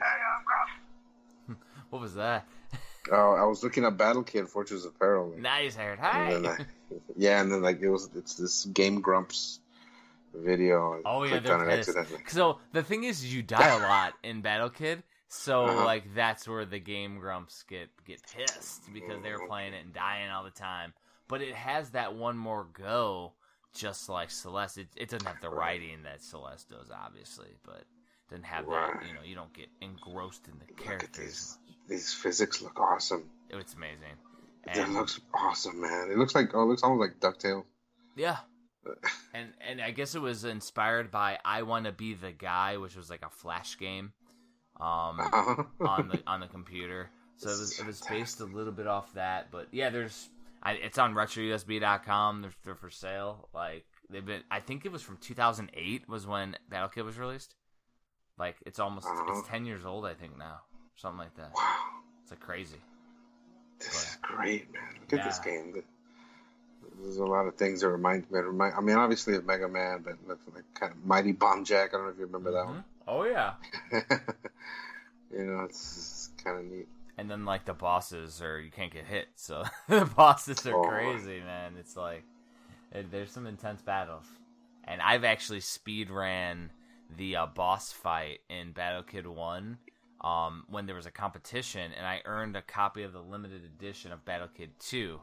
what 1.89 2.01
was 2.01 2.15
that? 2.15 2.47
Oh, 3.11 3.33
I 3.33 3.43
was 3.43 3.61
looking 3.63 3.83
at 3.83 3.97
Battle 3.97 4.23
Kid 4.23 4.47
Fortress 4.47 4.85
of 4.85 4.97
Peril. 4.97 5.31
Like, 5.31 5.39
Nice 5.41 5.75
hair. 5.75 5.91
and 5.91 5.99
Hi. 6.01 6.31
then 6.31 6.45
I, 6.45 6.57
yeah, 7.17 7.41
and 7.41 7.51
then 7.51 7.61
like 7.61 7.81
it 7.81 7.89
was 7.89 8.09
it's 8.15 8.35
this 8.35 8.63
Game 8.63 9.01
Grumps 9.01 9.59
video. 10.33 11.01
Oh 11.03 11.23
yeah, 11.23 11.39
clicked 11.41 11.45
they're 11.65 11.83
pissed. 11.83 11.97
So 12.31 12.59
the 12.71 12.81
thing 12.81 13.03
is, 13.03 13.33
you 13.33 13.43
die 13.43 13.67
a 13.67 13.77
lot 13.77 14.13
in 14.23 14.41
Battle 14.41 14.69
Kid. 14.69 15.03
So 15.27 15.65
Uh-huh. 15.65 15.83
like 15.83 16.15
that's 16.15 16.47
where 16.47 16.63
the 16.63 16.79
game 16.79 17.19
grumps 17.19 17.63
get 17.67 17.89
get 18.05 18.21
pissed 18.33 18.93
because 18.93 19.21
they 19.21 19.31
were 19.33 19.45
playing 19.47 19.73
it 19.73 19.83
and 19.83 19.93
dying 19.93 20.29
all 20.29 20.45
the 20.45 20.49
time. 20.51 20.93
But 21.27 21.41
it 21.41 21.55
has 21.55 21.89
that 21.89 22.15
one 22.15 22.37
more 22.37 22.65
go, 22.71 23.33
just 23.73 24.09
like 24.09 24.29
Celeste. 24.31 24.79
It, 24.79 24.87
it 24.95 25.09
doesn't 25.09 25.27
have 25.27 25.41
the 25.41 25.49
writing 25.49 26.03
that 26.03 26.21
Celeste 26.23 26.69
does, 26.69 26.89
obviously, 26.91 27.49
but 27.65 27.83
doesn't 28.29 28.43
have 28.45 28.65
Right. 28.65 28.93
that. 28.99 29.07
You 29.07 29.13
know, 29.13 29.21
you 29.23 29.35
don't 29.35 29.53
get 29.53 29.67
engrossed 29.81 30.47
in 30.47 30.53
the 30.59 30.73
characters. 30.81 31.17
these 31.17 31.57
these 31.87 32.13
physics 32.13 32.61
look 32.61 32.79
awesome. 32.79 33.29
It's 33.49 33.73
amazing. 33.73 34.17
It 34.65 34.77
And 34.77 34.93
looks 34.93 35.19
awesome, 35.33 35.81
man. 35.81 36.09
It 36.11 36.17
looks 36.17 36.33
like 36.35 36.51
oh, 36.53 36.63
it 36.63 36.65
looks 36.65 36.83
almost 36.83 36.99
like 37.11 37.19
Ducktales. 37.19 37.65
Yeah. 38.15 38.37
And 39.33 39.49
and 39.67 39.81
I 39.81 39.91
guess 39.91 40.13
it 40.13 40.21
was 40.21 40.43
inspired 40.45 41.09
by 41.09 41.39
I 41.43 41.63
Want 41.63 41.85
to 41.85 41.91
Be 41.91 42.13
the 42.13 42.31
Guy, 42.31 42.77
which 42.77 42.95
was 42.95 43.09
like 43.09 43.23
a 43.25 43.29
flash 43.29 43.77
game 43.79 44.13
um 44.79 45.19
on 45.81 46.07
the 46.09 46.21
on 46.27 46.39
the 46.39 46.47
computer. 46.47 47.09
So 47.37 47.49
it 47.49 47.59
was 47.59 47.79
it 47.79 47.85
was 47.87 48.01
based 48.01 48.39
a 48.41 48.45
little 48.45 48.71
bit 48.73 48.85
off 48.87 49.11
that, 49.15 49.49
but 49.51 49.67
yeah, 49.71 49.89
there's 49.89 50.29
I, 50.65 50.73
it's 50.73 50.97
on 50.97 51.13
retrousb.com. 51.13 52.41
They're, 52.41 52.51
they're 52.63 52.75
for 52.75 52.89
sale. 52.89 53.49
Like 53.53 53.85
they've 54.09 54.25
been 54.25 54.43
I 54.49 54.59
think 54.61 54.85
it 54.85 54.91
was 54.91 55.01
from 55.01 55.17
2008 55.17 56.07
was 56.07 56.25
when 56.25 56.55
Battle 56.69 56.87
Kid 56.89 57.03
was 57.03 57.17
released. 57.19 57.53
Like 58.39 58.55
it's 58.65 58.79
almost 58.79 59.05
Uh-huh. 59.07 59.39
it's 59.39 59.47
10 59.49 59.65
years 59.65 59.85
old 59.85 60.05
I 60.05 60.13
think 60.13 60.37
now. 60.37 60.61
Something 60.95 61.19
like 61.19 61.35
that. 61.35 61.51
wow, 61.55 61.75
It's 62.21 62.31
like 62.31 62.39
crazy. 62.39 62.77
this 63.79 63.87
is 63.93 64.17
great, 64.21 64.71
man. 64.73 64.83
Look 65.01 65.19
at 65.19 65.25
this 65.25 65.39
game. 65.39 65.73
There's 67.01 67.17
a 67.17 67.25
lot 67.25 67.47
of 67.47 67.55
things 67.55 67.81
that 67.81 67.89
remind 67.89 68.29
me. 68.31 68.39
Remind, 68.39 68.75
I 68.75 68.81
mean, 68.81 68.95
obviously 68.95 69.35
of 69.35 69.45
Mega 69.45 69.67
Man, 69.67 70.03
but 70.05 70.15
like, 70.27 70.63
kind 70.75 70.91
of 70.93 71.03
Mighty 71.05 71.31
Bomb 71.31 71.65
Jack. 71.65 71.89
I 71.93 71.97
don't 71.97 72.05
know 72.05 72.11
if 72.11 72.17
you 72.19 72.25
remember 72.25 72.51
that 72.51 72.65
Mhm. 72.67 72.83
Oh 73.07 73.23
yeah. 73.25 73.53
you 75.31 75.43
know, 75.45 75.61
it's, 75.63 75.97
it's 75.97 76.43
kind 76.43 76.59
of 76.59 76.65
neat. 76.65 76.87
And 77.17 77.29
then 77.29 77.45
like 77.45 77.65
the 77.65 77.73
bosses 77.73 78.41
are 78.41 78.59
you 78.59 78.71
can't 78.71 78.91
get 78.93 79.05
hit 79.05 79.27
so 79.35 79.63
the 79.89 80.05
bosses 80.05 80.65
are 80.65 80.75
Oh. 80.75 80.83
crazy 80.83 81.39
man 81.41 81.73
it's 81.79 81.95
like 81.95 82.23
it, 82.91 83.11
there's 83.11 83.31
some 83.31 83.45
intense 83.47 83.81
battles 83.81 84.25
and 84.85 85.01
i've 85.01 85.23
actually 85.23 85.59
speed 85.59 86.09
ran 86.09 86.69
the 87.17 87.35
uh, 87.35 87.45
boss 87.45 87.91
fight 87.91 88.39
in 88.49 88.71
battle 88.71 89.03
kid 89.03 89.27
1 89.27 89.77
um, 90.21 90.63
when 90.69 90.85
there 90.85 90.95
was 90.95 91.05
a 91.05 91.11
competition 91.11 91.91
and 91.97 92.05
i 92.07 92.21
earned 92.25 92.55
a 92.55 92.61
copy 92.61 93.03
of 93.03 93.13
the 93.13 93.21
limited 93.21 93.61
edition 93.65 94.11
of 94.11 94.23
battle 94.25 94.47
kid 94.55 94.71
2 94.79 95.19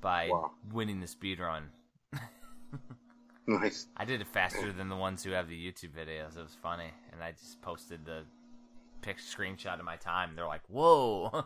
by 0.00 0.28
Wow. 0.30 0.50
winning 0.72 1.00
the 1.00 1.06
speed 1.06 1.40
run 1.40 1.70
Nice. 3.46 3.88
i 3.96 4.04
did 4.04 4.20
it 4.20 4.28
faster 4.28 4.72
than 4.72 4.88
the 4.88 4.96
ones 4.96 5.24
who 5.24 5.32
have 5.32 5.48
the 5.48 5.56
youtube 5.58 5.90
videos 5.90 6.36
it 6.36 6.42
was 6.42 6.56
funny 6.62 6.90
and 7.12 7.22
i 7.22 7.32
just 7.32 7.60
posted 7.62 8.04
the 8.04 8.22
pic 9.02 9.18
screenshot 9.18 9.78
of 9.78 9.84
my 9.84 9.96
time 9.96 10.30
they're 10.36 10.46
like 10.46 10.62
whoa 10.68 11.44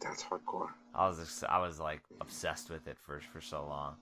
That's 0.00 0.22
hardcore. 0.24 0.68
I 0.94 1.06
was 1.08 1.20
ex- 1.20 1.44
I 1.48 1.58
was 1.60 1.78
like 1.78 2.02
obsessed 2.20 2.70
with 2.70 2.86
it 2.88 2.98
for 2.98 3.20
for 3.32 3.40
so 3.40 3.64
long. 3.66 3.94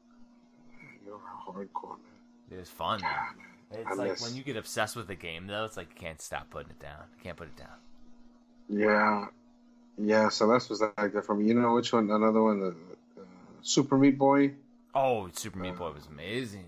You're 1.05 1.19
hardcore, 1.47 1.99
man. 1.99 2.51
It 2.51 2.57
was 2.59 2.69
fun. 2.71 3.01
Yeah. 3.01 3.79
It's 3.79 3.87
I 3.91 3.95
like 3.95 4.11
miss- 4.13 4.23
when 4.23 4.35
you 4.35 4.43
get 4.43 4.57
obsessed 4.57 4.97
with 4.97 5.09
a 5.11 5.15
game 5.15 5.47
though, 5.47 5.65
it's 5.65 5.77
like 5.77 5.89
you 5.91 5.97
can't 5.97 6.21
stop 6.21 6.51
putting 6.51 6.71
it 6.71 6.81
down. 6.81 7.05
You 7.17 7.23
can't 7.23 7.37
put 7.37 7.49
it 7.49 7.57
down. 7.57 7.77
Yeah, 8.69 9.27
yeah. 9.99 10.29
Celeste 10.31 10.71
was 10.71 10.81
like 10.81 11.13
that 11.13 11.25
for 11.27 11.35
me. 11.35 11.47
You 11.47 11.55
know 11.55 11.75
which 11.75 11.93
one? 11.93 12.11
Another 12.11 12.43
one, 12.43 12.61
the 12.61 12.69
uh, 13.21 13.25
Super 13.63 13.99
Meat 13.99 14.17
Boy. 14.19 14.55
Oh, 14.95 15.29
Super 15.33 15.59
Meat 15.59 15.77
Boy 15.77 15.93
was 15.93 16.07
amazing. 16.07 16.67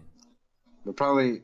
But 0.84 0.96
probably, 0.96 1.42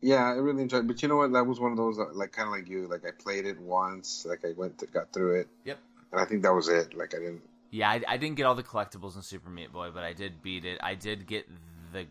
yeah, 0.00 0.24
I 0.26 0.32
really 0.32 0.62
enjoyed. 0.62 0.84
It. 0.84 0.86
But 0.88 1.02
you 1.02 1.08
know 1.08 1.16
what? 1.16 1.32
That 1.32 1.46
was 1.46 1.58
one 1.60 1.72
of 1.72 1.76
those 1.76 1.98
uh, 1.98 2.06
like 2.12 2.32
kind 2.32 2.48
of 2.48 2.52
like 2.52 2.68
you. 2.68 2.86
Like 2.86 3.04
I 3.06 3.10
played 3.10 3.46
it 3.46 3.60
once. 3.60 4.26
Like 4.28 4.44
I 4.44 4.52
went 4.56 4.78
to, 4.78 4.86
got 4.86 5.12
through 5.12 5.40
it, 5.40 5.48
Yep. 5.64 5.78
and 6.12 6.20
I 6.20 6.24
think 6.24 6.42
that 6.42 6.52
was 6.54 6.68
it. 6.68 6.94
Like 6.96 7.14
I 7.14 7.18
didn't. 7.18 7.42
Yeah, 7.70 7.90
I, 7.90 8.00
I 8.06 8.16
didn't 8.16 8.36
get 8.36 8.44
all 8.46 8.54
the 8.54 8.62
collectibles 8.62 9.16
in 9.16 9.22
Super 9.22 9.50
Meat 9.50 9.72
Boy, 9.72 9.90
but 9.92 10.04
I 10.04 10.12
did 10.12 10.42
beat 10.42 10.64
it. 10.64 10.78
I 10.82 10.94
did 10.94 11.26
get 11.26 11.46
the 11.92 12.06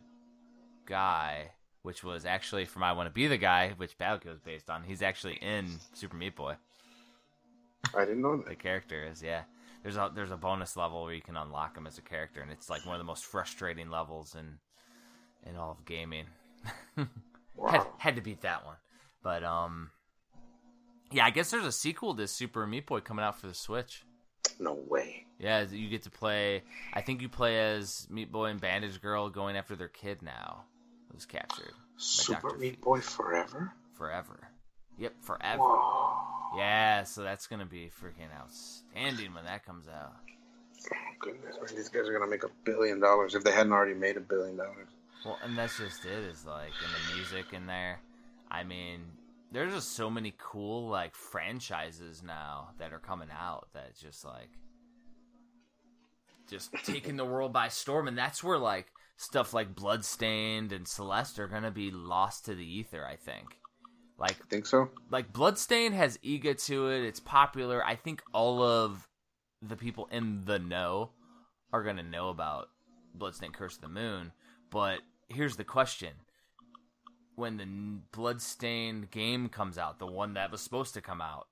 guy, 0.85 1.51
which 1.81 2.03
was 2.03 2.25
actually 2.25 2.65
from 2.65 2.83
I 2.83 2.91
Want 2.91 3.07
to 3.07 3.13
Be 3.13 3.27
the 3.27 3.37
Guy, 3.37 3.73
which 3.77 3.97
Battle 3.97 4.31
was 4.31 4.39
based 4.39 4.69
on. 4.69 4.83
He's 4.83 5.01
actually 5.01 5.35
in 5.35 5.67
Super 5.93 6.17
Meat 6.17 6.35
Boy. 6.35 6.55
I 7.95 8.01
didn't 8.05 8.21
know 8.21 8.37
that. 8.37 8.47
The 8.47 8.55
character 8.55 9.05
is 9.05 9.23
yeah. 9.23 9.43
There's 9.83 9.95
a 9.97 10.11
there's 10.13 10.31
a 10.31 10.37
bonus 10.37 10.75
level 10.75 11.03
where 11.03 11.13
you 11.13 11.21
can 11.21 11.37
unlock 11.37 11.77
him 11.77 11.87
as 11.87 11.97
a 11.97 12.01
character, 12.01 12.41
and 12.41 12.51
it's 12.51 12.69
like 12.69 12.85
one 12.85 12.95
of 12.95 12.99
the 12.99 13.05
most 13.05 13.23
frustrating 13.25 13.89
levels 13.89 14.35
in 14.35 14.57
in 15.49 15.55
all 15.55 15.71
of 15.71 15.85
gaming. 15.85 16.25
had, 17.69 17.79
Wow. 17.81 17.93
had 17.97 18.15
to 18.15 18.21
beat 18.21 18.41
that 18.41 18.65
one, 18.65 18.75
but 19.23 19.43
um, 19.43 19.91
yeah, 21.11 21.25
I 21.25 21.29
guess 21.29 21.51
there's 21.51 21.65
a 21.65 21.71
sequel 21.71 22.15
to 22.15 22.27
Super 22.27 22.65
Meat 22.67 22.85
Boy 22.87 22.99
coming 22.99 23.23
out 23.23 23.39
for 23.39 23.47
the 23.47 23.53
Switch. 23.53 24.03
No 24.59 24.73
way. 24.73 25.25
Yeah, 25.39 25.65
you 25.69 25.89
get 25.89 26.03
to 26.03 26.09
play. 26.09 26.63
I 26.93 27.01
think 27.01 27.21
you 27.21 27.27
play 27.29 27.59
as 27.75 28.07
Meat 28.09 28.31
Boy 28.31 28.45
and 28.45 28.61
Bandage 28.61 29.01
Girl 29.01 29.29
going 29.29 29.57
after 29.57 29.75
their 29.75 29.87
kid 29.89 30.21
now, 30.21 30.63
who's 31.11 31.25
captured 31.25 31.73
Super. 31.97 32.55
Meat 32.57 32.71
Feet. 32.75 32.81
Boy 32.81 32.99
forever. 33.01 33.73
forever. 33.97 34.49
Yep, 34.97 35.13
forever. 35.21 35.61
Whoa. 35.61 36.57
Yeah, 36.57 37.03
so 37.03 37.21
that's 37.23 37.47
gonna 37.47 37.65
be 37.65 37.89
freaking 38.01 38.33
outstanding 38.39 39.33
when 39.33 39.43
that 39.45 39.65
comes 39.65 39.87
out. 39.89 40.13
Oh, 40.93 40.95
goodness, 41.19 41.55
man, 41.57 41.75
these 41.75 41.89
guys 41.89 42.07
are 42.07 42.13
gonna 42.13 42.29
make 42.31 42.43
a 42.43 42.49
billion 42.63 42.99
dollars 43.01 43.35
if 43.35 43.43
they 43.43 43.51
hadn't 43.51 43.73
already 43.73 43.93
made 43.95 44.15
a 44.15 44.21
billion 44.21 44.55
dollars. 44.55 44.87
Well, 45.23 45.39
and 45.43 45.57
that's 45.57 45.77
just 45.77 46.05
it. 46.05 46.23
Is 46.23 46.45
like 46.45 46.71
in 46.83 46.91
the 46.91 47.15
music 47.15 47.53
in 47.53 47.65
there. 47.65 47.99
I 48.49 48.63
mean, 48.63 49.01
there's 49.51 49.73
just 49.73 49.93
so 49.93 50.09
many 50.09 50.33
cool 50.37 50.87
like 50.87 51.15
franchises 51.15 52.21
now 52.23 52.69
that 52.79 52.93
are 52.93 52.99
coming 52.99 53.29
out 53.31 53.69
that 53.73 53.95
just 53.97 54.23
like 54.25 54.49
just 56.49 56.71
taking 56.83 57.17
the 57.17 57.25
world 57.25 57.53
by 57.53 57.69
storm, 57.69 58.07
and 58.07 58.17
that's 58.17 58.43
where 58.43 58.57
like 58.57 58.87
stuff 59.17 59.53
like 59.53 59.75
Bloodstained 59.75 60.71
and 60.71 60.87
Celeste 60.87 61.39
are 61.39 61.47
gonna 61.47 61.71
be 61.71 61.89
lost 61.91 62.45
to 62.45 62.55
the 62.55 62.65
ether. 62.65 63.05
I 63.05 63.15
think. 63.15 63.59
Like 64.17 64.37
I 64.41 64.45
Think 64.49 64.65
so? 64.65 64.89
like 65.11 65.33
Bloodstained 65.33 65.93
has 65.95 66.19
ego 66.21 66.53
to 66.53 66.89
it. 66.89 67.03
It's 67.05 67.19
popular. 67.19 67.83
I 67.83 67.95
think 67.95 68.21
all 68.33 68.61
of 68.63 69.07
the 69.61 69.75
people 69.75 70.07
in 70.11 70.45
the 70.45 70.59
know 70.59 71.09
are 71.73 71.83
gonna 71.83 72.03
know 72.03 72.29
about 72.29 72.69
Bloodstained 73.13 73.53
Curse 73.55 73.75
of 73.75 73.81
the 73.81 73.87
Moon. 73.89 74.31
But 74.75 74.99
here's 75.29 75.55
the 75.55 75.63
question: 75.63 76.09
When 77.37 77.55
the 77.55 77.65
Bloodstained 78.11 79.09
game 79.09 79.47
comes 79.47 79.77
out, 79.77 79.99
the 79.99 80.05
one 80.05 80.33
that 80.33 80.51
was 80.51 80.59
supposed 80.59 80.93
to 80.95 81.01
come 81.01 81.21
out, 81.21 81.47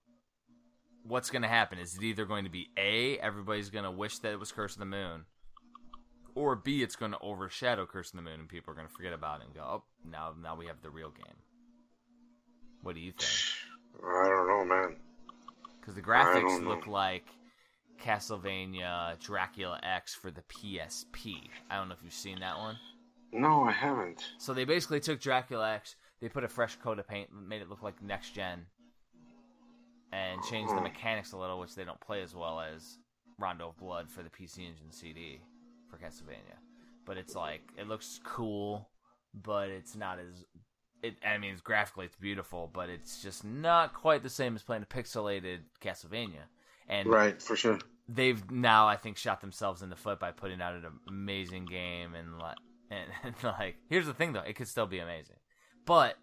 what's 1.03 1.29
gonna 1.29 1.47
happen? 1.47 1.79
Is 1.79 1.95
it 1.95 2.03
either 2.03 2.25
going 2.25 2.43
to 2.43 2.49
be 2.49 2.67
A, 2.77 3.17
everybody's 3.19 3.69
gonna 3.69 3.93
wish 3.93 4.17
that 4.19 4.33
it 4.33 4.41
was 4.41 4.51
Curse 4.51 4.73
of 4.73 4.79
the 4.79 4.85
Moon, 4.85 5.23
or 6.35 6.57
B, 6.57 6.83
it's 6.83 6.97
gonna 6.97 7.15
overshadow 7.21 7.85
Curse 7.85 8.09
of 8.09 8.17
the 8.17 8.23
Moon 8.23 8.41
and 8.41 8.49
people 8.49 8.73
are 8.73 8.75
gonna 8.75 8.89
forget 8.89 9.13
about 9.13 9.39
it 9.39 9.45
and 9.45 9.55
go, 9.55 9.61
oh, 9.61 9.83
now 10.03 10.33
now 10.43 10.57
we 10.57 10.65
have 10.65 10.81
the 10.81 10.89
real 10.89 11.11
game. 11.11 11.37
What 12.81 12.95
do 12.95 12.99
you 12.99 13.13
think? 13.13 13.31
I 14.05 14.27
don't 14.27 14.47
know, 14.49 14.65
man. 14.65 14.97
Because 15.79 15.95
the 15.95 16.01
graphics 16.01 16.61
look 16.67 16.87
like 16.87 17.27
Castlevania 18.03 19.17
Dracula 19.21 19.79
X 19.81 20.13
for 20.13 20.29
the 20.29 20.41
PSP. 20.41 21.47
I 21.69 21.77
don't 21.77 21.87
know 21.87 21.95
if 21.95 22.03
you've 22.03 22.11
seen 22.11 22.41
that 22.41 22.57
one. 22.57 22.77
No, 23.33 23.63
I 23.63 23.71
haven't. 23.71 24.23
So 24.37 24.53
they 24.53 24.65
basically 24.65 24.99
took 24.99 25.19
Dracula 25.19 25.73
X, 25.73 25.95
they 26.21 26.29
put 26.29 26.43
a 26.43 26.47
fresh 26.47 26.75
coat 26.77 26.99
of 26.99 27.07
paint, 27.07 27.29
made 27.33 27.61
it 27.61 27.69
look 27.69 27.81
like 27.83 28.01
next 28.01 28.31
gen, 28.35 28.65
and 30.11 30.41
changed 30.43 30.71
the 30.71 30.77
Hmm. 30.77 30.83
mechanics 30.83 31.31
a 31.31 31.37
little, 31.37 31.59
which 31.59 31.75
they 31.75 31.83
don't 31.83 31.99
play 31.99 32.21
as 32.21 32.35
well 32.35 32.59
as 32.59 32.99
Rondo 33.39 33.69
of 33.69 33.77
Blood 33.77 34.09
for 34.09 34.21
the 34.23 34.29
PC 34.29 34.65
Engine 34.67 34.91
CD 34.91 35.41
for 35.89 35.97
Castlevania. 35.97 36.57
But 37.05 37.17
it's 37.17 37.35
like 37.35 37.61
it 37.77 37.87
looks 37.87 38.19
cool, 38.23 38.89
but 39.33 39.69
it's 39.69 39.95
not 39.95 40.19
as 40.19 40.45
it. 41.01 41.15
I 41.25 41.37
mean, 41.37 41.51
it's 41.53 41.61
graphically 41.61 42.05
it's 42.05 42.15
beautiful, 42.15 42.69
but 42.71 42.89
it's 42.89 43.21
just 43.21 43.43
not 43.43 43.93
quite 43.93 44.23
the 44.23 44.29
same 44.29 44.55
as 44.55 44.63
playing 44.63 44.83
a 44.83 44.85
pixelated 44.85 45.61
Castlevania. 45.81 46.43
And 46.87 47.09
right, 47.09 47.41
for 47.41 47.55
sure. 47.55 47.79
They've 48.07 48.49
now, 48.51 48.87
I 48.87 48.97
think, 48.97 49.17
shot 49.17 49.41
themselves 49.41 49.81
in 49.81 49.89
the 49.89 49.95
foot 49.95 50.19
by 50.19 50.31
putting 50.31 50.61
out 50.61 50.75
an 50.75 50.85
amazing 51.07 51.65
game 51.65 52.13
and 52.15 52.37
like, 52.37 52.57
and, 53.23 53.35
and 53.43 53.53
like, 53.59 53.75
here's 53.89 54.05
the 54.05 54.13
thing 54.13 54.33
though, 54.33 54.41
it 54.41 54.55
could 54.55 54.67
still 54.67 54.87
be 54.87 54.99
amazing, 54.99 55.37
but 55.85 56.15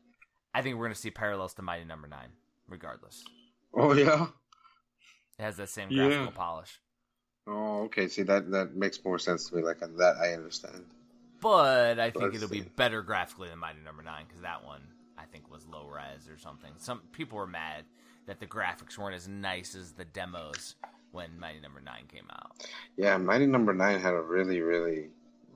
I 0.55 0.63
think 0.63 0.77
we're 0.77 0.87
gonna 0.87 0.95
see 0.95 1.11
parallels 1.11 1.55
to 1.55 1.63
Mighty 1.63 1.85
Number 1.85 2.09
no. 2.09 2.17
Nine, 2.17 2.29
regardless. 2.69 3.25
Oh 3.75 3.93
yeah, 3.93 4.27
it 5.39 5.43
has 5.43 5.57
that 5.57 5.69
same 5.69 5.89
graphical 5.89 6.25
yeah. 6.27 6.31
polish. 6.35 6.81
Oh, 7.47 7.83
okay. 7.85 8.09
See 8.09 8.23
that 8.25 8.51
that 8.51 8.75
makes 8.75 9.03
more 9.05 9.19
sense 9.19 9.49
to 9.49 9.57
me. 9.57 9.63
Like 9.63 9.81
that, 9.81 10.17
I 10.21 10.35
understand. 10.35 10.85
But 11.41 11.99
I 11.99 12.11
think 12.11 12.25
Let's 12.25 12.37
it'll 12.37 12.49
see. 12.49 12.61
be 12.61 12.69
better 12.77 13.03
graphically 13.03 13.49
than 13.49 13.59
Mighty 13.59 13.81
Number 13.85 14.03
no. 14.03 14.11
Nine 14.11 14.25
because 14.27 14.43
that 14.43 14.65
one 14.65 14.83
I 15.17 15.25
think 15.25 15.51
was 15.51 15.67
low 15.67 15.87
res 15.87 16.29
or 16.29 16.39
something. 16.39 16.73
Some 16.79 17.03
people 17.13 17.39
were 17.39 17.47
mad 17.47 17.85
that 18.27 18.41
the 18.41 18.47
graphics 18.47 18.99
weren't 18.99 19.15
as 19.15 19.29
nice 19.29 19.75
as 19.75 19.93
the 19.93 20.05
demos 20.05 20.77
when 21.13 21.39
Mighty 21.39 21.61
Number 21.61 21.81
no. 21.81 21.93
Nine 21.93 22.07
came 22.09 22.27
out. 22.31 22.53
Yeah, 22.97 23.17
Mighty 23.17 23.47
Number 23.47 23.73
no. 23.73 23.85
Nine 23.85 24.01
had 24.01 24.15
a 24.15 24.21
really 24.21 24.61
really 24.61 25.09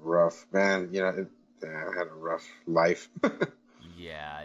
rough 0.05 0.47
man. 0.53 0.89
You 0.93 1.03
know, 1.03 1.09
it, 1.09 1.29
yeah, 1.63 1.85
had 1.97 2.09
a 2.09 2.15
rough 2.15 2.47
life. 2.67 3.09
yeah, 3.97 4.45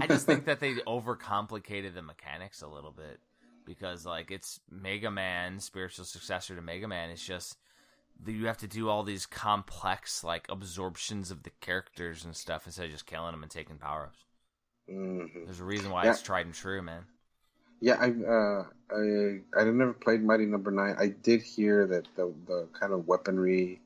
I 0.00 0.06
just 0.06 0.26
think 0.26 0.44
that 0.46 0.60
they 0.60 0.74
overcomplicated 0.74 1.94
the 1.94 2.02
mechanics 2.02 2.62
a 2.62 2.68
little 2.68 2.92
bit 2.92 3.20
because 3.64 4.04
like 4.06 4.30
it's 4.30 4.60
Mega 4.70 5.10
Man, 5.10 5.60
spiritual 5.60 6.04
successor 6.04 6.54
to 6.54 6.62
Mega 6.62 6.88
Man. 6.88 7.10
It's 7.10 7.24
just 7.24 7.56
you 8.26 8.46
have 8.46 8.58
to 8.58 8.68
do 8.68 8.88
all 8.88 9.02
these 9.02 9.26
complex 9.26 10.22
like 10.22 10.46
absorptions 10.48 11.30
of 11.30 11.42
the 11.42 11.50
characters 11.60 12.24
and 12.24 12.36
stuff 12.36 12.66
instead 12.66 12.86
of 12.86 12.92
just 12.92 13.06
killing 13.06 13.32
them 13.32 13.42
and 13.42 13.50
taking 13.50 13.76
power 13.76 14.04
ups. 14.04 14.24
Mm-hmm. 14.90 15.44
There's 15.44 15.60
a 15.60 15.64
reason 15.64 15.90
why 15.90 16.04
yeah. 16.04 16.10
it's 16.10 16.22
tried 16.22 16.46
and 16.46 16.54
true, 16.54 16.82
man. 16.82 17.04
Yeah, 17.80 17.96
I 18.00 18.06
uh, 18.06 18.64
I 18.90 19.60
I 19.60 19.64
never 19.64 19.92
played 19.92 20.22
Mighty 20.22 20.46
Number 20.46 20.70
no. 20.70 20.84
Nine. 20.84 20.96
I 20.98 21.08
did 21.08 21.42
hear 21.42 21.86
that 21.86 22.06
the 22.16 22.32
the 22.46 22.68
kind 22.78 22.92
of 22.92 23.06
weaponry 23.06 23.80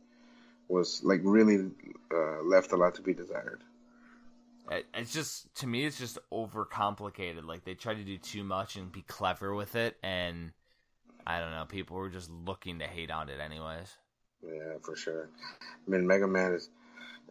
was 0.69 1.03
like 1.05 1.21
really 1.23 1.71
uh, 2.12 2.43
left 2.43 2.73
a 2.73 2.77
lot 2.77 2.95
to 2.97 3.03
be 3.03 3.14
desired. 3.14 3.62
It's 4.93 5.14
just 5.14 5.55
to 5.57 5.66
me, 5.66 5.87
it's 5.87 5.99
just 5.99 6.19
overcomplicated. 6.31 7.45
Like 7.45 7.64
they 7.64 7.75
try 7.75 7.95
to 7.95 8.05
do 8.05 8.19
too 8.19 8.45
much 8.45 8.77
and 8.77 8.93
be 8.93 9.01
clever 9.03 9.55
with 9.55 9.77
it, 9.77 9.97
and 10.03 10.53
I 11.27 11.41
don't 11.41 11.53
know. 11.53 11.64
People 11.66 11.97
were 11.97 12.11
just 12.11 12.31
looking 12.31 12.81
to 12.81 12.87
hate 12.87 13.11
on 13.11 13.31
it, 13.31 13.41
anyways. 13.41 13.97
Yeah, 14.45 14.75
for 14.83 14.95
sure. 14.95 15.31
I 15.62 15.91
mean, 15.91 16.07
Mega 16.07 16.29
Man 16.29 16.53
is, 16.53 16.69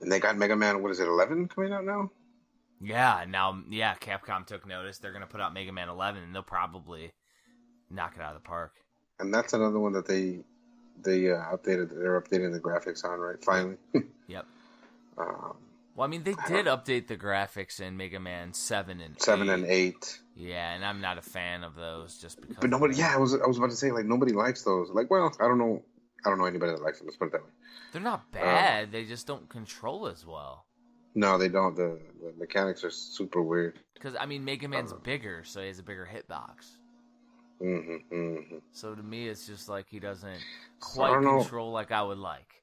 and 0.02 0.12
they 0.12 0.20
got 0.20 0.36
Mega 0.36 0.56
Man. 0.56 0.82
What 0.82 0.92
is 0.92 1.00
it, 1.00 1.08
eleven 1.08 1.48
coming 1.48 1.74
out 1.74 1.86
now? 1.86 2.10
Yeah, 2.82 3.26
now 3.30 3.62
yeah, 3.70 3.94
Capcom 3.96 4.46
took 4.46 4.68
notice. 4.68 4.98
They're 4.98 5.14
gonna 5.14 5.28
put 5.28 5.40
out 5.40 5.54
Mega 5.54 5.72
Man 5.72 5.90
eleven, 5.90 6.24
and 6.24 6.34
they'll 6.34 6.42
probably 6.42 7.14
knock 7.92 8.14
it 8.16 8.22
out 8.22 8.36
of 8.36 8.42
the 8.42 8.48
park. 8.48 8.74
And 9.20 9.32
that's 9.32 9.54
another 9.54 9.80
one 9.80 9.94
that 9.94 10.08
they 10.08 10.40
they 11.04 11.32
uh, 11.32 11.38
updated. 11.38 11.89
They're 11.89 12.20
updating 12.20 12.52
the 12.52 12.60
graphics 12.60 13.06
on 13.06 13.20
right 13.20 13.43
finally. 13.43 13.78
yep. 14.28 14.45
Um, 15.18 15.58
well, 15.95 16.06
I 16.06 16.08
mean, 16.08 16.24
they 16.24 16.36
did 16.48 16.68
update 16.68 17.08
the 17.08 17.18
graphics 17.18 17.80
in 17.80 17.98
Mega 17.98 18.20
Man 18.20 18.54
Seven 18.54 19.02
and 19.02 19.20
Seven 19.20 19.50
8. 19.50 19.54
and 19.54 19.66
Eight. 19.66 20.20
Yeah, 20.36 20.74
and 20.74 20.86
I'm 20.86 21.02
not 21.02 21.18
a 21.18 21.24
fan 21.24 21.64
of 21.64 21.74
those 21.76 22.20
just 22.20 22.39
because. 22.39 22.58
But 22.62 22.70
nobody, 22.70 22.95
yeah, 22.95 23.14
I 23.16 23.18
was 23.18 23.34
I 23.34 23.48
was 23.48 23.58
about 23.58 23.72
to 23.72 23.76
say 23.76 23.91
like 23.91 24.06
nobody 24.06 24.34
likes 24.34 24.62
those. 24.62 24.91
Like, 24.91 25.10
well, 25.10 25.36
I 25.39 25.48
don't 25.48 25.58
know, 25.58 25.82
I 26.24 26.30
don't 26.30 26.38
know 26.38 26.45
anybody 26.45 26.74
that 26.74 26.84
likes 26.84 27.00
them. 27.00 27.08
Let's 27.08 27.18
put 27.18 27.30
it 27.30 27.32
that 27.32 27.43
way. 27.43 27.50
They're 27.91 28.02
not 28.02 28.32
bad. 28.32 28.86
Um, 28.86 28.91
they 28.91 29.06
just 29.06 29.26
don't 29.26 29.50
control 29.50 30.08
as 30.08 30.24
well. 30.24 30.66
No, 31.16 31.39
they 31.39 31.48
don't. 31.48 31.76
The, 31.76 32.00
the 32.22 32.34
mechanics 32.38 32.84
are 32.84 32.91
super 32.91 33.41
weird. 33.41 33.80
Because 33.95 34.16
I 34.20 34.28
mean, 34.28 34.45
Mega 34.45 34.68
Man's 34.68 34.93
uh, 34.93 34.98
bigger, 34.98 35.43
so 35.43 35.62
he 35.62 35.68
has 35.68 35.80
a 35.80 35.84
bigger 35.84 36.08
hitbox. 36.08 36.78
Mm-hmm, 37.62 38.16
mm-hmm. 38.16 38.58
So 38.72 38.93
to 38.93 39.03
me, 39.03 39.28
it's 39.28 39.47
just 39.47 39.68
like 39.68 39.88
he 39.89 39.99
doesn't 39.99 40.39
quite 40.80 41.14
control 41.14 41.68
know. 41.68 41.74
like 41.74 41.91
I 41.91 42.03
would 42.03 42.20
like. 42.20 42.62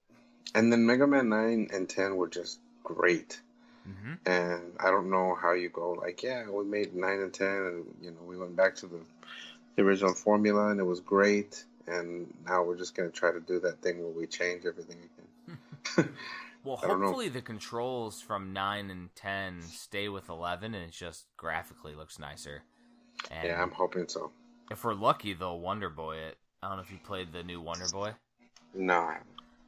And 0.54 0.72
then 0.72 0.86
Mega 0.86 1.06
Man 1.06 1.28
Nine 1.28 1.68
and 1.72 1.88
Ten 1.88 2.16
were 2.16 2.28
just 2.28 2.60
great. 2.84 3.40
Mm-hmm. 3.88 4.30
And 4.30 4.72
I 4.80 4.90
don't 4.90 5.10
know 5.10 5.36
how 5.40 5.52
you 5.52 5.68
go 5.68 5.92
like, 5.92 6.22
yeah, 6.22 6.48
we 6.48 6.64
made 6.64 6.94
nine 6.94 7.20
and 7.20 7.32
ten, 7.32 7.48
and 7.48 7.84
you 8.00 8.10
know, 8.10 8.22
we 8.24 8.38
went 8.38 8.56
back 8.56 8.76
to 8.76 8.86
the, 8.86 9.00
the 9.76 9.82
original 9.82 10.14
formula, 10.14 10.68
and 10.68 10.80
it 10.80 10.84
was 10.84 11.00
great. 11.00 11.64
And 11.86 12.32
now 12.46 12.62
we're 12.62 12.78
just 12.78 12.94
gonna 12.94 13.10
try 13.10 13.32
to 13.32 13.40
do 13.40 13.60
that 13.60 13.82
thing 13.82 14.00
where 14.00 14.12
we 14.12 14.26
change 14.26 14.64
everything 14.64 14.98
again. 15.96 16.08
well, 16.64 16.76
hopefully 16.82 17.28
the 17.28 17.42
controls 17.42 18.22
from 18.22 18.52
nine 18.52 18.90
and 18.90 19.14
ten 19.14 19.60
stay 19.62 20.08
with 20.08 20.30
eleven, 20.30 20.74
and 20.74 20.84
it 20.84 20.92
just 20.92 21.26
graphically 21.36 21.94
looks 21.94 22.18
nicer. 22.18 22.62
And 23.30 23.48
yeah, 23.48 23.62
I'm 23.62 23.70
hoping 23.70 24.08
so. 24.08 24.30
If 24.70 24.84
we're 24.84 24.94
lucky, 24.94 25.34
they'll 25.34 25.60
Wonder 25.60 25.90
Boy 25.90 26.16
it. 26.16 26.38
I 26.62 26.68
don't 26.68 26.76
know 26.76 26.82
if 26.82 26.90
you 26.90 26.98
played 27.04 27.32
the 27.32 27.42
new 27.42 27.60
Wonder 27.60 27.86
Boy. 27.92 28.12
No, 28.74 29.10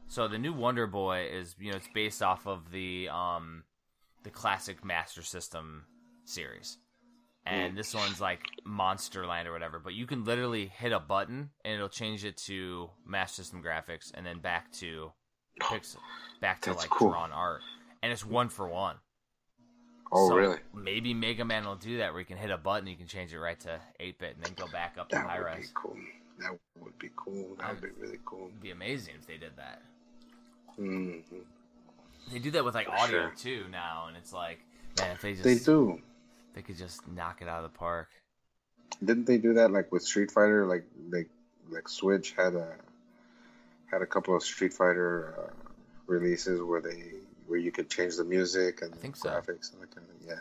So 0.08 0.28
the 0.28 0.38
new 0.38 0.52
Wonder 0.52 0.86
Boy 0.86 1.28
is 1.32 1.54
you 1.58 1.70
know 1.70 1.76
it's 1.76 1.88
based 1.94 2.22
off 2.22 2.46
of 2.46 2.70
the 2.70 3.08
um 3.08 3.64
the 4.22 4.30
classic 4.30 4.84
Master 4.84 5.22
System 5.22 5.84
series. 6.24 6.78
And 7.48 7.74
mm. 7.74 7.76
this 7.76 7.94
one's 7.94 8.20
like 8.20 8.40
Monsterland 8.66 9.46
or 9.46 9.52
whatever, 9.52 9.78
but 9.78 9.94
you 9.94 10.04
can 10.04 10.24
literally 10.24 10.66
hit 10.66 10.90
a 10.90 10.98
button 10.98 11.50
and 11.64 11.74
it'll 11.74 11.88
change 11.88 12.24
it 12.24 12.36
to 12.38 12.90
Master 13.06 13.42
System 13.42 13.62
graphics 13.62 14.10
and 14.12 14.26
then 14.26 14.40
back 14.40 14.72
to 14.72 15.12
pixel 15.60 15.98
back 16.40 16.60
to 16.62 16.72
like 16.72 16.90
cool. 16.90 17.10
drawn 17.10 17.32
art. 17.32 17.60
And 18.02 18.12
it's 18.12 18.26
one 18.26 18.48
for 18.48 18.68
one. 18.68 18.96
Oh, 20.12 20.28
so 20.28 20.36
really? 20.36 20.58
Maybe 20.74 21.14
Mega 21.14 21.44
Man 21.44 21.64
will 21.64 21.76
do 21.76 21.98
that 21.98 22.12
where 22.12 22.20
you 22.20 22.26
can 22.26 22.36
hit 22.36 22.50
a 22.50 22.56
button, 22.56 22.86
you 22.86 22.96
can 22.96 23.06
change 23.06 23.32
it 23.32 23.38
right 23.40 23.58
to 23.60 23.80
8 23.98 24.18
bit, 24.18 24.36
and 24.36 24.44
then 24.44 24.52
go 24.54 24.70
back 24.70 24.96
up 24.98 25.08
to 25.10 25.18
high 25.18 25.38
res. 25.38 25.70
Cool. 25.74 25.96
That 26.38 26.56
would 26.80 26.98
be 26.98 27.10
cool. 27.16 27.56
That 27.58 27.70
would 27.70 27.82
be 27.82 28.00
really 28.00 28.18
cool. 28.24 28.46
It'd 28.48 28.60
be 28.60 28.70
amazing 28.70 29.14
if 29.18 29.26
they 29.26 29.38
did 29.38 29.52
that. 29.56 29.82
Mm-hmm. 30.78 31.36
They 32.32 32.38
do 32.38 32.50
that 32.52 32.64
with 32.64 32.74
like 32.74 32.86
For 32.86 32.92
audio 32.92 33.20
sure. 33.20 33.32
too 33.36 33.64
now, 33.70 34.06
and 34.08 34.16
it's 34.16 34.32
like, 34.32 34.60
man, 34.98 35.12
if 35.12 35.22
they 35.22 35.32
just 35.32 35.44
they 35.44 35.54
do, 35.56 36.00
they 36.54 36.62
could 36.62 36.76
just 36.76 37.06
knock 37.08 37.40
it 37.40 37.48
out 37.48 37.64
of 37.64 37.72
the 37.72 37.78
park. 37.78 38.08
Didn't 39.04 39.26
they 39.26 39.38
do 39.38 39.54
that 39.54 39.70
like 39.70 39.92
with 39.92 40.02
Street 40.02 40.30
Fighter? 40.30 40.66
Like 40.66 40.84
like 41.10 41.28
like 41.70 41.88
Switch 41.88 42.32
had 42.32 42.54
a 42.54 42.74
had 43.86 44.02
a 44.02 44.06
couple 44.06 44.36
of 44.36 44.42
Street 44.42 44.72
Fighter 44.72 45.34
uh, 45.38 45.70
releases 46.06 46.60
where 46.60 46.80
they 46.80 47.12
where 47.46 47.58
you 47.58 47.72
could 47.72 47.90
change 47.90 48.16
the 48.16 48.24
music 48.24 48.82
and 48.82 48.94
I 48.94 48.96
think 48.96 49.18
graphics 49.18 49.72
and 49.72 49.82
that 49.82 49.94
kind 49.94 50.06
of 50.08 50.26
yeah. 50.26 50.34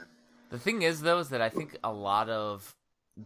The 0.49 0.59
thing 0.59 0.81
is 0.81 1.01
though 1.01 1.19
is 1.19 1.29
that 1.29 1.41
I 1.41 1.49
think 1.49 1.77
a 1.83 1.91
lot 1.91 2.29
of 2.29 2.75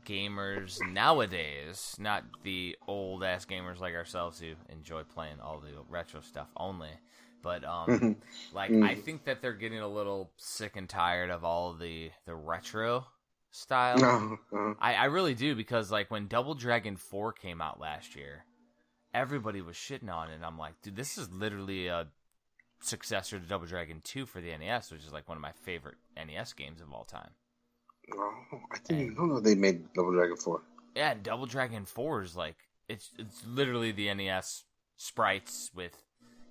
gamers 0.06 0.80
nowadays, 0.92 1.96
not 2.00 2.24
the 2.44 2.78
old 2.88 3.24
ass 3.24 3.46
gamers 3.46 3.80
like 3.80 3.96
ourselves 3.96 4.40
who 4.40 4.54
enjoy 4.72 5.04
playing 5.04 5.40
all 5.42 5.60
the 5.60 5.72
retro 5.90 6.22
stuff 6.22 6.48
only, 6.58 6.92
but 7.42 7.64
um, 7.64 7.88
mm-hmm. 7.88 8.12
like 8.56 8.72
I 8.72 8.96
mm. 8.96 9.02
think 9.02 9.26
that 9.26 9.42
they're 9.42 9.54
getting 9.54 9.80
a 9.80 9.88
little 9.88 10.32
sick 10.38 10.76
and 10.76 10.88
tired 10.88 11.30
of 11.30 11.44
all 11.44 11.74
the 11.74 12.12
the 12.26 12.36
retro 12.36 13.06
style. 13.52 14.38
Uh-huh. 14.52 14.74
I 14.80 14.96
I 14.96 15.06
really 15.06 15.36
do 15.36 15.56
because 15.56 15.92
like 15.92 16.10
when 16.12 16.28
Double 16.28 16.56
Dragon 16.56 16.96
Four 16.98 17.34
came 17.34 17.62
out 17.62 17.80
last 17.80 18.16
year, 18.16 18.46
everybody 19.14 19.62
was 19.62 19.76
shitting 19.76 20.12
on 20.12 20.30
it. 20.30 20.36
and 20.36 20.46
I'm 20.46 20.58
like, 20.58 20.82
dude, 20.82 20.96
this 20.96 21.18
is 21.18 21.32
literally 21.32 21.88
a 21.88 22.08
successor 22.82 23.40
to 23.40 23.46
Double 23.46 23.66
Dragon 23.66 24.02
2 24.04 24.26
for 24.26 24.42
the 24.42 24.56
NES, 24.58 24.92
which 24.92 25.06
is 25.06 25.14
like 25.14 25.28
one 25.28 25.38
of 25.38 25.42
my 25.42 25.52
favorite 25.52 25.98
NES 26.16 26.54
games 26.54 26.82
of 26.82 26.92
all 26.92 27.04
time. 27.04 27.32
Oh, 28.14 28.34
I 28.72 28.78
didn't 28.88 29.18
and, 29.18 29.30
know 29.30 29.40
they 29.40 29.56
made 29.56 29.94
Double 29.94 30.12
Dragon 30.14 30.36
4. 30.36 30.62
Yeah, 30.96 31.14
Double 31.22 31.46
Dragon 31.46 31.86
4 31.86 32.24
is 32.24 32.36
like 32.36 32.58
it's 32.88 33.12
it's 33.18 33.46
literally 33.46 33.92
the 33.92 34.14
NES 34.14 34.64
sprites 34.98 35.72
with 35.76 36.04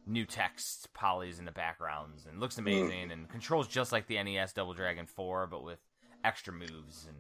new 0.06 0.24
text 0.24 0.88
polys 0.94 1.38
in 1.38 1.44
the 1.44 1.52
backgrounds 1.52 2.24
and 2.24 2.40
looks 2.40 2.56
amazing 2.56 3.08
mm. 3.08 3.12
and 3.12 3.28
controls 3.28 3.68
just 3.68 3.92
like 3.92 4.06
the 4.06 4.22
NES 4.22 4.54
Double 4.54 4.72
Dragon 4.72 5.06
4 5.06 5.48
but 5.48 5.62
with 5.62 5.80
extra 6.24 6.52
moves 6.52 7.06
and 7.06 7.16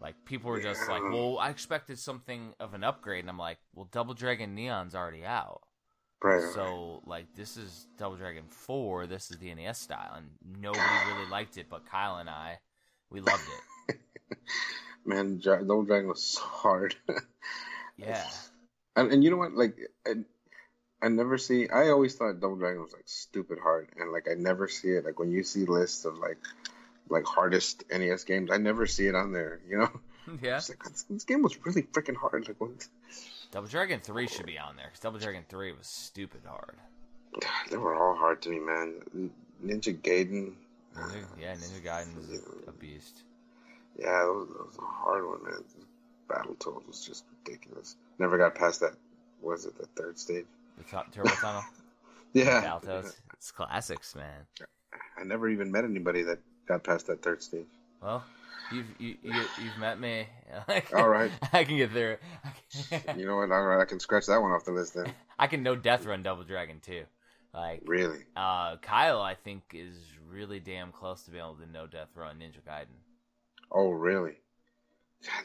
like 0.00 0.14
people 0.26 0.50
were 0.50 0.60
just 0.60 0.82
yeah. 0.86 0.94
like, 0.94 1.02
"Well, 1.02 1.38
I 1.38 1.48
expected 1.48 1.98
something 1.98 2.52
of 2.60 2.74
an 2.74 2.84
upgrade." 2.84 3.20
And 3.20 3.30
I'm 3.30 3.38
like, 3.38 3.58
"Well, 3.74 3.88
Double 3.90 4.12
Dragon 4.12 4.54
Neon's 4.54 4.94
already 4.94 5.24
out." 5.24 5.62
Right. 6.22 6.42
So 6.54 7.02
like 7.06 7.34
this 7.34 7.56
is 7.56 7.86
Double 7.98 8.16
Dragon 8.16 8.44
4, 8.48 9.06
this 9.06 9.30
is 9.30 9.38
the 9.38 9.54
NES 9.54 9.78
style 9.78 10.14
and 10.16 10.28
nobody 10.60 10.80
really 11.12 11.30
liked 11.30 11.58
it 11.58 11.66
but 11.68 11.86
Kyle 11.86 12.16
and 12.16 12.30
I 12.30 12.58
we 13.10 13.20
loved 13.20 13.42
it. 13.88 13.98
Man, 15.04 15.38
Double 15.38 15.82
Dragon 15.82 16.08
was 16.08 16.22
so 16.22 16.40
hard. 16.42 16.94
yeah. 17.98 18.24
And, 18.96 19.12
and 19.12 19.22
you 19.22 19.30
know 19.30 19.36
what 19.36 19.52
like 19.52 19.76
I 20.06 20.14
I 21.04 21.08
never 21.08 21.36
see. 21.36 21.68
I 21.68 21.90
always 21.90 22.14
thought 22.14 22.40
Double 22.40 22.56
Dragon 22.56 22.80
was 22.80 22.94
like 22.94 23.06
stupid 23.06 23.58
hard, 23.62 23.88
and 23.96 24.10
like 24.10 24.26
I 24.30 24.34
never 24.34 24.68
see 24.68 24.88
it. 24.88 25.04
Like 25.04 25.18
when 25.18 25.30
you 25.30 25.42
see 25.42 25.66
lists 25.66 26.06
of 26.06 26.16
like 26.16 26.38
like 27.10 27.26
hardest 27.26 27.84
NES 27.90 28.24
games, 28.24 28.50
I 28.50 28.56
never 28.56 28.86
see 28.86 29.06
it 29.06 29.14
on 29.14 29.32
there. 29.32 29.60
You 29.68 29.78
know? 29.78 29.90
Yeah. 30.40 30.54
Like, 30.66 30.82
this, 30.84 31.02
this, 31.02 31.24
game 31.24 31.42
was 31.42 31.62
really 31.66 31.82
freaking 31.82 32.16
hard. 32.16 32.48
Like 32.48 32.58
what? 32.58 32.88
Double 33.54 33.68
Dragon 33.68 34.00
Three 34.00 34.26
should 34.26 34.46
be 34.46 34.58
on 34.58 34.74
there 34.74 34.86
because 34.86 34.98
Double 34.98 35.20
Dragon 35.20 35.44
Three 35.48 35.70
was 35.70 35.86
stupid 35.86 36.40
hard. 36.44 36.74
They 37.70 37.76
were 37.76 37.94
all 37.94 38.16
hard 38.16 38.42
to 38.42 38.48
me, 38.48 38.58
man. 38.58 39.30
Ninja 39.64 39.96
Gaiden. 39.96 40.54
Ninja, 40.96 41.24
yeah, 41.40 41.54
Ninja 41.54 41.80
Gaiden's 41.80 42.42
a 42.66 42.72
beast. 42.72 43.22
Yeah, 43.96 44.06
that 44.06 44.26
was, 44.26 44.48
that 44.48 44.66
was 44.66 44.78
a 44.78 44.82
hard 44.82 45.24
one, 45.24 45.44
man. 45.44 45.62
Battletoads 46.28 46.84
was 46.88 47.04
just 47.04 47.26
ridiculous. 47.46 47.94
Never 48.18 48.38
got 48.38 48.56
past 48.56 48.80
that. 48.80 48.94
Was 49.40 49.66
it 49.66 49.78
the 49.78 49.86
third 49.94 50.18
stage? 50.18 50.46
The 50.78 50.84
top, 50.90 51.12
Turbo 51.12 51.28
Tunnel. 51.40 51.62
Yeah. 52.32 52.60
Battletoads. 52.60 53.14
It's 53.34 53.52
classics, 53.52 54.16
man. 54.16 54.66
I 55.16 55.22
never 55.22 55.48
even 55.48 55.70
met 55.70 55.84
anybody 55.84 56.22
that 56.24 56.40
got 56.66 56.82
past 56.82 57.06
that 57.06 57.22
third 57.22 57.40
stage. 57.40 57.66
Well, 58.02 58.24
you've 58.72 58.86
you, 58.98 59.16
you 59.22 59.32
you've 59.62 59.78
met 59.78 59.98
me. 60.00 60.26
Like, 60.68 60.92
All 60.94 61.08
right. 61.08 61.30
I 61.52 61.64
can 61.64 61.76
get 61.76 61.90
through 61.90 62.12
it. 62.12 62.20
You 63.16 63.26
know 63.26 63.36
what? 63.36 63.50
All 63.52 63.62
right, 63.64 63.80
I 63.80 63.84
can 63.84 64.00
scratch 64.00 64.26
that 64.26 64.40
one 64.40 64.50
off 64.52 64.64
the 64.64 64.72
list 64.72 64.94
then. 64.94 65.12
I 65.38 65.46
can 65.46 65.62
no 65.62 65.76
death 65.76 66.04
run 66.06 66.22
Double 66.22 66.42
Dragon 66.44 66.80
too. 66.80 67.04
Like 67.52 67.82
Really? 67.86 68.18
uh, 68.36 68.76
Kyle, 68.78 69.20
I 69.22 69.34
think 69.34 69.62
is 69.72 69.96
really 70.28 70.58
damn 70.60 70.90
close 70.90 71.22
to 71.22 71.30
being 71.30 71.42
able 71.44 71.54
to 71.56 71.70
no 71.70 71.86
death 71.86 72.08
run 72.16 72.38
Ninja 72.38 72.60
Gaiden. 72.68 72.98
Oh, 73.70 73.90
really? 73.90 74.34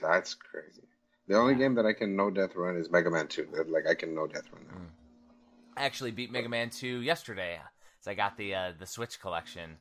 That's 0.02 0.34
crazy. 0.34 0.82
The 1.28 1.38
only 1.38 1.56
game 1.56 1.76
that 1.76 1.86
I 1.86 1.94
can 1.94 2.16
no 2.16 2.32
death 2.32 2.56
run 2.56 2.76
is 2.78 2.90
Mega 2.90 3.12
Man 3.12 3.28
2. 3.28 3.66
Like, 3.70 3.86
I 3.88 3.94
can 3.94 4.16
no 4.16 4.26
death 4.26 4.44
run 4.52 4.64
that. 4.68 5.82
I 5.82 5.86
actually 5.86 6.12
beat 6.12 6.32
Mega 6.32 6.50
Man 6.50 6.70
2 6.72 7.02
yesterday. 7.02 7.60
So 8.02 8.10
I 8.12 8.16
got 8.16 8.38
the 8.38 8.56
uh, 8.56 8.72
the 8.80 8.86
Switch 8.86 9.20
collection, 9.22 9.78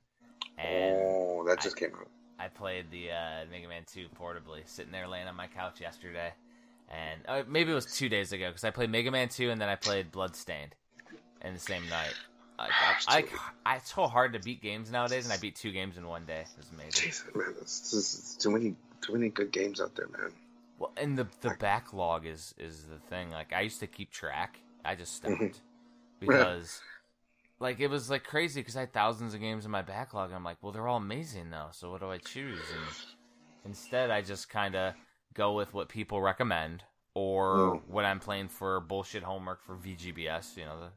and 0.58 1.00
Oh, 1.00 1.44
that 1.46 1.60
just 1.62 1.76
came 1.76 1.94
out. 1.94 2.08
I 2.38 2.48
played 2.48 2.90
the 2.90 3.10
uh, 3.10 3.44
Mega 3.50 3.68
Man 3.68 3.82
2 3.92 4.06
portably, 4.18 4.60
sitting 4.66 4.92
there 4.92 5.08
laying 5.08 5.26
on 5.26 5.34
my 5.34 5.48
couch 5.48 5.80
yesterday, 5.80 6.32
and 6.88 7.20
uh, 7.26 7.42
maybe 7.48 7.72
it 7.72 7.74
was 7.74 7.86
two 7.86 8.08
days 8.08 8.32
ago 8.32 8.48
because 8.48 8.64
I 8.64 8.70
played 8.70 8.90
Mega 8.90 9.10
Man 9.10 9.28
2 9.28 9.50
and 9.50 9.60
then 9.60 9.68
I 9.68 9.76
played 9.76 10.12
Bloodstained 10.12 10.74
in 11.42 11.54
the 11.54 11.60
same 11.60 11.88
night. 11.88 12.14
Like, 12.58 12.70
I, 13.08 13.18
I, 13.18 13.24
I, 13.64 13.76
it's 13.76 13.94
so 13.94 14.06
hard 14.06 14.32
to 14.32 14.40
beat 14.40 14.60
games 14.60 14.90
nowadays, 14.90 15.24
and 15.24 15.32
I 15.32 15.36
beat 15.36 15.54
two 15.54 15.70
games 15.70 15.96
in 15.96 16.06
one 16.06 16.24
day. 16.24 16.44
It's 16.58 16.70
amazing. 16.70 16.90
Jesus, 16.92 17.24
man, 17.34 17.54
it's 17.60 17.90
just 17.90 18.40
too 18.40 18.50
many, 18.50 18.74
too 19.00 19.12
many 19.12 19.28
good 19.28 19.52
games 19.52 19.80
out 19.80 19.94
there, 19.94 20.08
man. 20.08 20.32
Well, 20.78 20.92
and 20.96 21.16
the 21.16 21.26
the 21.40 21.54
backlog 21.58 22.26
is 22.26 22.54
is 22.58 22.84
the 22.84 22.98
thing. 23.10 23.30
Like 23.30 23.52
I 23.52 23.60
used 23.62 23.80
to 23.80 23.86
keep 23.86 24.10
track. 24.10 24.58
I 24.84 24.94
just 24.94 25.14
stopped 25.14 25.60
because 26.20 26.80
like 27.60 27.80
it 27.80 27.88
was 27.88 28.08
like 28.10 28.24
crazy 28.24 28.60
because 28.60 28.76
I 28.76 28.80
had 28.80 28.92
thousands 28.92 29.34
of 29.34 29.40
games 29.40 29.64
in 29.64 29.70
my 29.70 29.82
backlog. 29.82 30.28
And 30.30 30.36
I'm 30.36 30.44
like, 30.44 30.58
well, 30.62 30.72
they're 30.72 30.88
all 30.88 30.96
amazing 30.98 31.50
though. 31.50 31.68
So 31.72 31.90
what 31.90 32.00
do 32.00 32.10
I 32.10 32.18
choose? 32.18 32.60
And 32.74 32.84
instead, 33.64 34.10
I 34.10 34.22
just 34.22 34.48
kind 34.48 34.74
of 34.76 34.94
go 35.34 35.52
with 35.52 35.74
what 35.74 35.88
people 35.88 36.20
recommend 36.22 36.84
or 37.14 37.56
Mm. 37.56 37.82
what 37.88 38.04
I'm 38.04 38.20
playing 38.20 38.48
for 38.48 38.80
bullshit 38.80 39.22
homework 39.22 39.62
for 39.62 39.74
VGBS. 39.76 40.56
You 40.56 40.64
know, 40.66 40.88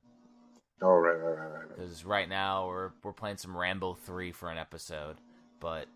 Oh, 0.83 0.87
right, 0.95 1.13
right, 1.15 1.37
right, 1.37 1.51
right. 1.51 1.59
right. 1.59 1.69
because 1.69 2.03
right 2.05 2.27
now 2.27 2.67
we're 2.67 2.91
we're 3.03 3.13
playing 3.13 3.37
some 3.37 3.55
Rambo 3.55 3.93
three 3.93 4.31
for 4.31 4.49
an 4.49 4.57
episode, 4.57 5.17
but 5.59 5.87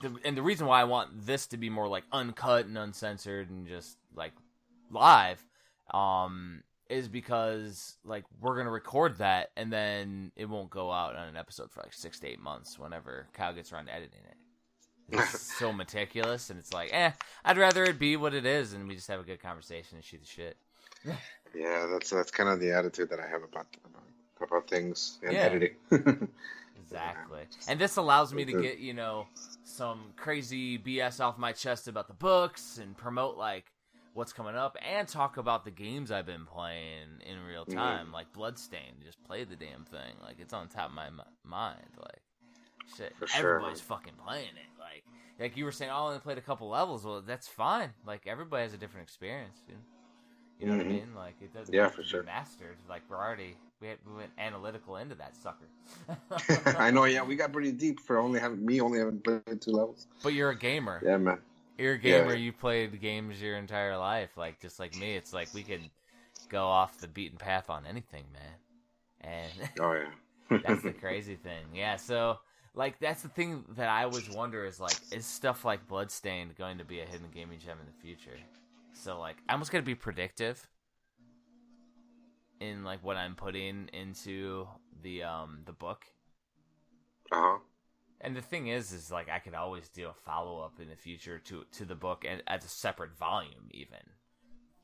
the, 0.00 0.14
and 0.24 0.36
the 0.36 0.42
reason 0.42 0.66
why 0.66 0.80
I 0.80 0.84
want 0.84 1.26
this 1.26 1.46
to 1.48 1.56
be 1.56 1.70
more 1.70 1.88
like 1.88 2.04
uncut 2.12 2.66
and 2.66 2.78
uncensored 2.78 3.50
and 3.50 3.66
just 3.66 3.96
like 4.14 4.32
live, 4.90 5.44
um, 5.92 6.62
is 6.88 7.08
because 7.08 7.96
like 8.04 8.24
we're 8.40 8.56
gonna 8.56 8.70
record 8.70 9.18
that 9.18 9.50
and 9.56 9.72
then 9.72 10.32
it 10.36 10.46
won't 10.46 10.70
go 10.70 10.90
out 10.90 11.16
on 11.16 11.28
an 11.28 11.36
episode 11.36 11.70
for 11.70 11.80
like 11.80 11.92
six 11.92 12.18
to 12.20 12.26
eight 12.28 12.40
months 12.40 12.78
whenever 12.78 13.26
Kyle 13.34 13.54
gets 13.54 13.72
around 13.72 13.86
to 13.86 13.94
editing 13.94 14.20
it. 14.28 14.36
It's 15.16 15.28
so 15.58 15.72
meticulous 15.72 16.50
and 16.50 16.58
it's 16.58 16.72
like, 16.72 16.90
eh, 16.92 17.12
I'd 17.44 17.58
rather 17.58 17.84
it 17.84 17.98
be 17.98 18.16
what 18.16 18.34
it 18.34 18.46
is 18.46 18.72
and 18.72 18.88
we 18.88 18.94
just 18.94 19.08
have 19.08 19.20
a 19.20 19.24
good 19.24 19.40
conversation 19.42 19.96
and 19.96 20.04
shoot 20.04 20.20
the 20.20 20.26
shit. 20.26 20.56
Yeah, 21.54 21.86
that's 21.90 22.10
that's 22.10 22.30
kind 22.30 22.48
of 22.48 22.60
the 22.60 22.72
attitude 22.72 23.10
that 23.10 23.20
I 23.20 23.26
have 23.26 23.42
about 23.42 23.66
about, 23.84 24.48
about 24.48 24.68
things 24.68 25.18
and 25.22 25.32
Yeah. 25.32 25.44
editing. 25.46 26.28
Exactly. 26.80 27.40
And 27.66 27.78
this 27.78 27.96
allows 27.96 28.32
me 28.32 28.44
to 28.44 28.52
get, 28.52 28.78
you 28.78 28.94
know, 28.94 29.26
some 29.64 30.12
crazy 30.16 30.78
BS 30.78 31.20
off 31.20 31.36
my 31.36 31.52
chest 31.52 31.88
about 31.88 32.08
the 32.08 32.14
books 32.14 32.78
and 32.78 32.96
promote 32.96 33.36
like 33.36 33.66
what's 34.18 34.32
coming 34.32 34.56
up 34.56 34.76
and 34.84 35.06
talk 35.06 35.36
about 35.36 35.64
the 35.64 35.70
games 35.70 36.10
I've 36.10 36.26
been 36.26 36.44
playing 36.44 37.22
in 37.24 37.44
real 37.46 37.64
Mhm. 37.64 37.74
time, 37.74 38.12
like 38.12 38.32
Bloodstained. 38.32 39.00
Just 39.04 39.22
play 39.22 39.44
the 39.44 39.54
damn 39.54 39.84
thing. 39.84 40.16
Like 40.20 40.40
it's 40.40 40.52
on 40.52 40.68
top 40.68 40.88
of 40.88 40.94
my 40.94 41.08
mi- 41.08 41.22
mind. 41.44 41.86
Like 41.96 42.20
shit, 42.96 43.14
For 43.16 43.28
sure. 43.28 43.54
everybody's 43.56 43.80
fucking 43.80 44.14
playing 44.16 44.56
it. 44.56 44.78
Like 44.78 45.04
like 45.38 45.56
you 45.56 45.64
were 45.64 45.72
saying, 45.72 45.92
oh, 45.92 45.94
I 45.94 46.06
only 46.08 46.18
played 46.18 46.36
a 46.36 46.42
couple 46.42 46.68
levels. 46.68 47.04
Well, 47.04 47.20
that's 47.20 47.46
fine. 47.46 47.90
Like 48.04 48.26
everybody 48.26 48.64
has 48.64 48.74
a 48.74 48.76
different 48.76 49.04
experience. 49.06 49.62
You 49.68 49.74
know, 49.74 49.80
you 50.58 50.66
know 50.66 50.76
what 50.78 50.80
I 50.80 50.88
Mhm. 50.88 50.92
mean? 50.92 51.14
Like 51.14 51.36
it 51.40 51.54
doesn't 51.54 51.72
Yeah, 51.72 51.88
for 51.88 52.02
sure. 52.02 52.24
mastered. 52.24 52.76
Like 52.88 53.02
we're 53.08 53.16
already 53.18 53.56
we, 53.80 53.86
had, 53.86 53.98
we 54.04 54.14
went 54.14 54.32
analytical 54.36 54.96
into 54.96 55.14
that 55.14 55.36
sucker. 55.36 55.68
I 56.76 56.90
know. 56.90 57.04
Yeah, 57.04 57.22
we 57.22 57.36
got 57.42 57.52
pretty 57.52 57.70
deep 57.70 58.00
for 58.00 58.18
only 58.18 58.40
having 58.40 58.66
me 58.66 58.80
only 58.80 58.98
having 58.98 59.20
played 59.20 59.60
two 59.60 59.70
levels. 59.70 60.08
But 60.24 60.32
you're 60.32 60.50
a 60.50 60.58
gamer. 60.58 61.00
Yeah, 61.04 61.18
man. 61.18 61.38
You're 61.78 61.94
a 61.94 61.98
Yeah. 62.02 62.28
gamer. 62.28 62.34
You 62.34 62.52
played 62.52 63.00
games 63.00 63.40
your 63.40 63.56
entire 63.56 63.96
life, 63.96 64.36
like 64.36 64.60
just 64.60 64.80
like 64.80 64.94
me. 64.94 65.16
It's 65.16 65.32
like 65.32 65.54
we 65.54 65.64
could 65.64 65.90
go 66.48 66.66
off 66.66 66.98
the 67.00 67.08
beaten 67.08 67.38
path 67.38 67.70
on 67.70 67.86
anything, 67.86 68.26
man. 68.32 68.54
And 69.20 69.70
Oh 69.80 69.92
yeah. 69.94 70.60
that's 70.62 70.84
the 70.84 70.92
crazy 70.94 71.36
thing. 71.36 71.66
Yeah. 71.74 71.96
So 71.96 72.38
like 72.74 72.98
that's 73.00 73.22
the 73.22 73.28
thing 73.28 73.64
that 73.76 73.88
I 73.88 74.04
always 74.04 74.30
wonder 74.30 74.64
is 74.66 74.80
like 74.80 75.00
is 75.10 75.26
stuff 75.26 75.64
like 75.64 75.88
Bloodstained 75.88 76.56
going 76.56 76.78
to 76.78 76.84
be 76.84 77.00
a 77.00 77.06
hidden 77.06 77.28
gaming 77.32 77.58
gem 77.60 77.78
in 77.80 77.86
the 77.86 77.92
future? 77.92 78.40
So 78.92 79.18
like 79.18 79.42
I'm 79.48 79.60
just 79.60 79.72
gonna 79.72 79.82
be 79.84 79.94
predictive 79.94 80.66
in 82.60 82.84
like 82.84 83.02
what 83.04 83.16
I'm 83.16 83.34
putting 83.34 83.88
into 83.92 84.66
the 85.02 85.22
um 85.24 85.60
the 85.64 85.72
book. 85.72 86.06
Uh 87.32 87.36
huh. 87.36 87.58
And 88.20 88.34
the 88.34 88.42
thing 88.42 88.68
is, 88.68 88.92
is 88.92 89.10
like 89.10 89.28
I 89.28 89.38
could 89.38 89.54
always 89.54 89.88
do 89.88 90.08
a 90.08 90.12
follow 90.12 90.60
up 90.60 90.80
in 90.80 90.88
the 90.88 90.96
future 90.96 91.38
to 91.38 91.64
to 91.72 91.84
the 91.84 91.94
book 91.94 92.24
and 92.28 92.42
as 92.46 92.64
a 92.64 92.68
separate 92.68 93.16
volume, 93.16 93.68
even 93.70 94.00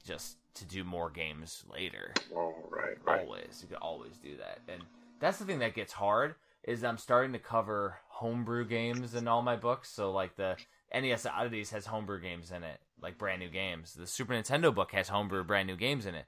just 0.07 0.37
to 0.55 0.65
do 0.65 0.85
more 0.85 1.11
games 1.11 1.65
later. 1.73 2.15
Oh 2.35 2.55
right, 2.71 2.97
right. 3.05 3.21
Always, 3.21 3.59
you 3.63 3.69
could 3.69 3.79
always 3.79 4.17
do 4.19 4.37
that, 4.37 4.61
and 4.69 4.83
that's 5.19 5.39
the 5.39 5.45
thing 5.45 5.59
that 5.61 5.75
gets 5.75 5.93
hard 5.93 6.35
is 6.63 6.83
I'm 6.83 6.99
starting 6.99 7.33
to 7.33 7.39
cover 7.39 7.99
homebrew 8.09 8.67
games 8.67 9.15
in 9.15 9.29
all 9.29 9.43
my 9.43 9.57
books. 9.57 9.91
So 9.91 10.13
like 10.13 10.37
the 10.37 10.57
NES 10.95 11.27
Oddities 11.27 11.71
has 11.71 11.87
homebrew 11.87 12.21
games 12.21 12.51
in 12.51 12.63
it, 12.63 12.81
like 13.03 13.19
brand 13.19 13.41
new 13.41 13.51
games. 13.51 13.95
The 13.95 14.07
Super 14.07 14.35
Nintendo 14.35 14.75
book 14.75 14.93
has 14.93 15.09
homebrew 15.09 15.45
brand 15.45 15.67
new 15.67 15.77
games 15.77 16.07
in 16.07 16.15
it. 16.15 16.27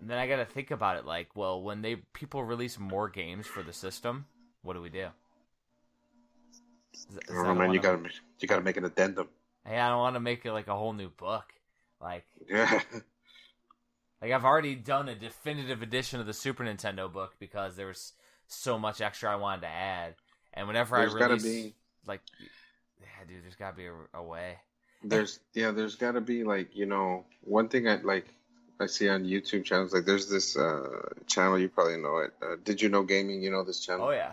And 0.00 0.10
then 0.10 0.18
I 0.18 0.26
got 0.26 0.36
to 0.36 0.44
think 0.44 0.70
about 0.70 0.96
it 0.96 1.06
like, 1.06 1.34
well, 1.34 1.62
when 1.62 1.82
they 1.82 1.96
people 2.12 2.44
release 2.44 2.78
more 2.78 3.08
games 3.08 3.46
for 3.46 3.62
the 3.62 3.72
system, 3.72 4.26
what 4.62 4.74
do 4.74 4.82
we 4.82 4.90
do? 4.90 5.08
Is- 6.96 7.06
is 7.10 7.16
I 7.16 7.20
that 7.20 7.26
don't 7.34 7.44
know, 7.46 7.54
man. 7.54 7.72
You 7.72 7.80
gotta 7.80 8.02
you 8.40 8.48
gotta 8.48 8.62
make 8.62 8.76
an 8.76 8.84
addendum. 8.84 9.28
Hey, 9.64 9.78
I 9.78 9.88
don't 9.88 9.98
want 9.98 10.14
to 10.16 10.20
make 10.20 10.44
it 10.46 10.52
like 10.52 10.68
a 10.68 10.76
whole 10.76 10.92
new 10.92 11.08
book. 11.08 11.44
Like, 12.00 12.24
Yeah. 12.48 12.80
like 14.22 14.32
I've 14.32 14.44
already 14.44 14.74
done 14.74 15.08
a 15.08 15.14
definitive 15.14 15.82
edition 15.82 16.20
of 16.20 16.26
the 16.26 16.32
Super 16.32 16.64
Nintendo 16.64 17.12
book 17.12 17.34
because 17.38 17.76
there 17.76 17.86
was 17.88 18.12
so 18.46 18.78
much 18.78 19.00
extra 19.00 19.30
I 19.30 19.36
wanted 19.36 19.62
to 19.62 19.68
add. 19.68 20.14
And 20.54 20.68
whenever 20.68 20.96
There's 20.96 21.14
I 21.14 21.18
release, 21.18 21.42
be- 21.42 21.74
like, 22.06 22.20
yeah, 23.00 23.06
dude, 23.28 23.42
there's 23.42 23.56
gotta 23.56 23.76
be 23.76 23.86
a, 23.86 23.94
a 24.14 24.22
way. 24.22 24.58
There's 25.02 25.40
yeah. 25.52 25.70
There's 25.72 25.96
gotta 25.96 26.20
be 26.20 26.44
like 26.44 26.74
you 26.74 26.86
know 26.86 27.24
one 27.42 27.68
thing 27.68 27.88
I 27.88 27.96
like. 27.96 28.26
I 28.78 28.86
see 28.86 29.08
on 29.08 29.24
YouTube 29.24 29.64
channels 29.64 29.94
like 29.94 30.04
there's 30.04 30.28
this 30.28 30.54
uh, 30.56 31.08
channel 31.26 31.58
you 31.58 31.68
probably 31.70 31.96
know 31.96 32.18
it. 32.18 32.32
Uh, 32.42 32.56
Did 32.62 32.82
you 32.82 32.88
know 32.90 33.04
gaming? 33.04 33.42
You 33.42 33.50
know 33.50 33.64
this 33.64 33.80
channel. 33.80 34.06
Oh 34.08 34.10
yeah, 34.10 34.32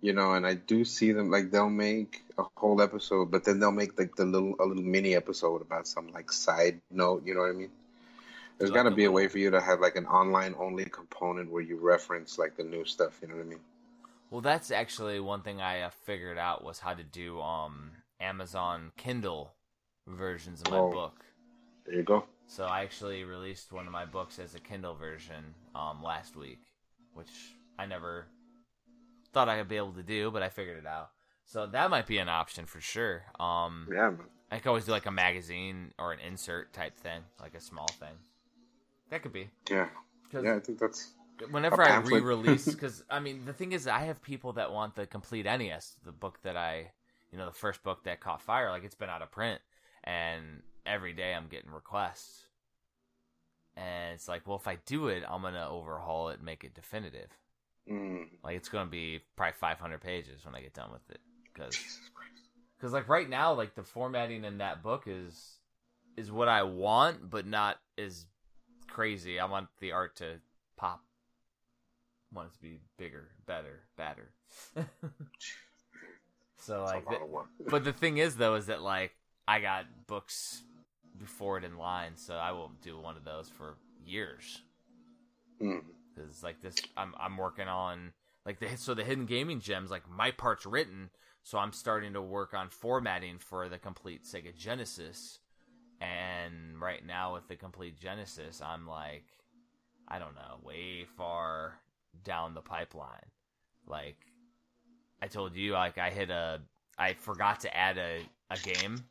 you 0.00 0.12
know, 0.12 0.34
and 0.34 0.46
I 0.46 0.54
do 0.54 0.84
see 0.84 1.12
them 1.12 1.30
like 1.30 1.50
they'll 1.50 1.70
make 1.70 2.22
a 2.38 2.44
whole 2.56 2.80
episode, 2.82 3.30
but 3.30 3.44
then 3.44 3.60
they'll 3.60 3.72
make 3.72 3.98
like 3.98 4.16
the 4.16 4.24
little 4.24 4.54
a 4.60 4.64
little 4.64 4.82
mini 4.82 5.14
episode 5.16 5.62
about 5.62 5.86
some 5.86 6.12
like 6.12 6.32
side 6.32 6.80
note. 6.90 7.24
You 7.26 7.34
know 7.34 7.40
what 7.42 7.50
I 7.50 7.54
mean? 7.54 7.70
There's 8.58 8.70
got 8.70 8.84
to 8.84 8.90
be 8.90 9.04
a 9.04 9.12
way 9.12 9.28
for 9.28 9.38
you 9.38 9.50
to 9.50 9.60
have 9.60 9.80
like 9.80 9.96
an 9.96 10.06
online 10.06 10.54
only 10.58 10.84
component 10.86 11.50
where 11.50 11.62
you 11.62 11.78
reference 11.78 12.38
like 12.38 12.56
the 12.56 12.64
new 12.64 12.84
stuff. 12.84 13.18
You 13.22 13.28
know 13.28 13.36
what 13.36 13.42
I 13.46 13.46
mean? 13.46 13.60
well, 14.30 14.40
that's 14.40 14.70
actually 14.70 15.20
one 15.20 15.42
thing 15.42 15.60
I 15.60 15.80
uh, 15.82 15.90
figured 15.90 16.38
out 16.38 16.64
was 16.64 16.80
how 16.80 16.94
to 16.94 17.02
do 17.04 17.40
um 17.40 17.92
Amazon 18.20 18.92
Kindle 18.96 19.54
versions 20.06 20.60
of 20.62 20.68
my 20.68 20.80
Oh. 20.80 20.90
book. 20.92 21.24
There 21.86 21.96
you 21.96 22.02
go. 22.02 22.24
So 22.46 22.64
I 22.66 22.82
actually 22.82 23.24
released 23.24 23.72
one 23.72 23.86
of 23.86 23.92
my 23.92 24.04
books 24.06 24.38
as 24.38 24.54
a 24.54 24.60
Kindle 24.60 24.94
version 24.94 25.54
um, 25.74 26.02
last 26.02 26.34
week, 26.36 26.60
which 27.12 27.58
I 27.78 27.86
never 27.86 28.26
thought 29.32 29.48
I'd 29.48 29.68
be 29.68 29.76
able 29.76 29.92
to 29.92 30.02
do, 30.02 30.30
but 30.30 30.42
I 30.42 30.48
figured 30.48 30.78
it 30.78 30.86
out. 30.86 31.10
So 31.44 31.66
that 31.66 31.90
might 31.90 32.06
be 32.06 32.18
an 32.18 32.28
option 32.28 32.66
for 32.66 32.80
sure. 32.80 33.24
Um, 33.40 33.88
Yeah. 33.90 34.12
I 34.50 34.58
could 34.58 34.68
always 34.68 34.86
do 34.86 34.92
like 34.92 35.06
a 35.06 35.10
magazine 35.10 35.92
or 35.98 36.12
an 36.12 36.20
insert 36.20 36.72
type 36.72 36.96
thing, 36.96 37.22
like 37.40 37.54
a 37.54 37.60
small 37.60 37.88
thing. 37.88 38.14
That 39.10 39.22
could 39.22 39.32
be. 39.32 39.50
Yeah. 39.70 39.88
yeah. 40.32 40.56
I 40.56 40.60
think 40.60 40.78
that's 40.78 41.12
whenever 41.50 41.82
I 41.82 41.98
re-release, 41.98 42.66
because 42.72 43.04
I 43.10 43.20
mean, 43.20 43.44
the 43.44 43.52
thing 43.52 43.72
is, 43.72 43.86
I 43.86 44.00
have 44.00 44.22
people 44.22 44.54
that 44.54 44.72
want 44.72 44.94
the 44.94 45.06
complete 45.06 45.44
NES, 45.44 45.96
the 46.04 46.12
book 46.12 46.40
that 46.42 46.56
I, 46.56 46.90
you 47.30 47.38
know, 47.38 47.46
the 47.46 47.52
first 47.52 47.82
book 47.82 48.04
that 48.04 48.20
caught 48.20 48.42
fire. 48.42 48.70
Like 48.70 48.84
it's 48.84 48.94
been 48.94 49.10
out 49.10 49.22
of 49.22 49.30
print, 49.30 49.60
and 50.04 50.62
every 50.86 51.12
day 51.12 51.34
I'm 51.34 51.48
getting 51.48 51.70
requests, 51.70 52.46
and 53.76 54.14
it's 54.14 54.28
like, 54.28 54.46
well, 54.46 54.56
if 54.56 54.66
I 54.66 54.78
do 54.86 55.08
it, 55.08 55.24
I'm 55.28 55.42
gonna 55.42 55.68
overhaul 55.68 56.28
it, 56.30 56.36
and 56.36 56.44
make 56.44 56.64
it 56.64 56.74
definitive. 56.74 57.30
Mm. 57.90 58.26
Like 58.44 58.56
it's 58.56 58.68
gonna 58.68 58.90
be 58.90 59.20
probably 59.36 59.54
500 59.58 60.00
pages 60.00 60.44
when 60.44 60.54
I 60.54 60.60
get 60.60 60.74
done 60.74 60.90
with 60.92 61.08
it, 61.10 61.20
because 61.52 61.76
because 62.76 62.92
like 62.92 63.08
right 63.08 63.28
now, 63.28 63.52
like 63.54 63.74
the 63.74 63.82
formatting 63.82 64.44
in 64.44 64.58
that 64.58 64.82
book 64.82 65.04
is 65.06 65.58
is 66.16 66.30
what 66.30 66.48
I 66.48 66.64
want, 66.64 67.30
but 67.30 67.46
not 67.46 67.78
as 67.96 68.26
crazy. 68.88 69.38
I 69.38 69.46
want 69.46 69.68
the 69.80 69.92
art 69.92 70.16
to 70.16 70.40
pop. 70.76 71.00
I 72.32 72.36
want 72.36 72.48
it 72.48 72.54
to 72.56 72.60
be 72.60 72.80
bigger, 72.98 73.28
better, 73.46 73.80
badder. 73.96 74.30
so 76.58 76.82
a 76.82 76.84
like, 76.84 77.08
the- 77.08 77.44
but 77.68 77.84
the 77.84 77.92
thing 77.92 78.18
is 78.18 78.36
though, 78.36 78.54
is 78.56 78.66
that 78.66 78.82
like 78.82 79.14
I 79.46 79.60
got 79.60 79.86
books 80.06 80.62
before 81.18 81.58
it 81.58 81.64
in 81.64 81.78
line, 81.78 82.16
so 82.16 82.34
I 82.34 82.52
won't 82.52 82.80
do 82.82 82.98
one 82.98 83.16
of 83.16 83.24
those 83.24 83.48
for 83.48 83.76
years. 84.04 84.62
Mm. 85.60 85.82
Because 86.18 86.42
like 86.42 86.60
this, 86.60 86.76
I'm 86.96 87.14
I'm 87.18 87.36
working 87.36 87.68
on 87.68 88.12
like 88.44 88.60
the 88.60 88.76
so 88.76 88.94
the 88.94 89.04
hidden 89.04 89.26
gaming 89.26 89.60
gems. 89.60 89.90
Like 89.90 90.08
my 90.08 90.30
part's 90.30 90.66
written, 90.66 91.10
so 91.42 91.58
I'm 91.58 91.72
starting 91.72 92.12
to 92.14 92.22
work 92.22 92.54
on 92.54 92.68
formatting 92.68 93.38
for 93.38 93.68
the 93.68 93.78
complete 93.78 94.24
Sega 94.24 94.56
Genesis. 94.56 95.38
And 96.00 96.80
right 96.80 97.04
now 97.04 97.34
with 97.34 97.48
the 97.48 97.56
complete 97.56 97.98
Genesis, 97.98 98.62
I'm 98.64 98.86
like, 98.86 99.24
I 100.06 100.18
don't 100.18 100.34
know, 100.34 100.58
way 100.62 101.06
far 101.16 101.74
down 102.24 102.54
the 102.54 102.60
pipeline. 102.60 103.32
Like 103.86 104.16
I 105.20 105.26
told 105.26 105.56
you, 105.56 105.72
like 105.72 105.98
I 105.98 106.10
hit 106.10 106.30
a, 106.30 106.60
I 106.98 107.14
forgot 107.14 107.60
to 107.60 107.76
add 107.76 107.98
a 107.98 108.20
a 108.50 108.56
game. 108.58 109.04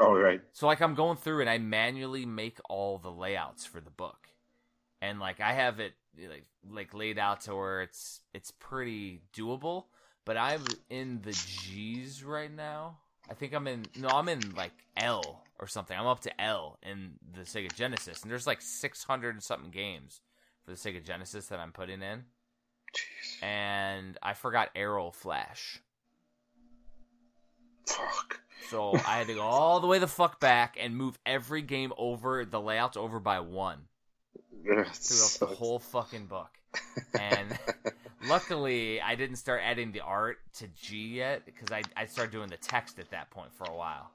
Oh 0.00 0.14
right. 0.14 0.40
So 0.52 0.66
like 0.66 0.80
I'm 0.80 0.94
going 0.94 1.16
through 1.16 1.40
and 1.40 1.50
I 1.50 1.58
manually 1.58 2.24
make 2.24 2.58
all 2.68 2.98
the 2.98 3.10
layouts 3.10 3.64
for 3.64 3.80
the 3.80 3.90
book. 3.90 4.28
And 5.00 5.20
like 5.20 5.40
I 5.40 5.52
have 5.52 5.80
it 5.80 5.92
like 6.16 6.44
like 6.70 6.94
laid 6.94 7.18
out 7.18 7.42
to 7.42 7.54
where 7.54 7.82
it's 7.82 8.20
it's 8.34 8.50
pretty 8.50 9.20
doable, 9.34 9.84
but 10.24 10.36
I'm 10.36 10.64
in 10.90 11.20
the 11.22 11.32
G's 11.32 12.24
right 12.24 12.52
now. 12.52 12.98
I 13.30 13.34
think 13.34 13.54
I'm 13.54 13.66
in 13.66 13.84
no, 13.96 14.08
I'm 14.08 14.28
in 14.28 14.54
like 14.56 14.72
L 14.96 15.44
or 15.58 15.66
something. 15.66 15.96
I'm 15.96 16.06
up 16.06 16.20
to 16.20 16.40
L 16.40 16.78
in 16.82 17.12
the 17.34 17.42
Sega 17.42 17.72
Genesis 17.74 18.22
and 18.22 18.30
there's 18.30 18.46
like 18.46 18.60
600 18.60 19.34
and 19.34 19.42
something 19.42 19.70
games 19.70 20.20
for 20.64 20.72
the 20.72 20.76
Sega 20.76 21.04
Genesis 21.04 21.46
that 21.46 21.60
I'm 21.60 21.72
putting 21.72 22.02
in. 22.02 22.24
Jeez. 22.96 23.42
And 23.42 24.18
I 24.22 24.32
forgot 24.34 24.70
Arrow 24.74 25.10
Flash. 25.10 25.80
Fuck. 27.86 28.40
So 28.70 28.94
I 28.94 29.18
had 29.18 29.28
to 29.28 29.34
go 29.34 29.42
all 29.42 29.80
the 29.80 29.86
way 29.86 29.98
the 29.98 30.06
fuck 30.06 30.40
back 30.40 30.76
and 30.78 30.96
move 30.96 31.18
every 31.24 31.62
game 31.62 31.92
over 31.96 32.44
the 32.44 32.60
layouts 32.60 32.96
over 32.96 33.18
by 33.18 33.40
one 33.40 33.78
Throughout 34.64 35.36
the 35.40 35.46
whole 35.46 35.78
fucking 35.78 36.26
book. 36.26 36.50
And 37.18 37.58
luckily, 38.28 39.00
I 39.00 39.14
didn't 39.14 39.36
start 39.36 39.62
adding 39.64 39.92
the 39.92 40.00
art 40.00 40.38
to 40.54 40.68
G 40.80 41.16
yet 41.16 41.44
because 41.46 41.72
I 41.72 41.82
I 41.96 42.06
started 42.06 42.32
doing 42.32 42.48
the 42.48 42.56
text 42.56 42.98
at 42.98 43.10
that 43.10 43.30
point 43.30 43.52
for 43.54 43.64
a 43.64 43.74
while. 43.74 44.10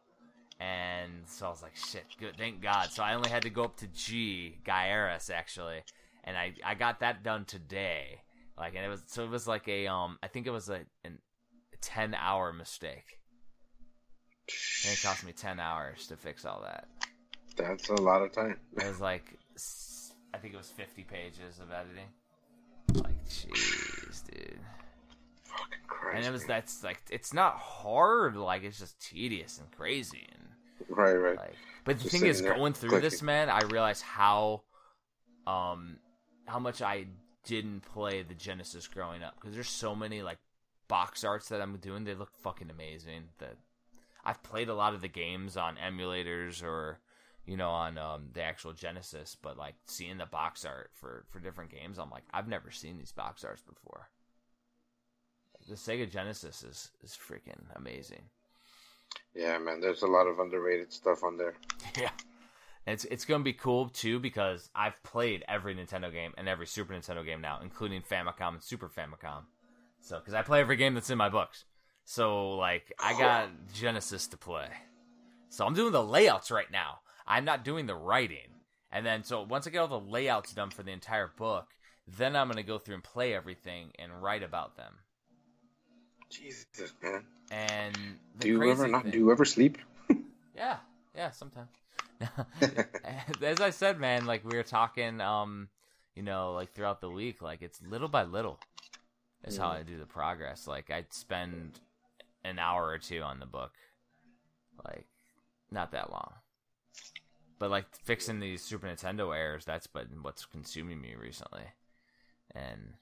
And 0.59 1.11
so 1.25 1.47
I 1.47 1.49
was 1.49 1.61
like, 1.61 1.75
shit, 1.75 2.05
good, 2.19 2.37
thank 2.37 2.61
God. 2.61 2.91
So 2.91 3.03
I 3.03 3.15
only 3.15 3.29
had 3.29 3.41
to 3.43 3.49
go 3.49 3.63
up 3.63 3.77
to 3.77 3.87
G, 3.87 4.59
Gaiares 4.65 5.29
actually, 5.29 5.83
and 6.23 6.37
I 6.37 6.53
I 6.63 6.75
got 6.75 6.99
that 6.99 7.23
done 7.23 7.45
today. 7.45 8.21
Like, 8.57 8.75
and 8.75 8.85
it 8.85 8.89
was 8.89 9.03
so 9.07 9.23
it 9.23 9.29
was 9.29 9.47
like 9.47 9.67
a 9.67 9.87
um 9.87 10.19
I 10.21 10.27
think 10.27 10.45
it 10.47 10.51
was 10.51 10.69
a 10.69 10.81
an, 11.03 11.19
a 11.73 11.77
ten 11.81 12.13
hour 12.13 12.53
mistake. 12.53 13.19
And 14.85 14.93
it 14.93 15.01
cost 15.01 15.25
me 15.25 15.31
ten 15.31 15.59
hours 15.59 16.07
to 16.07 16.17
fix 16.17 16.45
all 16.45 16.61
that. 16.63 16.87
That's 17.55 17.89
a 17.89 17.95
lot 17.95 18.21
of 18.21 18.31
time. 18.31 18.57
It 18.77 18.87
was 18.87 18.99
like, 18.99 19.37
I 20.33 20.37
think 20.37 20.53
it 20.53 20.57
was 20.57 20.69
50 20.69 21.03
pages 21.03 21.59
of 21.59 21.71
editing. 21.71 22.07
Like, 23.03 23.23
jeez, 23.27 24.23
dude. 24.25 24.59
Fucking 25.43 25.77
Christ. 25.87 26.17
And 26.17 26.25
it 26.25 26.31
was 26.31 26.45
that's 26.45 26.83
like, 26.83 27.01
it's 27.09 27.33
not 27.33 27.55
hard. 27.57 28.35
Like, 28.35 28.63
it's 28.63 28.79
just 28.79 28.99
tedious 28.99 29.59
and 29.59 29.69
crazy 29.71 30.27
and 30.31 30.43
Right, 30.89 31.13
right. 31.13 31.37
like. 31.37 31.55
But 31.85 31.97
the 31.97 32.03
Just 32.03 32.15
thing 32.15 32.27
is, 32.29 32.41
going 32.41 32.73
through 32.73 33.01
this, 33.01 33.21
man, 33.21 33.49
I 33.49 33.61
realized 33.61 34.03
how, 34.03 34.63
um, 35.45 35.97
how 36.45 36.59
much 36.59 36.81
I 36.81 37.07
didn't 37.45 37.81
play 37.81 38.23
the 38.23 38.33
Genesis 38.33 38.87
growing 38.87 39.21
up 39.21 39.35
because 39.35 39.53
there's 39.53 39.69
so 39.69 39.95
many 39.95 40.21
like 40.21 40.39
box 40.87 41.23
arts 41.23 41.49
that 41.49 41.61
I'm 41.61 41.77
doing. 41.77 42.05
They 42.05 42.15
look 42.15 42.31
fucking 42.41 42.69
amazing. 42.69 43.25
That 43.39 43.57
I've 44.23 44.41
played 44.43 44.69
a 44.69 44.75
lot 44.75 44.93
of 44.93 45.01
the 45.01 45.09
games 45.09 45.57
on 45.57 45.75
emulators 45.75 46.63
or 46.63 46.99
you 47.45 47.57
know 47.57 47.69
on 47.69 47.97
um, 47.97 48.29
the 48.33 48.41
actual 48.41 48.73
Genesis, 48.73 49.35
but 49.41 49.57
like 49.57 49.75
seeing 49.85 50.17
the 50.17 50.25
box 50.25 50.65
art 50.65 50.91
for 50.93 51.25
for 51.29 51.39
different 51.39 51.71
games, 51.71 51.99
I'm 51.99 52.09
like 52.09 52.23
I've 52.33 52.47
never 52.47 52.71
seen 52.71 52.97
these 52.97 53.11
box 53.11 53.43
arts 53.43 53.61
before. 53.61 54.09
The 55.67 55.75
Sega 55.75 56.09
Genesis 56.09 56.63
is 56.63 56.91
is 57.03 57.17
freaking 57.17 57.61
amazing. 57.75 58.23
Yeah, 59.35 59.57
man. 59.57 59.81
There's 59.81 60.03
a 60.03 60.07
lot 60.07 60.27
of 60.27 60.39
underrated 60.39 60.91
stuff 60.91 61.23
on 61.23 61.37
there. 61.37 61.55
Yeah. 61.99 62.09
It's 62.85 63.05
it's 63.05 63.23
gonna 63.23 63.43
be 63.43 63.53
cool 63.53 63.87
too 63.87 64.19
because 64.19 64.69
I've 64.75 65.01
played 65.03 65.45
every 65.47 65.73
Nintendo 65.73 66.11
game 66.11 66.33
and 66.37 66.49
every 66.49 66.67
Super 66.67 66.93
Nintendo 66.93 67.23
game 67.23 67.39
now, 67.39 67.59
including 67.61 68.01
Famicom 68.01 68.55
and 68.55 68.63
Super 68.63 68.89
Famicom. 68.89 69.43
So, 70.01 70.19
because 70.19 70.33
I 70.33 70.41
play 70.41 70.59
every 70.59 70.75
game 70.75 70.93
that's 70.93 71.09
in 71.09 71.17
my 71.17 71.29
books, 71.29 71.63
so 72.03 72.55
like 72.55 72.91
I 72.99 73.17
got 73.17 73.49
Genesis 73.73 74.27
to 74.27 74.37
play. 74.37 74.67
So 75.47 75.65
I'm 75.65 75.73
doing 75.73 75.93
the 75.93 76.03
layouts 76.03 76.51
right 76.51 76.69
now. 76.69 76.99
I'm 77.27 77.45
not 77.45 77.63
doing 77.63 77.85
the 77.85 77.95
writing, 77.95 78.49
and 78.91 79.05
then 79.05 79.23
so 79.23 79.43
once 79.43 79.65
I 79.67 79.69
get 79.69 79.79
all 79.79 79.87
the 79.87 79.99
layouts 79.99 80.53
done 80.53 80.69
for 80.69 80.83
the 80.83 80.91
entire 80.91 81.31
book, 81.37 81.67
then 82.07 82.35
I'm 82.35 82.47
gonna 82.49 82.63
go 82.63 82.77
through 82.77 82.95
and 82.95 83.03
play 83.03 83.33
everything 83.33 83.91
and 83.99 84.21
write 84.21 84.43
about 84.43 84.75
them. 84.75 84.93
Jesus, 86.29 86.93
man. 87.01 87.23
And 87.51 87.95
Do 88.39 88.47
you 88.47 88.63
ever 88.71 88.87
not? 88.87 89.03
thing- 89.03 89.11
Do 89.11 89.17
you 89.17 89.31
ever 89.31 89.45
sleep? 89.45 89.77
Yeah, 90.55 90.77
yeah, 91.15 91.31
sometimes. 91.31 91.69
As 93.41 93.59
I 93.59 93.71
said, 93.71 93.99
man, 93.99 94.25
like 94.27 94.45
we 94.45 94.55
were 94.55 94.61
talking, 94.63 95.19
um, 95.19 95.67
you 96.15 96.21
know, 96.21 96.53
like 96.53 96.73
throughout 96.73 97.01
the 97.01 97.09
week, 97.09 97.41
like 97.41 97.61
it's 97.63 97.81
little 97.81 98.07
by 98.07 98.23
little. 98.23 98.59
Is 99.45 99.57
how 99.57 99.69
Mm. 99.71 99.79
I 99.79 99.83
do 99.83 99.97
the 99.97 100.05
progress. 100.05 100.67
Like 100.67 100.91
I'd 100.91 101.11
spend 101.11 101.79
an 102.45 102.59
hour 102.59 102.85
or 102.85 102.97
two 102.99 103.21
on 103.21 103.39
the 103.39 103.45
book, 103.47 103.71
like 104.85 105.05
not 105.71 105.91
that 105.91 106.11
long. 106.11 106.33
But 107.63 107.71
like 107.71 107.85
fixing 108.03 108.41
these 108.41 108.61
Super 108.61 108.87
Nintendo 108.87 109.33
errors, 109.33 109.63
that's 109.63 109.87
been 109.87 110.21
what's 110.21 110.45
consuming 110.45 110.99
me 110.99 111.15
recently. 111.17 111.61
And 112.53 112.95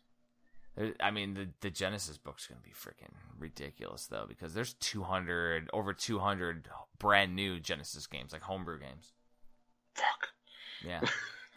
I 1.00 1.10
mean, 1.10 1.34
the 1.34 1.48
the 1.62 1.72
Genesis 1.72 2.20
book's 2.20 2.46
gonna 2.46 2.62
be 2.64 2.70
freaking 2.70 3.16
ridiculous 3.40 4.06
though, 4.06 4.26
because 4.30 4.54
there's 4.54 4.76
200 4.76 5.72
over 5.74 5.94
200 5.94 6.70
brand 7.00 7.36
new 7.36 7.60
Genesis 7.60 8.06
games, 8.06 8.34
like 8.34 8.44
homebrew 8.44 8.80
games. 8.80 9.14
Fuck. 9.96 10.28
Yeah, 10.86 11.02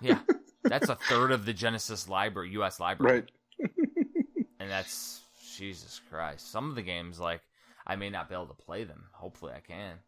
yeah, 0.01 0.21
that's 0.63 0.89
a 0.89 0.97
third 0.97 1.31
of 1.31 1.45
the 1.45 1.53
Genesis 1.53 2.09
library, 2.09 2.53
U.S. 2.53 2.81
library, 2.81 3.25
Right. 3.61 3.71
and 4.59 4.71
that's 4.71 5.21
Jesus 5.59 6.01
Christ. 6.09 6.51
Some 6.51 6.71
of 6.71 6.75
the 6.75 6.81
games, 6.81 7.21
like 7.21 7.43
I 7.87 7.97
may 7.97 8.09
not 8.09 8.31
be 8.31 8.35
able 8.35 8.47
to 8.47 8.55
play 8.55 8.85
them. 8.85 9.09
Hopefully, 9.13 9.53
I 9.55 9.61
can. 9.61 9.99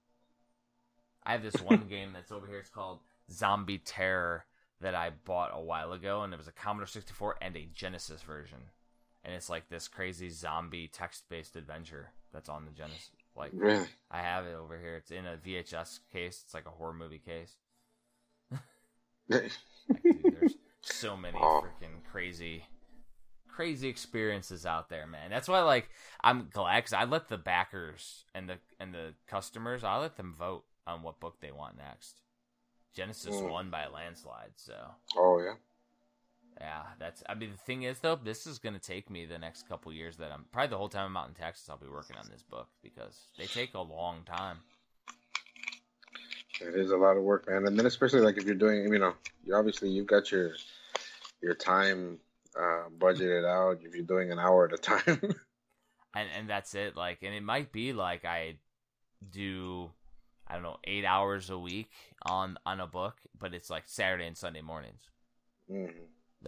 I 1.26 1.32
have 1.32 1.42
this 1.42 1.60
one 1.60 1.86
game 1.88 2.10
that's 2.14 2.30
over 2.32 2.46
here. 2.46 2.58
It's 2.60 2.70
called 2.70 3.00
Zombie 3.30 3.78
Terror 3.78 4.44
that 4.80 4.94
I 4.94 5.10
bought 5.24 5.50
a 5.52 5.60
while 5.60 5.92
ago, 5.92 6.22
and 6.22 6.32
it 6.32 6.36
was 6.36 6.48
a 6.48 6.52
Commodore 6.52 6.86
64 6.86 7.36
and 7.42 7.56
a 7.56 7.68
Genesis 7.74 8.22
version. 8.22 8.58
And 9.24 9.34
it's 9.34 9.50
like 9.50 9.68
this 9.68 9.88
crazy 9.88 10.28
zombie 10.30 10.86
text-based 10.86 11.56
adventure 11.56 12.10
that's 12.32 12.48
on 12.48 12.64
the 12.64 12.70
Genesis. 12.70 13.10
Like 13.34 13.50
Really. 13.52 13.86
I 14.10 14.18
have 14.20 14.46
it 14.46 14.54
over 14.54 14.78
here. 14.78 14.96
It's 14.96 15.10
in 15.10 15.26
a 15.26 15.36
VHS 15.36 15.98
case. 16.12 16.42
It's 16.44 16.54
like 16.54 16.66
a 16.66 16.70
horror 16.70 16.92
movie 16.94 17.18
case. 17.18 17.56
Like, 19.28 19.50
dude, 20.04 20.22
there's 20.40 20.54
so 20.82 21.16
many 21.16 21.36
Oh. 21.40 21.64
freaking 21.66 22.04
crazy, 22.08 22.62
crazy 23.48 23.88
experiences 23.88 24.64
out 24.64 24.88
there, 24.88 25.04
man. 25.08 25.30
That's 25.30 25.48
why, 25.48 25.62
like, 25.62 25.90
I'm 26.22 26.48
glad 26.52 26.76
because 26.78 26.92
I 26.92 27.04
let 27.04 27.26
the 27.28 27.36
backers 27.36 28.24
and 28.36 28.48
the 28.48 28.58
and 28.78 28.94
the 28.94 29.14
customers, 29.26 29.82
I 29.82 29.96
let 29.98 30.16
them 30.16 30.32
vote 30.32 30.64
on 30.86 31.02
what 31.02 31.20
book 31.20 31.40
they 31.40 31.52
want 31.52 31.76
next. 31.76 32.20
Genesis 32.94 33.34
Mm. 33.36 33.50
won 33.50 33.70
by 33.70 33.82
a 33.82 33.90
landslide, 33.90 34.52
so 34.56 34.74
Oh 35.16 35.38
yeah. 35.40 35.54
yeah, 36.60 36.82
that's. 36.98 37.22
I 37.28 37.34
mean, 37.34 37.50
the 37.50 37.58
thing 37.58 37.82
is, 37.82 37.98
though, 37.98 38.16
this 38.16 38.46
is 38.46 38.58
gonna 38.58 38.78
take 38.78 39.10
me 39.10 39.26
the 39.26 39.38
next 39.38 39.68
couple 39.68 39.92
years. 39.92 40.16
That 40.16 40.32
I'm 40.32 40.46
probably 40.52 40.70
the 40.70 40.78
whole 40.78 40.88
time 40.88 41.06
I'm 41.06 41.16
out 41.16 41.28
in 41.28 41.34
Texas, 41.34 41.68
I'll 41.68 41.76
be 41.76 41.88
working 41.88 42.16
on 42.16 42.26
this 42.30 42.42
book 42.42 42.68
because 42.82 43.26
they 43.36 43.46
take 43.46 43.74
a 43.74 43.80
long 43.80 44.22
time. 44.24 44.58
It 46.60 46.74
is 46.74 46.90
a 46.90 46.96
lot 46.96 47.18
of 47.18 47.22
work, 47.22 47.46
man. 47.48 47.66
And 47.66 47.78
then 47.78 47.84
especially 47.84 48.20
like 48.20 48.38
if 48.38 48.44
you're 48.44 48.54
doing, 48.54 48.90
you 48.90 48.98
know, 48.98 49.12
you 49.44 49.54
obviously 49.54 49.90
you've 49.90 50.06
got 50.06 50.32
your 50.32 50.52
your 51.42 51.54
time 51.54 52.18
uh, 52.58 52.84
budgeted 52.96 53.44
out. 53.44 53.80
If 53.82 53.94
you're 53.94 54.04
doing 54.06 54.32
an 54.32 54.38
hour 54.38 54.66
at 54.66 54.72
a 54.72 54.78
time, 54.78 55.20
and 56.14 56.28
and 56.34 56.48
that's 56.48 56.74
it 56.74 56.96
like 56.96 57.18
and 57.22 57.34
it 57.34 57.42
might 57.42 57.72
be 57.72 57.92
like 57.92 58.24
i 58.24 58.56
do 59.30 59.90
i 60.46 60.54
don't 60.54 60.62
know 60.62 60.76
eight 60.84 61.04
hours 61.04 61.50
a 61.50 61.58
week 61.58 61.90
on 62.22 62.58
on 62.64 62.80
a 62.80 62.86
book 62.86 63.16
but 63.38 63.54
it's 63.54 63.70
like 63.70 63.84
saturday 63.86 64.26
and 64.26 64.36
sunday 64.36 64.62
mornings 64.62 65.02
hmm 65.68 65.86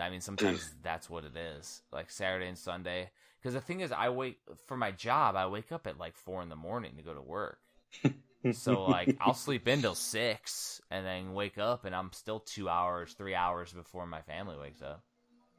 I 0.01 0.11
mean, 0.11 0.21
sometimes 0.21 0.75
that's 0.83 1.09
what 1.09 1.25
it 1.25 1.37
is, 1.37 1.83
like 1.93 2.11
Saturday 2.11 2.49
and 2.49 2.59
Sunday. 2.59 3.11
Because 3.41 3.55
the 3.55 3.61
thing 3.61 3.81
is, 3.81 3.93
I 3.93 4.09
wake 4.11 4.39
for 4.67 4.77
my 4.77 4.91
job. 4.91 5.37
I 5.37 5.47
wake 5.47 5.73
up 5.73 5.87
at 5.87 5.99
like 5.99 6.17
four 6.17 6.43
in 6.43 6.49
the 6.49 6.57
morning 6.57 6.93
to 6.97 7.03
go 7.03 7.15
to 7.15 7.23
work. 7.23 7.61
so 8.53 8.85
like, 8.85 9.17
I'll 9.21 9.35
sleep 9.35 9.69
in 9.69 9.81
till 9.83 9.95
six, 9.95 10.81
and 10.91 11.07
then 11.07 11.35
wake 11.35 11.59
up, 11.59 11.85
and 11.85 11.95
I'm 11.95 12.13
still 12.13 12.41
two 12.41 12.69
hours, 12.69 13.15
three 13.15 13.35
hours 13.35 13.73
before 13.73 14.07
my 14.07 14.23
family 14.23 14.57
wakes 14.61 14.83
up. 14.83 15.03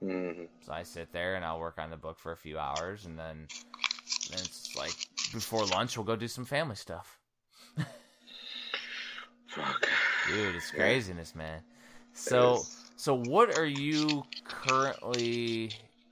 Mm-hmm. 0.03 0.43
So 0.65 0.71
I 0.71 0.83
sit 0.83 1.11
there 1.11 1.35
and 1.35 1.43
I'll 1.43 1.59
work 1.59 1.77
on 1.77 1.89
the 1.89 1.97
book 1.97 2.19
for 2.19 2.31
a 2.31 2.37
few 2.37 2.57
hours, 2.57 3.05
and 3.05 3.17
then, 3.17 3.47
then 4.29 4.39
it's 4.39 4.75
like 4.77 4.95
before 5.33 5.65
lunch 5.65 5.97
we'll 5.97 6.05
go 6.05 6.15
do 6.15 6.27
some 6.27 6.45
family 6.45 6.75
stuff. 6.75 7.18
Fuck. 9.61 9.87
Dude, 10.27 10.55
it's 10.55 10.71
craziness, 10.71 11.35
man. 11.35 11.61
So, 12.13 12.63
so 12.95 13.15
what 13.15 13.57
are 13.57 13.65
you 13.65 14.23
currently 14.43 15.71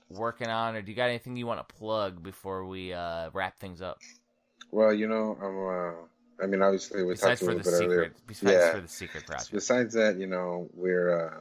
working 0.09 0.47
on, 0.47 0.75
or 0.75 0.81
do 0.81 0.91
you 0.91 0.95
got 0.95 1.09
anything 1.09 1.35
you 1.35 1.47
want 1.47 1.67
to 1.67 1.75
plug 1.75 2.23
before 2.23 2.65
we 2.65 2.93
uh, 2.93 3.29
wrap 3.33 3.59
things 3.59 3.81
up? 3.81 3.99
Well, 4.71 4.93
you 4.93 5.07
know, 5.07 5.37
I'm. 5.41 5.67
Uh, 5.67 6.43
I 6.43 6.45
mean, 6.45 6.61
obviously, 6.61 7.03
we 7.03 7.13
besides 7.13 7.39
talked 7.39 7.51
a 7.51 7.55
little 7.55 7.71
bit 7.71 7.79
secret, 7.79 7.95
earlier. 7.95 8.13
besides 8.27 8.51
Yeah. 8.51 8.71
for 8.73 8.81
the 8.81 8.87
secret 8.87 9.25
project. 9.25 9.51
Besides 9.51 9.93
that, 9.95 10.17
you 10.17 10.27
know, 10.27 10.69
we're. 10.73 11.27
Uh, 11.27 11.39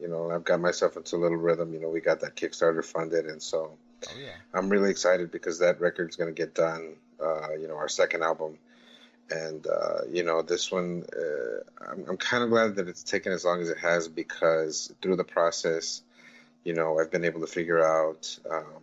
you 0.00 0.08
know, 0.08 0.30
I've 0.30 0.44
got 0.44 0.60
myself 0.60 0.96
into 0.96 1.16
a 1.16 1.18
little 1.18 1.36
rhythm. 1.36 1.74
You 1.74 1.80
know, 1.80 1.88
we 1.88 2.00
got 2.00 2.20
that 2.20 2.34
Kickstarter 2.34 2.84
funded, 2.84 3.26
and 3.26 3.42
so 3.42 3.76
Oh 4.08 4.18
yeah, 4.18 4.32
I'm 4.54 4.68
really 4.68 4.90
excited 4.90 5.30
because 5.30 5.58
that 5.58 5.80
record's 5.80 6.16
going 6.16 6.34
to 6.34 6.38
get 6.38 6.54
done. 6.54 6.94
Uh, 7.22 7.52
you 7.60 7.68
know, 7.68 7.76
our 7.76 7.88
second 7.88 8.22
album, 8.22 8.56
and 9.30 9.66
uh, 9.66 10.00
you 10.10 10.22
know, 10.22 10.42
this 10.42 10.70
one, 10.70 11.04
uh, 11.16 11.90
I'm, 11.90 12.04
I'm 12.08 12.16
kind 12.16 12.42
of 12.42 12.50
glad 12.50 12.76
that 12.76 12.88
it's 12.88 13.02
taken 13.02 13.32
as 13.32 13.44
long 13.44 13.60
as 13.60 13.68
it 13.68 13.78
has 13.78 14.08
because 14.08 14.92
through 15.02 15.16
the 15.16 15.24
process, 15.24 16.02
you 16.64 16.74
know, 16.74 16.98
I've 16.98 17.10
been 17.10 17.24
able 17.24 17.40
to 17.40 17.46
figure 17.46 17.84
out, 17.84 18.38
um, 18.50 18.82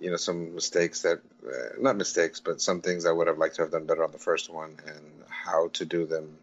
you 0.00 0.10
know, 0.10 0.16
some 0.16 0.54
mistakes 0.54 1.02
that, 1.02 1.20
uh, 1.46 1.80
not 1.80 1.96
mistakes, 1.96 2.40
but 2.40 2.60
some 2.60 2.80
things 2.80 3.06
I 3.06 3.12
would 3.12 3.26
have 3.26 3.38
liked 3.38 3.56
to 3.56 3.62
have 3.62 3.70
done 3.70 3.86
better 3.86 4.04
on 4.04 4.12
the 4.12 4.18
first 4.18 4.52
one, 4.52 4.76
and 4.86 5.04
how 5.28 5.68
to 5.74 5.84
do 5.84 6.06
them 6.06 6.36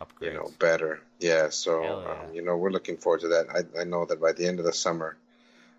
upgrades. 0.00 0.26
you 0.26 0.32
know 0.32 0.50
better 0.58 1.00
yeah 1.20 1.48
so 1.48 1.82
yeah. 1.82 2.10
um, 2.10 2.34
you 2.34 2.42
know 2.42 2.56
we're 2.56 2.70
looking 2.70 2.96
forward 2.96 3.20
to 3.20 3.28
that 3.28 3.46
I, 3.50 3.80
I 3.80 3.84
know 3.84 4.04
that 4.06 4.20
by 4.20 4.32
the 4.32 4.46
end 4.46 4.58
of 4.58 4.64
the 4.64 4.72
summer 4.72 5.16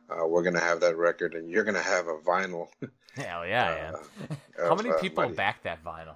uh, 0.10 0.26
we're 0.26 0.44
gonna 0.44 0.60
have 0.60 0.82
that 0.82 0.96
record 0.96 1.34
and 1.34 1.50
you're 1.50 1.64
gonna 1.64 1.82
have 1.82 2.08
a 2.08 2.16
vinyl 2.18 2.70
Hell 3.16 3.48
yeah, 3.48 3.94
uh, 4.60 4.68
How 4.68 4.76
many 4.76 4.90
uh, 4.90 4.98
people 5.00 5.24
Mighty. 5.24 5.36
backed 5.36 5.64
that 5.64 5.82
vinyl? 5.84 6.16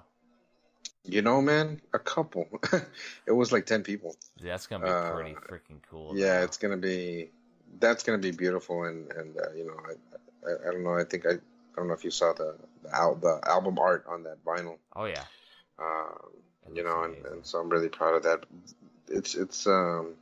You 1.04 1.22
know 1.22 1.40
man 1.40 1.80
a 1.94 1.98
couple 1.98 2.46
it 3.26 3.32
was 3.32 3.52
like 3.52 3.66
10 3.66 3.82
people 3.82 4.14
That's 4.40 4.66
gonna 4.66 4.84
be 4.84 4.90
Uh, 4.90 5.12
pretty 5.14 5.34
freaking 5.48 5.80
cool. 5.88 6.14
yeah 6.14 6.38
though. 6.38 6.44
it's 6.44 6.56
gonna 6.58 6.76
be 6.76 7.30
that's 7.78 8.02
gonna 8.02 8.18
be 8.18 8.32
beautiful 8.32 8.84
and 8.84 9.10
and 9.12 9.36
uh, 9.38 9.52
you 9.56 9.64
know 9.66 9.76
I, 9.88 10.48
I 10.50 10.68
i 10.68 10.72
don't 10.72 10.84
know 10.84 10.94
i 10.94 11.04
think 11.04 11.24
i 11.26 11.30
i 11.32 11.38
don't 11.76 11.88
know 11.88 11.94
if 11.94 12.04
you 12.04 12.10
saw 12.10 12.32
the 12.32 12.54
the, 12.82 12.94
al- 12.94 13.14
the 13.16 13.40
album 13.46 13.78
art 13.78 14.04
on 14.08 14.24
that 14.24 14.44
vinyl 14.44 14.76
Oh 14.94 15.04
yeah. 15.06 15.24
um, 15.78 16.18
you 16.74 16.84
know, 16.84 17.02
and, 17.04 17.16
and 17.26 17.46
so 17.46 17.58
I'm 17.58 17.68
really 17.70 17.88
proud 17.88 18.14
of 18.16 18.22
that. 18.24 18.44
It's 19.08 19.34
it's 19.34 19.66
um, 19.66 20.14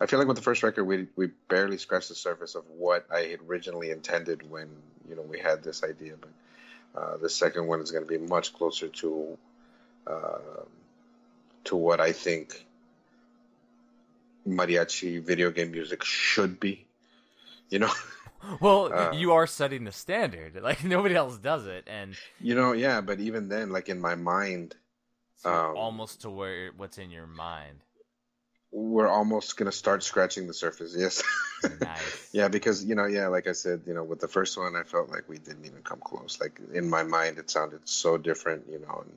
I 0.00 0.06
feel 0.06 0.18
like 0.18 0.26
with 0.28 0.36
the 0.36 0.42
first 0.42 0.62
record 0.62 0.84
we 0.84 1.06
we 1.16 1.28
barely 1.48 1.78
scratched 1.78 2.08
the 2.08 2.14
surface 2.14 2.54
of 2.54 2.64
what 2.68 3.06
I 3.10 3.20
had 3.20 3.40
originally 3.48 3.90
intended 3.90 4.48
when 4.50 4.68
you 5.08 5.14
know 5.16 5.22
we 5.22 5.38
had 5.38 5.62
this 5.62 5.82
idea, 5.84 6.14
but 6.20 7.00
uh, 7.00 7.16
the 7.18 7.30
second 7.30 7.66
one 7.66 7.80
is 7.80 7.92
going 7.92 8.04
to 8.04 8.08
be 8.08 8.18
much 8.18 8.52
closer 8.52 8.88
to 8.88 9.38
uh, 10.06 10.38
to 11.64 11.76
what 11.76 12.00
I 12.00 12.12
think 12.12 12.64
mariachi 14.46 15.22
video 15.22 15.50
game 15.50 15.70
music 15.70 16.04
should 16.04 16.60
be. 16.60 16.86
You 17.70 17.80
know, 17.80 17.92
Well, 18.60 18.92
Uh, 18.92 19.12
you 19.14 19.32
are 19.32 19.46
setting 19.46 19.84
the 19.84 19.92
standard. 19.92 20.60
Like 20.62 20.84
nobody 20.94 21.14
else 21.14 21.38
does 21.38 21.66
it, 21.66 21.84
and 21.86 22.14
you 22.40 22.54
know, 22.54 22.72
yeah. 22.72 23.00
But 23.00 23.20
even 23.20 23.48
then, 23.48 23.70
like 23.70 23.88
in 23.88 24.00
my 24.00 24.14
mind, 24.14 24.74
so 25.36 25.50
Um, 25.50 25.76
almost 25.76 26.20
to 26.22 26.30
where 26.30 26.70
what's 26.76 26.98
in 26.98 27.10
your 27.10 27.26
mind. 27.26 27.80
we're 28.70 29.08
almost 29.08 29.56
going 29.56 29.70
to 29.70 29.76
start 29.76 30.02
scratching 30.02 30.46
the 30.46 30.54
surface. 30.54 30.94
Yes. 31.04 31.22
Nice. 31.80 32.28
Yeah, 32.32 32.48
because 32.48 32.84
you 32.84 32.94
know, 32.94 33.06
yeah, 33.06 33.28
like 33.28 33.46
I 33.46 33.52
said, 33.52 33.82
you 33.86 33.94
know, 33.94 34.04
with 34.04 34.20
the 34.20 34.28
first 34.28 34.58
one, 34.58 34.76
I 34.76 34.82
felt 34.82 35.08
like 35.08 35.28
we 35.28 35.38
didn't 35.38 35.64
even 35.64 35.82
come 35.82 36.00
close. 36.00 36.38
Like 36.40 36.60
in 36.74 36.90
my 36.90 37.04
mind, 37.04 37.38
it 37.38 37.48
sounded 37.48 37.88
so 37.88 38.18
different, 38.18 38.66
you 38.68 38.80
know. 38.80 39.04
And, 39.04 39.12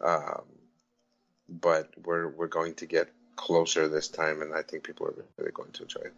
um, 0.00 0.42
but 1.48 1.90
we're 2.04 2.28
we're 2.28 2.46
going 2.46 2.74
to 2.74 2.86
get 2.86 3.08
closer 3.36 3.88
this 3.88 4.08
time, 4.08 4.42
and 4.42 4.54
I 4.54 4.62
think 4.62 4.84
people 4.84 5.06
are 5.06 5.14
really 5.38 5.52
going 5.52 5.72
to 5.72 5.82
enjoy 5.82 6.00
it. 6.02 6.14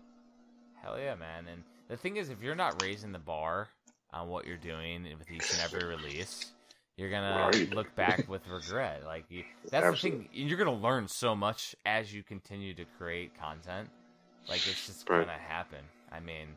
Hell 0.82 0.98
yeah, 0.98 1.14
man! 1.14 1.46
And 1.50 1.62
the 1.88 1.96
thing 1.96 2.16
is, 2.16 2.28
if 2.28 2.42
you're 2.42 2.54
not 2.54 2.82
raising 2.82 3.12
the 3.12 3.18
bar 3.18 3.68
on 4.12 4.28
what 4.28 4.46
you're 4.46 4.56
doing 4.56 5.04
with 5.18 5.30
each 5.30 5.52
and 5.52 5.60
every 5.60 5.84
release, 5.84 6.52
you're 6.96 7.10
gonna 7.10 7.50
look 7.72 7.94
back 7.94 8.28
with 8.28 8.46
regret. 8.48 9.02
Like 9.06 9.24
you, 9.30 9.44
that's 9.70 9.86
Absolutely. 9.86 10.26
the 10.26 10.28
thing. 10.28 10.48
You're 10.48 10.58
gonna 10.58 10.74
learn 10.74 11.08
so 11.08 11.34
much 11.34 11.74
as 11.86 12.12
you 12.12 12.22
continue 12.22 12.74
to 12.74 12.84
create 12.98 13.32
content. 13.38 13.88
Like 14.48 14.66
it's 14.66 14.86
just 14.86 15.08
Right. 15.08 15.26
gonna 15.26 15.38
happen. 15.38 15.80
I 16.10 16.20
mean, 16.20 16.48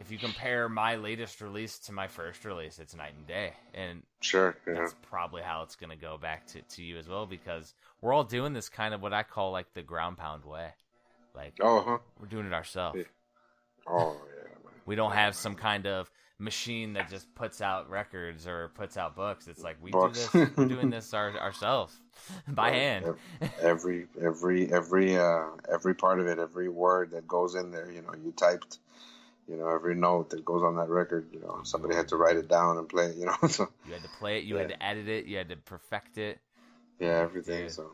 if 0.00 0.10
you 0.10 0.18
compare 0.18 0.68
my 0.68 0.96
latest 0.96 1.40
release 1.40 1.78
to 1.80 1.92
my 1.92 2.08
first 2.08 2.44
release, 2.44 2.78
it's 2.78 2.94
night 2.94 3.14
and 3.16 3.26
day, 3.26 3.52
and 3.74 4.02
Sure. 4.20 4.56
Yeah. 4.66 4.74
that's 4.74 4.94
probably 5.02 5.42
how 5.42 5.62
it's 5.62 5.76
going 5.76 5.90
to 5.90 5.96
go 5.96 6.18
back 6.18 6.46
to, 6.48 6.62
to 6.62 6.82
you 6.82 6.98
as 6.98 7.08
well 7.08 7.26
because 7.26 7.74
we're 8.00 8.12
all 8.12 8.24
doing 8.24 8.52
this 8.52 8.68
kind 8.68 8.92
of 8.94 9.00
what 9.02 9.12
I 9.12 9.22
call 9.22 9.52
like 9.52 9.72
the 9.74 9.82
ground 9.82 10.18
pound 10.18 10.44
way. 10.44 10.68
Like 11.34 11.54
Oh, 11.60 11.80
huh. 11.80 11.98
we're 12.20 12.26
doing 12.26 12.46
it 12.46 12.52
ourselves. 12.52 12.98
Yeah. 12.98 13.04
Oh, 13.86 14.16
yeah. 14.36 14.44
Man. 14.64 14.74
We 14.86 14.94
don't 14.96 15.12
have 15.12 15.34
some 15.34 15.54
kind 15.54 15.86
of 15.86 16.10
machine 16.38 16.94
that 16.94 17.08
just 17.08 17.32
puts 17.34 17.60
out 17.60 17.88
records 17.88 18.46
or 18.46 18.70
puts 18.74 18.96
out 18.96 19.14
books. 19.14 19.46
It's 19.46 19.62
like 19.62 19.76
we 19.80 19.90
Books. 19.92 20.28
do 20.32 20.44
this. 20.46 20.56
We're 20.56 20.64
doing 20.66 20.90
this 20.90 21.14
our, 21.14 21.36
ourselves 21.38 21.98
by 22.48 22.70
Right. 22.70 22.74
hand. 22.74 23.14
Every 23.62 24.06
every 24.20 24.70
every 24.72 25.16
uh 25.16 25.44
every 25.72 25.94
part 25.94 26.18
of 26.20 26.26
it, 26.26 26.38
every 26.38 26.68
word 26.68 27.12
that 27.12 27.26
goes 27.28 27.54
in 27.54 27.70
there, 27.70 27.90
you 27.90 28.02
know, 28.02 28.12
you 28.22 28.32
typed. 28.32 28.78
You 29.48 29.56
know, 29.56 29.68
every 29.68 29.94
note 29.94 30.30
that 30.30 30.44
goes 30.44 30.62
on 30.62 30.76
that 30.76 30.88
record, 30.88 31.28
you 31.32 31.40
know, 31.40 31.60
somebody 31.64 31.94
had 31.94 32.08
to 32.08 32.16
write 32.16 32.36
it 32.36 32.48
down 32.48 32.78
and 32.78 32.88
play 32.88 33.06
it, 33.06 33.16
you 33.16 33.26
know. 33.42 33.48
So 33.48 33.68
You 33.86 33.92
had 33.92 34.02
to 34.02 34.08
play 34.18 34.38
it. 34.38 34.44
You 34.44 34.56
had 34.56 34.68
to 34.68 34.82
edit 34.82 35.08
it. 35.08 35.26
You 35.26 35.36
had 35.36 35.48
to 35.50 35.56
perfect 35.56 36.18
it. 36.18 36.40
yeah, 36.98 37.18
everything. 37.18 37.64
Dude. 37.64 37.72
So 37.72 37.90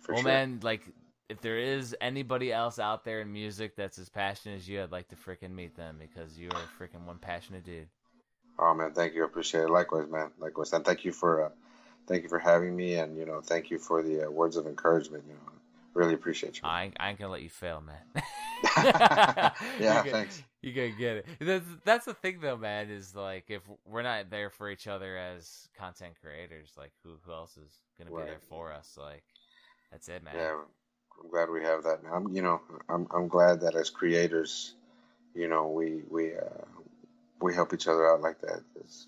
for 0.00 0.14
well, 0.14 0.22
sure. 0.22 0.32
man, 0.32 0.60
like 0.62 0.82
if 1.28 1.40
there 1.40 1.58
is 1.58 1.94
anybody 2.00 2.52
else 2.52 2.78
out 2.78 3.04
there 3.04 3.20
in 3.20 3.32
music 3.32 3.76
that's 3.76 3.98
as 3.98 4.08
passionate 4.08 4.56
as 4.56 4.68
you, 4.68 4.82
I'd 4.82 4.90
like 4.90 5.08
to 5.08 5.16
freaking 5.16 5.52
meet 5.52 5.76
them 5.76 5.96
because 6.00 6.38
you 6.38 6.48
are 6.48 6.62
freaking 6.78 7.04
one 7.06 7.18
passionate 7.18 7.64
dude. 7.64 7.88
Oh 8.58 8.74
man, 8.74 8.92
thank 8.92 9.14
you. 9.14 9.22
I 9.22 9.26
appreciate 9.26 9.62
it. 9.62 9.70
Likewise, 9.70 10.08
man. 10.10 10.30
Likewise, 10.38 10.72
and 10.72 10.84
thank 10.84 11.04
you 11.04 11.12
for 11.12 11.44
uh, 11.44 11.50
thank 12.06 12.24
you 12.24 12.28
for 12.28 12.38
having 12.38 12.74
me, 12.74 12.96
and 12.96 13.16
you 13.16 13.26
know, 13.26 13.40
thank 13.40 13.70
you 13.70 13.78
for 13.78 14.02
the 14.02 14.26
uh, 14.26 14.30
words 14.30 14.56
of 14.56 14.66
encouragement. 14.66 15.24
You 15.26 15.34
know, 15.34 15.52
really 15.94 16.14
appreciate 16.14 16.56
you. 16.56 16.62
I 16.64 16.84
ain't, 16.84 16.96
I 16.98 17.10
ain't 17.10 17.18
gonna 17.18 17.30
let 17.30 17.42
you 17.42 17.48
fail, 17.48 17.80
man. 17.80 17.96
yeah, 19.78 20.04
You 20.04 20.10
thanks. 20.10 20.42
You 20.62 20.72
gotta 20.72 20.90
get 20.90 21.16
it. 21.18 21.26
That's, 21.40 21.66
that's 21.84 22.04
the 22.04 22.14
thing, 22.14 22.40
though, 22.40 22.56
man. 22.56 22.90
Is 22.90 23.14
like 23.14 23.44
if 23.48 23.62
we're 23.86 24.02
not 24.02 24.30
there 24.30 24.50
for 24.50 24.68
each 24.70 24.86
other 24.86 25.16
as 25.16 25.68
content 25.76 26.14
creators, 26.22 26.72
like 26.76 26.92
who 27.02 27.16
who 27.24 27.32
else 27.32 27.56
is 27.56 27.72
gonna 27.98 28.10
be 28.10 28.24
there 28.26 28.40
for 28.48 28.72
us? 28.72 28.96
Like 28.98 29.24
that's 29.90 30.08
it, 30.08 30.22
man. 30.22 30.34
Yeah, 30.36 30.60
I'm 31.22 31.30
glad 31.30 31.50
we 31.50 31.62
have 31.62 31.82
that. 31.84 32.00
I'm, 32.12 32.28
you 32.34 32.42
know, 32.42 32.60
I'm 32.88 33.06
I'm 33.10 33.28
glad 33.28 33.60
that 33.62 33.74
as 33.74 33.88
creators, 33.88 34.74
you 35.34 35.48
know, 35.48 35.68
we 35.68 36.02
we 36.10 36.34
uh, 36.34 36.66
we 37.40 37.54
help 37.54 37.72
each 37.72 37.88
other 37.88 38.06
out 38.06 38.20
like 38.20 38.40
that. 38.42 38.62
'cause, 38.74 39.06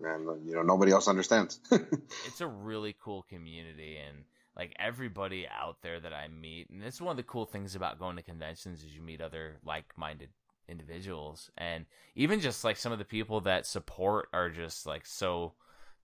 man, 0.00 0.26
you 0.46 0.54
know, 0.54 0.62
nobody 0.62 0.92
else 0.92 1.06
understands. 1.06 1.60
it's 1.70 2.40
a 2.40 2.46
really 2.46 2.96
cool 3.02 3.22
community 3.28 3.96
and 3.98 4.24
like 4.56 4.74
everybody 4.78 5.46
out 5.48 5.76
there 5.82 6.00
that 6.00 6.12
I 6.12 6.28
meet 6.28 6.68
and 6.70 6.82
it's 6.82 7.00
one 7.00 7.12
of 7.12 7.16
the 7.16 7.22
cool 7.22 7.44
things 7.46 7.76
about 7.76 7.98
going 7.98 8.16
to 8.16 8.22
conventions 8.22 8.82
is 8.82 8.94
you 8.94 9.00
meet 9.00 9.20
other 9.20 9.58
like-minded 9.64 10.30
individuals. 10.68 11.50
And 11.56 11.86
even 12.14 12.40
just 12.40 12.64
like 12.64 12.76
some 12.76 12.92
of 12.92 12.98
the 12.98 13.04
people 13.04 13.40
that 13.42 13.66
support 13.66 14.28
are 14.32 14.50
just 14.50 14.86
like 14.86 15.06
so 15.06 15.54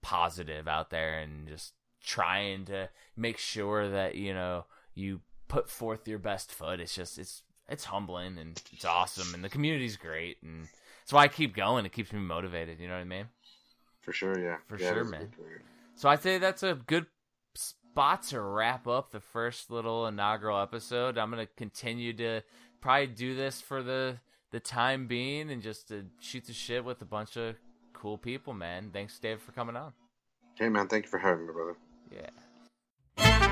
positive 0.02 0.68
out 0.68 0.90
there 0.90 1.18
and 1.18 1.48
just 1.48 1.72
trying 2.02 2.66
to 2.66 2.88
make 3.16 3.38
sure 3.38 3.88
that 3.88 4.14
you 4.14 4.34
know 4.34 4.66
you 4.94 5.20
put 5.48 5.70
forth 5.70 6.06
your 6.06 6.18
best 6.18 6.52
foot. 6.52 6.80
It's 6.80 6.94
just 6.94 7.18
it's 7.18 7.42
it's 7.68 7.84
humbling 7.84 8.38
and 8.38 8.60
it's 8.72 8.84
awesome. 8.84 9.34
And 9.34 9.42
the 9.42 9.48
community's 9.48 9.96
great. 9.96 10.38
And 10.42 10.64
that's 11.00 11.12
why 11.12 11.22
I 11.22 11.28
keep 11.28 11.54
going. 11.56 11.86
It 11.86 11.92
keeps 11.92 12.12
me 12.12 12.20
motivated. 12.20 12.78
You 12.78 12.88
know 12.88 12.94
what 12.94 13.00
I 13.00 13.04
mean? 13.04 13.26
For 14.00 14.12
sure, 14.12 14.38
yeah, 14.38 14.58
For 14.66 14.78
Yeah, 14.78 14.90
sure, 14.90 15.04
man. 15.04 15.30
so 15.94 16.08
I'd 16.10 16.22
say 16.22 16.36
that's 16.38 16.62
a 16.62 16.74
good 16.74 17.06
spot 17.54 18.22
to 18.24 18.40
wrap 18.40 18.86
up 18.86 19.10
the 19.10 19.20
first 19.20 19.70
little 19.70 20.06
inaugural 20.06 20.60
episode. 20.60 21.16
I'm 21.16 21.30
gonna 21.30 21.46
continue 21.56 22.12
to 22.14 22.42
probably 22.82 23.06
do 23.06 23.34
this 23.34 23.62
for 23.62 23.82
the 23.82 24.18
the 24.54 24.60
time 24.60 25.08
being 25.08 25.50
and 25.50 25.60
just 25.60 25.88
to 25.88 26.04
shoot 26.20 26.44
the 26.44 26.52
shit 26.52 26.84
with 26.84 27.02
a 27.02 27.04
bunch 27.04 27.36
of 27.36 27.56
cool 27.92 28.16
people, 28.16 28.54
man. 28.54 28.88
Thanks, 28.92 29.18
Dave, 29.18 29.42
for 29.42 29.50
coming 29.50 29.74
on. 29.74 29.92
Hey, 30.54 30.68
man. 30.68 30.86
Thank 30.86 31.06
you 31.06 31.10
for 31.10 31.18
having 31.18 31.44
me, 31.44 31.52
brother. 31.52 31.76
Yeah. 32.12 33.50